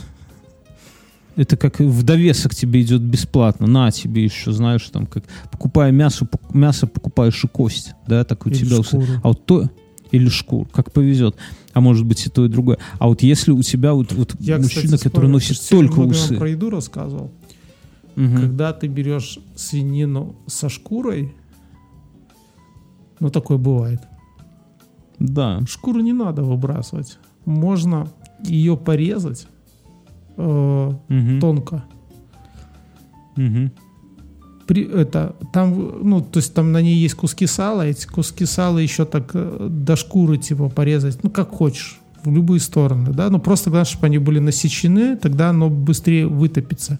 Это 1.37 1.57
как 1.57 1.79
в 1.81 2.03
довесок 2.03 2.55
тебе 2.55 2.83
идет 2.83 3.01
бесплатно. 3.01 3.67
На 3.67 3.91
тебе 3.91 4.25
еще, 4.25 4.53
знаешь, 4.53 4.89
там, 4.91 5.07
как 5.07 5.25
покупая 5.51 5.91
мясо, 5.91 6.29
мясо 6.53 6.87
покупаешь 6.87 7.43
и 7.45 7.49
кость, 7.49 7.95
да, 8.07 8.25
так 8.25 8.45
у 8.45 8.51
Или 8.51 8.59
тебя 8.59 8.83
шкуру. 8.83 9.07
А 9.23 9.29
вот 9.29 9.47
то 9.47 9.71
или 10.11 10.29
шкур, 10.29 10.69
как 10.69 10.93
повезет. 10.93 11.37
А 11.73 11.81
может 11.81 12.05
быть 12.07 12.27
и 12.27 12.29
то, 12.29 12.45
и 12.45 12.49
другое. 12.49 12.79
А 12.99 13.09
вот 13.09 13.23
если 13.23 13.51
у 13.51 13.63
тебя 13.63 13.95
вот, 13.95 14.13
вот 14.13 14.35
Я, 14.39 14.59
мужчина, 14.59 14.85
кстати, 14.85 15.05
который 15.05 15.11
вспомнил, 15.11 15.33
носит 15.33 15.69
только 15.69 16.01
усы. 16.01 16.37
про 16.37 16.51
еду 16.51 16.69
рассказывал. 16.69 17.31
Мгм. 18.15 18.37
Когда 18.37 18.75
ты 18.75 18.89
берешь 18.89 19.39
свинину 19.57 20.37
со 20.47 20.69
шкурой, 20.69 21.35
ну 23.21 23.31
такое 23.31 23.57
бывает. 23.57 24.03
Да. 25.19 25.63
Шкуру 25.67 26.01
не 26.01 26.13
надо 26.13 26.43
выбрасывать. 26.43 27.19
Можно 27.47 28.09
ее 28.45 28.77
порезать 28.77 29.47
э, 30.37 30.93
Мгм. 31.09 31.41
тонко. 31.41 31.85
Мгм. 33.37 33.73
При, 34.67 34.85
это, 34.85 35.35
там, 35.53 36.09
ну, 36.09 36.21
то 36.21 36.39
есть 36.39 36.55
там 36.55 36.73
на 36.73 36.81
ней 36.81 36.97
есть 36.97 37.15
куски 37.15 37.47
сала, 37.47 37.83
эти 37.83 38.07
куски 38.07 38.47
сала 38.47 38.79
еще 38.79 39.05
так 39.05 39.31
э, 39.35 39.69
до 39.69 39.97
шкуры 39.97 40.39
типа 40.39 40.69
порезать, 40.69 41.23
ну, 41.23 41.31
как 41.31 41.51
хочешь, 41.51 42.01
в 42.25 42.33
любые 42.33 42.61
стороны, 42.61 43.11
да, 43.13 43.31
но 43.31 43.39
просто 43.41 43.71
главное, 43.71 43.87
чтобы 43.87 44.07
они 44.07 44.19
были 44.19 44.39
насечены, 44.39 45.17
тогда 45.17 45.51
оно 45.51 45.69
быстрее 45.69 46.27
вытопится. 46.27 46.99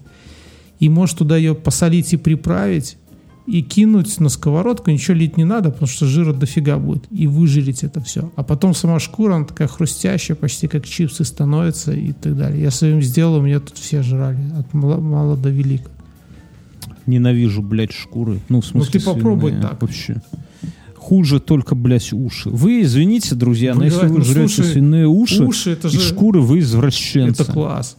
И 0.79 0.89
можешь 0.89 1.15
туда 1.15 1.37
ее 1.37 1.55
посолить 1.55 2.11
и 2.13 2.17
приправить, 2.17 2.97
и 3.45 3.61
кинуть 3.61 4.19
на 4.19 4.29
сковородку, 4.29 4.89
ничего 4.89 5.15
лить 5.15 5.37
не 5.37 5.43
надо, 5.43 5.69
потому 5.69 5.87
что 5.87 6.05
жира 6.05 6.33
дофига 6.33 6.77
будет, 6.77 7.05
и 7.11 7.27
выжарить 7.27 7.83
это 7.83 8.01
все. 8.01 8.31
А 8.35 8.43
потом 8.43 8.73
сама 8.73 8.99
шкура, 8.99 9.35
она 9.35 9.45
такая 9.45 9.67
хрустящая, 9.67 10.35
почти 10.35 10.67
как 10.67 10.85
чипсы 10.85 11.25
становится 11.25 11.93
и 11.93 12.13
так 12.13 12.37
далее. 12.37 12.61
Я 12.61 12.71
своим 12.71 13.01
сделал, 13.01 13.41
меня 13.41 13.59
тут 13.59 13.77
все 13.77 14.01
жрали, 14.01 14.39
от 14.57 14.73
мала, 14.73 14.97
мала 14.97 15.35
до 15.35 15.49
велика. 15.49 15.89
Ненавижу, 17.05 17.61
блядь, 17.61 17.91
шкуры. 17.91 18.39
Ну, 18.47 18.61
в 18.61 18.65
смысле, 18.65 18.99
ты 18.99 19.05
попробуй 19.05 19.51
свиные 19.51 19.69
так. 19.69 19.81
Вообще. 19.81 20.21
Хуже 20.95 21.41
только, 21.41 21.75
блядь, 21.75 22.13
уши. 22.13 22.49
Вы 22.49 22.83
извините, 22.83 23.35
друзья, 23.35 23.73
но 23.73 23.81
Блядь, 23.81 23.91
если 23.91 24.07
вы 24.07 24.19
ну, 24.19 24.23
жрете 24.23 24.53
слушай, 24.53 24.71
свиные 24.71 25.07
уши, 25.07 25.43
Уши, 25.43 25.71
это 25.71 25.89
и 25.89 25.91
же... 25.91 25.99
шкуры, 25.99 26.39
вы 26.39 26.59
извращенцы. 26.59 27.43
Это 27.43 27.51
класс. 27.51 27.97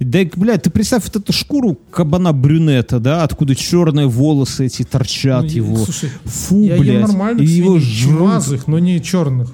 Да, 0.00 0.20
блядь, 0.36 0.62
ты 0.62 0.70
представь 0.70 1.04
вот 1.04 1.16
эту 1.16 1.32
шкуру 1.32 1.78
кабана 1.90 2.32
брюнета, 2.32 3.00
да, 3.00 3.24
откуда 3.24 3.54
черные 3.56 4.06
волосы 4.06 4.66
эти 4.66 4.84
торчат 4.84 5.44
Ну, 5.44 5.50
его. 5.50 5.76
Слушай, 5.78 6.10
Фу, 6.24 6.62
я 6.64 6.76
блядь. 6.78 6.94
ем 6.94 7.00
нормально 7.02 7.40
и 7.42 7.46
его 7.46 7.78
жрут. 7.78 8.18
чумазых, 8.18 8.66
но 8.68 8.78
не 8.78 9.02
черных. 9.02 9.52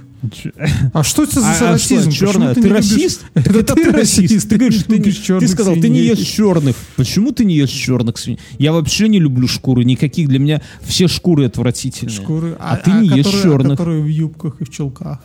А 0.94 1.02
что 1.02 1.24
это 1.24 1.40
за 1.40 1.46
А, 1.48 1.68
а 1.68 1.72
расизм? 1.72 2.10
что, 2.10 2.24
Почему 2.24 2.32
черная? 2.32 2.54
Ты, 2.54 2.60
любишь- 2.62 2.76
расист? 2.76 3.20
Это 3.34 3.74
ты 3.74 3.92
расист. 3.92 4.48
Ты 4.48 4.56
говоришь, 4.56 4.82
ты, 4.84 4.98
не- 4.98 5.38
ты 5.40 5.48
сказал, 5.48 5.74
ты 5.74 5.80
не 5.90 5.98
свиней. 5.98 6.08
ешь 6.08 6.18
черных. 6.26 6.76
Почему 6.96 7.32
ты 7.32 7.44
не 7.44 7.54
ешь 7.56 7.68
черных 7.68 8.16
свиней? 8.16 8.40
Я 8.58 8.72
вообще 8.72 9.08
не 9.08 9.18
люблю 9.20 9.46
шкуры 9.46 9.84
никаких. 9.84 10.28
Для 10.30 10.38
меня 10.38 10.62
все 10.82 11.08
шкуры 11.08 11.44
отвратительные. 11.44 12.14
Шкуры. 12.16 12.56
А 12.58 12.76
ты 12.78 12.90
не 12.92 13.08
ешь 13.08 13.26
которые- 13.26 13.42
черных. 13.42 13.70
которые 13.78 14.02
в 14.02 14.06
юбках 14.06 14.56
и 14.60 14.64
в 14.64 14.70
чулках. 14.70 15.20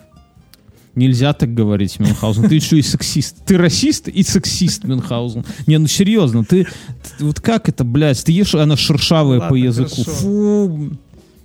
Нельзя 1.00 1.32
так 1.34 1.54
говорить, 1.54 1.98
Мюнхгаузен. 2.00 2.50
Ты 2.50 2.56
еще 2.56 2.78
и 2.78 2.82
сексист. 2.82 3.38
Ты 3.46 3.58
расист 3.58 4.08
и 4.10 4.22
сексист, 4.24 4.84
Мюнхгаузен. 4.84 5.46
Не, 5.66 5.78
ну 5.80 5.88
серьезно, 5.88 6.44
ты, 6.44 6.66
ты- 6.66 7.24
вот 7.26 7.40
как 7.40 7.70
это, 7.70 7.84
блядь, 7.86 8.22
ты 8.24 8.34
ешь, 8.34 8.54
она 8.56 8.76
шершавая 8.76 9.40
Ладно, 9.40 9.50
по 9.50 9.56
языку. 9.56 9.90
хорошо. 10.04 10.12
Фу. 10.12 10.90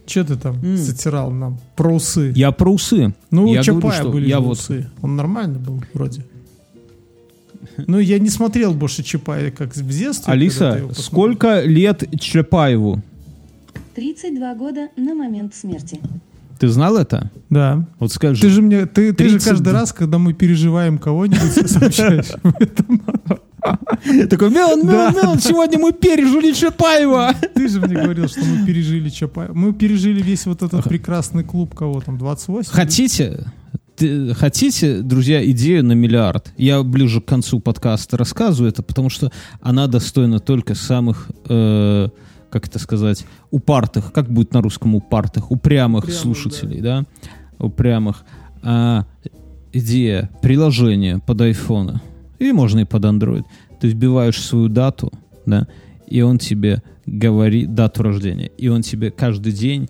Че 0.06 0.24
ты 0.24 0.36
там 0.36 0.56
М. 0.62 0.76
затирал 0.76 1.30
нам? 1.30 1.58
Про 1.76 1.94
усы. 1.94 2.32
Я 2.36 2.50
про 2.52 2.70
усы. 2.70 3.14
Ну, 3.30 3.44
у 3.48 3.54
я 3.54 3.62
Чапая 3.62 3.80
говорю, 3.80 3.96
что 4.00 4.10
были 4.10 4.28
я 4.28 4.40
вот- 4.40 4.58
усы. 4.58 4.90
Он 5.02 5.16
нормально 5.16 5.58
был 5.58 5.82
вроде. 5.94 6.24
Ну, 7.86 7.98
я 7.98 8.18
не 8.18 8.28
смотрел 8.30 8.74
больше 8.74 9.02
Чапая, 9.02 9.50
как 9.50 9.74
в 9.76 9.88
детстве. 9.88 10.32
Алиса, 10.32 10.82
сколько 10.96 11.62
лет 11.62 12.02
Чапаеву? 12.20 13.02
32 13.94 14.54
года 14.56 14.88
на 14.96 15.14
момент 15.14 15.54
смерти. 15.54 16.00
Ты 16.64 16.70
знал 16.70 16.96
это? 16.96 17.30
Да. 17.50 17.84
Вот 17.98 18.10
скажи. 18.10 18.40
Ты 18.40 18.48
же 18.48 18.62
мне, 18.62 18.86
ты, 18.86 19.12
ты 19.12 19.28
же 19.28 19.34
30 19.34 19.48
каждый 19.50 19.72
раз, 19.74 19.92
когда 19.92 20.16
мы 20.16 20.32
переживаем 20.32 20.96
кого-нибудь, 20.96 21.42
сообщаешь. 21.70 22.28
такой, 24.30 24.48
Мелан. 24.48 24.86
Мелан, 24.86 25.14
Мелан, 25.14 25.40
сегодня 25.40 25.78
мы 25.78 25.92
пережили 25.92 26.54
Чапаева. 26.54 27.34
Ты 27.54 27.68
же 27.68 27.82
мне 27.82 27.96
говорил, 27.96 28.28
что 28.28 28.40
мы 28.40 28.64
пережили 28.64 29.10
Чапаева. 29.10 29.52
Мы 29.52 29.74
пережили 29.74 30.22
весь 30.22 30.46
вот 30.46 30.62
этот 30.62 30.84
прекрасный 30.84 31.44
клуб, 31.44 31.74
кого 31.74 32.00
там, 32.00 32.16
28? 32.16 32.72
Хотите, 32.72 33.44
хотите, 34.32 35.02
друзья, 35.02 35.44
идею 35.50 35.84
на 35.84 35.92
миллиард? 35.92 36.50
Я 36.56 36.82
ближе 36.82 37.20
к 37.20 37.26
концу 37.26 37.60
подкаста 37.60 38.16
рассказываю 38.16 38.72
это, 38.72 38.82
потому 38.82 39.10
что 39.10 39.30
она 39.60 39.86
достойна 39.86 40.38
только 40.38 40.74
самых, 40.74 41.30
э, 41.46 42.08
как 42.54 42.68
это 42.68 42.78
сказать, 42.78 43.26
упартых, 43.50 44.12
как 44.12 44.30
будет 44.30 44.54
на 44.54 44.62
русском 44.62 44.94
упартых, 44.94 45.50
упрямых 45.50 46.04
Упрямых, 46.04 46.20
слушателей, 46.20 46.80
да, 46.80 47.04
упрямых. 47.58 48.24
А, 48.62 49.06
идея, 49.72 50.30
приложение 50.40 51.18
под 51.18 51.40
айфона, 51.40 52.00
и 52.38 52.52
можно 52.52 52.78
и 52.78 52.84
под 52.84 53.04
Android. 53.06 53.42
Ты 53.80 53.88
вбиваешь 53.88 54.40
свою 54.40 54.68
дату, 54.68 55.12
да, 55.46 55.66
и 56.06 56.22
он 56.22 56.38
тебе 56.38 56.80
говорит, 57.06 57.74
дату 57.74 58.04
рождения, 58.04 58.52
и 58.56 58.68
он 58.68 58.82
тебе 58.82 59.10
каждый 59.10 59.52
день 59.52 59.88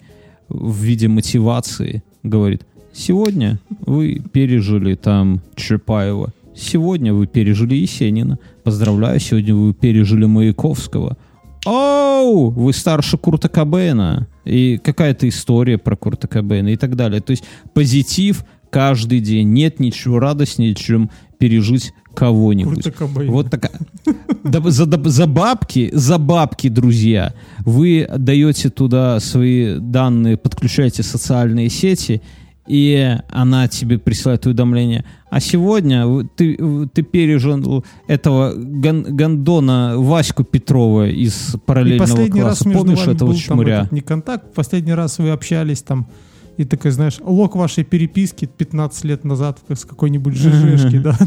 в 0.48 0.82
виде 0.82 1.06
мотивации 1.08 2.02
говорит, 2.22 2.62
сегодня 2.94 3.60
вы 3.84 4.22
пережили 4.32 4.94
там 4.94 5.42
Чапаева, 5.54 6.32
сегодня 6.56 7.12
вы 7.12 7.26
пережили 7.26 7.74
Есенина, 7.74 8.38
поздравляю, 8.62 9.20
сегодня 9.20 9.54
вы 9.54 9.74
пережили 9.74 10.24
Маяковского, 10.24 11.18
Оу, 11.64 12.50
вы 12.50 12.72
старше 12.72 13.16
Курта 13.18 13.48
Кобейна. 13.48 14.28
И 14.44 14.78
какая-то 14.82 15.28
история 15.28 15.78
про 15.78 15.96
Курта 15.96 16.28
Кобейна 16.28 16.68
и 16.68 16.76
так 16.76 16.96
далее. 16.96 17.20
То 17.20 17.30
есть 17.30 17.44
позитив 17.72 18.44
каждый 18.70 19.20
день. 19.20 19.52
Нет 19.52 19.80
ничего 19.80 20.18
радостнее, 20.18 20.74
чем 20.74 21.10
пережить 21.38 21.92
кого-нибудь. 22.14 22.84
Вот 23.28 23.50
такая. 23.50 23.72
За, 24.44 24.86
за 25.10 25.26
бабки, 25.26 25.90
за 25.92 26.18
бабки, 26.18 26.68
друзья, 26.68 27.34
вы 27.60 28.08
даете 28.16 28.70
туда 28.70 29.20
свои 29.20 29.78
данные, 29.78 30.36
подключаете 30.36 31.02
социальные 31.02 31.70
сети, 31.70 32.22
и 32.66 33.16
она 33.30 33.68
тебе 33.68 33.98
присылает 33.98 34.46
уведомление. 34.46 35.04
А 35.30 35.40
сегодня 35.40 36.24
ты, 36.36 36.56
ты 36.92 37.02
пережил 37.02 37.84
этого 38.06 38.54
ган- 38.56 39.02
гандона 39.16 39.94
Ваську 39.98 40.44
Петрова 40.44 41.08
из 41.08 41.54
И 41.54 41.58
параллельного 41.58 42.06
последний 42.08 42.40
раз 42.42 42.58
класса. 42.58 42.68
между 42.68 42.84
Помнишь 42.84 43.02
этого 43.02 43.28
был 43.28 43.34
там 43.34 43.42
чмуря? 43.42 43.78
этот 43.80 43.92
не 43.92 44.00
контакт, 44.00 44.54
последний 44.54 44.94
раз 44.94 45.18
вы 45.18 45.30
общались 45.30 45.82
там, 45.82 46.06
и 46.56 46.64
такой, 46.64 46.92
знаешь, 46.92 47.16
лог 47.20 47.56
вашей 47.56 47.84
переписки 47.84 48.44
15 48.46 49.04
лет 49.04 49.24
назад 49.24 49.58
с 49.68 49.84
какой-нибудь 49.84 50.34
ЖЖшки, 50.34 50.98
да? 50.98 51.18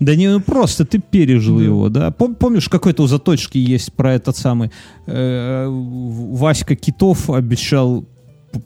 Да 0.00 0.16
не, 0.16 0.28
ну 0.28 0.40
просто 0.40 0.84
ты 0.84 0.98
пережил 0.98 1.58
Да. 1.58 1.64
его, 1.64 1.88
да. 1.88 2.08
Пом- 2.08 2.34
Помнишь, 2.34 2.68
какой-то 2.68 3.04
у 3.04 3.06
заточки 3.06 3.58
есть 3.58 3.92
про 3.92 4.14
этот 4.14 4.36
самый 4.36 4.70
э, 5.06 5.66
Васька 5.68 6.74
Китов 6.74 7.30
обещал 7.30 8.04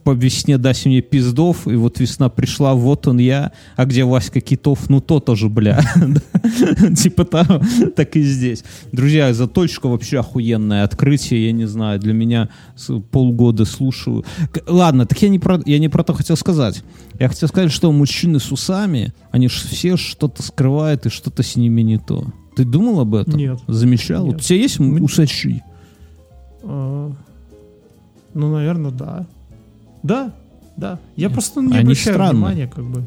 по 0.04 0.12
весне 0.12 0.58
даст 0.58 0.86
мне 0.86 1.00
пиздов, 1.00 1.66
и 1.66 1.74
вот 1.74 2.00
весна 2.00 2.28
пришла, 2.28 2.74
вот 2.74 3.06
он 3.06 3.18
я, 3.18 3.52
а 3.76 3.84
где 3.84 4.04
Васька 4.04 4.40
Китов, 4.40 4.88
ну 4.88 5.00
то 5.00 5.20
тоже, 5.20 5.48
бля. 5.48 5.80
Типа 6.96 7.24
того, 7.24 7.60
так 7.96 8.16
и 8.16 8.22
здесь. 8.22 8.64
Друзья, 8.92 9.32
заточка 9.32 9.88
вообще 9.88 10.20
охуенное 10.20 10.84
открытие, 10.84 11.46
я 11.46 11.52
не 11.52 11.66
знаю, 11.66 12.00
для 12.00 12.12
меня 12.12 12.48
полгода 13.10 13.64
слушаю. 13.64 14.24
Ладно, 14.66 15.06
так 15.06 15.20
я 15.22 15.28
не 15.28 15.38
про, 15.38 15.60
я 15.64 15.78
не 15.78 15.88
про 15.88 16.02
то 16.04 16.14
хотел 16.14 16.36
сказать. 16.36 16.82
Я 17.18 17.28
хотел 17.28 17.48
сказать, 17.48 17.72
что 17.72 17.90
мужчины 17.92 18.38
с 18.40 18.52
усами, 18.52 19.12
они 19.30 19.48
ж 19.48 19.52
все 19.52 19.96
что-то 19.96 20.42
скрывают 20.42 21.06
и 21.06 21.10
что-то 21.10 21.42
с 21.42 21.56
ними 21.56 21.82
не 21.82 21.98
то. 21.98 22.26
Ты 22.56 22.64
думал 22.64 23.00
об 23.00 23.14
этом? 23.14 23.36
Нет. 23.36 23.60
Замечал? 23.68 24.26
Нет. 24.26 24.36
У 24.36 24.38
тебя 24.40 24.58
есть 24.58 24.80
усачи? 24.80 25.62
А, 26.62 27.12
Ну, 28.34 28.52
наверное, 28.52 28.90
да. 28.90 29.26
Да, 30.02 30.32
да. 30.76 30.98
Я 31.16 31.30
просто 31.30 31.60
не 31.60 31.72
Они 31.72 31.82
обращаю 31.82 32.14
странные. 32.14 32.34
внимания, 32.34 32.66
как 32.68 32.84
бы. 32.84 33.04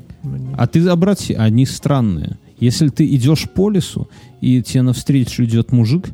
А 0.58 0.68
ты 0.68 0.86
обрати, 0.88 1.34
они 1.34 1.66
странные. 1.66 2.38
Если 2.60 2.90
ты 2.90 3.06
идешь 3.16 3.50
по 3.50 3.70
лесу, 3.70 4.08
и 4.40 4.62
тебе 4.62 4.84
навстречу 4.84 5.44
идет 5.44 5.72
мужик, 5.72 6.10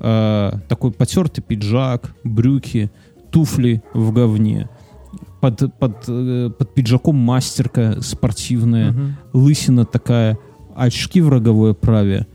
э, 0.00 0.52
такой 0.68 0.90
потертый 0.90 1.42
пиджак, 1.42 2.14
брюки, 2.24 2.90
туфли 3.30 3.82
в 3.94 4.12
говне, 4.12 4.68
под, 5.40 5.72
под, 5.78 6.04
э, 6.08 6.50
под 6.56 6.74
пиджаком 6.74 7.16
мастерка 7.16 8.00
спортивная, 8.02 8.92
Мгм. 8.92 9.16
лысина 9.32 9.84
такая, 9.84 10.38
очки 10.76 11.20
в 11.20 11.28
роговой 11.28 11.70
оправе. 11.72 12.26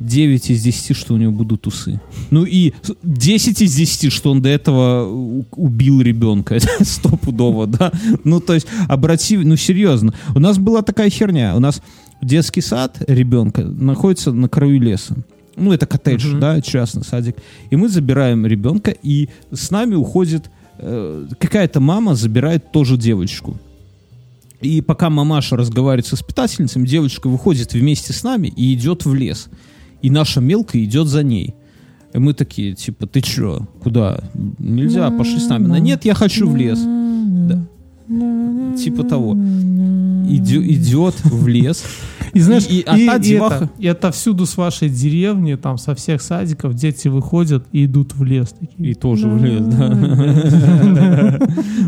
9 0.00 0.50
из 0.50 0.62
10, 0.62 0.96
что 0.96 1.14
у 1.14 1.16
него 1.16 1.32
будут 1.32 1.66
усы. 1.66 2.00
Ну 2.30 2.44
и 2.44 2.72
с- 2.82 2.94
10 3.02 3.62
из 3.62 3.74
10, 3.74 4.10
что 4.12 4.30
он 4.30 4.42
до 4.42 4.48
этого 4.48 5.06
убил 5.52 6.00
ребенка. 6.00 6.54
Это 6.56 6.84
стопудово, 6.84 7.66
да? 7.66 7.92
Ну, 8.24 8.40
то 8.40 8.54
есть, 8.54 8.66
обрати... 8.88 9.36
Ну, 9.36 9.56
серьезно. 9.56 10.14
У 10.34 10.38
нас 10.40 10.58
была 10.58 10.82
такая 10.82 11.10
херня. 11.10 11.54
У 11.56 11.60
нас 11.60 11.82
детский 12.22 12.60
сад 12.62 13.02
ребенка 13.06 13.62
находится 13.62 14.32
на 14.32 14.48
краю 14.48 14.80
леса. 14.80 15.16
Ну, 15.56 15.72
это 15.72 15.86
коттедж, 15.86 16.28
Мгм. 16.28 16.40
да, 16.40 16.60
частный 16.62 17.04
садик. 17.04 17.36
И 17.70 17.76
мы 17.76 17.88
забираем 17.88 18.46
ребенка, 18.46 18.90
и 19.02 19.28
с 19.52 19.70
нами 19.70 19.94
уходит... 19.94 20.50
э, 20.78 21.26
какая-то 21.38 21.80
мама 21.80 22.14
забирает 22.14 22.72
тоже 22.72 22.96
девочку. 22.96 23.58
И 24.62 24.80
пока 24.80 25.10
мамаша 25.10 25.56
разговаривает 25.56 26.06
с 26.06 26.12
воспитательницей, 26.12 26.82
девочка 26.86 27.28
выходит 27.28 27.72
вместе 27.74 28.12
с 28.12 28.22
нами 28.22 28.48
и 28.48 28.72
идет 28.74 29.04
в 29.04 29.14
лес. 29.14 29.48
И 30.02 30.10
наша 30.10 30.40
мелкая 30.40 30.82
идет 30.84 31.06
за 31.08 31.22
ней. 31.22 31.54
И 32.12 32.18
мы 32.18 32.32
такие, 32.34 32.74
типа, 32.74 33.06
ты 33.06 33.20
чё, 33.20 33.66
куда? 33.82 34.20
Нельзя, 34.58 35.10
пошли 35.10 35.38
с 35.38 35.48
нами. 35.48 35.66
Она, 35.66 35.78
нет, 35.78 36.04
я 36.04 36.14
хочу 36.14 36.48
в 36.48 36.56
лес. 36.56 36.78
Да. 36.80 37.64
Типа 38.76 39.04
того. 39.04 39.34
Идё- 40.28 40.62
идет 40.62 41.14
в 41.24 41.46
лес. 41.48 41.84
И 42.34 42.40
знаешь, 42.40 42.66
И- 42.68 42.76
и, 42.76 42.78
и- 42.80 42.84
а 42.86 42.92
та 43.12 43.16
и 43.16 43.20
деваха- 43.20 43.54
это- 43.64 43.70
и 43.78 43.86
отовсюду 43.88 44.46
с 44.46 44.56
вашей 44.56 44.88
деревни, 44.88 45.54
там 45.56 45.78
со 45.78 45.94
всех 45.94 46.22
садиков 46.22 46.74
дети 46.74 47.08
выходят 47.08 47.64
и 47.72 47.84
идут 47.84 48.14
в 48.14 48.22
лес. 48.24 48.48
Такие. 48.58 48.90
И 48.90 48.94
тоже 48.94 49.28
в 49.28 49.44
лес, 49.44 49.60
да. 49.66 51.38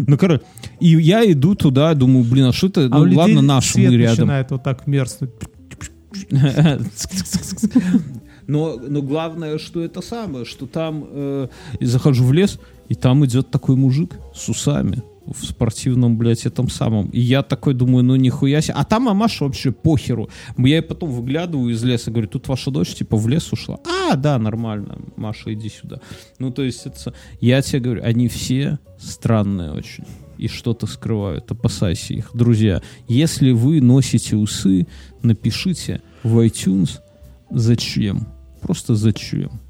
Ну, 0.07 0.17
короче, 0.19 0.43
и 0.81 0.89
я 0.89 1.31
иду 1.31 1.55
туда, 1.55 1.95
думаю, 1.95 2.25
блин, 2.25 2.47
а 2.47 2.53
что 2.53 2.67
это? 2.67 2.87
А 2.91 2.99
Ну, 2.99 3.17
ладно, 3.17 3.43
наш 3.43 3.75
мы 3.77 3.83
рядом. 3.85 4.27
начинает 4.27 4.51
вот 4.51 4.63
так 4.63 4.87
мерзнуть. 4.87 5.31
Но, 8.47 8.77
но 8.77 9.03
главное, 9.03 9.59
что 9.59 9.83
это 9.83 10.03
самое, 10.03 10.45
что 10.45 10.67
там 10.67 11.07
э, 11.09 11.49
захожу 11.81 12.25
в 12.25 12.33
лес, 12.33 12.59
и 12.89 12.95
там 12.95 13.25
идет 13.25 13.51
такой 13.51 13.77
мужик 13.77 14.17
с 14.35 14.49
усами 14.49 15.03
в 15.27 15.45
спортивном, 15.45 16.19
блядь, 16.19 16.47
этом 16.47 16.69
самом. 16.69 17.09
И 17.11 17.21
я 17.21 17.43
такой 17.43 17.75
думаю, 17.75 18.05
ну 18.05 18.17
нихуя 18.17 18.61
себе. 18.61 18.75
А 18.75 18.85
там 18.85 19.05
мамаша 19.05 19.45
вообще 19.45 19.73
похеру. 19.73 20.29
Я 20.59 20.77
ей 20.77 20.83
потом 20.83 21.11
выглядываю 21.11 21.73
из 21.73 21.83
леса, 21.85 22.11
говорю, 22.11 22.29
тут 22.29 22.49
ваша 22.49 22.71
дочь 22.71 22.95
типа 22.95 23.17
в 23.17 23.29
лес 23.29 23.53
ушла. 23.53 23.79
А, 23.87 24.17
да, 24.17 24.39
нормально, 24.39 24.99
Маша, 25.17 25.55
иди 25.55 25.69
сюда. 25.69 26.01
Ну, 26.39 26.51
то 26.51 26.63
есть, 26.63 26.87
это, 26.87 27.15
я 27.41 27.63
тебе 27.63 27.81
говорю, 27.81 28.03
они 28.05 28.29
все 28.29 28.79
странные 28.99 29.73
очень. 29.73 30.05
И 30.43 30.49
что-то 30.49 30.89
скрывают. 30.89 31.49
Опасайся 31.53 32.15
их. 32.15 32.31
Друзья, 32.35 32.83
если 33.07 33.53
вы 33.53 33.81
носите 33.81 34.35
усы, 34.35 34.89
напишите 35.23 36.03
в 36.25 36.45
iTunes, 36.45 36.99
зачем. 37.49 38.27
Просто 38.61 38.97
зачем. 38.97 39.61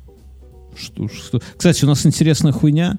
Что, 0.74 1.08
что... 1.08 1.42
Кстати, 1.58 1.84
у 1.84 1.88
нас 1.88 2.06
интересная 2.06 2.52
хуйня 2.52 2.98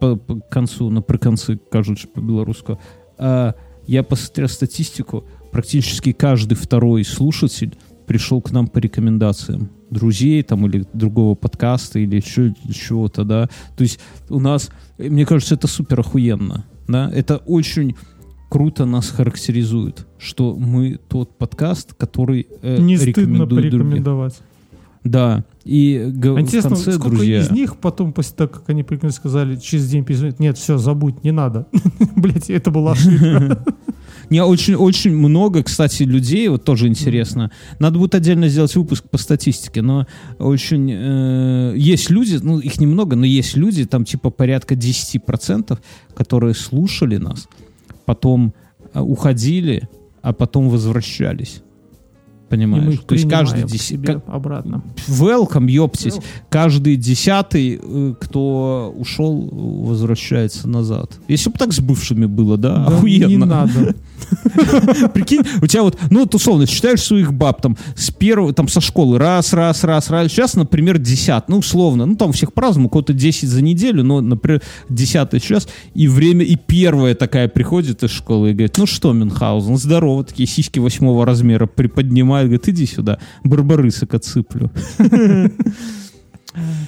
по, 0.00 0.16
по 0.16 0.40
концу, 0.40 0.90
наприконцы, 0.90 1.60
кажуть, 1.70 2.12
по-белорусски. 2.12 2.76
А, 3.18 3.54
я 3.86 4.02
посмотрел 4.02 4.48
статистику, 4.48 5.24
практически 5.52 6.10
каждый 6.10 6.56
второй 6.56 7.04
слушатель 7.04 7.78
пришел 8.08 8.42
к 8.42 8.50
нам 8.50 8.66
по 8.66 8.78
рекомендациям 8.78 9.70
друзей 9.90 10.42
там 10.42 10.66
или 10.66 10.84
другого 10.92 11.36
подкаста 11.36 12.00
или 12.00 12.18
чего-то, 12.18 13.22
да. 13.22 13.48
То 13.76 13.82
есть 13.84 14.00
у 14.28 14.40
нас, 14.40 14.70
мне 14.98 15.24
кажется, 15.24 15.54
это 15.54 15.68
супер 15.68 16.00
охуенно, 16.00 16.64
да. 16.88 17.10
Это 17.12 17.38
очень 17.38 17.94
круто 18.48 18.84
нас 18.84 19.10
характеризует, 19.10 20.06
что 20.18 20.54
мы 20.54 20.98
тот 21.08 21.36
подкаст, 21.36 21.94
который 21.94 22.46
э, 22.62 22.78
Не 22.78 22.96
стыдно 22.96 23.10
рекомендует 23.10 23.48
других. 23.48 23.70
порекомендовать. 23.72 24.40
Да. 25.04 25.44
И 25.64 25.96
А 26.00 26.08
в 26.32 26.40
Интересно, 26.40 26.70
конце, 26.70 26.92
сколько 26.92 27.16
друзья... 27.16 27.40
из 27.40 27.50
них 27.50 27.76
потом, 27.76 28.12
после 28.12 28.36
того, 28.36 28.48
как 28.50 28.68
они 28.68 28.82
порекомендовали, 28.82 29.16
сказали, 29.16 29.56
через 29.56 29.88
день 29.88 30.04
перезвонить, 30.04 30.40
нет, 30.40 30.58
все, 30.58 30.78
забудь, 30.78 31.22
не 31.24 31.32
надо. 31.32 31.66
Блять, 32.16 32.50
это 32.50 32.70
была 32.70 32.92
ошибка. 32.92 33.64
Не, 34.28 34.42
очень, 34.42 34.74
очень 34.74 35.16
много, 35.16 35.62
кстати, 35.62 36.02
людей, 36.02 36.48
вот 36.48 36.64
тоже 36.64 36.88
интересно. 36.88 37.52
Надо 37.78 37.98
будет 37.98 38.14
отдельно 38.14 38.48
сделать 38.48 38.74
выпуск 38.74 39.04
по 39.08 39.18
статистике, 39.18 39.82
но 39.82 40.06
очень... 40.38 40.90
э, 40.92 41.74
есть 41.76 42.10
люди, 42.10 42.38
ну, 42.42 42.58
их 42.58 42.80
немного, 42.80 43.14
но 43.14 43.24
есть 43.24 43.56
люди, 43.56 43.84
там 43.84 44.04
типа 44.04 44.30
порядка 44.30 44.74
10%, 44.74 45.78
которые 46.14 46.54
слушали 46.54 47.18
нас, 47.18 47.48
потом 48.04 48.52
э, 48.92 49.00
уходили, 49.00 49.88
а 50.22 50.32
потом 50.32 50.70
возвращались. 50.70 51.62
И 52.50 52.54
мы 52.54 52.76
Понимаешь? 52.76 52.94
их 52.94 53.04
То 53.04 53.14
есть 53.14 53.28
каждый 53.28 53.64
десятый... 53.64 54.20
обратно. 54.26 54.82
Welcome, 55.08 55.68
ёптись. 55.68 56.14
Каждый 56.48 56.96
десятый, 56.96 57.80
э, 57.82 58.14
кто 58.20 58.94
ушел, 58.96 59.48
возвращается 59.50 60.68
назад. 60.68 61.18
Если 61.26 61.50
бы 61.50 61.58
так 61.58 61.72
с 61.72 61.80
бывшими 61.80 62.26
было, 62.26 62.56
да, 62.56 62.86
Да 62.88 62.96
охуенно. 62.96 63.26
Не 63.26 63.36
надо. 63.36 63.94
Прикинь, 65.14 65.42
у 65.60 65.66
тебя 65.66 65.82
вот, 65.82 65.98
ну 66.10 66.20
вот 66.20 66.34
условно, 66.34 66.66
считаешь 66.66 67.02
своих 67.02 67.32
баб 67.32 67.60
там 67.60 67.76
с 67.96 68.10
первого, 68.10 68.52
там 68.52 68.68
со 68.68 68.80
школы, 68.80 69.18
раз, 69.18 69.52
раз, 69.52 69.84
раз, 69.84 70.10
раз. 70.10 70.30
Сейчас, 70.30 70.54
например, 70.54 70.98
десят, 70.98 71.48
ну 71.48 71.58
условно, 71.58 72.06
ну 72.06 72.16
там 72.16 72.32
всех 72.32 72.50
у 72.56 72.88
кого-то 72.88 73.12
10 73.12 73.48
за 73.48 73.62
неделю, 73.62 74.02
но, 74.04 74.20
например, 74.20 74.62
десятый 74.88 75.40
сейчас, 75.40 75.68
и 75.94 76.08
время, 76.08 76.44
и 76.44 76.56
первая 76.56 77.14
такая 77.14 77.48
приходит 77.48 78.02
из 78.02 78.10
школы 78.10 78.50
и 78.50 78.52
говорит, 78.52 78.76
ну 78.78 78.86
что, 78.86 79.12
Мюнхгаузен, 79.12 79.76
здорово, 79.76 80.24
такие 80.24 80.46
сиськи 80.46 80.78
восьмого 80.78 81.26
размера 81.26 81.66
приподнимает, 82.36 82.48
говорит, 82.48 82.68
иди 82.68 82.86
сюда, 82.86 83.18
барбарысок 83.44 84.14
отсыплю. 84.14 84.70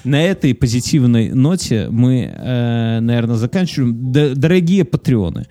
На 0.05 0.23
этой 0.23 0.55
позитивной 0.55 1.31
ноте 1.33 1.89
мы, 1.91 2.33
наверное, 3.03 3.37
заканчиваем. 3.37 4.13
Дорогие 4.13 4.85
патреоны, 4.85 5.47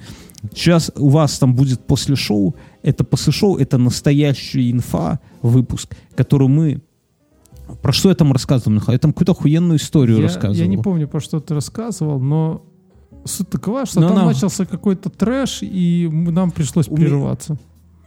сейчас 0.53 0.91
у 0.95 1.10
вас 1.10 1.38
там 1.38 1.53
будет 1.56 1.86
после 1.86 2.15
шоу, 2.15 2.56
это 2.82 3.03
после 3.03 3.32
шоу, 3.32 3.57
это 3.57 3.78
настоящая 3.78 4.72
инфа, 4.72 5.19
выпуск, 5.41 5.95
который 6.15 6.48
мы... 6.48 6.82
Про 7.82 7.91
что 7.91 8.10
я 8.10 8.15
там 8.15 8.32
рассказывал, 8.32 8.72
Михаил? 8.76 8.94
Я 8.94 8.99
там 8.99 9.11
какую-то 9.11 9.34
охуенную 9.34 9.78
историю 9.78 10.18
Я, 10.18 10.24
рассказывал. 10.24 10.56
я 10.56 10.68
не 10.68 10.78
помню, 10.78 11.07
про 11.07 11.19
что 11.19 11.40
ты 11.40 11.53
рассказывал, 11.53 12.19
но 12.19 12.64
суть 13.26 13.49
такова, 13.49 13.86
что 13.86 13.99
Но 13.99 14.07
там 14.07 14.18
нам- 14.18 14.28
начался 14.28 14.65
какой-то 14.65 15.10
трэш, 15.10 15.60
и 15.61 16.10
нам 16.11 16.49
пришлось 16.52 16.88
У 16.88 16.95
прерываться. 16.95 17.57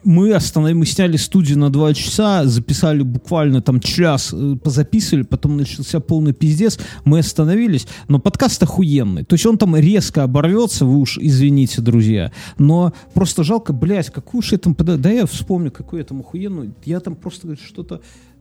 Мы 0.04 0.32
остановили, 0.34 0.78
мы 0.78 0.86
сняли 0.86 1.16
студию 1.16 1.58
на 1.58 1.70
два 1.70 1.94
часа, 1.94 2.46
записали 2.46 3.02
буквально 3.02 3.60
там 3.62 3.80
час, 3.80 4.32
э, 4.32 4.56
позаписывали, 4.62 5.22
потом 5.22 5.56
начался 5.56 6.00
полный 6.00 6.32
пиздец, 6.32 6.78
мы 7.04 7.18
остановились, 7.18 7.86
но 8.08 8.18
подкаст 8.18 8.62
охуенный, 8.62 9.24
то 9.24 9.34
есть 9.34 9.46
он 9.46 9.58
там 9.58 9.76
резко 9.76 10.22
оборвется, 10.22 10.84
вы 10.84 10.98
уж 10.98 11.18
извините, 11.18 11.80
друзья, 11.82 12.32
но 12.58 12.92
просто 13.14 13.44
жалко, 13.44 13.72
блядь, 13.72 14.10
какую 14.10 14.42
же 14.42 14.54
я 14.56 14.58
там, 14.58 14.76
да 14.76 15.10
я 15.10 15.26
вспомню, 15.26 15.70
какую 15.70 16.00
я 16.00 16.04
там 16.04 16.20
охуенную, 16.20 16.74
я 16.84 17.00
там 17.00 17.14
просто 17.14 17.56
что-то 17.56 18.00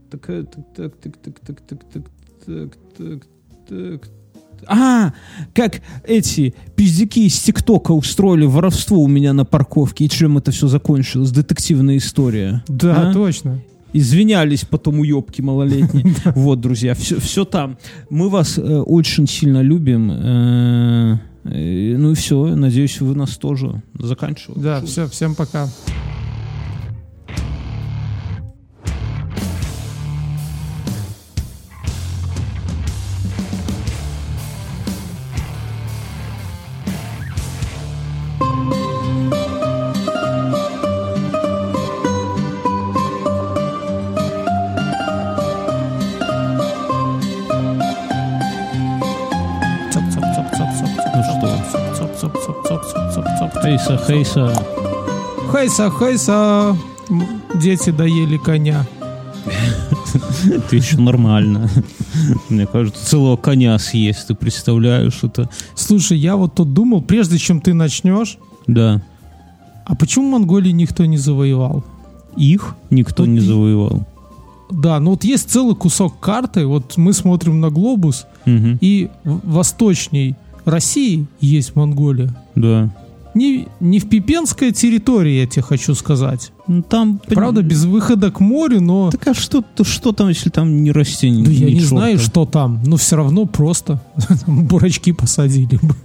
такая, 0.10 0.44
так, 0.44 0.66
так, 0.76 0.96
так, 0.98 1.18
так, 1.20 1.40
так, 1.46 1.60
так, 1.68 1.84
так, 1.92 2.04
так, 2.46 2.78
так, 2.98 3.28
так, 3.68 4.10
а, 4.68 5.14
как 5.54 5.82
эти 6.06 6.54
пиздюки 6.76 7.26
из 7.26 7.40
ТикТока 7.40 7.92
устроили 7.92 8.46
воровство 8.46 9.00
у 9.00 9.08
меня 9.08 9.34
на 9.34 9.46
парковке, 9.46 10.06
и 10.06 10.10
чем 10.10 10.38
это 10.38 10.52
все 10.52 10.68
закончилось? 10.68 11.32
Детективная 11.32 11.98
история. 11.98 12.64
Да, 12.68 13.10
А? 13.10 13.14
точно. 13.14 13.60
Извинялись 13.92 14.66
потом 14.66 15.00
уебки 15.00 15.42
малолетние. 15.42 16.14
Вот, 16.36 16.60
друзья, 16.62 16.94
все, 16.94 17.20
все 17.20 17.44
там. 17.44 17.78
Мы 18.12 18.30
вас 18.30 18.58
э, 18.58 18.62
очень 18.62 19.28
сильно 19.28 19.62
любим. 19.62 20.12
э, 20.12 21.18
э, 21.46 21.98
ну 21.98 22.12
и 22.12 22.16
все, 22.16 22.56
надеюсь, 22.56 23.02
вы 23.02 23.16
нас 23.16 23.38
тоже 23.38 23.82
заканчиваем. 23.98 24.62
Да, 24.62 24.82
все, 24.82 25.08
всем 25.08 25.34
пока. 25.34 25.68
Хейса, 54.10 54.52
хейса. 55.52 55.92
Хейса, 55.92 56.76
дети 57.62 57.92
доели 57.92 58.38
коня. 58.38 58.88
Ты 60.70 60.78
еще 60.78 60.98
нормально. 60.98 61.70
Мне 62.50 62.66
кажется, 62.66 63.06
целого 63.06 63.38
коня 63.38 63.78
съесть. 63.78 64.26
Ты 64.26 64.34
представляешь 64.34 65.20
это? 65.22 65.48
Слушай, 65.76 66.18
я 66.18 66.38
вот 66.38 66.56
тут 66.56 66.74
думал, 66.74 67.04
прежде 67.04 67.38
чем 67.38 67.62
ты 67.62 67.76
начнешь, 67.76 68.40
Да. 68.66 69.00
а 69.86 69.96
почему 69.96 70.32
Монголии 70.32 70.72
никто 70.72 71.06
не 71.06 71.18
завоевал? 71.18 71.84
Их 72.36 72.76
никто 72.90 73.22
Вот 73.22 73.30
не 73.30 73.40
завоевал. 73.42 74.08
Да, 74.72 75.00
ну 75.00 75.12
вот 75.12 75.24
есть 75.24 75.52
целый 75.52 75.76
кусок 75.76 76.20
карты, 76.20 76.66
вот 76.66 76.98
мы 76.98 77.14
смотрим 77.14 77.60
на 77.62 77.70
глобус, 77.70 78.26
Мгм. 78.46 78.80
и 78.82 79.10
восточней 79.24 80.36
России 80.66 81.28
есть 81.42 81.76
Монголия. 81.76 82.34
Да. 82.56 82.90
Не, 83.36 83.68
не 83.80 84.00
в 84.00 84.10
Пипенская 84.10 84.72
территория, 84.72 85.42
я 85.42 85.48
тебе 85.48 85.62
хочу 85.62 85.94
сказать. 85.94 86.52
Ну, 86.68 86.82
там... 86.82 87.22
Правда, 87.28 87.62
без 87.62 87.86
выхода 87.86 88.32
к 88.32 88.40
морю, 88.40 88.82
но... 88.82 89.12
Так 89.12 89.28
а 89.28 89.34
что, 89.34 89.62
то 89.62 89.84
что 89.84 90.12
там, 90.12 90.30
если 90.30 90.50
там 90.50 90.84
не 90.84 90.92
растение? 90.92 91.46
Да 91.46 91.52
я 91.52 91.68
ни 91.68 91.72
не 91.72 91.80
чёрта? 91.80 91.90
знаю, 91.90 92.20
что 92.20 92.46
там, 92.46 92.82
но 92.86 92.98
все 92.98 93.18
равно 93.18 93.46
просто 93.46 94.02
там 94.46 94.66
бурачки 94.66 95.12
посадили 95.12 95.80
бы. 95.82 95.96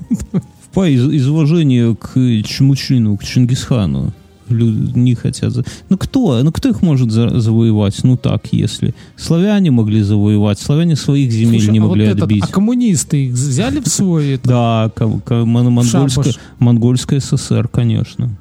Из, 0.88 1.08
из 1.08 1.28
уважения 1.28 1.94
к 1.94 2.14
Чмучину, 2.44 3.16
к 3.16 3.24
Чингисхану. 3.24 4.12
Люди 4.48 4.98
не 4.98 5.14
хотят. 5.14 5.52
за- 5.52 5.64
Ну 5.88 5.96
кто? 5.96 6.42
Ну 6.42 6.52
кто 6.52 6.68
их 6.68 6.82
может 6.82 7.10
за- 7.10 7.40
завоевать? 7.40 7.98
Ну 8.04 8.16
так, 8.16 8.46
если. 8.52 8.94
Славяне 9.16 9.70
могли 9.70 10.02
завоевать. 10.02 10.58
Славяне 10.58 10.96
своих 10.96 11.32
земель 11.32 11.60
Слушай, 11.60 11.72
не 11.72 11.78
а 11.78 11.82
вот 11.82 11.88
могли 11.88 12.04
этот, 12.06 12.22
отбить. 12.24 12.44
а 12.44 12.46
коммунисты 12.48 13.26
их 13.26 13.32
взяли 13.32 13.80
в 13.80 13.88
свой 13.88 14.32
это, 14.32 14.48
Да, 14.48 14.92
монгольская, 16.58 17.20
ССР, 17.20 17.68
конечно. 17.68 18.36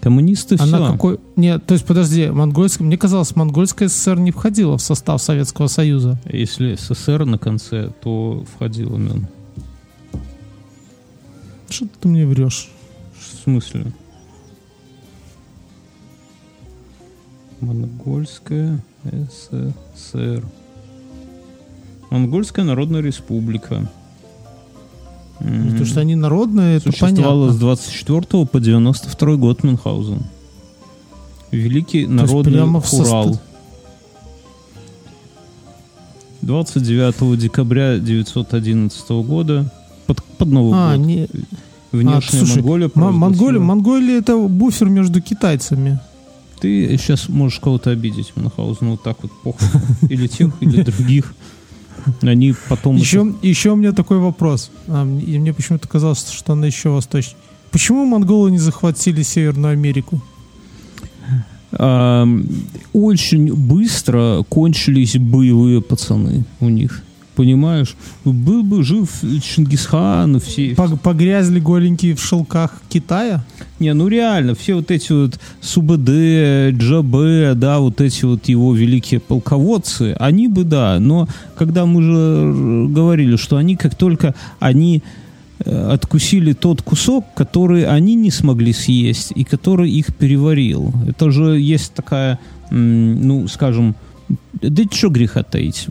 Коммунисты 0.00 0.56
все. 0.56 0.64
Она 0.64 0.90
какой... 0.90 1.18
Нет, 1.36 1.64
то 1.64 1.74
есть, 1.74 1.86
подожди, 1.86 2.26
монгольская... 2.28 2.84
Мне 2.84 2.96
казалось, 2.98 3.36
монгольская 3.36 3.88
ССР 3.88 4.18
не 4.18 4.32
входила 4.32 4.76
в 4.76 4.82
состав 4.82 5.22
Советского 5.22 5.68
Союза. 5.68 6.20
Если 6.30 6.74
СССР 6.74 7.24
на 7.24 7.38
конце, 7.38 7.90
то 8.02 8.44
входил 8.56 8.94
он. 8.94 9.26
Что 11.70 11.86
ты 12.00 12.08
мне 12.08 12.26
врешь? 12.26 12.68
В 13.16 13.44
смысле? 13.44 13.92
Монгольская 17.62 18.78
ССР. 19.04 20.44
Монгольская 22.10 22.64
Народная 22.64 23.00
Республика. 23.00 23.88
М. 25.40 25.68
Потому 25.68 25.86
что 25.86 26.00
они 26.00 26.14
народные, 26.14 26.76
это 26.76 26.92
понятно. 26.98 27.52
с 27.52 27.56
24 27.58 28.46
по 28.46 28.60
92 28.60 29.36
год 29.36 29.62
Мюнхгаузен. 29.64 30.22
Великий 31.50 32.06
народный 32.06 32.52
прямо 32.52 32.80
в 32.80 32.86
хурал. 32.86 33.24
состав- 33.34 33.40
29 36.42 37.36
декабря 37.38 37.98
911 37.98 39.10
года 39.24 39.72
под, 40.06 40.22
под 40.24 40.48
Новый 40.48 40.72
А, 40.76 40.96
год. 40.96 41.06
не... 41.06 41.28
Внешняя 41.92 42.16
а, 42.18 42.22
слушай, 42.46 42.56
Монголия 42.62 42.90
М- 42.94 43.14
Монголия, 43.14 43.60
Монголия 43.60 44.18
это 44.18 44.36
буфер 44.36 44.88
между 44.88 45.20
китайцами. 45.20 46.00
Ты 46.62 46.96
сейчас 46.96 47.28
можешь 47.28 47.58
кого-то 47.58 47.90
обидеть, 47.90 48.32
Мюнхгаузен, 48.36 48.90
вот 48.90 49.02
так 49.02 49.16
вот 49.20 49.32
похуй. 49.42 49.66
Или 50.08 50.28
тех, 50.28 50.50
или 50.60 50.82
других. 50.82 51.34
Они 52.20 52.54
потом... 52.68 52.94
Еще, 52.94 53.34
еще 53.42 53.70
у 53.72 53.74
меня 53.74 53.90
такой 53.90 54.18
вопрос. 54.18 54.70
А, 54.86 55.04
и 55.04 55.38
мне 55.40 55.52
почему-то 55.52 55.88
казалось, 55.88 56.30
что 56.30 56.52
она 56.52 56.68
еще 56.68 56.90
восточнее. 56.90 57.36
Почему 57.72 58.04
монголы 58.04 58.52
не 58.52 58.58
захватили 58.58 59.22
Северную 59.22 59.72
Америку? 59.72 60.22
Ам, 61.72 62.46
очень 62.92 63.52
быстро 63.52 64.44
кончились 64.48 65.16
боевые 65.16 65.82
пацаны 65.82 66.44
у 66.60 66.68
них. 66.68 67.02
Понимаешь? 67.34 67.96
Был 68.24 68.62
бы 68.62 68.82
жив 68.82 69.08
Чингисхан, 69.42 70.38
все... 70.38 70.74
Пог- 70.74 70.98
Погрязли 70.98 71.60
голенькие 71.60 72.14
в 72.14 72.22
шелках 72.22 72.82
Китая? 72.90 73.42
Не, 73.78 73.94
ну 73.94 74.08
реально, 74.08 74.54
все 74.54 74.74
вот 74.74 74.90
эти 74.90 75.12
вот 75.12 75.40
СУБД, 75.62 76.76
ДЖБ, 76.76 77.58
да, 77.58 77.78
вот 77.78 78.02
эти 78.02 78.26
вот 78.26 78.48
его 78.48 78.74
великие 78.74 79.18
полководцы, 79.18 80.14
они 80.18 80.46
бы, 80.46 80.64
да, 80.64 80.98
но 81.00 81.26
когда 81.56 81.86
мы 81.86 82.02
же 82.02 82.88
говорили, 82.88 83.36
что 83.36 83.56
они 83.56 83.76
как 83.76 83.94
только 83.94 84.34
они 84.60 85.02
э, 85.64 85.90
откусили 85.90 86.52
тот 86.52 86.82
кусок, 86.82 87.24
который 87.34 87.86
они 87.86 88.14
не 88.14 88.30
смогли 88.30 88.74
съесть 88.74 89.32
и 89.34 89.44
который 89.44 89.90
их 89.90 90.14
переварил. 90.14 90.92
Это 91.08 91.30
же 91.30 91.58
есть 91.58 91.94
такая, 91.94 92.38
ну, 92.70 93.48
скажем, 93.48 93.94
да 94.62 94.82
что 94.90 95.08
греха 95.08 95.42
таить. 95.42 95.86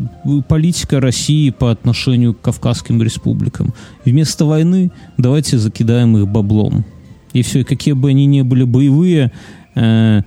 Политика 0.48 1.00
России 1.00 1.50
по 1.50 1.72
отношению 1.72 2.34
к 2.34 2.42
Кавказским 2.42 3.02
республикам. 3.02 3.74
Вместо 4.06 4.46
войны 4.46 4.92
давайте 5.18 5.58
закидаем 5.58 6.18
их 6.18 6.28
баблом. 6.28 6.86
И 7.34 7.42
все, 7.44 7.60
и 7.60 7.64
какие 7.64 7.94
бы 7.94 8.10
они 8.10 8.26
ни 8.26 8.42
были 8.42 8.64
боевые, 8.64 9.32
э, 9.76 10.22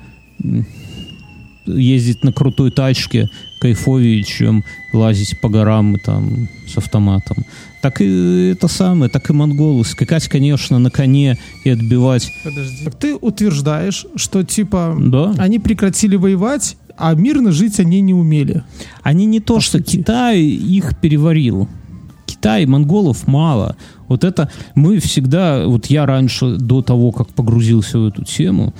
ездить 1.67 2.25
на 2.25 2.33
крутой 2.33 2.71
тачке 2.71 3.31
кайфовее, 3.61 4.23
чем 4.23 4.65
лазить 4.93 5.41
по 5.41 5.49
горам 5.49 5.97
и 5.97 5.99
там 5.99 6.49
с 6.69 6.77
автоматом. 6.77 7.39
Так 7.81 8.01
и 8.01 8.51
это 8.55 8.69
самое, 8.69 9.11
так 9.11 9.29
и 9.31 9.33
монголы. 9.33 9.85
Скакать, 9.85 10.29
конечно, 10.29 10.79
на 10.79 10.91
коне 10.91 11.39
и 11.65 11.71
отбивать. 11.71 12.31
Подожди. 12.43 12.85
Так 12.85 12.95
ты 12.99 13.15
утверждаешь, 13.15 14.07
что 14.17 14.43
типа 14.43 14.97
Да. 14.99 15.35
они 15.39 15.59
прекратили 15.59 16.17
воевать, 16.17 16.77
а 16.97 17.15
мирно 17.15 17.53
жить 17.53 17.81
они 17.81 18.01
не 18.01 18.15
умели. 18.15 18.63
Они 19.03 19.27
не 19.27 19.41
то, 19.41 19.57
По 19.57 19.61
что 19.61 19.79
сути. 19.79 19.97
Китай 19.99 20.41
их 20.41 20.97
переварил. 21.01 21.69
Китай, 22.27 22.67
монголов 22.67 23.27
мало. 23.27 23.77
Вот 24.09 24.25
это 24.25 24.51
мы 24.75 24.99
всегда, 24.99 25.67
вот 25.67 25.87
я 25.87 26.07
раньше, 26.07 26.57
до 26.57 26.83
того, 26.83 27.11
как 27.11 27.29
погрузился 27.29 27.99
в 27.99 28.07
эту 28.07 28.25
тему, 28.25 28.75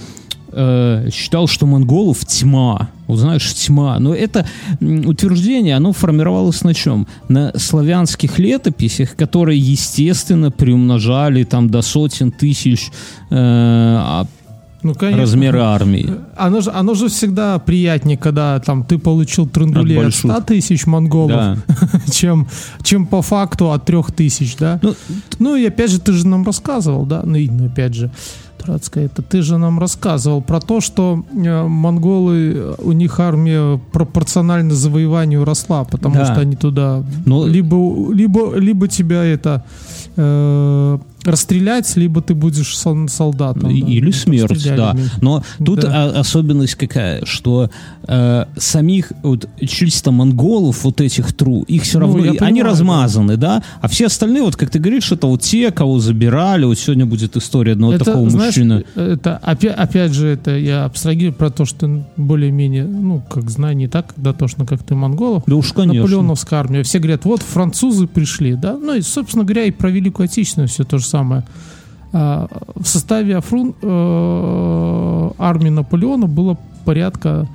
э, 0.53 1.09
считал, 1.13 1.47
что 1.47 1.67
монголов 1.67 2.25
тьма. 2.25 2.91
Вот 3.07 3.19
знаешь, 3.19 3.53
тьма. 3.55 3.99
Но 3.99 4.15
это 4.15 4.47
утверждение, 4.81 5.77
оно 5.77 5.93
формировалось 5.93 6.63
на 6.63 6.75
чем? 6.75 7.07
На 7.29 7.53
славянских 7.57 8.39
летописях, 8.39 9.17
которые, 9.17 9.59
естественно, 9.59 10.51
приумножали 10.51 11.45
там 11.45 11.69
до 11.69 11.83
сотен 11.83 12.31
тысяч 12.31 12.91
э, 13.31 13.35
а, 13.37 14.27
Ну, 14.85 14.95
конечно. 14.95 15.23
размеры 15.23 15.61
армии. 15.61 16.15
Оно 16.37 16.61
же, 16.61 16.71
оно 16.71 16.95
же 16.95 17.09
всегда 17.09 17.59
приятнее, 17.59 18.17
когда 18.19 18.61
там 18.61 18.85
ты 18.85 18.99
получил 18.99 19.49
трендулей 19.49 19.97
От 19.97 20.01
от, 20.01 20.05
больших. 20.05 20.31
100 20.31 20.41
тысяч 20.43 20.87
монголов, 20.87 21.31
Да. 21.31 21.57
чем, 22.13 22.47
чем 22.83 23.07
по 23.07 23.23
факту 23.23 23.73
от 23.73 23.85
3 23.87 24.03
тысяч, 24.15 24.57
да? 24.57 24.79
Ну, 24.83 24.95
Ну 25.39 25.57
и 25.57 25.67
опять 25.67 25.91
же, 25.91 25.99
ты 26.01 26.13
же 26.13 26.27
нам 26.27 26.45
рассказывал, 26.45 27.07
да? 27.07 27.23
Ну 27.25 27.35
и 27.37 27.49
ну, 27.49 27.67
опять 27.67 27.95
же, 27.95 28.11
дурацкое 28.65 29.07
это, 29.07 29.23
ты 29.23 29.43
же 29.43 29.59
нам 29.59 29.79
рассказывал 29.81 30.41
про 30.43 30.61
то, 30.61 30.81
что 30.81 31.25
э, 31.35 31.63
монголы, 31.67 32.53
э, 32.55 32.75
у 32.83 32.93
них 32.93 33.21
армия 33.21 33.79
пропорционально 33.93 34.75
завоеванию 34.75 35.45
росла, 35.45 35.85
потому 35.85 36.15
Да. 36.17 36.25
что 36.27 36.41
они 36.41 36.57
туда 36.57 37.03
Ну, 37.27 37.47
либо, 37.47 37.77
либо, 38.13 38.55
либо 38.57 38.87
тебя 38.89 39.25
это 39.25 39.65
э, 40.17 40.99
расстрелять, 41.25 41.97
либо 41.97 42.21
ты 42.23 42.35
будешь 42.35 42.77
сол- 42.77 43.09
солдатом. 43.09 43.63
да. 43.63 43.71
Или 43.71 44.07
Ну, 44.07 44.13
смерть, 44.13 44.67
да. 44.77 44.97
Но 45.21 45.43
тут 45.65 45.81
Да. 45.81 46.13
а, 46.15 46.21
особенность 46.21 46.75
какая, 46.75 47.25
что 47.25 47.71
э, 48.07 48.45
самих 48.57 49.13
вот, 49.23 49.49
чисто 49.67 50.11
монголов, 50.11 50.85
вот 50.85 51.01
этих 51.01 51.33
тру, 51.33 51.63
их 51.63 51.83
все 51.83 51.99
Ну, 51.99 52.07
равно, 52.07 52.25
и 52.25 52.29
они 52.29 52.39
понимаю, 52.39 52.65
размазаны, 52.67 53.37
да. 53.37 53.63
А 53.81 53.89
все 53.89 54.07
остальные, 54.07 54.43
вот 54.43 54.57
как 54.57 54.71
ты 54.71 54.79
говоришь, 54.79 55.11
это 55.13 55.27
вот 55.27 55.41
те, 55.43 55.71
кого 55.71 55.99
забирали, 56.01 56.65
вот 56.65 56.79
сегодня 56.79 57.07
будет 57.07 57.37
история 57.37 57.73
одного 57.73 57.95
это, 57.95 58.05
такого 58.05 58.29
знаешь, 58.31 58.57
мужчины. 58.57 58.85
Это 58.95 59.39
опять, 59.39 59.75
опять 59.77 60.13
же, 60.13 60.29
это 60.29 60.57
я 60.57 60.85
абстрагирую 60.85 61.33
про 61.35 61.51
то, 61.51 61.65
что 61.65 62.05
более-менее, 62.17 62.85
ну, 62.85 63.23
как 63.31 63.51
знаю, 63.51 63.77
не 63.77 63.89
так 63.89 64.13
дотошно, 64.17 64.67
как 64.67 64.83
ты 64.83 64.95
монголов. 64.95 65.45
Да 65.47 65.55
уж, 65.57 65.73
конечно. 65.73 66.03
Наполеоновская 66.03 66.61
армия. 66.61 66.83
Все 66.83 66.99
говорят, 66.99 67.25
вот 67.25 67.41
французы 67.43 68.07
пришли, 68.07 68.55
да? 68.55 68.77
Ну 68.77 68.95
и, 68.95 69.01
собственно 69.03 69.45
говоря, 69.45 69.65
и 69.65 69.71
про 69.71 69.91
Великую 69.91 70.25
Отечественную 70.27 70.69
все 70.69 70.85
то 70.85 70.99
же 70.99 71.05
самое. 71.07 71.14
А, 72.13 72.49
в 72.77 72.87
составе 72.87 73.37
Афрун, 73.37 73.75
э, 73.83 75.31
армии 75.39 75.69
Наполеона 75.71 76.27
было 76.27 76.57
порядка 76.85 77.49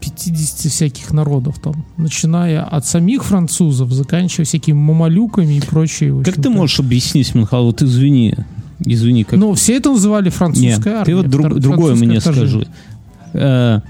50 0.00 0.70
всяких 0.70 1.12
народов 1.12 1.58
там, 1.58 1.74
начиная 1.96 2.62
от 2.62 2.86
самих 2.86 3.24
французов, 3.24 3.92
заканчивая 3.92 4.44
всякими 4.44 4.76
мамалюками 4.76 5.54
и 5.54 5.60
прочее. 5.60 6.22
Как 6.24 6.34
ты 6.36 6.50
можешь 6.50 6.80
объяснить, 6.80 7.34
Михаил, 7.34 7.64
вот 7.64 7.82
извини, 7.82 8.34
извини, 8.84 9.24
как 9.24 9.38
Но 9.38 9.54
все 9.54 9.76
это 9.76 9.90
называли 9.90 10.24
Нет, 10.26 10.34
французская 10.34 10.90
армия. 11.00 11.04
ты 11.04 11.16
вот 11.16 11.28
друг- 11.28 11.58
другое 11.60 11.94
мне 11.94 12.20
вторжение. 12.20 12.66
скажи. 13.32 13.82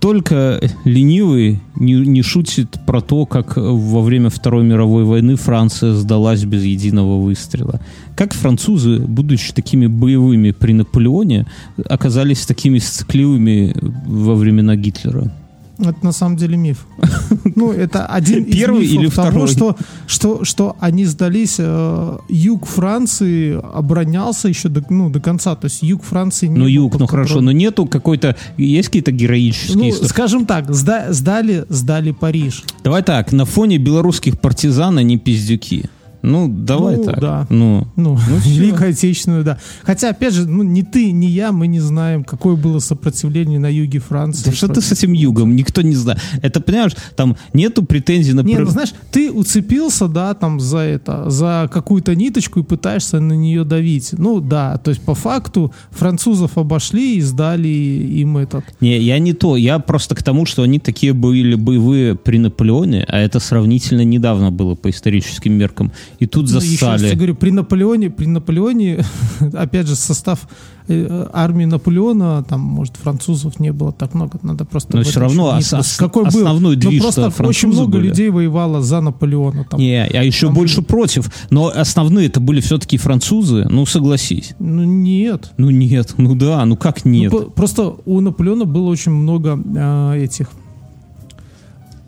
Только 0.00 0.60
ленивый 0.84 1.60
не, 1.74 1.94
не 1.94 2.22
шутит 2.22 2.78
про 2.86 3.00
то, 3.00 3.26
как 3.26 3.56
во 3.56 4.00
время 4.00 4.30
Второй 4.30 4.62
мировой 4.62 5.04
войны 5.04 5.34
Франция 5.34 5.92
сдалась 5.92 6.44
без 6.44 6.62
единого 6.62 7.20
выстрела. 7.20 7.80
Как 8.14 8.32
французы, 8.32 9.00
будучи 9.00 9.52
такими 9.52 9.88
боевыми 9.88 10.52
при 10.52 10.72
Наполеоне, 10.72 11.46
оказались 11.84 12.46
такими 12.46 12.78
сцикливыми 12.78 13.74
во 14.06 14.34
времена 14.34 14.76
Гитлера? 14.76 15.32
Это 15.78 16.04
на 16.04 16.12
самом 16.12 16.36
деле 16.36 16.56
миф. 16.56 16.86
Ну, 17.54 17.72
это 17.72 18.06
один 18.06 18.44
из 18.44 18.54
Первый 18.56 18.82
мифов 18.82 18.94
или 18.94 19.08
того, 19.10 19.28
второй? 19.46 19.48
что, 19.48 19.76
что, 20.06 20.44
что 20.44 20.76
они 20.78 21.04
сдались, 21.06 21.56
э, 21.58 22.18
юг 22.28 22.66
Франции 22.66 23.58
оборонялся 23.74 24.48
еще 24.48 24.68
до, 24.68 24.84
ну, 24.90 25.10
до 25.10 25.18
конца. 25.20 25.56
То 25.56 25.64
есть 25.64 25.82
юг 25.82 26.04
Франции 26.04 26.46
не 26.46 26.56
Ну, 26.56 26.66
юг, 26.66 26.98
ну 26.98 27.06
хорошо, 27.08 27.40
но 27.40 27.50
нету 27.50 27.86
какой-то... 27.86 28.36
Есть 28.56 28.88
какие-то 28.88 29.10
героические 29.10 29.76
Ну, 29.76 29.88
истории? 29.90 30.08
скажем 30.08 30.46
так, 30.46 30.70
сда- 30.70 31.10
сдали, 31.12 31.64
сдали 31.68 32.12
Париж. 32.12 32.62
Давай 32.84 33.02
так, 33.02 33.32
на 33.32 33.44
фоне 33.44 33.78
белорусских 33.78 34.40
партизан 34.40 34.98
они 34.98 35.18
пиздюки. 35.18 35.90
Ну, 36.22 36.48
давай 36.48 36.96
Ну, 36.96 37.04
так. 37.04 37.20
да. 37.20 37.46
Ну, 37.50 37.86
Ну, 37.96 38.16
всё. 38.40 38.60
Великую 38.60 38.90
Отечественную, 38.90 39.44
да. 39.44 39.58
Хотя, 39.82 40.10
опять 40.10 40.34
же, 40.34 40.46
ну, 40.46 40.62
ни 40.62 40.82
ты, 40.82 41.12
ни 41.12 41.26
я, 41.26 41.52
мы 41.52 41.66
не 41.66 41.80
знаем, 41.80 42.24
какое 42.24 42.56
было 42.56 42.78
сопротивление 42.78 43.58
на 43.58 43.72
юге 43.72 43.98
Франции. 43.98 44.46
Да 44.46 44.52
что 44.52 44.68
ты 44.68 44.80
с 44.80 44.92
этим 44.92 45.12
югом? 45.12 45.54
Никто 45.56 45.82
не 45.82 45.94
знает. 45.94 46.20
Это, 46.42 46.60
понимаешь, 46.60 46.92
там 47.16 47.36
нету 47.52 47.84
претензий 47.84 48.32
на... 48.32 48.40
Не, 48.40 48.58
ну 48.58 48.66
знаешь, 48.66 48.92
ты 49.10 49.30
уцепился, 49.30 50.08
да, 50.08 50.34
там 50.34 50.60
за 50.60 50.78
это, 50.78 51.30
за 51.30 51.68
какую-то 51.72 52.14
ниточку 52.14 52.60
и 52.60 52.62
пытаешься 52.62 53.20
на 53.20 53.32
нее 53.34 53.64
давить. 53.64 54.10
Ну 54.12 54.40
да, 54.40 54.78
то 54.78 54.90
есть 54.90 55.02
по 55.02 55.14
факту 55.14 55.72
французов 55.90 56.58
обошли 56.58 57.16
и 57.16 57.20
сдали 57.20 57.68
им 57.68 58.36
этот. 58.36 58.64
Не, 58.80 58.98
я 58.98 59.18
не 59.18 59.32
то. 59.32 59.56
Я 59.56 59.78
просто 59.78 60.14
к 60.14 60.22
тому, 60.22 60.46
что 60.46 60.62
они 60.62 60.78
такие 60.78 61.12
были 61.12 61.54
боевые 61.54 62.14
при 62.14 62.38
Наполеоне, 62.38 63.04
а 63.08 63.18
это 63.18 63.40
сравнительно 63.40 64.04
недавно 64.04 64.50
было 64.50 64.74
по 64.74 64.90
историческим 64.90 65.52
меркам. 65.52 65.92
И 66.18 66.26
тут 66.26 66.50
Ну, 66.50 66.58
еще 66.60 66.86
раз 66.86 67.02
я 67.02 67.14
говорю, 67.14 67.36
при 67.36 67.50
Наполеоне, 67.50 68.10
при 68.10 68.26
Наполеоне, 68.26 69.04
опять 69.52 69.86
же, 69.86 69.94
состав 69.94 70.48
э, 70.88 71.28
армии 71.32 71.64
Наполеона, 71.64 72.42
там, 72.42 72.60
может, 72.60 72.96
французов 72.96 73.60
не 73.60 73.72
было 73.72 73.92
так 73.92 74.14
много, 74.14 74.38
надо 74.42 74.64
просто... 74.64 74.96
Но 74.96 75.02
в 75.02 75.06
всё 75.06 75.10
этом 75.10 75.22
равно 75.22 75.56
ос- 75.56 75.72
ос- 75.72 75.96
Какой 75.96 76.24
был? 76.24 76.28
основной 76.30 76.74
Ну, 76.74 76.80
движ-то 76.80 77.30
просто 77.30 77.46
очень 77.46 77.68
много 77.68 77.92
были. 77.92 78.08
людей 78.08 78.30
воевало 78.30 78.82
за 78.82 79.00
Наполеона. 79.00 79.64
Там. 79.70 79.78
Не, 79.78 80.04
а 80.06 80.22
еще 80.24 80.46
Там- 80.46 80.54
больше 80.56 80.82
против. 80.82 81.30
Но 81.50 81.68
основные 81.68 82.26
это 82.26 82.40
были 82.40 82.60
все-таки 82.60 82.96
французы. 82.98 83.66
Ну, 83.70 83.86
согласись. 83.86 84.56
Ну, 84.58 84.82
нет. 84.82 85.52
Ну, 85.56 85.70
нет. 85.70 86.14
Ну, 86.16 86.34
да. 86.34 86.64
Ну, 86.66 86.76
как 86.76 87.04
Ну, 87.04 87.10
нет? 87.12 87.30
по- 87.30 87.42
просто 87.42 87.94
у 88.06 88.20
Наполеона 88.20 88.64
было 88.64 88.88
очень 88.88 89.12
много 89.12 89.56
а, 89.76 90.14
этих 90.14 90.48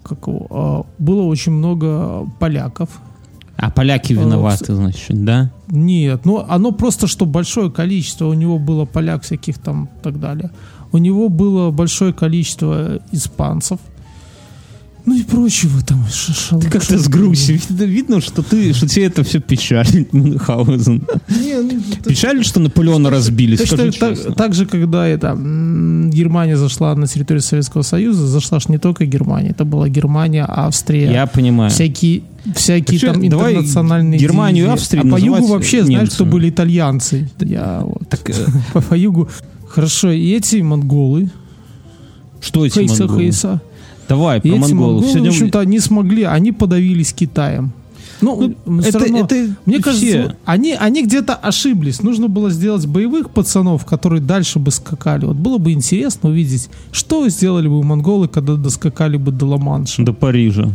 как 0.03 0.19
а, 0.27 0.83
было 0.99 1.23
очень 1.23 1.53
много 1.53 2.27
поляков. 2.41 2.89
А 3.63 3.71
поляки 3.71 4.15
виноваты, 4.15 4.75
значит, 4.75 5.23
да? 5.23 5.51
Нет, 5.69 6.25
ну 6.25 6.47
оно 6.49 6.73
просто, 6.73 7.07
что 7.07 7.27
большое 7.27 7.71
количество, 7.71 8.27
у 8.27 8.33
него 8.33 8.59
было 8.59 8.87
поляк 8.87 9.23
всяких 9.23 9.59
там 9.59 9.85
и 9.85 10.03
так 10.03 10.19
далее. 10.19 10.51
У 10.93 10.99
него 10.99 11.29
было 11.29 11.71
большое 11.71 12.15
количество 12.15 13.01
испанцев. 13.13 13.79
Ну 15.07 15.17
и 15.17 15.23
прочего 15.23 15.81
там. 15.83 16.05
ш- 16.13 16.33
шал- 16.33 16.61
Ты 16.61 16.69
как-то 16.71 16.95
шал- 16.95 16.99
с 17.03 17.09
грустью. 17.09 17.59
Видно, 17.71 17.85
видно, 17.85 18.21
что 18.21 18.43
ты, 18.43 18.73
что 18.75 18.87
тебе 18.87 19.07
это 19.07 19.23
все 19.25 19.41
печалит, 19.41 20.13
Мюнхгаузен. 20.13 21.03
Не, 21.29 21.55
ну, 21.63 21.81
Печалит, 22.05 22.45
что 22.47 22.61
Наполеона 22.61 23.11
разбили, 23.11 23.57
скажи 23.57 23.93
так, 24.37 24.55
же, 24.55 24.67
когда 24.67 25.07
это, 25.07 25.33
Германия 25.35 26.57
зашла 26.57 26.95
на 26.95 27.07
территорию 27.07 27.43
Советского 27.43 27.83
Союза, 27.83 28.27
зашла 28.27 28.61
ж 28.61 28.69
не 28.69 28.79
только 28.79 29.07
Германия, 29.07 29.51
это 29.51 29.65
была 29.65 29.89
Германия, 29.89 30.45
Австрия, 30.47 31.11
Я 31.13 31.27
понимаю. 31.27 31.71
всякие, 31.71 32.23
всякие 32.55 32.99
Вообще, 32.99 33.13
там 33.13 33.25
интернациональные 33.27 34.21
Германию 34.21 34.67
и. 34.67 34.69
Австрию 34.71 35.07
А 35.07 35.11
по 35.11 35.19
югу 35.21 35.47
вообще, 35.47 35.83
знаешь, 35.85 36.11
кто 36.11 36.25
немцами. 36.25 36.31
были 36.31 36.51
итальянцы. 36.51 37.31
Я 37.41 37.81
вот 37.85 38.09
Так, 38.09 38.29
э, 38.31 38.35
по, 38.73 38.81
по 38.83 38.95
югу. 38.95 39.29
Хорошо, 39.69 40.11
и 40.11 40.31
эти 40.33 40.57
монголы, 40.57 41.31
что 42.41 42.67
эти 42.67 42.75
Хейса, 42.81 43.05
монголы? 43.05 43.23
Хейса, 43.23 43.63
Давай, 44.11 44.39
и 44.39 44.41
про 44.43 44.49
эти 44.51 44.59
монголов. 44.59 44.79
монголы, 44.95 45.07
Сегодня- 45.09 45.31
в 45.31 45.35
общем-то, 45.35 45.61
они 45.61 45.79
смогли, 45.81 46.23
они 46.25 46.53
подавились 46.53 47.13
Китаем. 47.15 47.73
Ну, 48.21 48.55
Ну, 48.67 48.81
это, 48.83 48.99
равно- 48.99 49.21
это 49.21 49.35
мне 49.65 49.77
все. 49.77 49.83
кажется, 49.83 50.37
они, 50.45 50.75
они 50.79 51.05
где-то 51.05 51.35
ошиблись. 51.35 52.03
Нужно 52.03 52.29
было 52.29 52.51
сделать 52.51 52.85
боевых 52.87 53.31
пацанов, 53.31 53.87
которые 53.87 54.21
дальше 54.21 54.59
бы 54.59 54.71
скакали. 54.71 55.25
Вот 55.25 55.37
было 55.37 55.57
бы 55.57 55.73
интересно 55.73 56.29
увидеть, 56.29 56.69
что 56.93 57.27
сделали 57.31 57.67
бы 57.69 57.83
монголы, 57.83 58.29
когда 58.29 58.57
доскакали 58.57 59.17
бы 59.17 59.33
до 59.33 59.47
Ла-Манша. 59.47 60.03
до 60.03 60.13
Парижа. 60.13 60.69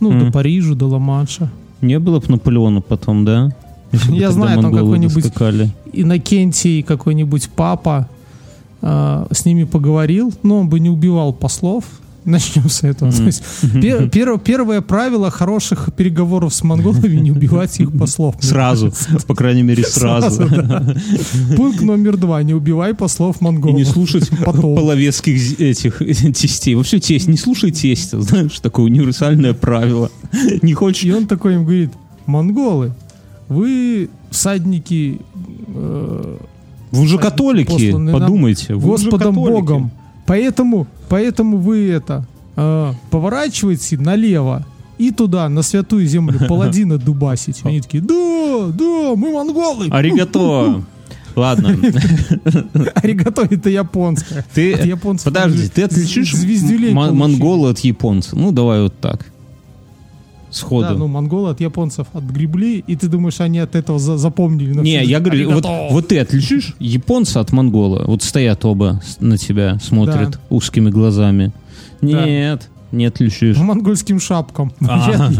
Ну, 0.00 0.10
Мгм. 0.10 0.26
до 0.26 0.32
Парижа, 0.32 0.74
до 0.74 0.86
Ла-Манша. 0.88 1.50
Не 1.80 1.98
было 2.00 2.18
бы 2.18 2.26
Наполеона 2.28 2.80
потом, 2.80 3.24
да? 3.24 3.50
Если 3.92 4.14
Я 4.16 4.32
знаю, 4.32 4.60
там 4.60 4.72
какой-нибудь 4.74 5.22
доскакали. 5.22 5.70
Иннокентий 5.92 6.82
какой-нибудь 6.82 7.48
папа 7.54 8.08
э, 8.82 9.26
с 9.30 9.44
ними 9.44 9.64
поговорил, 9.64 10.32
но 10.42 10.60
он 10.60 10.68
бы 10.68 10.80
не 10.80 10.90
убивал 10.90 11.32
послов. 11.32 11.84
Начнем 12.24 12.68
с 12.70 12.84
этого. 12.84 13.10
То 13.10 13.24
есть 13.24 13.42
пер- 13.62 14.08
пер- 14.08 14.38
первое 14.38 14.80
правило 14.80 15.28
хороших 15.28 15.88
переговоров 15.96 16.54
с 16.54 16.62
монголами 16.62 17.16
не 17.16 17.32
убивать 17.32 17.80
их 17.80 17.90
послов. 17.98 18.36
Сразу, 18.40 18.92
по 19.26 19.34
крайней 19.34 19.62
мере, 19.64 19.82
сразу. 19.82 20.48
да. 20.48 20.94
Пункт 21.56 21.80
номер 21.80 22.16
два. 22.16 22.40
Не 22.44 22.54
убивай 22.54 22.94
послов 22.94 23.38
И 23.40 23.44
монголов. 23.44 23.76
не 23.76 23.84
слушать 23.84 24.30
Потом. 24.44 24.76
половецких 24.76 25.58
этих 25.60 25.98
тестей. 26.38 26.76
Вообще 26.76 27.00
тесть, 27.00 27.26
не 27.26 27.36
слушай 27.36 27.72
тестя, 27.72 28.20
знаешь, 28.20 28.60
такое 28.60 28.84
универсальное 28.84 29.52
правило. 29.52 30.08
Не 30.62 30.74
хочешь... 30.74 31.02
И 31.02 31.12
он 31.12 31.26
такой 31.26 31.54
им 31.54 31.64
говорит, 31.64 31.90
монголы, 32.26 32.92
вы 33.48 34.10
всадники 34.30 35.18
э, 35.74 36.36
Вы 36.92 37.06
же 37.08 37.18
католики, 37.18 37.70
посланы 37.72 38.12
нам 38.12 38.20
подумайте. 38.20 38.74
вы 38.74 38.90
Господом 38.90 39.34
католики. 39.34 39.50
Богом. 39.50 39.90
Поэтому, 40.26 40.86
поэтому 41.08 41.58
вы 41.58 41.88
это 41.90 42.24
э, 42.56 42.92
поворачиваете 43.10 43.98
налево 43.98 44.64
и 44.98 45.10
туда, 45.10 45.48
на 45.48 45.62
святую 45.62 46.06
землю, 46.06 46.38
паладина 46.48 46.98
дубасить. 46.98 47.62
Они 47.64 47.80
такие, 47.80 48.02
да, 48.02 48.68
да, 48.72 49.14
мы 49.16 49.32
монголы. 49.32 49.88
Аригато. 49.90 50.82
Ладно, 51.34 51.70
Аригато 52.94 53.48
это 53.50 53.70
японское. 53.70 54.44
ты... 54.54 54.74
От 54.74 54.84
японцев 54.84 55.24
Подожди, 55.24 55.68
ты 55.68 55.82
отличишь 55.84 56.34
звездюлей 56.34 56.90
м- 56.90 56.96
получили. 56.96 57.16
монгола 57.18 57.70
от 57.70 57.78
японца? 57.80 58.36
Ну, 58.36 58.52
давай 58.52 58.82
вот 58.82 58.94
так. 59.00 59.31
Сходу. 60.52 60.88
Да, 60.88 60.94
ну 60.94 61.08
монголы 61.08 61.50
от 61.50 61.60
японцев 61.60 62.06
отгребли, 62.12 62.84
и 62.86 62.94
ты 62.94 63.08
думаешь, 63.08 63.40
они 63.40 63.58
от 63.58 63.74
этого 63.74 63.98
за- 63.98 64.18
запомнили? 64.18 64.74
Не, 64.78 65.02
я 65.04 65.18
говорю, 65.18 65.50
вот, 65.50 65.64
вот 65.90 66.08
ты 66.08 66.18
отличишь 66.18 66.74
японца 66.78 67.40
от 67.40 67.52
монгола? 67.52 68.04
Вот 68.06 68.22
стоят 68.22 68.64
оба 68.64 69.00
на 69.20 69.38
тебя, 69.38 69.78
смотрят 69.82 70.30
Да. 70.32 70.38
узкими 70.50 70.90
глазами. 70.90 71.52
Нет, 72.02 72.68
не 72.92 73.06
отличишь. 73.06 73.56
По 73.56 73.62
монгольским 73.62 74.20
шапкам. 74.20 74.72
А, 74.86 75.10
Я- 75.10 75.30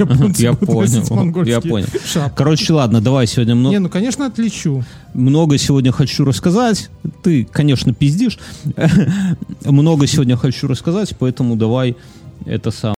я 0.49 0.55
понял, 0.55 1.45
я 1.45 1.61
понял. 1.61 1.87
шапки. 2.07 2.33
Короче, 2.35 2.73
ладно, 2.73 3.03
давай 3.03 3.27
сегодня 3.27 3.55
много, 3.55 3.75
Не, 3.75 3.81
ну 3.81 3.91
конечно 3.91 4.25
отличу. 4.25 4.83
много 5.13 5.59
сегодня 5.59 5.93
хочу 5.93 6.25
рассказать. 6.25 6.89
Ты, 7.23 7.45
конечно, 7.45 7.93
пиздишь. 7.93 8.39
много 9.65 10.07
сегодня 10.07 10.37
хочу 10.37 10.67
рассказать, 10.67 11.15
поэтому 11.19 11.57
давай 11.57 11.97
это 12.47 12.71
сам. 12.71 12.91